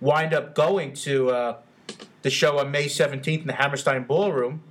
wind 0.00 0.32
up 0.32 0.54
going 0.54 0.94
to 0.94 1.30
uh, 1.30 1.56
the 2.22 2.30
show 2.30 2.58
on 2.58 2.70
May 2.70 2.88
seventeenth 2.88 3.42
in 3.42 3.46
the 3.46 3.54
Hammerstein 3.54 4.04
Ballroom, 4.04 4.62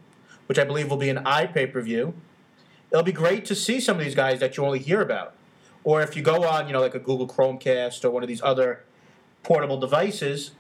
which 0.48 0.60
I 0.60 0.64
believe 0.64 0.90
will 0.90 0.98
be 0.98 1.10
an 1.10 1.24
iPay 1.24 1.72
per 1.72 1.82
view. 1.82 2.14
It'll 2.92 3.04
be 3.04 3.12
great 3.12 3.46
to 3.46 3.56
see 3.56 3.80
some 3.80 3.98
of 3.98 4.04
these 4.04 4.16
guys 4.16 4.40
that 4.40 4.58
you 4.58 4.66
only 4.66 4.80
hear 4.80 5.02
about, 5.02 5.36
or 5.84 6.02
if 6.02 6.16
you 6.16 6.22
go 6.22 6.44
on, 6.44 6.68
you 6.68 6.74
know, 6.74 6.82
like 6.82 6.96
a 6.96 7.00
Google 7.00 7.28
Chromecast 7.28 8.04
or 8.04 8.10
one 8.10 8.24
of 8.24 8.30
these 8.30 8.42
other 8.42 8.84
portable 9.44 9.80
devices, 9.80 10.52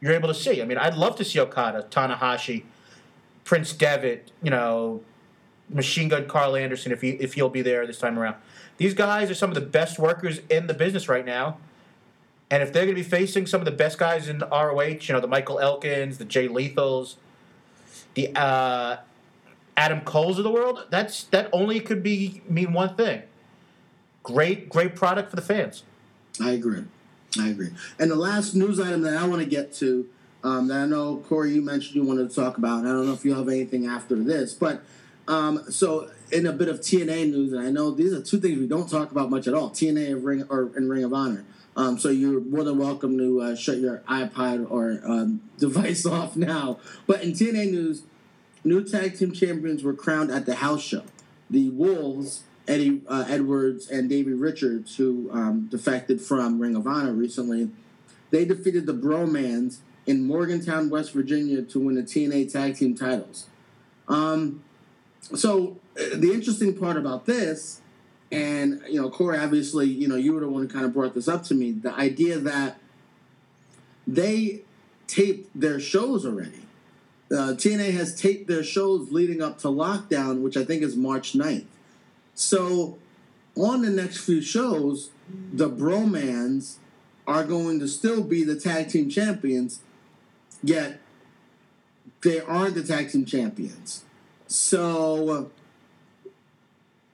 you're 0.00 0.12
able 0.12 0.28
to 0.28 0.34
see. 0.34 0.60
I 0.60 0.64
mean, 0.64 0.78
I'd 0.78 0.96
love 0.96 1.16
to 1.16 1.24
see 1.24 1.38
Okada, 1.38 1.86
Tanahashi, 1.90 2.64
Prince 3.44 3.72
Devitt, 3.72 4.32
you 4.42 4.50
know, 4.50 5.02
Machine 5.70 6.08
Gun 6.08 6.26
Carl 6.26 6.56
Anderson 6.56 6.92
if 6.92 7.00
he 7.00 7.10
if 7.10 7.34
he'll 7.34 7.48
be 7.48 7.62
there 7.62 7.86
this 7.86 7.98
time 7.98 8.18
around. 8.18 8.36
These 8.76 8.94
guys 8.94 9.30
are 9.30 9.34
some 9.34 9.50
of 9.50 9.54
the 9.54 9.60
best 9.60 9.98
workers 9.98 10.40
in 10.50 10.66
the 10.66 10.74
business 10.74 11.08
right 11.08 11.24
now. 11.24 11.58
And 12.54 12.62
if 12.62 12.72
they're 12.72 12.84
going 12.84 12.94
to 12.94 13.02
be 13.02 13.08
facing 13.08 13.46
some 13.48 13.60
of 13.60 13.64
the 13.64 13.72
best 13.72 13.98
guys 13.98 14.28
in 14.28 14.38
ROH, 14.38 14.80
you 14.80 15.12
know, 15.12 15.18
the 15.18 15.26
Michael 15.26 15.56
Elgins, 15.56 16.18
the 16.18 16.24
Jay 16.24 16.46
Lethals, 16.46 17.16
the 18.14 18.30
uh, 18.38 18.98
Adam 19.76 20.02
Coles 20.02 20.38
of 20.38 20.44
the 20.44 20.52
world, 20.52 20.86
that's 20.88 21.24
that 21.24 21.48
only 21.52 21.80
could 21.80 22.00
be 22.00 22.42
mean 22.48 22.72
one 22.72 22.94
thing. 22.94 23.22
Great, 24.22 24.68
great 24.68 24.94
product 24.94 25.30
for 25.30 25.36
the 25.36 25.42
fans. 25.42 25.82
I 26.40 26.52
agree. 26.52 26.84
I 27.40 27.48
agree. 27.48 27.70
And 27.98 28.08
the 28.08 28.14
last 28.14 28.54
news 28.54 28.78
item 28.78 29.02
that 29.02 29.16
I 29.16 29.26
want 29.26 29.42
to 29.42 29.48
get 29.48 29.74
to, 29.74 30.08
um, 30.44 30.68
that 30.68 30.78
I 30.78 30.86
know 30.86 31.24
Corey, 31.28 31.54
you 31.54 31.60
mentioned 31.60 31.96
you 31.96 32.04
wanted 32.04 32.30
to 32.30 32.36
talk 32.36 32.56
about, 32.56 32.84
I 32.84 32.88
don't 32.90 33.04
know 33.04 33.14
if 33.14 33.24
you 33.24 33.34
have 33.34 33.48
anything 33.48 33.86
after 33.86 34.14
this, 34.14 34.54
but 34.54 34.84
um, 35.26 35.64
so 35.72 36.08
in 36.30 36.46
a 36.46 36.52
bit 36.52 36.68
of 36.68 36.78
TNA 36.78 37.32
news, 37.32 37.52
and 37.52 37.66
I 37.66 37.72
know 37.72 37.90
these 37.90 38.12
are 38.12 38.22
two 38.22 38.38
things 38.38 38.60
we 38.60 38.68
don't 38.68 38.88
talk 38.88 39.10
about 39.10 39.28
much 39.28 39.48
at 39.48 39.54
all: 39.54 39.70
TNA 39.70 40.12
and 40.12 40.24
Ring 40.24 40.44
or 40.48 40.70
and 40.76 40.88
Ring 40.88 41.02
of 41.02 41.12
Honor. 41.12 41.44
Um, 41.76 41.98
so 41.98 42.08
you're 42.08 42.40
more 42.40 42.62
than 42.62 42.78
welcome 42.78 43.18
to 43.18 43.40
uh, 43.40 43.56
shut 43.56 43.78
your 43.78 43.98
iPod 44.08 44.70
or 44.70 45.00
um, 45.04 45.40
device 45.58 46.06
off 46.06 46.36
now. 46.36 46.78
But 47.06 47.22
in 47.22 47.32
TNA 47.32 47.70
news, 47.70 48.02
new 48.62 48.84
tag 48.84 49.18
team 49.18 49.32
champions 49.32 49.82
were 49.82 49.94
crowned 49.94 50.30
at 50.30 50.46
the 50.46 50.56
house 50.56 50.82
show. 50.82 51.02
The 51.50 51.70
Wolves, 51.70 52.42
Eddie 52.66 53.02
uh, 53.08 53.24
Edwards 53.28 53.90
and 53.90 54.08
Davey 54.08 54.32
Richards, 54.32 54.96
who 54.96 55.30
um, 55.32 55.68
defected 55.70 56.20
from 56.20 56.60
Ring 56.60 56.76
of 56.76 56.86
Honor 56.86 57.12
recently, 57.12 57.70
they 58.30 58.44
defeated 58.44 58.86
the 58.86 58.94
Bromans 58.94 59.78
in 60.06 60.26
Morgantown, 60.26 60.90
West 60.90 61.12
Virginia, 61.12 61.62
to 61.62 61.78
win 61.78 61.94
the 61.94 62.02
TNA 62.02 62.52
tag 62.52 62.76
team 62.76 62.94
titles. 62.94 63.46
Um, 64.08 64.62
so 65.20 65.78
uh, 65.98 66.16
the 66.16 66.32
interesting 66.32 66.76
part 66.76 66.96
about 66.96 67.26
this, 67.26 67.80
and 68.34 68.82
you 68.88 69.00
know, 69.00 69.10
Corey, 69.10 69.38
obviously, 69.38 69.86
you 69.86 70.08
know, 70.08 70.16
you 70.16 70.32
were 70.32 70.40
the 70.40 70.48
one 70.48 70.62
who 70.62 70.68
kind 70.68 70.84
of 70.84 70.92
brought 70.92 71.14
this 71.14 71.28
up 71.28 71.44
to 71.44 71.54
me. 71.54 71.72
The 71.72 71.92
idea 71.94 72.38
that 72.38 72.78
they 74.06 74.62
taped 75.06 75.48
their 75.58 75.80
shows 75.80 76.26
already. 76.26 76.62
Uh, 77.30 77.54
TNA 77.54 77.92
has 77.92 78.14
taped 78.20 78.48
their 78.48 78.62
shows 78.62 79.10
leading 79.10 79.42
up 79.42 79.58
to 79.60 79.68
lockdown, 79.68 80.42
which 80.42 80.56
I 80.56 80.64
think 80.64 80.82
is 80.82 80.96
March 80.96 81.32
9th. 81.32 81.64
So, 82.34 82.98
on 83.56 83.82
the 83.82 83.90
next 83.90 84.18
few 84.18 84.42
shows, 84.42 85.10
the 85.52 85.70
Bromans 85.70 86.76
are 87.26 87.44
going 87.44 87.80
to 87.80 87.88
still 87.88 88.22
be 88.22 88.44
the 88.44 88.58
tag 88.58 88.88
team 88.88 89.08
champions, 89.08 89.80
yet 90.62 91.00
they 92.22 92.40
aren't 92.40 92.74
the 92.74 92.82
tag 92.82 93.10
team 93.10 93.24
champions. 93.24 94.04
So, 94.46 95.50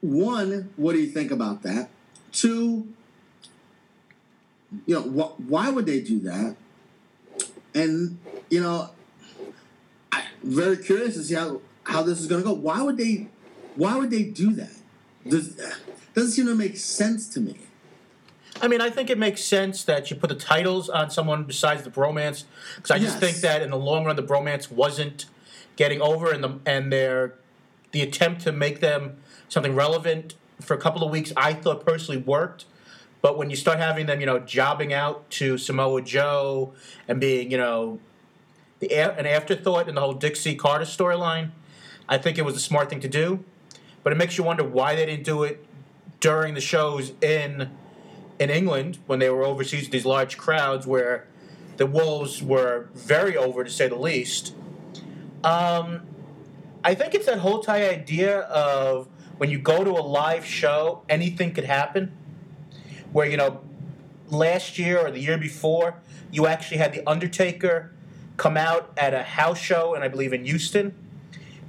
one, 0.01 0.73
what 0.75 0.93
do 0.93 0.99
you 0.99 1.07
think 1.07 1.31
about 1.31 1.63
that? 1.63 1.89
Two, 2.31 2.87
you 4.85 4.95
know, 4.95 5.01
wh- 5.01 5.49
why 5.49 5.69
would 5.69 5.85
they 5.85 5.99
do 5.99 6.19
that? 6.19 6.55
And, 7.73 8.17
you 8.49 8.61
know, 8.61 8.89
I'm 10.11 10.23
very 10.43 10.77
curious 10.77 11.15
to 11.15 11.23
see 11.23 11.35
how, 11.35 11.61
how 11.83 12.03
this 12.03 12.19
is 12.19 12.27
going 12.27 12.41
to 12.41 12.47
go. 12.47 12.53
Why 12.53 12.81
would 12.81 12.97
they? 12.97 13.27
Why 13.75 13.95
would 13.97 14.11
they 14.11 14.23
do 14.23 14.51
that? 14.53 14.75
Does, 15.27 15.55
doesn't 16.13 16.31
seem 16.31 16.47
to 16.47 16.55
make 16.55 16.75
sense 16.77 17.27
to 17.29 17.39
me. 17.39 17.57
I 18.61 18.67
mean, 18.67 18.81
I 18.81 18.89
think 18.89 19.09
it 19.09 19.17
makes 19.17 19.43
sense 19.43 19.83
that 19.85 20.11
you 20.11 20.17
put 20.17 20.29
the 20.29 20.35
titles 20.35 20.89
on 20.89 21.09
someone 21.09 21.45
besides 21.45 21.83
the 21.83 21.89
Bromans, 21.89 22.43
because 22.75 22.91
I 22.91 22.99
just 22.99 23.19
think 23.19 23.37
that 23.37 23.61
in 23.61 23.71
the 23.71 23.77
long 23.77 24.05
run, 24.05 24.15
the 24.15 24.23
Bromans 24.23 24.69
wasn't 24.69 25.25
getting 25.77 26.01
over, 26.01 26.31
and 26.31 26.43
the 26.43 26.59
and 26.65 26.91
their 26.91 27.35
the 27.91 28.01
attempt 28.01 28.41
to 28.41 28.51
make 28.51 28.81
them 28.81 29.17
something 29.51 29.75
relevant 29.75 30.35
for 30.61 30.73
a 30.75 30.77
couple 30.77 31.03
of 31.03 31.11
weeks, 31.11 31.33
I 31.35 31.53
thought 31.53 31.85
personally 31.85 32.21
worked. 32.21 32.65
But 33.21 33.37
when 33.37 33.49
you 33.49 33.55
start 33.55 33.77
having 33.77 34.07
them, 34.07 34.19
you 34.19 34.25
know, 34.25 34.39
jobbing 34.39 34.93
out 34.93 35.29
to 35.31 35.57
Samoa 35.57 36.01
Joe 36.01 36.73
and 37.07 37.19
being, 37.19 37.51
you 37.51 37.57
know, 37.57 37.99
the 38.79 38.91
an 38.93 39.27
afterthought 39.27 39.87
in 39.87 39.95
the 39.95 40.01
whole 40.01 40.13
Dixie 40.13 40.55
Carter 40.55 40.85
storyline, 40.85 41.51
I 42.09 42.17
think 42.17 42.37
it 42.37 42.45
was 42.45 42.55
a 42.55 42.59
smart 42.59 42.89
thing 42.89 43.01
to 43.01 43.09
do. 43.09 43.43
But 44.03 44.13
it 44.13 44.15
makes 44.15 44.37
you 44.37 44.43
wonder 44.43 44.63
why 44.63 44.95
they 44.95 45.05
didn't 45.05 45.25
do 45.25 45.43
it 45.43 45.63
during 46.19 46.55
the 46.55 46.61
shows 46.61 47.11
in 47.21 47.69
in 48.39 48.49
England 48.49 48.97
when 49.05 49.19
they 49.19 49.29
were 49.29 49.43
overseas 49.43 49.83
with 49.83 49.91
these 49.91 50.05
large 50.05 50.37
crowds 50.37 50.87
where 50.87 51.27
the 51.77 51.85
Wolves 51.85 52.41
were 52.41 52.89
very 52.95 53.37
over 53.37 53.63
to 53.63 53.69
say 53.69 53.87
the 53.87 53.95
least. 53.95 54.55
Um, 55.43 56.01
I 56.83 56.95
think 56.95 57.13
it's 57.13 57.27
that 57.27 57.39
whole 57.39 57.59
tie 57.59 57.87
idea 57.87 58.39
of 58.39 59.07
when 59.41 59.49
you 59.49 59.57
go 59.57 59.83
to 59.83 59.89
a 59.89 60.05
live 60.05 60.45
show, 60.45 61.01
anything 61.09 61.51
could 61.51 61.63
happen. 61.63 62.11
Where, 63.11 63.25
you 63.25 63.37
know, 63.37 63.61
last 64.29 64.77
year 64.77 64.99
or 64.99 65.09
the 65.09 65.19
year 65.19 65.39
before, 65.39 65.95
you 66.31 66.45
actually 66.45 66.77
had 66.77 66.93
The 66.93 67.01
Undertaker 67.09 67.91
come 68.37 68.55
out 68.55 68.93
at 68.97 69.15
a 69.15 69.23
house 69.23 69.57
show, 69.57 69.95
and 69.95 70.03
I 70.03 70.09
believe 70.09 70.31
in 70.31 70.45
Houston, 70.45 70.93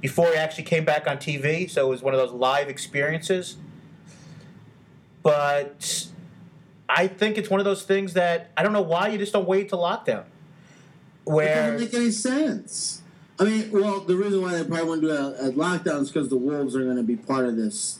before 0.01 0.27
he 0.27 0.35
actually 0.35 0.65
came 0.65 0.85
back 0.85 1.07
on 1.07 1.17
TV. 1.17 1.67
So 1.67 1.87
it 1.87 1.89
was 1.89 2.03
one 2.03 2.13
of 2.13 2.19
those 2.19 2.31
live 2.31 2.69
experiences. 2.69 3.57
But 5.23 6.09
I 6.87 7.07
think 7.07 7.39
it's 7.39 7.49
one 7.49 7.59
of 7.59 7.65
those 7.65 7.81
things 7.81 8.13
that 8.13 8.51
I 8.55 8.61
don't 8.61 8.73
know 8.73 8.83
why 8.83 9.07
you 9.07 9.17
just 9.17 9.33
don't 9.33 9.47
wait 9.47 9.69
till 9.69 9.79
lockdown. 9.79 10.25
It 10.25 11.31
Where 11.31 11.71
doesn't 11.71 11.79
make 11.79 11.93
any 11.95 12.11
sense. 12.11 13.01
I 13.43 13.49
mean, 13.49 13.71
well, 13.71 13.99
the 13.99 14.15
reason 14.15 14.41
why 14.41 14.53
they 14.55 14.63
probably 14.63 14.85
won't 14.87 15.01
do 15.01 15.11
a, 15.11 15.31
at 15.47 15.53
lockdown 15.55 16.01
is 16.01 16.09
because 16.11 16.29
the 16.29 16.37
Wolves 16.37 16.75
are 16.75 16.83
going 16.83 16.95
to 16.97 17.03
be 17.03 17.17
part 17.17 17.45
of 17.45 17.57
this, 17.57 17.99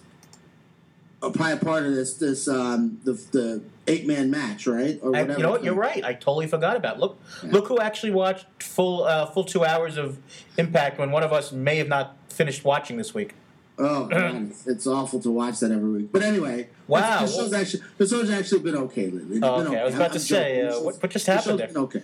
uh, 1.21 1.29
probably 1.31 1.57
part 1.57 1.85
of 1.85 1.93
this 1.93 2.13
this 2.13 2.47
um 2.47 2.99
the 3.03 3.13
the 3.31 3.61
eight 3.87 4.07
man 4.07 4.31
match, 4.31 4.65
right? 4.67 4.97
Or 5.01 5.15
I, 5.15 5.21
you 5.23 5.37
know 5.39 5.51
what? 5.51 5.63
You're 5.63 5.73
right. 5.75 6.03
I 6.03 6.13
totally 6.13 6.47
forgot 6.47 6.77
about. 6.77 6.95
It. 6.95 6.99
Look, 7.01 7.19
look 7.43 7.67
who 7.67 7.79
actually 7.79 8.11
watched 8.11 8.45
full 8.63 9.03
uh, 9.03 9.25
full 9.25 9.43
two 9.43 9.65
hours 9.65 9.97
of 9.97 10.17
Impact 10.57 10.97
when 10.97 11.11
one 11.11 11.23
of 11.23 11.33
us 11.33 11.51
may 11.51 11.77
have 11.77 11.87
not 11.89 12.15
finished 12.29 12.63
watching 12.63 12.97
this 12.97 13.13
week. 13.13 13.33
Oh, 13.77 14.05
man, 14.05 14.47
it's, 14.51 14.67
it's 14.73 14.87
awful 14.87 15.19
to 15.21 15.31
watch 15.31 15.59
that 15.59 15.71
every 15.71 15.89
week. 15.89 16.11
But 16.11 16.21
anyway, 16.21 16.69
Wow. 16.87 17.25
the 17.25 17.27
show's 17.31 17.53
actually 17.53 17.83
the 17.97 18.07
show's 18.07 18.29
actually 18.29 18.59
been 18.61 18.75
okay 18.77 19.09
lately. 19.09 19.39
Oh, 19.41 19.57
been 19.57 19.67
okay. 19.67 19.79
I 19.79 19.83
was 19.83 19.93
I'm- 19.95 20.01
about 20.01 20.11
to 20.13 20.19
I'm 20.19 20.23
say, 20.23 20.61
uh, 20.61 20.79
what- 20.79 21.01
what 21.01 21.11
just 21.11 21.25
happened 21.25 21.59
there? 21.59 21.71
Okay, 21.75 22.01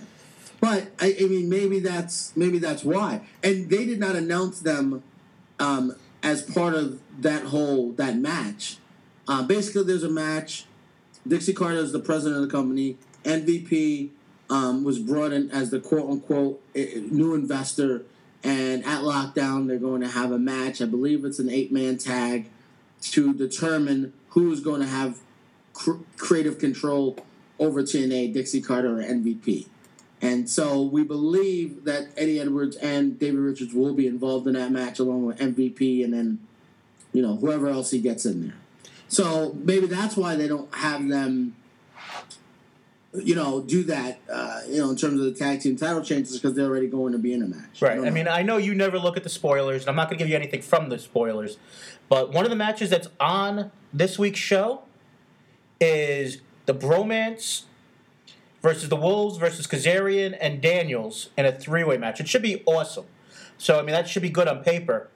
but 0.59 0.91
I, 0.99 1.15
I 1.19 1.23
mean, 1.25 1.49
maybe 1.49 1.79
that's 1.79 2.35
maybe 2.35 2.59
that's 2.59 2.83
why. 2.83 3.21
And 3.43 3.69
they 3.69 3.85
did 3.85 3.99
not 3.99 4.15
announce 4.15 4.59
them 4.59 5.03
um, 5.59 5.95
as 6.21 6.41
part 6.41 6.73
of 6.73 6.99
that 7.19 7.43
whole 7.45 7.91
that 7.93 8.17
match. 8.17 8.77
Uh, 9.27 9.43
basically, 9.43 9.83
there's 9.83 10.03
a 10.03 10.09
match. 10.09 10.65
Dixie 11.27 11.53
Carter 11.53 11.77
is 11.77 11.91
the 11.91 11.99
president 11.99 12.41
of 12.41 12.49
the 12.49 12.55
company. 12.55 12.97
MVP 13.23 14.09
um, 14.49 14.83
was 14.83 14.99
brought 14.99 15.31
in 15.31 15.51
as 15.51 15.69
the 15.69 15.79
quote 15.79 16.09
unquote 16.09 16.61
eh, 16.75 16.85
eh, 16.95 17.01
new 17.09 17.33
investor. 17.33 18.03
And 18.41 18.85
at 18.85 19.01
lockdown, 19.01 19.67
they're 19.67 19.77
going 19.77 20.01
to 20.01 20.07
have 20.07 20.31
a 20.31 20.39
match. 20.39 20.81
I 20.81 20.85
believe 20.85 21.25
it's 21.25 21.39
an 21.39 21.49
eight 21.49 21.71
man 21.71 21.97
tag 21.97 22.49
to 23.01 23.33
determine 23.33 24.13
who 24.29 24.51
is 24.51 24.61
going 24.61 24.81
to 24.81 24.87
have 24.87 25.19
cr- 25.73 26.03
creative 26.17 26.57
control 26.57 27.17
over 27.59 27.83
TNA, 27.83 28.33
Dixie 28.33 28.61
Carter, 28.61 28.99
or 28.99 29.03
MVP. 29.03 29.67
And 30.21 30.49
so 30.49 30.81
we 30.81 31.03
believe 31.03 31.85
that 31.85 32.09
Eddie 32.17 32.39
Edwards 32.39 32.75
and 32.77 33.17
David 33.17 33.39
Richards 33.39 33.73
will 33.73 33.93
be 33.93 34.05
involved 34.05 34.47
in 34.47 34.53
that 34.53 34.71
match 34.71 34.99
along 34.99 35.25
with 35.25 35.37
MVP 35.39 36.03
and 36.03 36.13
then, 36.13 36.39
you 37.13 37.21
know, 37.21 37.37
whoever 37.37 37.69
else 37.69 37.91
he 37.91 37.99
gets 37.99 38.25
in 38.25 38.41
there. 38.41 38.57
So 39.07 39.55
maybe 39.63 39.87
that's 39.87 40.17
why 40.17 40.35
they 40.35 40.47
don't 40.47 40.73
have 40.75 41.07
them, 41.07 41.55
you 43.13 43.33
know, 43.33 43.61
do 43.61 43.83
that, 43.83 44.19
uh, 44.31 44.61
you 44.67 44.79
know, 44.79 44.89
in 44.89 44.97
terms 44.97 45.19
of 45.19 45.25
the 45.25 45.33
tag 45.33 45.61
team 45.61 45.77
title 45.77 46.03
changes 46.03 46.37
because 46.37 46.55
they're 46.55 46.67
already 46.67 46.87
going 46.87 47.13
to 47.13 47.17
be 47.17 47.33
in 47.33 47.41
a 47.41 47.47
match. 47.47 47.81
Right. 47.81 47.95
don't 47.95 48.05
I 48.05 48.11
mean, 48.11 48.27
I 48.27 48.43
know 48.43 48.57
you 48.57 48.75
never 48.75 48.99
look 48.99 49.15
at 49.15 49.23
the 49.23 49.29
spoilers, 49.29 49.83
and 49.83 49.89
I'm 49.89 49.95
not 49.95 50.09
going 50.09 50.17
to 50.17 50.23
give 50.23 50.29
you 50.29 50.35
anything 50.35 50.61
from 50.61 50.89
the 50.89 50.99
spoilers, 50.99 51.57
but 52.09 52.33
one 52.33 52.45
of 52.45 52.51
the 52.51 52.57
matches 52.57 52.89
that's 52.89 53.07
on 53.19 53.71
this 53.93 54.19
week's 54.19 54.39
show 54.39 54.83
is 55.79 56.41
the 56.65 56.73
Bromans 56.73 57.63
versus 58.61 58.89
the 58.89 58.95
Wolves 58.95 59.37
versus 59.37 59.67
Kazarian 59.67 60.37
and 60.39 60.61
Daniels 60.61 61.29
in 61.37 61.45
a 61.45 61.51
three-way 61.51 61.97
match. 61.97 62.19
It 62.19 62.27
should 62.27 62.41
be 62.41 62.63
awesome. 62.65 63.05
So 63.57 63.79
I 63.79 63.81
mean, 63.81 63.91
that 63.91 64.07
should 64.07 64.21
be 64.21 64.29
good 64.29 64.47
on 64.47 64.63
paper. 64.63 65.09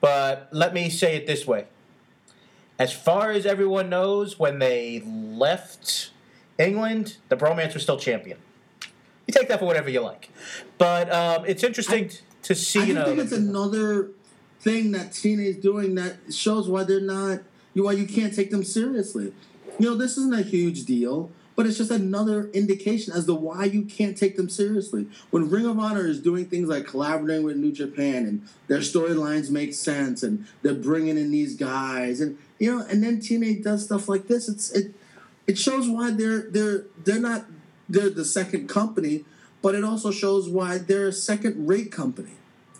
But 0.00 0.48
let 0.52 0.72
me 0.72 0.88
say 0.90 1.16
it 1.16 1.26
this 1.26 1.46
way: 1.46 1.66
as 2.78 2.92
far 2.92 3.30
as 3.30 3.44
everyone 3.44 3.88
knows, 3.88 4.38
when 4.38 4.60
they 4.60 5.00
left 5.00 6.10
England, 6.58 7.16
the 7.28 7.36
Bromans 7.36 7.74
was 7.74 7.82
still 7.82 7.98
champion. 7.98 8.38
You 9.26 9.32
take 9.32 9.48
that 9.48 9.58
for 9.58 9.66
whatever 9.66 9.90
you 9.90 10.00
like, 10.00 10.30
but 10.78 11.12
um, 11.12 11.44
it's 11.46 11.62
interesting 11.62 12.10
to 12.42 12.54
see. 12.54 12.80
I 12.80 12.84
you 12.84 12.94
know, 12.94 13.04
think 13.04 13.18
it's 13.18 13.32
another 13.32 14.10
thing 14.60 14.92
that 14.92 15.10
TNA 15.10 15.46
is 15.46 15.56
doing 15.56 15.94
that 15.96 16.16
shows 16.32 16.68
why 16.68 16.84
they're 16.84 17.00
not, 17.00 17.40
why 17.74 17.92
you 17.92 18.06
can't 18.06 18.34
take 18.34 18.50
them 18.50 18.64
seriously. 18.64 19.32
You 19.78 19.90
know, 19.90 19.94
this 19.96 20.16
isn't 20.16 20.34
a 20.34 20.42
huge 20.42 20.84
deal, 20.84 21.30
but 21.58 21.66
it's 21.66 21.76
just 21.76 21.90
another 21.90 22.48
indication 22.50 23.12
as 23.12 23.26
to 23.26 23.34
why 23.34 23.64
you 23.64 23.82
can't 23.82 24.16
take 24.16 24.36
them 24.36 24.48
seriously. 24.48 25.08
When 25.30 25.50
Ring 25.50 25.66
of 25.66 25.76
Honor 25.76 26.06
is 26.06 26.20
doing 26.20 26.46
things 26.46 26.68
like 26.68 26.86
collaborating 26.86 27.44
with 27.44 27.56
New 27.56 27.72
Japan 27.72 28.26
and 28.26 28.48
their 28.68 28.78
storylines 28.78 29.50
make 29.50 29.74
sense 29.74 30.22
and 30.22 30.46
they're 30.62 30.72
bringing 30.72 31.18
in 31.18 31.32
these 31.32 31.56
guys 31.56 32.20
and 32.20 32.38
you 32.60 32.70
know, 32.70 32.86
and 32.86 33.02
then 33.02 33.18
TNA 33.18 33.64
does 33.64 33.84
stuff 33.84 34.08
like 34.08 34.28
this. 34.28 34.48
It's 34.48 34.70
it 34.70 34.94
it 35.48 35.58
shows 35.58 35.88
why 35.88 36.12
they're 36.12 36.48
they're 36.48 36.84
they're 37.02 37.18
not 37.18 37.46
they're 37.88 38.08
the 38.08 38.24
second 38.24 38.68
company, 38.68 39.24
but 39.60 39.74
it 39.74 39.82
also 39.82 40.12
shows 40.12 40.48
why 40.48 40.78
they're 40.78 41.08
a 41.08 41.12
second 41.12 41.66
rate 41.66 41.90
company. 41.90 42.34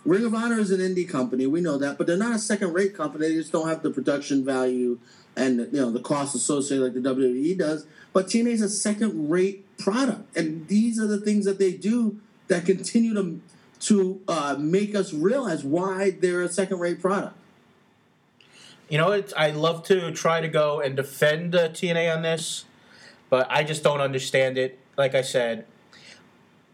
Ring 0.05 0.23
of 0.23 0.33
Honor 0.33 0.57
is 0.57 0.71
an 0.71 0.79
indie 0.79 1.07
company, 1.07 1.45
we 1.47 1.59
know 1.59 1.77
that, 1.77 1.97
but 1.97 2.07
they're 2.07 2.15
not 2.15 2.33
a 2.33 2.39
second 2.39 2.71
rate 2.71 2.95
company. 2.95 3.27
They 3.27 3.33
just 3.33 3.51
don't 3.51 3.67
have 3.67 3.83
the 3.83 3.89
production 3.89 4.45
value 4.45 4.99
and 5.35 5.59
you 5.71 5.81
know 5.81 5.91
the 5.91 6.01
cost 6.01 6.35
associated 6.35 6.83
like 6.83 6.93
the 6.93 7.09
WWE 7.15 7.57
does. 7.57 7.85
But 8.13 8.27
TNA 8.27 8.51
is 8.51 8.61
a 8.61 8.69
second 8.69 9.29
rate 9.29 9.65
product, 9.77 10.35
and 10.35 10.67
these 10.67 10.99
are 10.99 11.07
the 11.07 11.19
things 11.19 11.45
that 11.45 11.59
they 11.59 11.73
do 11.73 12.19
that 12.47 12.65
continue 12.65 13.13
to 13.13 13.41
to 13.81 14.21
uh, 14.27 14.55
make 14.59 14.93
us 14.93 15.13
realize 15.13 15.63
why 15.63 16.11
they're 16.11 16.41
a 16.41 16.49
second 16.49 16.79
rate 16.79 17.01
product. 17.01 17.35
You 18.89 18.97
know, 18.97 19.11
it's, 19.11 19.33
I 19.37 19.51
love 19.51 19.83
to 19.85 20.11
try 20.11 20.41
to 20.41 20.47
go 20.47 20.81
and 20.81 20.95
defend 20.95 21.55
uh, 21.55 21.69
TNA 21.69 22.13
on 22.15 22.23
this, 22.23 22.65
but 23.29 23.47
I 23.49 23.63
just 23.63 23.83
don't 23.83 24.01
understand 24.01 24.57
it. 24.57 24.79
Like 24.97 25.15
I 25.15 25.21
said, 25.21 25.65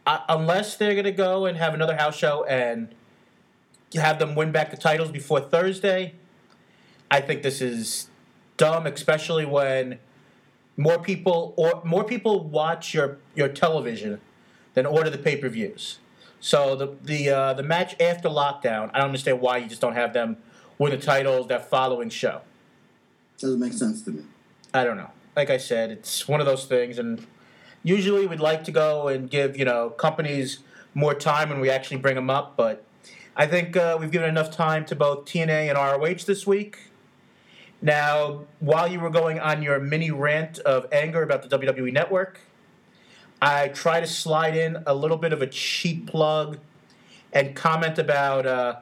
uh, 0.07 0.19
unless 0.29 0.77
they're 0.77 0.93
going 0.93 1.05
to 1.05 1.11
go 1.11 1.45
and 1.45 1.57
have 1.57 1.73
another 1.73 1.95
house 1.95 2.15
show 2.15 2.43
and 2.45 2.95
have 3.93 4.17
them 4.17 4.33
win 4.33 4.51
back 4.51 4.71
the 4.71 4.77
titles 4.77 5.11
before 5.11 5.41
Thursday, 5.41 6.13
I 7.11 7.21
think 7.21 7.43
this 7.43 7.61
is 7.61 8.09
dumb, 8.57 8.85
especially 8.85 9.45
when 9.45 9.99
more 10.77 10.99
people 10.99 11.53
or 11.57 11.81
more 11.83 12.03
people 12.03 12.43
watch 12.43 12.93
your 12.93 13.17
your 13.35 13.47
television 13.47 14.19
than 14.73 14.85
order 14.85 15.09
the 15.09 15.17
pay 15.17 15.37
per 15.37 15.49
views. 15.49 15.99
So 16.39 16.75
the 16.75 16.95
the 17.03 17.29
uh, 17.29 17.53
the 17.53 17.63
match 17.63 17.99
after 18.01 18.29
lockdown, 18.29 18.91
I 18.93 18.99
don't 18.99 19.07
understand 19.07 19.41
why 19.41 19.57
you 19.57 19.67
just 19.67 19.81
don't 19.81 19.95
have 19.95 20.13
them 20.13 20.37
win 20.77 20.91
the 20.91 20.97
titles 20.97 21.47
that 21.47 21.69
following 21.69 22.09
show. 22.09 22.41
Doesn't 23.37 23.59
make 23.59 23.73
sense 23.73 24.01
to 24.03 24.11
me. 24.11 24.23
I 24.73 24.83
don't 24.83 24.97
know. 24.97 25.11
Like 25.35 25.49
I 25.49 25.57
said, 25.57 25.91
it's 25.91 26.27
one 26.27 26.39
of 26.39 26.45
those 26.45 26.65
things, 26.65 26.97
and 26.99 27.25
usually 27.83 28.27
we'd 28.27 28.39
like 28.39 28.63
to 28.65 28.71
go 28.71 29.07
and 29.07 29.29
give 29.29 29.57
you 29.57 29.65
know 29.65 29.89
companies 29.91 30.59
more 30.93 31.13
time 31.13 31.49
when 31.49 31.59
we 31.59 31.69
actually 31.69 31.97
bring 31.97 32.15
them 32.15 32.29
up, 32.29 32.55
but 32.55 32.83
I 33.35 33.45
think 33.47 33.75
uh, 33.75 33.97
we've 33.99 34.11
given 34.11 34.29
enough 34.29 34.49
time 34.49 34.85
to 34.85 34.95
both 34.95 35.25
TNA 35.25 35.69
and 35.69 35.77
ROH 35.77 36.23
this 36.25 36.47
week. 36.47 36.77
Now, 37.81 38.45
while 38.59 38.87
you 38.87 38.99
were 38.99 39.09
going 39.09 39.39
on 39.39 39.61
your 39.61 39.79
mini 39.79 40.11
rant 40.11 40.59
of 40.59 40.87
anger 40.91 41.21
about 41.21 41.47
the 41.47 41.57
WWE 41.57 41.91
Network, 41.91 42.39
I 43.41 43.67
try 43.67 43.99
to 43.99 44.07
slide 44.07 44.55
in 44.55 44.81
a 44.87 44.93
little 44.93 45.17
bit 45.17 45.33
of 45.33 45.41
a 45.41 45.47
cheap 45.47 46.07
plug 46.07 46.57
and 47.33 47.55
comment 47.55 47.99
about 47.99 48.45
uh, 48.45 48.77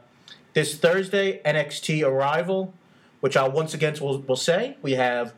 this 0.53 0.77
Thursday 0.77 1.41
NXT 1.43 2.05
arrival, 2.07 2.73
which 3.19 3.35
I'll 3.35 3.51
once 3.51 3.73
again 3.73 3.95
will, 3.99 4.19
will 4.19 4.35
say 4.35 4.77
we 4.81 4.93
have 4.93 5.34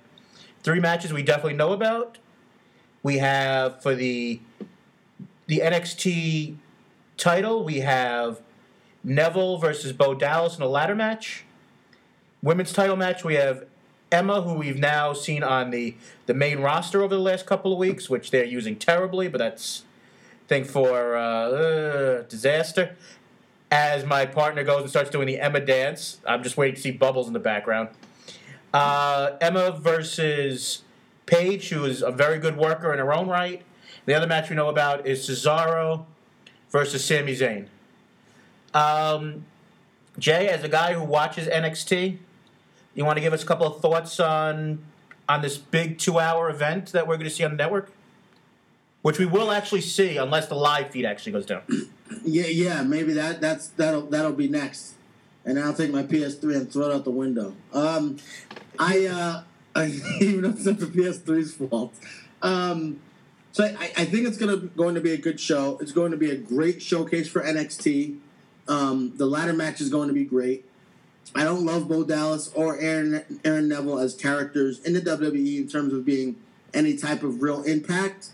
three 0.61 0.79
matches 0.79 1.13
we 1.13 1.23
definitely 1.23 1.53
know 1.53 1.71
about. 1.71 2.17
We 3.03 3.19
have 3.19 3.81
for 3.81 3.95
the 3.95 4.41
the 5.47 5.59
NXT 5.59 6.55
title, 7.17 7.63
we 7.63 7.79
have 7.79 8.41
Neville 9.03 9.57
versus 9.59 9.93
Bo 9.93 10.13
Dallas 10.15 10.57
in 10.57 10.63
a 10.63 10.67
ladder 10.67 10.95
match. 10.95 11.44
Women's 12.45 12.71
title 12.73 12.95
match, 12.95 13.23
we 13.23 13.33
have 13.33 13.65
Emma, 14.11 14.39
who 14.43 14.53
we've 14.53 14.77
now 14.77 15.13
seen 15.13 15.41
on 15.41 15.71
the, 15.71 15.95
the 16.27 16.33
main 16.35 16.59
roster 16.59 17.01
over 17.01 17.15
the 17.15 17.19
last 17.19 17.47
couple 17.47 17.73
of 17.73 17.79
weeks, 17.79 18.07
which 18.07 18.29
they're 18.29 18.45
using 18.45 18.75
terribly, 18.75 19.27
but 19.27 19.39
that's 19.39 19.83
thing 20.47 20.63
for 20.63 21.17
uh, 21.17 21.23
uh, 21.23 22.21
disaster. 22.29 22.95
As 23.71 24.05
my 24.05 24.27
partner 24.27 24.63
goes 24.63 24.81
and 24.81 24.89
starts 24.91 25.09
doing 25.09 25.25
the 25.25 25.39
Emma 25.39 25.59
dance, 25.59 26.21
I'm 26.23 26.43
just 26.43 26.55
waiting 26.55 26.75
to 26.75 26.81
see 26.81 26.91
bubbles 26.91 27.25
in 27.25 27.33
the 27.33 27.39
background. 27.39 27.89
Uh, 28.71 29.37
Emma 29.41 29.71
versus 29.71 30.83
Paige, 31.25 31.69
who 31.69 31.83
is 31.85 32.03
a 32.03 32.11
very 32.11 32.37
good 32.37 32.57
worker 32.57 32.93
in 32.93 32.99
her 32.99 33.11
own 33.11 33.27
right. 33.27 33.63
The 34.05 34.13
other 34.13 34.27
match 34.27 34.51
we 34.51 34.55
know 34.55 34.69
about 34.69 35.07
is 35.07 35.27
Cesaro 35.27 36.05
versus 36.69 37.03
Sami 37.03 37.35
Zayn. 37.35 37.65
Um, 38.75 39.45
Jay, 40.19 40.47
as 40.47 40.63
a 40.63 40.69
guy 40.69 40.93
who 40.93 41.03
watches 41.03 41.47
NXT, 41.47 42.19
you 42.95 43.05
want 43.05 43.17
to 43.17 43.21
give 43.21 43.33
us 43.33 43.43
a 43.43 43.45
couple 43.45 43.67
of 43.67 43.81
thoughts 43.81 44.19
on 44.19 44.79
on 45.27 45.41
this 45.41 45.57
big 45.57 45.97
two-hour 45.97 46.49
event 46.49 46.91
that 46.91 47.07
we're 47.07 47.15
going 47.15 47.29
to 47.29 47.35
see 47.35 47.43
on 47.43 47.51
the 47.51 47.57
network, 47.57 47.91
which 49.01 49.19
we 49.19 49.25
will 49.25 49.51
actually 49.51 49.81
see 49.81 50.17
unless 50.17 50.47
the 50.47 50.55
live 50.55 50.91
feed 50.91 51.05
actually 51.05 51.31
goes 51.31 51.45
down. 51.45 51.61
Yeah, 52.23 52.45
yeah, 52.45 52.83
maybe 52.83 53.13
that 53.13 53.41
that's 53.41 53.69
that'll 53.69 54.03
that'll 54.03 54.33
be 54.33 54.47
next, 54.47 54.93
and 55.43 55.59
I'll 55.59 55.73
take 55.73 55.91
my 55.91 56.03
PS3 56.03 56.55
and 56.55 56.71
throw 56.71 56.91
it 56.91 56.93
out 56.93 57.03
the 57.03 57.09
window. 57.09 57.55
Um, 57.73 58.17
I 58.77 59.07
uh, 59.07 59.43
I 59.75 59.87
even 60.21 60.43
though 60.43 60.49
it's 60.49 60.65
not 60.65 60.77
the 60.77 60.85
PS3's 60.85 61.55
fault. 61.55 61.95
Um, 62.43 62.99
so 63.53 63.63
I, 63.63 63.91
I 63.97 64.05
think 64.05 64.27
it's 64.27 64.37
gonna 64.37 64.57
going 64.57 64.93
to 64.93 65.01
be 65.01 65.13
a 65.13 65.17
good 65.17 65.39
show. 65.39 65.79
It's 65.81 65.91
going 65.91 66.11
to 66.11 66.17
be 66.17 66.29
a 66.29 66.35
great 66.35 66.79
showcase 66.79 67.27
for 67.27 67.41
NXT. 67.41 68.19
Um, 68.67 69.13
the 69.15 69.25
ladder 69.25 69.53
match 69.53 69.81
is 69.81 69.89
going 69.89 70.07
to 70.07 70.13
be 70.13 70.25
great. 70.25 70.63
I 71.33 71.43
don't 71.43 71.65
love 71.65 71.87
Bo 71.87 72.03
Dallas 72.03 72.51
or 72.53 72.79
Aaron 72.79 73.39
Aaron 73.43 73.67
Neville 73.67 73.99
as 73.99 74.13
characters 74.13 74.79
in 74.79 74.93
the 74.93 75.01
WWE 75.01 75.57
in 75.57 75.67
terms 75.67 75.93
of 75.93 76.05
being 76.05 76.35
any 76.73 76.97
type 76.97 77.23
of 77.23 77.41
real 77.41 77.63
impact, 77.63 78.29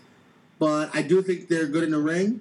but 0.58 0.90
I 0.94 1.02
do 1.02 1.22
think 1.22 1.48
they're 1.48 1.66
good 1.66 1.84
in 1.84 1.92
the 1.92 2.00
ring. 2.00 2.40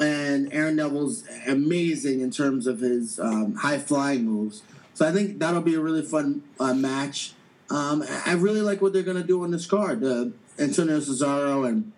and 0.00 0.52
Aaron 0.52 0.76
Neville's 0.76 1.24
amazing 1.46 2.20
in 2.20 2.30
terms 2.30 2.66
of 2.66 2.80
his 2.80 3.18
um, 3.18 3.56
high 3.56 3.78
flying 3.78 4.24
moves. 4.24 4.62
So 4.94 5.08
I 5.08 5.12
think 5.12 5.38
that'll 5.38 5.62
be 5.62 5.74
a 5.74 5.80
really 5.80 6.02
fun 6.02 6.42
uh, 6.60 6.74
match. 6.74 7.34
Um, 7.70 8.04
I 8.26 8.32
really 8.34 8.60
like 8.60 8.82
what 8.82 8.92
they're 8.92 9.02
going 9.02 9.20
to 9.20 9.26
do 9.26 9.42
on 9.42 9.50
this 9.50 9.66
card. 9.66 10.04
Uh, 10.04 10.26
Antonio 10.58 10.98
Cesaro 10.98 11.66
and 11.66 11.92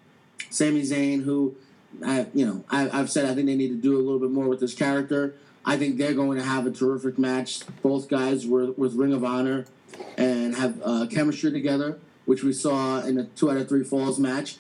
Sami 0.51 0.83
Zayn, 0.83 1.25
who 1.25 1.57
I, 2.05 2.27
you 2.35 2.47
know, 2.47 2.65
I, 2.71 2.89
I've 2.91 3.11
said 3.11 3.27
I 3.27 3.35
think 3.35 3.47
they 3.47 3.57
need 3.57 3.69
to 3.69 3.81
do 3.81 3.97
a 3.97 4.03
little 4.03 4.21
bit 4.21 4.31
more 4.31 4.49
with 4.49 4.61
this 4.61 4.75
character. 4.75 5.35
I 5.67 5.77
think 5.77 5.97
they're 5.97 6.15
going 6.15 6.39
to 6.39 6.45
have 6.45 6.67
a 6.67 6.71
terrific 6.71 7.19
match. 7.19 7.61
Both 7.83 8.09
guys 8.09 8.47
were 8.47 8.73
with 8.73 8.95
Ring 8.95 9.13
of 9.13 9.25
Honor 9.25 9.65
and 10.19 10.55
have 10.57 10.81
uh, 10.85 11.07
chemistry 11.11 11.53
together, 11.53 11.99
which 12.27 12.43
we 12.43 12.53
saw 12.53 13.01
in 13.01 13.17
the 13.17 13.25
two 13.25 13.51
out 13.51 13.57
of 13.57 13.69
three 13.69 13.85
falls 13.85 14.19
match. 14.19 14.59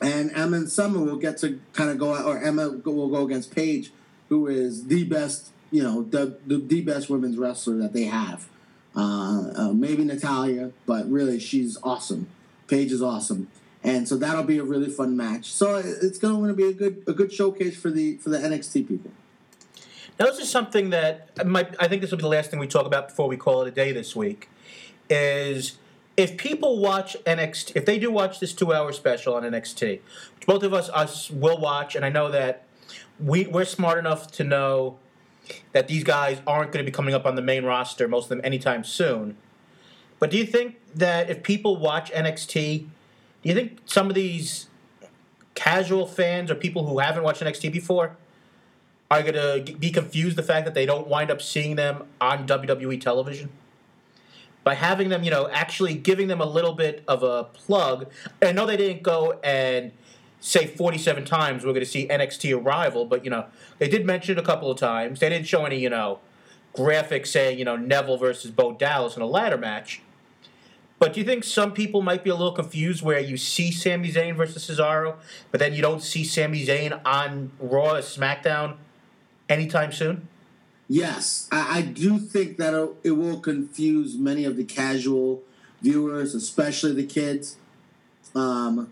And 0.00 0.32
Emma 0.34 0.56
and 0.56 0.68
Summer 0.68 1.00
will 1.00 1.16
get 1.16 1.38
to 1.38 1.60
kind 1.72 1.90
of 1.90 1.98
go 1.98 2.14
out, 2.14 2.24
or 2.24 2.42
Emma 2.42 2.70
will 2.70 3.08
go 3.08 3.24
against 3.24 3.54
Paige, 3.54 3.92
who 4.28 4.48
is 4.48 4.86
the 4.86 5.04
best, 5.04 5.50
you 5.70 5.82
know, 5.82 6.02
the 6.02 6.38
the, 6.46 6.58
the 6.58 6.80
best 6.80 7.08
women's 7.08 7.36
wrestler 7.36 7.76
that 7.78 7.92
they 7.92 8.04
have. 8.04 8.48
Uh, 8.96 9.52
uh, 9.56 9.72
maybe 9.72 10.04
Natalya, 10.04 10.72
but 10.86 11.08
really 11.10 11.38
she's 11.38 11.78
awesome. 11.82 12.28
Paige 12.66 12.92
is 12.92 13.02
awesome, 13.02 13.48
and 13.84 14.08
so 14.08 14.16
that'll 14.16 14.42
be 14.42 14.58
a 14.58 14.64
really 14.64 14.90
fun 14.90 15.16
match. 15.16 15.46
So 15.46 15.76
it's 15.76 16.18
going 16.18 16.48
to 16.48 16.54
be 16.54 16.64
a 16.64 16.72
good 16.72 17.04
a 17.06 17.12
good 17.12 17.32
showcase 17.32 17.76
for 17.76 17.90
the 17.90 18.16
for 18.16 18.30
the 18.30 18.38
NXT 18.38 18.88
people. 18.88 19.12
Now, 20.18 20.26
this 20.26 20.38
is 20.38 20.50
something 20.50 20.90
that 20.90 21.30
I 21.38 21.88
think 21.88 22.02
this 22.02 22.10
will 22.10 22.18
be 22.18 22.22
the 22.22 22.28
last 22.28 22.50
thing 22.50 22.60
we 22.60 22.66
talk 22.66 22.86
about 22.86 23.08
before 23.08 23.28
we 23.28 23.36
call 23.36 23.62
it 23.62 23.68
a 23.68 23.70
day 23.70 23.92
this 23.92 24.14
week. 24.14 24.48
Is 25.08 25.78
if 26.16 26.36
people 26.36 26.78
watch 26.78 27.16
NXT, 27.24 27.72
if 27.74 27.86
they 27.86 27.98
do 27.98 28.10
watch 28.10 28.38
this 28.40 28.52
two-hour 28.52 28.92
special 28.92 29.34
on 29.34 29.42
NXT, 29.42 30.00
which 30.36 30.46
both 30.46 30.62
of 30.62 30.74
us 30.74 30.88
us 30.90 31.30
will 31.30 31.58
watch, 31.58 31.96
and 31.96 32.04
I 32.04 32.08
know 32.08 32.30
that 32.30 32.64
we 33.18 33.46
we're 33.46 33.64
smart 33.64 33.98
enough 33.98 34.30
to 34.32 34.44
know 34.44 34.98
that 35.72 35.88
these 35.88 36.04
guys 36.04 36.40
aren't 36.46 36.72
going 36.72 36.84
to 36.84 36.90
be 36.90 36.94
coming 36.94 37.14
up 37.14 37.26
on 37.26 37.34
the 37.34 37.42
main 37.42 37.64
roster, 37.64 38.06
most 38.06 38.24
of 38.24 38.28
them 38.30 38.40
anytime 38.44 38.84
soon. 38.84 39.36
But 40.18 40.30
do 40.30 40.38
you 40.38 40.46
think 40.46 40.78
that 40.94 41.30
if 41.30 41.42
people 41.42 41.76
watch 41.76 42.12
NXT, 42.12 42.54
do 42.80 42.88
you 43.42 43.54
think 43.54 43.80
some 43.86 44.08
of 44.08 44.14
these 44.14 44.68
casual 45.54 46.06
fans 46.06 46.50
or 46.50 46.54
people 46.54 46.86
who 46.86 47.00
haven't 47.00 47.24
watched 47.24 47.42
NXT 47.42 47.72
before 47.72 48.16
are 49.20 49.32
going 49.32 49.64
to 49.66 49.72
be 49.74 49.90
confused 49.90 50.36
the 50.36 50.42
fact 50.42 50.64
that 50.64 50.74
they 50.74 50.86
don't 50.86 51.06
wind 51.06 51.30
up 51.30 51.42
seeing 51.42 51.76
them 51.76 52.04
on 52.20 52.46
WWE 52.46 53.00
television? 53.00 53.50
By 54.64 54.74
having 54.74 55.08
them, 55.08 55.24
you 55.24 55.30
know, 55.30 55.48
actually 55.50 55.94
giving 55.94 56.28
them 56.28 56.40
a 56.40 56.46
little 56.46 56.72
bit 56.72 57.02
of 57.08 57.22
a 57.22 57.44
plug. 57.44 58.10
I 58.40 58.52
know 58.52 58.64
they 58.64 58.76
didn't 58.76 59.02
go 59.02 59.40
and 59.42 59.92
say 60.40 60.66
47 60.66 61.24
times 61.24 61.64
we're 61.64 61.72
going 61.72 61.84
to 61.84 61.90
see 61.90 62.06
NXT 62.06 62.64
arrival, 62.64 63.04
but, 63.04 63.24
you 63.24 63.30
know, 63.30 63.46
they 63.78 63.88
did 63.88 64.06
mention 64.06 64.38
it 64.38 64.40
a 64.40 64.44
couple 64.44 64.70
of 64.70 64.78
times. 64.78 65.20
They 65.20 65.28
didn't 65.28 65.46
show 65.46 65.64
any, 65.64 65.78
you 65.78 65.90
know, 65.90 66.20
graphics 66.74 67.28
saying, 67.28 67.58
you 67.58 67.64
know, 67.64 67.76
Neville 67.76 68.16
versus 68.18 68.50
Bo 68.50 68.72
Dallas 68.72 69.16
in 69.16 69.22
a 69.22 69.26
ladder 69.26 69.58
match. 69.58 70.00
But 70.98 71.14
do 71.14 71.20
you 71.20 71.26
think 71.26 71.42
some 71.42 71.72
people 71.72 72.00
might 72.00 72.22
be 72.22 72.30
a 72.30 72.34
little 72.34 72.52
confused 72.52 73.02
where 73.02 73.18
you 73.18 73.36
see 73.36 73.72
Sami 73.72 74.12
Zayn 74.12 74.36
versus 74.36 74.64
Cesaro, 74.64 75.16
but 75.50 75.58
then 75.58 75.74
you 75.74 75.82
don't 75.82 76.00
see 76.00 76.22
Sami 76.22 76.64
Zayn 76.64 77.00
on 77.04 77.50
Raw 77.58 77.96
or 77.96 77.98
SmackDown 77.98 78.76
anytime 79.52 79.92
soon? 79.92 80.28
Yes, 80.88 81.48
I, 81.52 81.78
I 81.78 81.82
do 81.82 82.18
think 82.18 82.56
that 82.58 82.74
it- 83.02 83.12
will 83.12 83.40
confuse 83.40 84.16
many 84.18 84.44
of 84.44 84.56
the 84.56 84.64
casual 84.64 85.42
viewers, 85.80 86.34
especially 86.34 86.92
the 86.92 87.06
kids. 87.06 87.56
Um, 88.34 88.90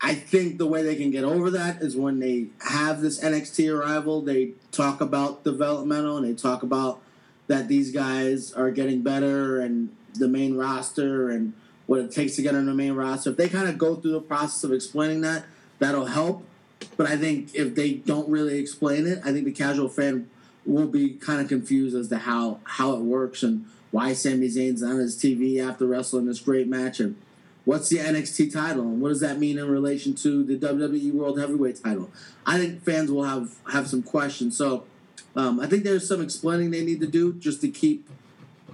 I 0.00 0.14
think 0.14 0.58
the 0.58 0.66
way 0.66 0.82
they 0.82 0.96
can 0.96 1.10
get 1.10 1.22
over 1.24 1.50
that 1.50 1.80
is 1.80 1.96
when 1.96 2.18
they 2.18 2.48
have 2.68 3.00
this 3.00 3.20
NXT 3.22 3.72
arrival, 3.72 4.20
they 4.20 4.52
talk 4.72 5.00
about 5.00 5.44
developmental 5.44 6.16
and 6.16 6.26
they 6.26 6.34
talk 6.34 6.62
about 6.62 7.00
that 7.46 7.68
these 7.68 7.92
guys 7.92 8.52
are 8.52 8.70
getting 8.70 9.02
better 9.02 9.60
and 9.60 9.94
the 10.14 10.28
main 10.28 10.56
roster 10.56 11.30
and 11.30 11.52
what 11.86 12.00
it 12.00 12.10
takes 12.10 12.36
to 12.36 12.42
get 12.42 12.54
on 12.54 12.66
the 12.66 12.74
main 12.74 12.92
roster. 12.94 13.30
If 13.30 13.36
they 13.36 13.48
kind 13.48 13.68
of 13.68 13.78
go 13.78 13.94
through 13.96 14.12
the 14.12 14.20
process 14.20 14.64
of 14.64 14.72
explaining 14.72 15.20
that, 15.22 15.44
that'll 15.78 16.06
help. 16.06 16.44
But 16.96 17.06
I 17.06 17.16
think 17.16 17.54
if 17.54 17.74
they 17.74 17.94
don't 17.94 18.28
really 18.28 18.58
explain 18.58 19.06
it, 19.06 19.20
I 19.24 19.32
think 19.32 19.44
the 19.44 19.52
casual 19.52 19.88
fan 19.88 20.28
will 20.64 20.86
be 20.86 21.10
kind 21.10 21.40
of 21.40 21.48
confused 21.48 21.96
as 21.96 22.08
to 22.08 22.18
how 22.18 22.60
how 22.64 22.94
it 22.94 23.00
works 23.00 23.42
and 23.42 23.66
why 23.90 24.12
Sami 24.12 24.48
Zayn's 24.48 24.82
on 24.82 24.98
his 24.98 25.16
TV 25.16 25.58
after 25.58 25.86
wrestling 25.86 26.26
this 26.26 26.40
great 26.40 26.66
match 26.68 26.98
and 27.00 27.16
what's 27.64 27.88
the 27.88 27.98
NXT 27.98 28.52
title 28.52 28.82
and 28.82 29.00
what 29.00 29.10
does 29.10 29.20
that 29.20 29.38
mean 29.38 29.58
in 29.58 29.68
relation 29.68 30.14
to 30.14 30.42
the 30.44 30.56
WWE 30.56 31.12
World 31.12 31.38
Heavyweight 31.38 31.82
title. 31.82 32.10
I 32.46 32.58
think 32.58 32.82
fans 32.82 33.10
will 33.10 33.24
have 33.24 33.56
have 33.70 33.88
some 33.88 34.02
questions. 34.02 34.56
So 34.56 34.84
um, 35.36 35.60
I 35.60 35.66
think 35.66 35.84
there's 35.84 36.06
some 36.06 36.22
explaining 36.22 36.70
they 36.70 36.84
need 36.84 37.00
to 37.00 37.06
do 37.06 37.34
just 37.34 37.60
to 37.62 37.68
keep 37.68 38.08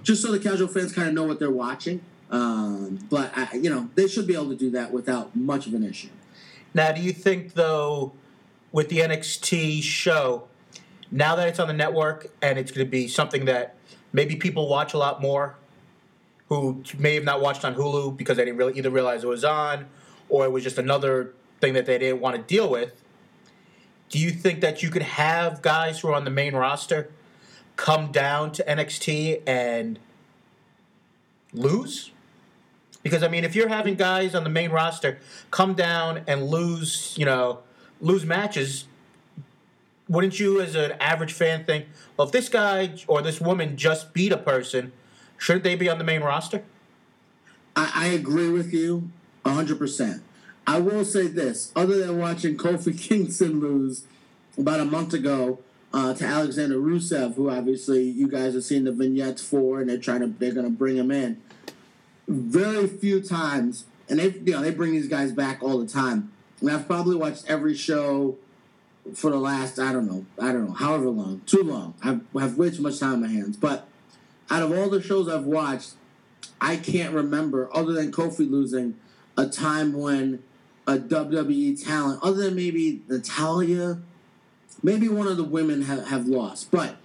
just 0.03 0.21
so 0.21 0.31
the 0.31 0.39
casual 0.39 0.67
fans 0.67 0.93
kind 0.93 1.07
of 1.07 1.13
know 1.13 1.23
what 1.23 1.39
they're 1.39 1.51
watching. 1.51 2.01
Um, 2.31 2.99
but 3.09 3.31
I, 3.35 3.55
you 3.55 3.69
know 3.69 3.89
they 3.95 4.07
should 4.07 4.27
be 4.27 4.35
able 4.35 4.49
to 4.49 4.55
do 4.55 4.69
that 4.71 4.91
without 4.91 5.35
much 5.35 5.67
of 5.67 5.73
an 5.73 5.83
issue. 5.83 6.09
Now, 6.73 6.91
do 6.91 7.01
you 7.01 7.13
think, 7.13 7.53
though, 7.53 8.13
with 8.71 8.89
the 8.89 8.99
NXT 8.99 9.81
show, 9.81 10.47
now 11.11 11.35
that 11.35 11.47
it's 11.47 11.59
on 11.59 11.67
the 11.67 11.73
network 11.73 12.27
and 12.41 12.59
it's 12.59 12.71
going 12.71 12.85
to 12.85 12.89
be 12.89 13.07
something 13.07 13.45
that 13.45 13.75
maybe 14.13 14.35
people 14.35 14.67
watch 14.67 14.93
a 14.93 14.97
lot 14.97 15.21
more 15.21 15.55
who 16.49 16.83
may 16.97 17.15
have 17.15 17.23
not 17.23 17.41
watched 17.41 17.63
on 17.63 17.75
Hulu 17.75 18.17
because 18.17 18.37
they 18.37 18.45
didn't 18.45 18.57
really 18.57 18.77
either 18.77 18.89
realize 18.89 19.23
it 19.23 19.27
was 19.27 19.43
on 19.43 19.87
or 20.29 20.45
it 20.45 20.51
was 20.51 20.63
just 20.63 20.77
another 20.77 21.33
thing 21.61 21.73
that 21.73 21.85
they 21.85 21.97
didn't 21.97 22.21
want 22.21 22.35
to 22.35 22.41
deal 22.41 22.69
with, 22.69 23.03
do 24.09 24.17
you 24.17 24.31
think 24.31 24.61
that 24.61 24.81
you 24.81 24.89
could 24.89 25.03
have 25.03 25.61
guys 25.61 25.99
who 25.99 26.07
are 26.07 26.15
on 26.15 26.23
the 26.23 26.31
main 26.31 26.55
roster 26.55 27.11
come 27.75 28.11
down 28.11 28.51
to 28.53 28.63
NXT 28.63 29.43
and 29.47 29.99
lose? 31.53 32.11
Because 33.03 33.23
I 33.23 33.27
mean, 33.27 33.43
if 33.43 33.55
you're 33.55 33.69
having 33.69 33.95
guys 33.95 34.35
on 34.35 34.43
the 34.43 34.49
main 34.49 34.71
roster 34.71 35.19
come 35.51 35.73
down 35.73 36.23
and 36.27 36.47
lose, 36.47 37.15
you 37.17 37.25
know, 37.25 37.59
lose 38.01 38.25
matches, 38.25 38.85
wouldn't 40.07 40.39
you, 40.39 40.59
as 40.59 40.75
an 40.75 40.93
average 40.99 41.33
fan, 41.33 41.65
think, 41.65 41.85
well, 42.17 42.27
if 42.27 42.33
this 42.33 42.49
guy 42.49 42.95
or 43.07 43.21
this 43.21 43.39
woman 43.39 43.77
just 43.77 44.13
beat 44.13 44.31
a 44.31 44.37
person, 44.37 44.91
shouldn't 45.37 45.63
they 45.63 45.75
be 45.75 45.87
on 45.87 45.97
the 45.97 46.03
main 46.03 46.21
roster? 46.21 46.63
I, 47.75 47.91
I 47.93 48.07
agree 48.07 48.49
with 48.49 48.73
you 48.73 49.11
100%. 49.45 50.21
I 50.67 50.79
will 50.79 51.05
say 51.05 51.27
this 51.27 51.71
other 51.75 52.05
than 52.05 52.19
watching 52.19 52.57
Kofi 52.57 52.99
Kingston 53.09 53.59
lose 53.59 54.05
about 54.57 54.79
a 54.79 54.85
month 54.85 55.13
ago 55.13 55.59
uh, 55.93 56.13
to 56.13 56.25
Alexander 56.25 56.75
Rusev, 56.75 57.35
who 57.35 57.49
obviously 57.49 58.03
you 58.03 58.27
guys 58.27 58.53
have 58.53 58.63
seen 58.63 58.83
the 58.83 58.91
vignettes 58.91 59.41
for, 59.41 59.79
and 59.79 59.89
they're 59.89 59.97
trying 59.97 60.19
to, 60.19 60.27
they're 60.27 60.53
going 60.53 60.65
to 60.65 60.71
bring 60.71 60.97
him 60.97 61.11
in. 61.11 61.41
Very 62.29 62.87
few 62.87 63.21
times, 63.21 63.85
and 64.07 64.19
they, 64.19 64.29
you 64.29 64.53
know, 64.53 64.61
they 64.61 64.71
bring 64.71 64.91
these 64.91 65.07
guys 65.07 65.31
back 65.31 65.63
all 65.63 65.79
the 65.79 65.87
time. 65.87 66.31
And 66.61 66.69
I've 66.69 66.87
probably 66.87 67.15
watched 67.15 67.45
every 67.47 67.73
show 67.73 68.37
for 69.15 69.31
the 69.31 69.37
last, 69.37 69.79
I 69.79 69.91
don't 69.91 70.05
know, 70.05 70.25
I 70.39 70.51
don't 70.51 70.67
know, 70.67 70.73
however 70.73 71.09
long, 71.09 71.41
too 71.45 71.63
long. 71.63 71.95
I've, 72.03 72.21
I 72.35 72.41
have 72.41 72.57
way 72.57 72.69
too 72.69 72.83
much 72.83 72.99
time 72.99 73.13
on 73.13 73.21
my 73.21 73.27
hands. 73.27 73.57
But 73.57 73.87
out 74.49 74.61
of 74.61 74.77
all 74.77 74.89
the 74.89 75.01
shows 75.01 75.27
I've 75.27 75.45
watched, 75.45 75.93
I 76.61 76.75
can't 76.75 77.13
remember, 77.13 77.69
other 77.73 77.93
than 77.93 78.11
Kofi 78.11 78.49
losing, 78.49 78.95
a 79.37 79.47
time 79.47 79.93
when 79.93 80.43
a 80.85 80.97
WWE 80.97 81.83
talent, 81.83 82.19
other 82.21 82.43
than 82.43 82.55
maybe 82.55 83.01
Natalya, 83.07 83.99
maybe 84.83 85.07
one 85.07 85.27
of 85.27 85.37
the 85.37 85.43
women 85.43 85.83
have, 85.83 86.07
have 86.07 86.27
lost. 86.27 86.71
But 86.71 86.97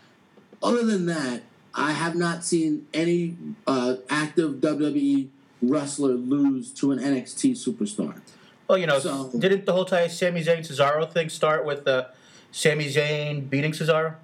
other 0.62 0.84
than 0.84 1.06
that, 1.06 1.42
I 1.74 1.92
have 1.92 2.14
not 2.14 2.44
seen 2.44 2.86
any 2.94 3.36
uh, 3.66 3.96
active 4.08 4.54
WWE 4.56 5.28
wrestler 5.62 6.12
lose 6.12 6.70
to 6.74 6.92
an 6.92 6.98
NXT 6.98 7.52
superstar. 7.52 8.20
Well, 8.68 8.78
you 8.78 8.86
know, 8.86 8.98
So- 8.98 9.30
didn't 9.36 9.66
the 9.66 9.72
whole 9.72 9.84
time 9.84 10.08
Sami 10.08 10.42
Zayn 10.42 10.60
Cesaro 10.60 11.10
thing 11.10 11.28
start 11.28 11.64
with 11.64 11.86
uh, 11.86 12.06
Sami 12.52 12.86
Zayn 12.86 13.48
beating 13.50 13.72
Cesaro? 13.72 14.14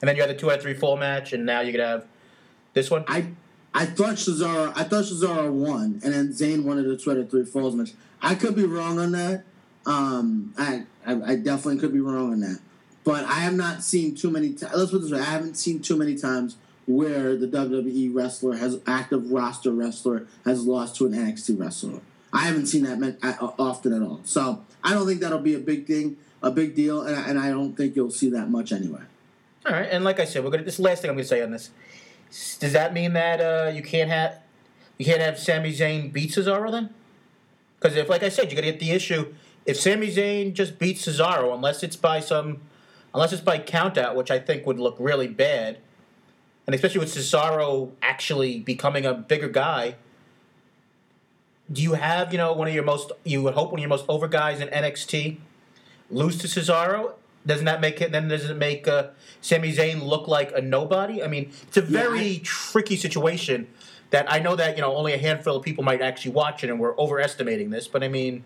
And 0.00 0.08
then 0.08 0.16
you 0.16 0.22
had 0.22 0.30
the 0.30 0.34
two 0.34 0.50
out 0.50 0.56
of 0.56 0.62
three 0.62 0.74
fall 0.74 0.96
match, 0.96 1.32
and 1.32 1.44
now 1.44 1.60
you 1.60 1.72
could 1.72 1.80
have 1.80 2.06
this 2.74 2.90
one? 2.90 3.04
I 3.06 3.26
I 3.74 3.84
thought 3.86 4.14
Cesaro 4.14 4.72
I 4.74 4.84
thought 4.84 5.04
Cesaro 5.04 5.50
won, 5.52 6.00
and 6.02 6.12
then 6.14 6.28
Zayn 6.28 6.64
wanted 6.64 6.84
to 6.84 6.96
try 6.96 7.14
to 7.14 7.24
three 7.24 7.44
falls 7.44 7.74
match. 7.74 7.92
I 8.22 8.34
could 8.34 8.54
be 8.56 8.64
wrong 8.64 8.98
on 8.98 9.12
that. 9.12 9.44
Um, 9.86 10.54
I, 10.58 10.84
I 11.06 11.32
I 11.32 11.36
definitely 11.36 11.78
could 11.78 11.92
be 11.92 12.00
wrong 12.00 12.32
on 12.32 12.40
that, 12.40 12.60
but 13.04 13.24
I 13.24 13.40
have 13.40 13.54
not 13.54 13.82
seen 13.82 14.14
too 14.14 14.30
many. 14.30 14.50
T- 14.52 14.66
let's 14.74 14.90
put 14.90 15.02
this 15.02 15.10
way: 15.12 15.20
I 15.20 15.24
haven't 15.24 15.54
seen 15.56 15.80
too 15.80 15.96
many 15.96 16.16
times 16.16 16.56
where 16.86 17.36
the 17.36 17.46
WWE 17.46 18.14
wrestler 18.14 18.56
has 18.56 18.80
active 18.86 19.30
roster 19.30 19.70
wrestler 19.70 20.26
has 20.44 20.64
lost 20.66 20.96
to 20.96 21.06
an 21.06 21.12
NXT 21.12 21.58
wrestler. 21.60 22.00
I 22.32 22.40
haven't 22.40 22.66
seen 22.66 22.84
that 22.84 22.98
meant, 22.98 23.18
uh, 23.22 23.34
often 23.58 23.92
at 23.92 24.02
all. 24.02 24.20
So 24.24 24.62
I 24.84 24.92
don't 24.92 25.06
think 25.06 25.20
that'll 25.20 25.38
be 25.40 25.54
a 25.54 25.58
big 25.58 25.86
thing, 25.86 26.16
a 26.42 26.50
big 26.50 26.74
deal, 26.74 27.02
and, 27.02 27.16
I- 27.16 27.28
and 27.28 27.38
I 27.38 27.50
don't 27.50 27.76
think 27.76 27.96
you'll 27.96 28.10
see 28.10 28.30
that 28.30 28.50
much 28.50 28.72
anyway. 28.72 29.02
All 29.66 29.72
right, 29.72 29.88
and 29.90 30.04
like 30.04 30.18
I 30.20 30.24
said, 30.24 30.42
we're 30.44 30.50
gonna. 30.50 30.62
This 30.64 30.78
last 30.78 31.02
thing 31.02 31.10
I'm 31.10 31.16
gonna 31.16 31.26
say 31.26 31.42
on 31.42 31.50
this. 31.50 31.70
Does 32.60 32.72
that 32.72 32.92
mean 32.94 33.12
that 33.14 33.40
uh, 33.40 33.70
you 33.70 33.82
can't 33.82 34.08
have 34.10 34.38
you 34.98 35.04
can't 35.04 35.20
have 35.20 35.38
Sami 35.38 35.72
Zayn 35.72 36.12
beat 36.12 36.30
Cesaro 36.30 36.70
then? 36.70 36.90
Because 37.78 37.96
if, 37.96 38.08
like 38.08 38.22
I 38.22 38.28
said, 38.28 38.50
you're 38.52 38.60
gonna 38.60 38.72
get 38.72 38.80
the 38.80 38.90
issue 38.92 39.34
if 39.66 39.78
Sami 39.78 40.08
Zayn 40.08 40.54
just 40.54 40.78
beats 40.78 41.06
Cesaro, 41.06 41.54
unless 41.54 41.82
it's 41.82 41.96
by 41.96 42.20
some, 42.20 42.60
unless 43.14 43.32
it's 43.32 43.42
by 43.42 43.58
countout, 43.58 44.14
which 44.14 44.30
I 44.30 44.38
think 44.38 44.66
would 44.66 44.78
look 44.78 44.96
really 44.98 45.28
bad, 45.28 45.78
and 46.66 46.74
especially 46.74 47.00
with 47.00 47.12
Cesaro 47.14 47.90
actually 48.02 48.60
becoming 48.60 49.04
a 49.04 49.14
bigger 49.14 49.48
guy, 49.48 49.96
do 51.70 51.82
you 51.82 51.94
have 51.94 52.32
you 52.32 52.38
know 52.38 52.52
one 52.52 52.68
of 52.68 52.74
your 52.74 52.84
most 52.84 53.12
you 53.24 53.42
would 53.42 53.54
hope 53.54 53.70
one 53.70 53.78
of 53.78 53.82
your 53.82 53.88
most 53.88 54.04
over 54.08 54.28
guys 54.28 54.60
in 54.60 54.68
NXT 54.68 55.38
lose 56.10 56.38
to 56.38 56.46
Cesaro? 56.46 57.14
Doesn't 57.46 57.64
that 57.64 57.80
make 57.80 58.00
it? 58.00 58.12
Then 58.12 58.28
doesn't 58.28 58.50
it 58.50 58.58
make 58.58 58.86
uh, 58.86 59.08
Sami 59.40 59.72
Zayn 59.72 60.02
look 60.02 60.28
like 60.28 60.52
a 60.54 60.60
nobody? 60.60 61.22
I 61.22 61.26
mean, 61.26 61.50
it's 61.68 61.76
a 61.78 61.82
very 61.82 62.26
Yeah, 62.26 62.40
tricky 62.42 62.96
situation. 62.96 63.66
That 64.10 64.30
I 64.30 64.40
know 64.40 64.56
that 64.56 64.76
you 64.76 64.82
know 64.82 64.94
only 64.94 65.12
a 65.14 65.18
handful 65.18 65.56
of 65.56 65.62
people 65.62 65.84
might 65.84 66.02
actually 66.02 66.32
watch 66.32 66.64
it, 66.64 66.70
and 66.70 66.78
we're 66.78 66.96
overestimating 66.98 67.70
this. 67.70 67.88
But 67.88 68.02
I 68.02 68.08
mean, 68.08 68.44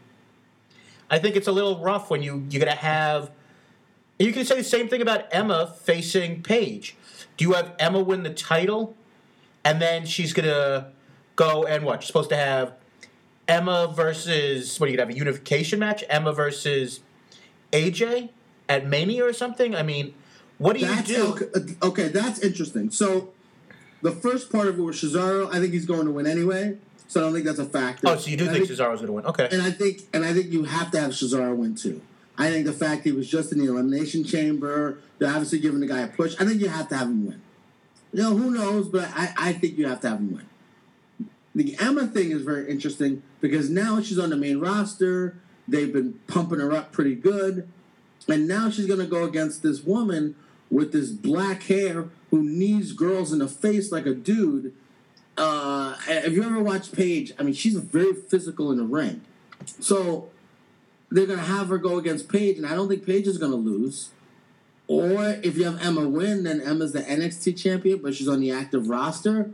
I 1.11 1.19
think 1.19 1.37
it's 1.37 1.49
a 1.49 1.53
little 1.53 1.79
rough 1.81 2.11
when 2.11 2.23
you 2.23 2.45
you're 2.51 2.65
gonna 2.65 2.77
have. 2.77 3.31
You 4.19 4.33
can 4.33 4.45
say 4.45 4.57
the 4.57 4.65
same 4.65 4.89
thing 4.89 5.03
about 5.03 5.27
Emma 5.33 5.75
facing 5.83 6.43
Paige. 6.43 6.97
Do 7.37 7.45
you 7.45 7.53
have 7.55 7.73
Emma 7.79 8.01
win 8.01 8.23
the 8.23 8.33
title, 8.33 8.97
and 9.65 9.83
then 9.83 10.07
she's 10.07 10.33
gonna 10.33 10.93
go 11.35 11.65
and 11.65 11.85
what? 11.85 11.95
You're 11.95 12.03
supposed 12.03 12.31
to 12.31 12.37
have 12.37 12.75
Emma 13.49 13.93
versus 13.95 14.79
what? 14.79 14.87
Are 14.87 14.91
you 14.91 14.97
gonna 14.97 15.09
have 15.09 15.17
a 15.17 15.19
unification 15.19 15.81
match? 15.81 16.05
Emma 16.09 16.33
versus 16.33 17.01
AJ 17.73 18.31
at 18.69 18.87
Mania 18.87 19.25
or 19.25 19.33
something? 19.33 19.75
I 19.75 19.83
mean, 19.83 20.15
what 20.59 20.75
do 20.75 20.81
you 20.81 20.87
That's 20.87 21.09
do? 21.09 21.27
okay, 21.33 21.47
uh, 21.55 21.87
okay, 21.89 22.09
that's 22.09 22.39
interesting. 22.39 22.91
So 22.91 23.33
the 24.03 24.13
first 24.13 24.53
part 24.53 24.69
of 24.69 24.79
it 24.79 24.83
was 24.83 25.03
Cesaro. 25.03 25.53
I 25.53 25.59
think 25.59 25.73
he's 25.73 25.87
going 25.87 26.05
to 26.05 26.13
win 26.13 26.27
anyway, 26.27 26.79
so 27.09 27.21
I 27.21 27.25
don't 27.25 27.33
think 27.33 27.47
that's 27.47 27.59
a 27.59 27.65
factor. 27.65 28.09
Oh, 28.09 28.17
so 28.17 28.31
you 28.31 28.37
do 28.37 28.49
I 28.49 28.53
think 28.53 28.69
Cesaro's 28.69 29.01
gonna 29.01 29.13
win? 29.13 29.27
Okay. 29.27 29.49
And 29.51 29.61
I 29.61 29.73
think, 29.73 30.03
and 30.13 30.25
I 30.25 30.33
think 30.33 30.53
you 30.53 30.65
have 30.65 30.93
to 30.93 31.01
have 31.01 31.11
Cesaro 31.11 31.57
win 31.57 31.75
too. 31.75 32.01
I 32.37 32.51
think 32.51 32.67
the 32.67 32.73
fact 32.73 33.05
he 33.05 33.13
was 33.13 33.29
just 33.29 33.53
in 33.53 33.59
the 33.59 33.67
elimination 33.67 34.25
chamber, 34.25 34.99
they're 35.19 35.29
obviously 35.29 35.61
giving 35.61 35.81
the 35.81 35.87
guy 35.87 36.01
a 36.01 36.09
push. 36.09 36.35
I 36.41 36.45
think 36.45 36.61
you 36.61 36.69
have 36.69 36.89
to 36.89 36.97
have 36.97 37.07
him 37.07 37.27
win. 37.27 37.43
You 38.13 38.23
know, 38.23 38.37
who 38.37 38.51
knows? 38.51 38.89
But 38.89 39.09
I, 39.15 39.33
I 39.37 39.53
think 39.53 39.79
you 39.79 39.87
have 39.87 40.01
to 40.01 40.11
have 40.11 40.19
him 40.19 40.35
win. 40.35 41.29
The 41.55 41.77
Emma 41.79 42.07
thing 42.07 42.33
is 42.33 42.43
very 42.43 42.69
interesting 42.69 43.23
because 43.41 43.71
now 43.71 44.01
she's 44.01 44.19
on 44.19 44.31
the 44.31 44.37
main 44.37 44.59
roster. 44.59 45.37
They've 45.69 45.93
been 45.93 46.15
pumping 46.27 46.59
her 46.59 46.73
up 46.73 46.91
pretty 46.91 47.15
good. 47.15 47.69
And 48.29 48.49
now 48.49 48.71
she's 48.71 48.87
going 48.87 49.01
to 49.01 49.07
go 49.07 49.25
against 49.25 49.63
this 49.63 49.85
woman 49.85 50.35
with 50.71 50.93
this 50.93 51.11
black 51.11 51.65
hair 51.65 52.09
who 52.31 52.43
knees 52.43 52.93
girls 52.93 53.33
in 53.33 53.39
the 53.39 53.49
face 53.49 53.93
like 53.93 54.07
a 54.07 54.15
dude. 54.15 54.75
Uh, 55.37 55.95
have 55.95 56.33
you 56.33 56.43
ever 56.43 56.61
watched 56.61 56.95
Paige? 56.95 57.33
I 57.39 57.43
mean, 57.45 57.55
she's 57.55 57.75
very 57.75 58.15
physical 58.15 58.73
in 58.73 58.79
the 58.79 58.85
ring. 58.85 59.23
So 59.81 60.31
they're 61.15 61.27
going 61.27 61.39
to 61.39 61.45
have 61.45 61.69
her 61.69 61.79
go 61.79 61.97
against 61.97 62.29
Paige, 62.29 62.57
and 62.57 62.67
I 62.67 62.75
don't 62.75 62.89
think 62.89 63.07
Paige 63.07 63.29
is 63.29 63.39
going 63.39 63.53
to 63.53 63.57
lose. 63.57 64.11
Or 64.89 65.39
if 65.43 65.57
you 65.57 65.65
have 65.65 65.81
Emma 65.81 66.09
win, 66.09 66.43
then 66.43 66.61
Emma's 66.61 66.93
the 66.93 67.01
NXT 67.01 67.57
champion, 67.57 68.01
but 68.03 68.15
she's 68.15 68.29
on 68.29 68.41
the 68.41 68.51
active 68.51 68.89
roster. 68.89 69.51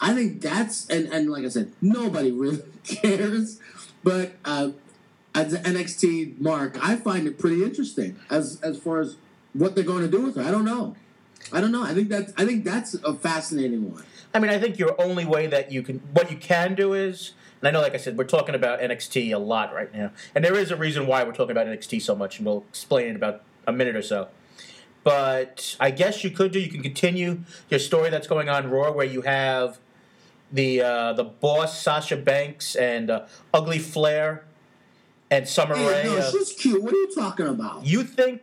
I 0.00 0.12
think 0.12 0.42
that's 0.42 0.88
and, 0.88 1.06
and 1.12 1.30
like 1.30 1.44
I 1.44 1.48
said, 1.48 1.72
nobody 1.80 2.32
really 2.32 2.62
cares. 2.84 3.60
But 4.02 4.32
uh, 4.44 4.70
as 5.34 5.52
an 5.52 5.62
NXT 5.62 6.40
mark, 6.40 6.76
I 6.82 6.96
find 6.96 7.28
it 7.28 7.38
pretty 7.38 7.62
interesting 7.62 8.16
as 8.28 8.60
as 8.60 8.78
far 8.78 9.00
as 9.00 9.16
what 9.52 9.76
they're 9.76 9.84
going 9.84 10.02
to 10.02 10.10
do 10.10 10.22
with 10.22 10.34
her. 10.34 10.42
I 10.42 10.50
don't 10.50 10.64
know. 10.64 10.96
I 11.52 11.60
don't 11.60 11.72
know. 11.72 11.84
I 11.84 11.94
think 11.94 12.08
that's 12.08 12.32
I 12.36 12.44
think 12.44 12.64
that's 12.64 12.94
a 12.94 13.14
fascinating 13.14 13.92
one. 13.92 14.04
I 14.34 14.40
mean, 14.40 14.50
I 14.50 14.58
think 14.58 14.80
your 14.80 15.00
only 15.00 15.24
way 15.24 15.46
that 15.46 15.70
you 15.70 15.82
can, 15.82 16.00
what 16.12 16.28
you 16.28 16.36
can 16.36 16.74
do 16.74 16.92
is, 16.92 17.34
and 17.64 17.68
I 17.68 17.70
know, 17.70 17.80
like 17.82 17.94
I 17.94 17.96
said, 17.96 18.18
we're 18.18 18.24
talking 18.24 18.54
about 18.54 18.80
NXT 18.80 19.32
a 19.34 19.38
lot 19.38 19.72
right 19.74 19.92
now, 19.94 20.10
and 20.34 20.44
there 20.44 20.54
is 20.54 20.70
a 20.70 20.76
reason 20.76 21.06
why 21.06 21.24
we're 21.24 21.32
talking 21.32 21.52
about 21.52 21.66
NXT 21.66 22.02
so 22.02 22.14
much, 22.14 22.38
and 22.38 22.44
we'll 22.46 22.64
explain 22.68 23.06
in 23.08 23.16
about 23.16 23.40
a 23.66 23.72
minute 23.72 23.96
or 23.96 24.02
so. 24.02 24.28
But 25.02 25.76
I 25.80 25.90
guess 25.90 26.24
you 26.24 26.30
could 26.30 26.52
do. 26.52 26.60
You 26.60 26.68
can 26.70 26.82
continue 26.82 27.40
your 27.70 27.80
story 27.80 28.10
that's 28.10 28.26
going 28.26 28.48
on 28.48 28.68
Raw, 28.70 28.92
where 28.92 29.06
you 29.06 29.22
have 29.22 29.78
the 30.52 30.82
uh, 30.82 31.12
the 31.14 31.24
boss 31.24 31.80
Sasha 31.80 32.16
Banks 32.16 32.74
and 32.74 33.10
uh, 33.10 33.26
Ugly 33.52 33.78
Flair 33.78 34.44
and 35.30 35.48
Summer 35.48 35.74
Hey, 35.76 35.86
Rae. 35.86 36.04
no, 36.04 36.16
uh, 36.18 36.30
she's 36.30 36.52
cute. 36.52 36.82
What 36.82 36.92
are 36.92 36.96
you 36.96 37.14
talking 37.14 37.46
about? 37.46 37.84
you 37.86 38.02
think 38.04 38.42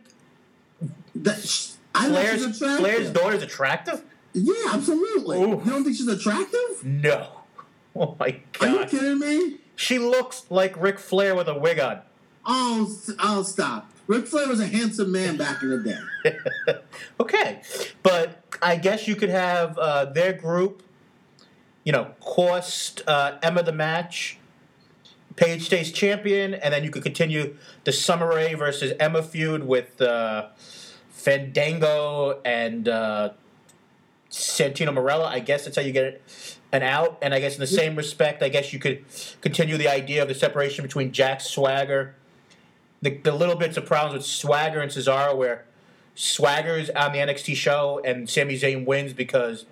That, 1.14 1.40
sh- 1.42 1.70
I 1.94 2.08
know 2.08 2.20
she's 2.22 2.58
Flair's 2.58 2.60
attractive. 2.60 2.78
Flair's 2.80 3.10
daughter's 3.12 3.42
attractive? 3.42 4.02
Yeah, 4.34 4.54
absolutely. 4.72 5.38
Oof. 5.42 5.64
You 5.64 5.70
don't 5.72 5.84
think 5.84 5.96
she's 5.96 6.08
attractive? 6.08 6.84
No. 6.84 7.28
Oh 7.96 8.16
my 8.18 8.40
god! 8.52 8.68
Are 8.68 8.80
you 8.80 8.86
kidding 8.86 9.18
me? 9.18 9.56
She 9.76 9.98
looks 9.98 10.46
like 10.48 10.80
Ric 10.80 10.98
Flair 10.98 11.34
with 11.34 11.46
a 11.48 11.58
wig 11.58 11.78
on. 11.78 12.00
Oh, 12.46 12.86
s- 12.88 13.10
oh, 13.18 13.42
stop. 13.42 13.90
Ric 14.06 14.26
Flair 14.26 14.48
was 14.48 14.60
a 14.60 14.66
handsome 14.66 15.12
man 15.12 15.36
back 15.36 15.62
in 15.62 15.70
the 15.70 15.78
day. 16.24 16.74
okay, 17.20 17.60
but 18.02 18.42
I 18.62 18.76
guess 18.76 19.06
you 19.06 19.14
could 19.14 19.28
have 19.28 19.76
uh, 19.78 20.06
their 20.06 20.32
group, 20.32 20.82
you 21.84 21.92
know, 21.92 22.12
cost 22.20 23.02
uh, 23.06 23.38
Emma 23.42 23.62
the 23.62 23.72
match. 23.72 24.38
Paige 25.36 25.62
stays 25.64 25.92
champion, 25.92 26.54
and 26.54 26.74
then 26.74 26.84
you 26.84 26.90
could 26.90 27.02
continue 27.02 27.56
the 27.84 27.92
Summer 27.92 28.28
Rae 28.28 28.54
versus 28.54 28.92
Emma 29.00 29.22
feud 29.22 29.66
with 29.66 30.00
uh, 30.00 30.48
Fandango 31.10 32.40
and 32.44 32.88
uh, 32.88 33.30
Santino 34.30 34.88
Marella. 34.94 35.26
I 35.26 35.40
guess 35.40 35.64
that's 35.64 35.76
how 35.76 35.82
you 35.82 35.92
get 35.92 36.04
it 36.04 36.22
an 36.72 36.82
out. 36.82 37.18
And 37.22 37.34
I 37.34 37.40
guess 37.40 37.54
in 37.54 37.60
the 37.60 37.66
same 37.66 37.96
respect, 37.96 38.42
I 38.42 38.48
guess 38.48 38.72
you 38.72 38.78
could 38.78 39.04
continue 39.40 39.76
the 39.76 39.88
idea 39.88 40.22
of 40.22 40.28
the 40.28 40.34
separation 40.34 40.82
between 40.82 41.12
Jack 41.12 41.40
Swagger, 41.40 42.14
the, 43.00 43.10
the 43.18 43.32
little 43.32 43.56
bits 43.56 43.76
of 43.76 43.86
problems 43.86 44.14
with 44.14 44.26
Swagger 44.26 44.80
and 44.80 44.90
Cesaro, 44.90 45.36
where 45.36 45.64
Swagger's 46.14 46.90
on 46.90 47.12
the 47.12 47.18
NXT 47.18 47.54
show 47.56 48.00
and 48.04 48.28
Sami 48.28 48.58
Zayn 48.58 48.84
wins 48.86 49.12
because 49.12 49.66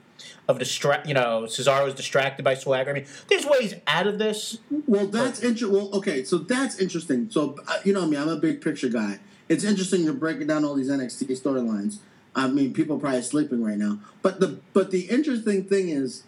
of 0.48 0.58
distract. 0.58 1.06
You 1.06 1.14
know, 1.14 1.44
Cesaro's 1.46 1.94
distracted 1.94 2.42
by 2.42 2.54
Swagger. 2.54 2.90
I 2.90 2.94
mean, 2.94 3.06
there's 3.28 3.46
ways 3.46 3.74
out 3.86 4.06
of 4.06 4.18
this. 4.18 4.58
Well, 4.86 5.06
that's 5.06 5.42
interesting. 5.42 5.72
Well, 5.72 5.90
okay, 5.94 6.24
so 6.24 6.38
that's 6.38 6.78
interesting. 6.78 7.30
So, 7.30 7.56
uh, 7.66 7.78
you 7.84 7.92
know 7.92 8.06
me, 8.06 8.16
I'm 8.16 8.28
a 8.28 8.36
big 8.36 8.60
picture 8.60 8.88
guy. 8.88 9.20
It's 9.48 9.64
interesting 9.64 10.04
you're 10.04 10.12
breaking 10.12 10.46
down 10.46 10.64
all 10.64 10.74
these 10.74 10.90
NXT 10.90 11.40
storylines. 11.40 11.98
I 12.34 12.46
mean, 12.48 12.72
people 12.72 12.96
are 12.96 13.00
probably 13.00 13.22
sleeping 13.22 13.62
right 13.62 13.78
now. 13.78 13.98
But 14.22 14.40
the 14.40 14.60
but 14.72 14.90
the 14.90 15.02
interesting 15.02 15.64
thing 15.64 15.88
is, 15.88 16.22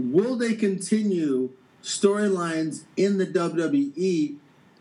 will 0.00 0.36
they 0.36 0.54
continue 0.54 1.50
storylines 1.82 2.84
in 2.96 3.18
the 3.18 3.26
WWE 3.26 4.36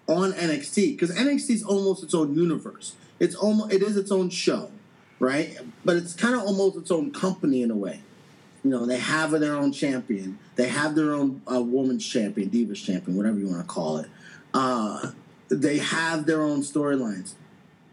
on 0.07 0.33
NXT? 0.33 0.93
Because 0.93 1.15
NXT 1.15 1.49
is 1.49 1.63
almost 1.63 2.03
its 2.03 2.13
own 2.13 2.35
universe. 2.35 2.95
It's 3.19 3.35
almost 3.35 3.73
it 3.73 3.81
is 3.81 3.97
its 3.97 4.11
own 4.11 4.29
show, 4.29 4.71
right? 5.19 5.57
But 5.83 5.97
it's 5.97 6.13
kind 6.13 6.35
of 6.35 6.41
almost 6.41 6.77
its 6.77 6.91
own 6.91 7.11
company 7.11 7.61
in 7.61 7.71
a 7.71 7.75
way. 7.75 8.01
You 8.63 8.71
know, 8.71 8.85
they 8.85 8.99
have 8.99 9.31
their 9.31 9.55
own 9.55 9.71
champion. 9.71 10.37
They 10.55 10.67
have 10.67 10.95
their 10.95 11.13
own 11.13 11.41
uh, 11.51 11.61
women's 11.61 12.05
champion, 12.05 12.49
divas 12.49 12.83
champion, 12.83 13.15
whatever 13.15 13.39
you 13.39 13.47
want 13.47 13.61
to 13.61 13.67
call 13.67 13.97
it. 13.97 14.09
Uh, 14.53 15.11
they 15.49 15.77
have 15.77 16.25
their 16.25 16.41
own 16.41 16.61
storylines. 16.61 17.33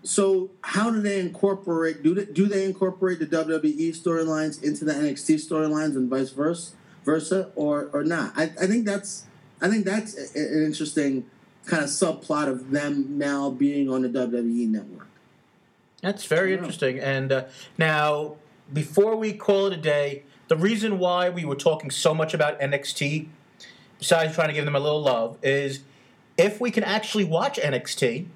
So, 0.03 0.51
how 0.61 0.91
do 0.91 1.01
they 1.01 1.19
incorporate? 1.19 2.03
Do 2.03 2.15
they 2.15 2.27
do 2.27 2.47
they 2.47 2.65
incorporate 2.65 3.19
the 3.19 3.27
WWE 3.27 3.89
storylines 3.97 4.63
into 4.63 4.85
the 4.85 4.93
NXT 4.93 5.35
storylines 5.37 5.97
and 5.97 6.09
vice 6.09 6.31
versa, 6.31 6.75
versa, 7.07 7.51
or 7.55 7.89
or 7.95 8.05
not? 8.05 8.35
I, 8.37 8.45
I 8.61 8.67
think 8.67 8.85
that's 8.85 9.25
I 9.63 9.71
think 9.71 9.87
that's 9.87 10.15
a- 10.35 10.39
an 10.39 10.65
interesting 10.67 11.25
kind 11.65 11.83
of 11.83 11.89
subplot 11.89 12.49
of 12.49 12.71
them 12.71 13.17
now 13.17 13.51
being 13.51 13.89
on 13.89 14.03
the 14.03 14.09
WWE 14.09 14.69
network. 14.69 15.07
That's 16.03 16.27
very 16.27 16.53
interesting. 16.53 17.01
And 17.01 17.33
uh, 17.33 17.45
now, 17.79 18.37
before 18.73 19.17
we 19.17 19.33
call 19.33 19.67
it 19.69 19.73
a 19.73 19.77
day, 19.79 20.23
the 20.49 20.57
reason 20.57 20.99
why 20.99 21.31
we 21.31 21.45
were 21.45 21.57
talking 21.57 21.91
so 21.91 22.15
much 22.15 22.35
about 22.35 22.61
NXT, 22.61 23.27
besides 23.99 24.35
trying 24.35 24.49
to 24.49 24.55
give 24.55 24.67
them 24.67 24.77
a 24.77 24.81
little 24.81 25.01
love, 25.01 25.39
is 25.43 25.81
if 26.37 26.61
we 26.61 26.71
can 26.71 26.85
actually 26.85 27.25
watch 27.25 27.59
NXT, 27.59 28.27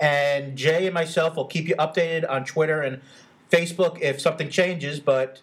and 0.00 0.56
Jay 0.56 0.86
and 0.86 0.94
myself 0.94 1.34
will 1.36 1.46
keep 1.46 1.68
you 1.68 1.74
updated 1.74 2.28
on 2.30 2.44
Twitter 2.44 2.80
and 2.80 3.00
Facebook 3.50 4.00
if 4.00 4.20
something 4.20 4.48
changes, 4.48 5.00
but 5.00 5.40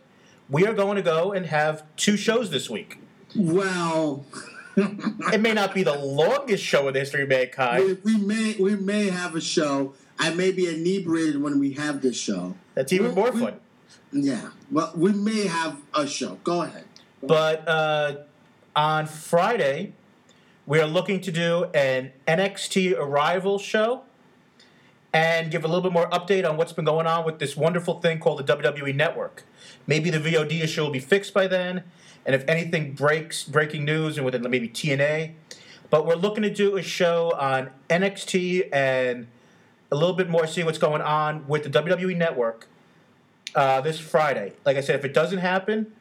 we 0.49 0.65
are 0.65 0.73
going 0.73 0.95
to 0.95 1.01
go 1.01 1.31
and 1.31 1.45
have 1.47 1.83
two 1.95 2.17
shows 2.17 2.49
this 2.49 2.69
week. 2.69 2.99
Well, 3.35 4.25
It 4.77 5.39
may 5.41 5.53
not 5.53 5.73
be 5.73 5.83
the 5.83 5.97
longest 5.97 6.63
show 6.63 6.87
in 6.87 6.93
the 6.93 6.99
history 6.99 7.23
of 7.23 7.29
mankind. 7.29 7.99
we, 8.03 8.13
we 8.13 8.17
may 8.25 8.55
we 8.59 8.75
may 8.75 9.09
have 9.09 9.33
a 9.35 9.41
show. 9.41 9.93
I 10.19 10.33
may 10.33 10.51
be 10.51 10.67
inebriated 10.67 11.41
when 11.41 11.59
we 11.59 11.73
have 11.73 12.01
this 12.01 12.19
show. 12.19 12.55
That's 12.73 12.91
even 12.93 13.13
more 13.15 13.31
we- 13.31 13.39
fun. 13.39 13.59
Yeah. 14.11 14.49
Well, 14.71 14.91
we 14.95 15.11
may 15.13 15.47
have 15.47 15.77
a 15.93 16.07
show. 16.07 16.39
Go 16.43 16.61
ahead. 16.61 16.85
But 17.21 17.67
uh, 17.67 18.17
on 18.75 19.07
Friday, 19.07 19.93
we 20.65 20.79
are 20.79 20.87
looking 20.87 21.19
to 21.21 21.31
do 21.31 21.65
an 21.73 22.11
NXT 22.27 22.97
Arrival 22.97 23.59
show 23.59 24.03
and 25.15 25.49
give 25.49 25.63
a 25.63 25.67
little 25.67 25.81
bit 25.81 25.93
more 25.93 26.09
update 26.09 26.47
on 26.47 26.57
what's 26.57 26.73
been 26.73 26.83
going 26.83 27.07
on 27.07 27.25
with 27.25 27.39
this 27.39 27.55
wonderful 27.55 28.01
thing 28.01 28.19
called 28.19 28.45
the 28.45 28.57
WWE 28.57 28.93
Network. 28.93 29.45
Maybe 29.87 30.09
the 30.09 30.19
VOD 30.19 30.61
issue 30.61 30.81
will 30.81 30.91
be 30.91 30.99
fixed 30.99 31.33
by 31.33 31.47
then, 31.47 31.83
and 32.25 32.35
if 32.35 32.43
anything 32.49 32.91
breaks, 32.91 33.45
breaking 33.45 33.85
news, 33.85 34.17
and 34.17 34.25
within 34.25 34.41
maybe 34.41 34.67
TNA. 34.67 35.31
but 35.89 36.05
we're 36.05 36.15
looking 36.15 36.43
to 36.43 36.53
do 36.53 36.75
a 36.75 36.81
show 36.81 37.31
on 37.39 37.69
NXT 37.89 38.67
and 38.73 39.27
a 39.89 39.95
little 39.95 40.15
bit 40.15 40.29
more, 40.29 40.45
see 40.47 40.65
what's 40.65 40.79
going 40.79 41.01
on 41.01 41.47
with 41.47 41.63
the 41.63 41.69
WWE 41.69 42.17
Network 42.17 42.67
uh, 43.55 43.79
this 43.79 43.97
Friday. 43.97 44.51
Like 44.65 44.75
I 44.75 44.81
said, 44.81 44.95
if 44.95 45.05
it 45.05 45.13
doesn't 45.13 45.39
happen, 45.39 45.93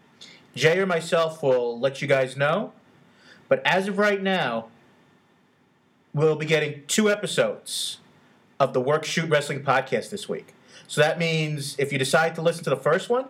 Jay 0.56 0.76
or 0.80 0.86
myself 0.86 1.40
will 1.40 1.78
let 1.78 2.02
you 2.02 2.08
guys 2.08 2.36
know. 2.36 2.72
But 3.48 3.64
as 3.64 3.86
of 3.86 3.96
right 3.96 4.20
now, 4.20 4.70
we'll 6.12 6.34
be 6.34 6.46
getting 6.46 6.82
two 6.88 7.08
episodes 7.08 7.98
of 8.60 8.72
the 8.72 8.80
Work 8.80 9.04
Shoot 9.04 9.28
Wrestling 9.28 9.62
podcast 9.62 10.10
this 10.10 10.28
week. 10.28 10.54
So 10.86 11.00
that 11.00 11.18
means 11.18 11.76
if 11.78 11.92
you 11.92 11.98
decide 11.98 12.34
to 12.36 12.42
listen 12.42 12.64
to 12.64 12.70
the 12.70 12.76
first 12.76 13.08
one, 13.08 13.26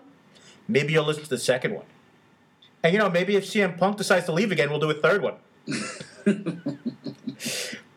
maybe 0.68 0.92
you'll 0.92 1.04
listen 1.04 1.24
to 1.24 1.30
the 1.30 1.38
second 1.38 1.74
one. 1.74 1.84
And 2.82 2.92
you 2.92 2.98
know, 2.98 3.08
maybe 3.08 3.36
if 3.36 3.44
CM 3.44 3.78
Punk 3.78 3.96
decides 3.96 4.26
to 4.26 4.32
leave 4.32 4.52
again, 4.52 4.70
we'll 4.70 4.80
do 4.80 4.90
a 4.90 4.94
third 4.94 5.22
one. 5.22 5.36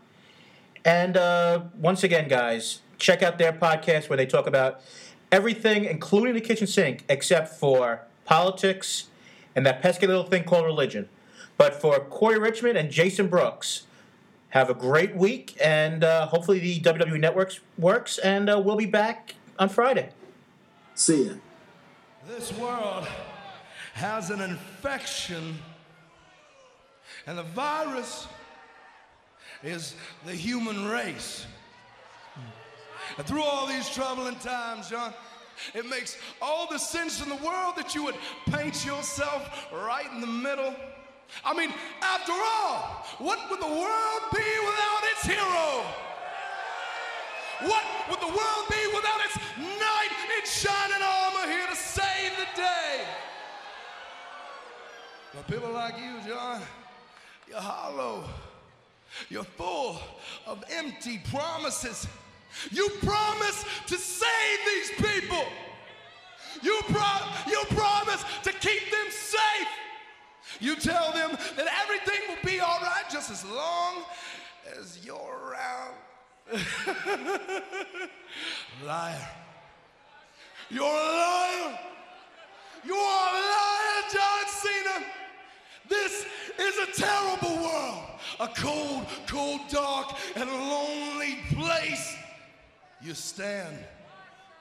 And 0.86 1.16
uh, 1.16 1.62
once 1.78 2.04
again, 2.04 2.28
guys, 2.28 2.82
check 2.98 3.24
out 3.24 3.38
their 3.38 3.54
podcast 3.54 4.10
where 4.10 4.18
they 4.18 4.26
talk 4.26 4.48
about 4.48 4.82
everything, 5.32 5.86
including 5.86 6.34
the 6.34 6.42
kitchen 6.42 6.68
sink, 6.68 7.06
except 7.08 7.58
for 7.58 8.02
politics 8.26 9.06
and 9.56 9.66
that 9.66 9.82
pesky 9.82 10.08
little 10.08 10.24
thing 10.24 10.44
called 10.44 10.66
religion. 10.66 11.10
But 11.58 11.80
for 11.80 12.00
Corey 12.00 12.40
Richmond 12.40 12.78
and 12.78 12.90
Jason 12.92 13.28
Brooks, 13.28 13.84
have 14.50 14.70
a 14.70 14.74
great 14.76 15.16
week, 15.16 15.58
and 15.60 16.04
uh, 16.04 16.28
hopefully 16.28 16.60
the 16.60 16.80
WWE 16.80 17.20
Network 17.20 17.56
works, 17.78 18.20
and 18.20 18.48
uh, 18.50 18.62
we'll 18.64 18.76
be 18.76 18.86
back 18.86 19.34
on 19.58 19.68
Friday. 19.68 20.10
See 20.94 21.26
ya. 21.26 21.34
This 22.28 22.54
world 22.54 23.08
has 23.96 24.30
an 24.30 24.42
infection, 24.42 25.58
and 27.26 27.36
the 27.36 27.44
virus 27.44 28.28
is 29.64 29.96
the 30.26 30.34
human 30.36 30.88
race. 30.88 31.48
And 33.18 33.26
through 33.26 33.44
all 33.44 33.66
these 33.66 33.90
troubling 33.90 34.36
times, 34.36 34.90
John, 34.90 35.14
it 35.74 35.86
makes 35.88 36.18
all 36.42 36.68
the 36.70 36.78
sense 36.78 37.22
in 37.22 37.30
the 37.30 37.36
world 37.36 37.76
that 37.78 37.96
you 37.96 38.04
would 38.04 38.16
paint 38.52 38.86
yourself 38.86 39.68
right 39.72 40.12
in 40.14 40.22
the 40.22 40.28
middle. 40.28 40.76
I 41.44 41.54
mean, 41.54 41.74
after 42.02 42.32
all, 42.32 43.06
what 43.20 43.40
would 43.50 43.60
the 43.60 43.68
world 43.68 44.22
be 44.34 44.52
without 44.66 45.04
its 45.12 45.26
hero? 45.26 45.84
What 47.62 47.84
would 48.10 48.20
the 48.20 48.28
world 48.28 48.66
be 48.70 48.88
without 48.94 49.20
its 49.26 49.38
knight 49.58 50.12
in 50.38 50.46
shining 50.46 51.02
armor 51.02 51.52
here 51.52 51.68
to 51.68 51.76
save 51.76 52.32
the 52.38 52.62
day? 52.62 53.02
But 55.34 55.48
people 55.48 55.72
like 55.72 55.96
you, 55.98 56.20
John, 56.28 56.62
you're 57.48 57.60
hollow. 57.60 58.26
You're 59.30 59.44
full 59.44 60.00
of 60.46 60.64
empty 60.70 61.22
promises. 61.32 62.08
You 62.72 62.90
promise 63.02 63.66
to 63.88 63.98
save 63.98 64.60
these 64.66 64.92
people. 64.92 65.46
You, 66.62 66.80
pro- 66.88 67.28
you 67.48 67.64
promise 67.70 68.24
to 68.44 68.52
keep 68.52 68.92
them 68.92 69.10
safe. 69.10 69.68
You 70.60 70.76
tell 70.76 71.12
them 71.14 71.32
that 71.58 71.68
everything 71.84 72.22
will 72.30 72.50
be 72.50 72.60
all 72.60 72.80
right 72.82 73.04
just 73.12 73.32
as 73.32 73.44
long 73.46 74.04
as 74.80 75.00
you're 75.06 75.16
around. 75.18 75.96
liar. 78.86 79.28
You're 80.70 80.84
a 80.84 80.88
liar. 80.88 81.80
You 82.86 82.96
are 82.96 83.30
a 83.30 83.42
liar, 83.42 84.04
John 84.12 84.48
Cena. 84.48 85.06
This 85.90 86.26
is 86.60 86.78
a 86.78 87.02
terrible 87.02 87.64
world, 87.64 88.04
a 88.40 88.48
cold, 88.48 89.06
cold, 89.28 89.62
dark, 89.70 90.16
and 90.36 90.50
lonely 90.50 91.40
place. 91.56 92.16
You 93.04 93.14
stand 93.14 93.78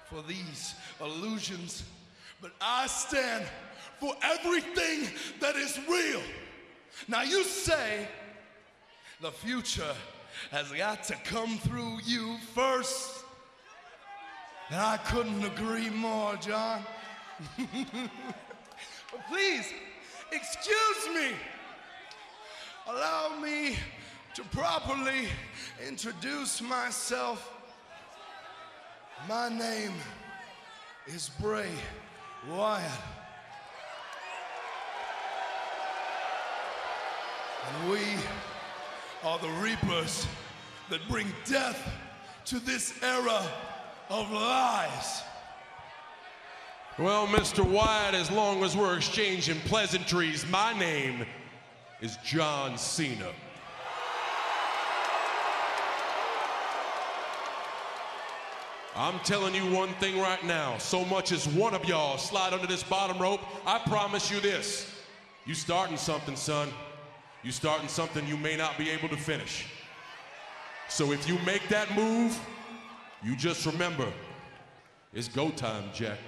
for 0.06 0.20
these 0.22 0.74
illusions, 1.00 1.84
but 2.40 2.50
I 2.60 2.88
stand 2.88 3.44
for 4.00 4.14
everything 4.22 5.08
that 5.40 5.54
is 5.54 5.78
real. 5.88 6.20
Now, 7.06 7.22
you 7.22 7.44
say 7.44 8.08
the 9.20 9.30
future 9.30 9.94
has 10.50 10.72
got 10.72 11.04
to 11.04 11.14
come 11.24 11.58
through 11.58 11.98
you 12.04 12.36
first. 12.54 13.24
And 14.70 14.80
I 14.80 14.96
couldn't 14.96 15.44
agree 15.44 15.90
more, 15.90 16.34
John. 16.36 16.82
but 17.56 19.28
please, 19.28 19.72
excuse 20.32 21.14
me. 21.14 21.36
Allow 22.88 23.38
me 23.40 23.76
to 24.34 24.42
properly 24.44 25.28
introduce 25.86 26.60
myself. 26.60 27.61
My 29.28 29.48
name 29.48 29.92
is 31.06 31.30
Bray 31.40 31.70
Wyatt. 32.50 32.90
And 37.68 37.90
we 37.90 38.00
are 39.22 39.38
the 39.38 39.48
reapers 39.48 40.26
that 40.90 41.06
bring 41.08 41.28
death 41.44 41.88
to 42.46 42.58
this 42.58 42.94
era 43.00 43.46
of 44.10 44.28
lies. 44.32 45.22
Well, 46.98 47.28
Mr. 47.28 47.64
Wyatt, 47.64 48.14
as 48.14 48.28
long 48.28 48.64
as 48.64 48.76
we're 48.76 48.96
exchanging 48.96 49.60
pleasantries, 49.60 50.44
my 50.48 50.76
name 50.76 51.26
is 52.00 52.16
John 52.24 52.76
Cena. 52.76 53.30
I'm 58.94 59.18
telling 59.20 59.54
you 59.54 59.62
one 59.74 59.88
thing 59.94 60.20
right 60.20 60.44
now. 60.44 60.76
So 60.78 61.04
much 61.06 61.32
as 61.32 61.48
one 61.48 61.74
of 61.74 61.84
y'all 61.86 62.18
slide 62.18 62.52
under 62.52 62.66
this 62.66 62.82
bottom 62.82 63.18
rope, 63.18 63.40
I 63.66 63.78
promise 63.78 64.30
you 64.30 64.38
this. 64.40 64.92
You 65.46 65.54
starting 65.54 65.96
something, 65.96 66.36
son. 66.36 66.68
You 67.42 67.52
starting 67.52 67.88
something 67.88 68.26
you 68.26 68.36
may 68.36 68.56
not 68.56 68.76
be 68.76 68.90
able 68.90 69.08
to 69.08 69.16
finish. 69.16 69.66
So 70.88 71.12
if 71.12 71.26
you 71.26 71.38
make 71.46 71.66
that 71.68 71.94
move, 71.96 72.38
you 73.24 73.34
just 73.34 73.64
remember, 73.64 74.12
it's 75.14 75.28
go 75.28 75.50
time, 75.50 75.84
Jack. 75.94 76.18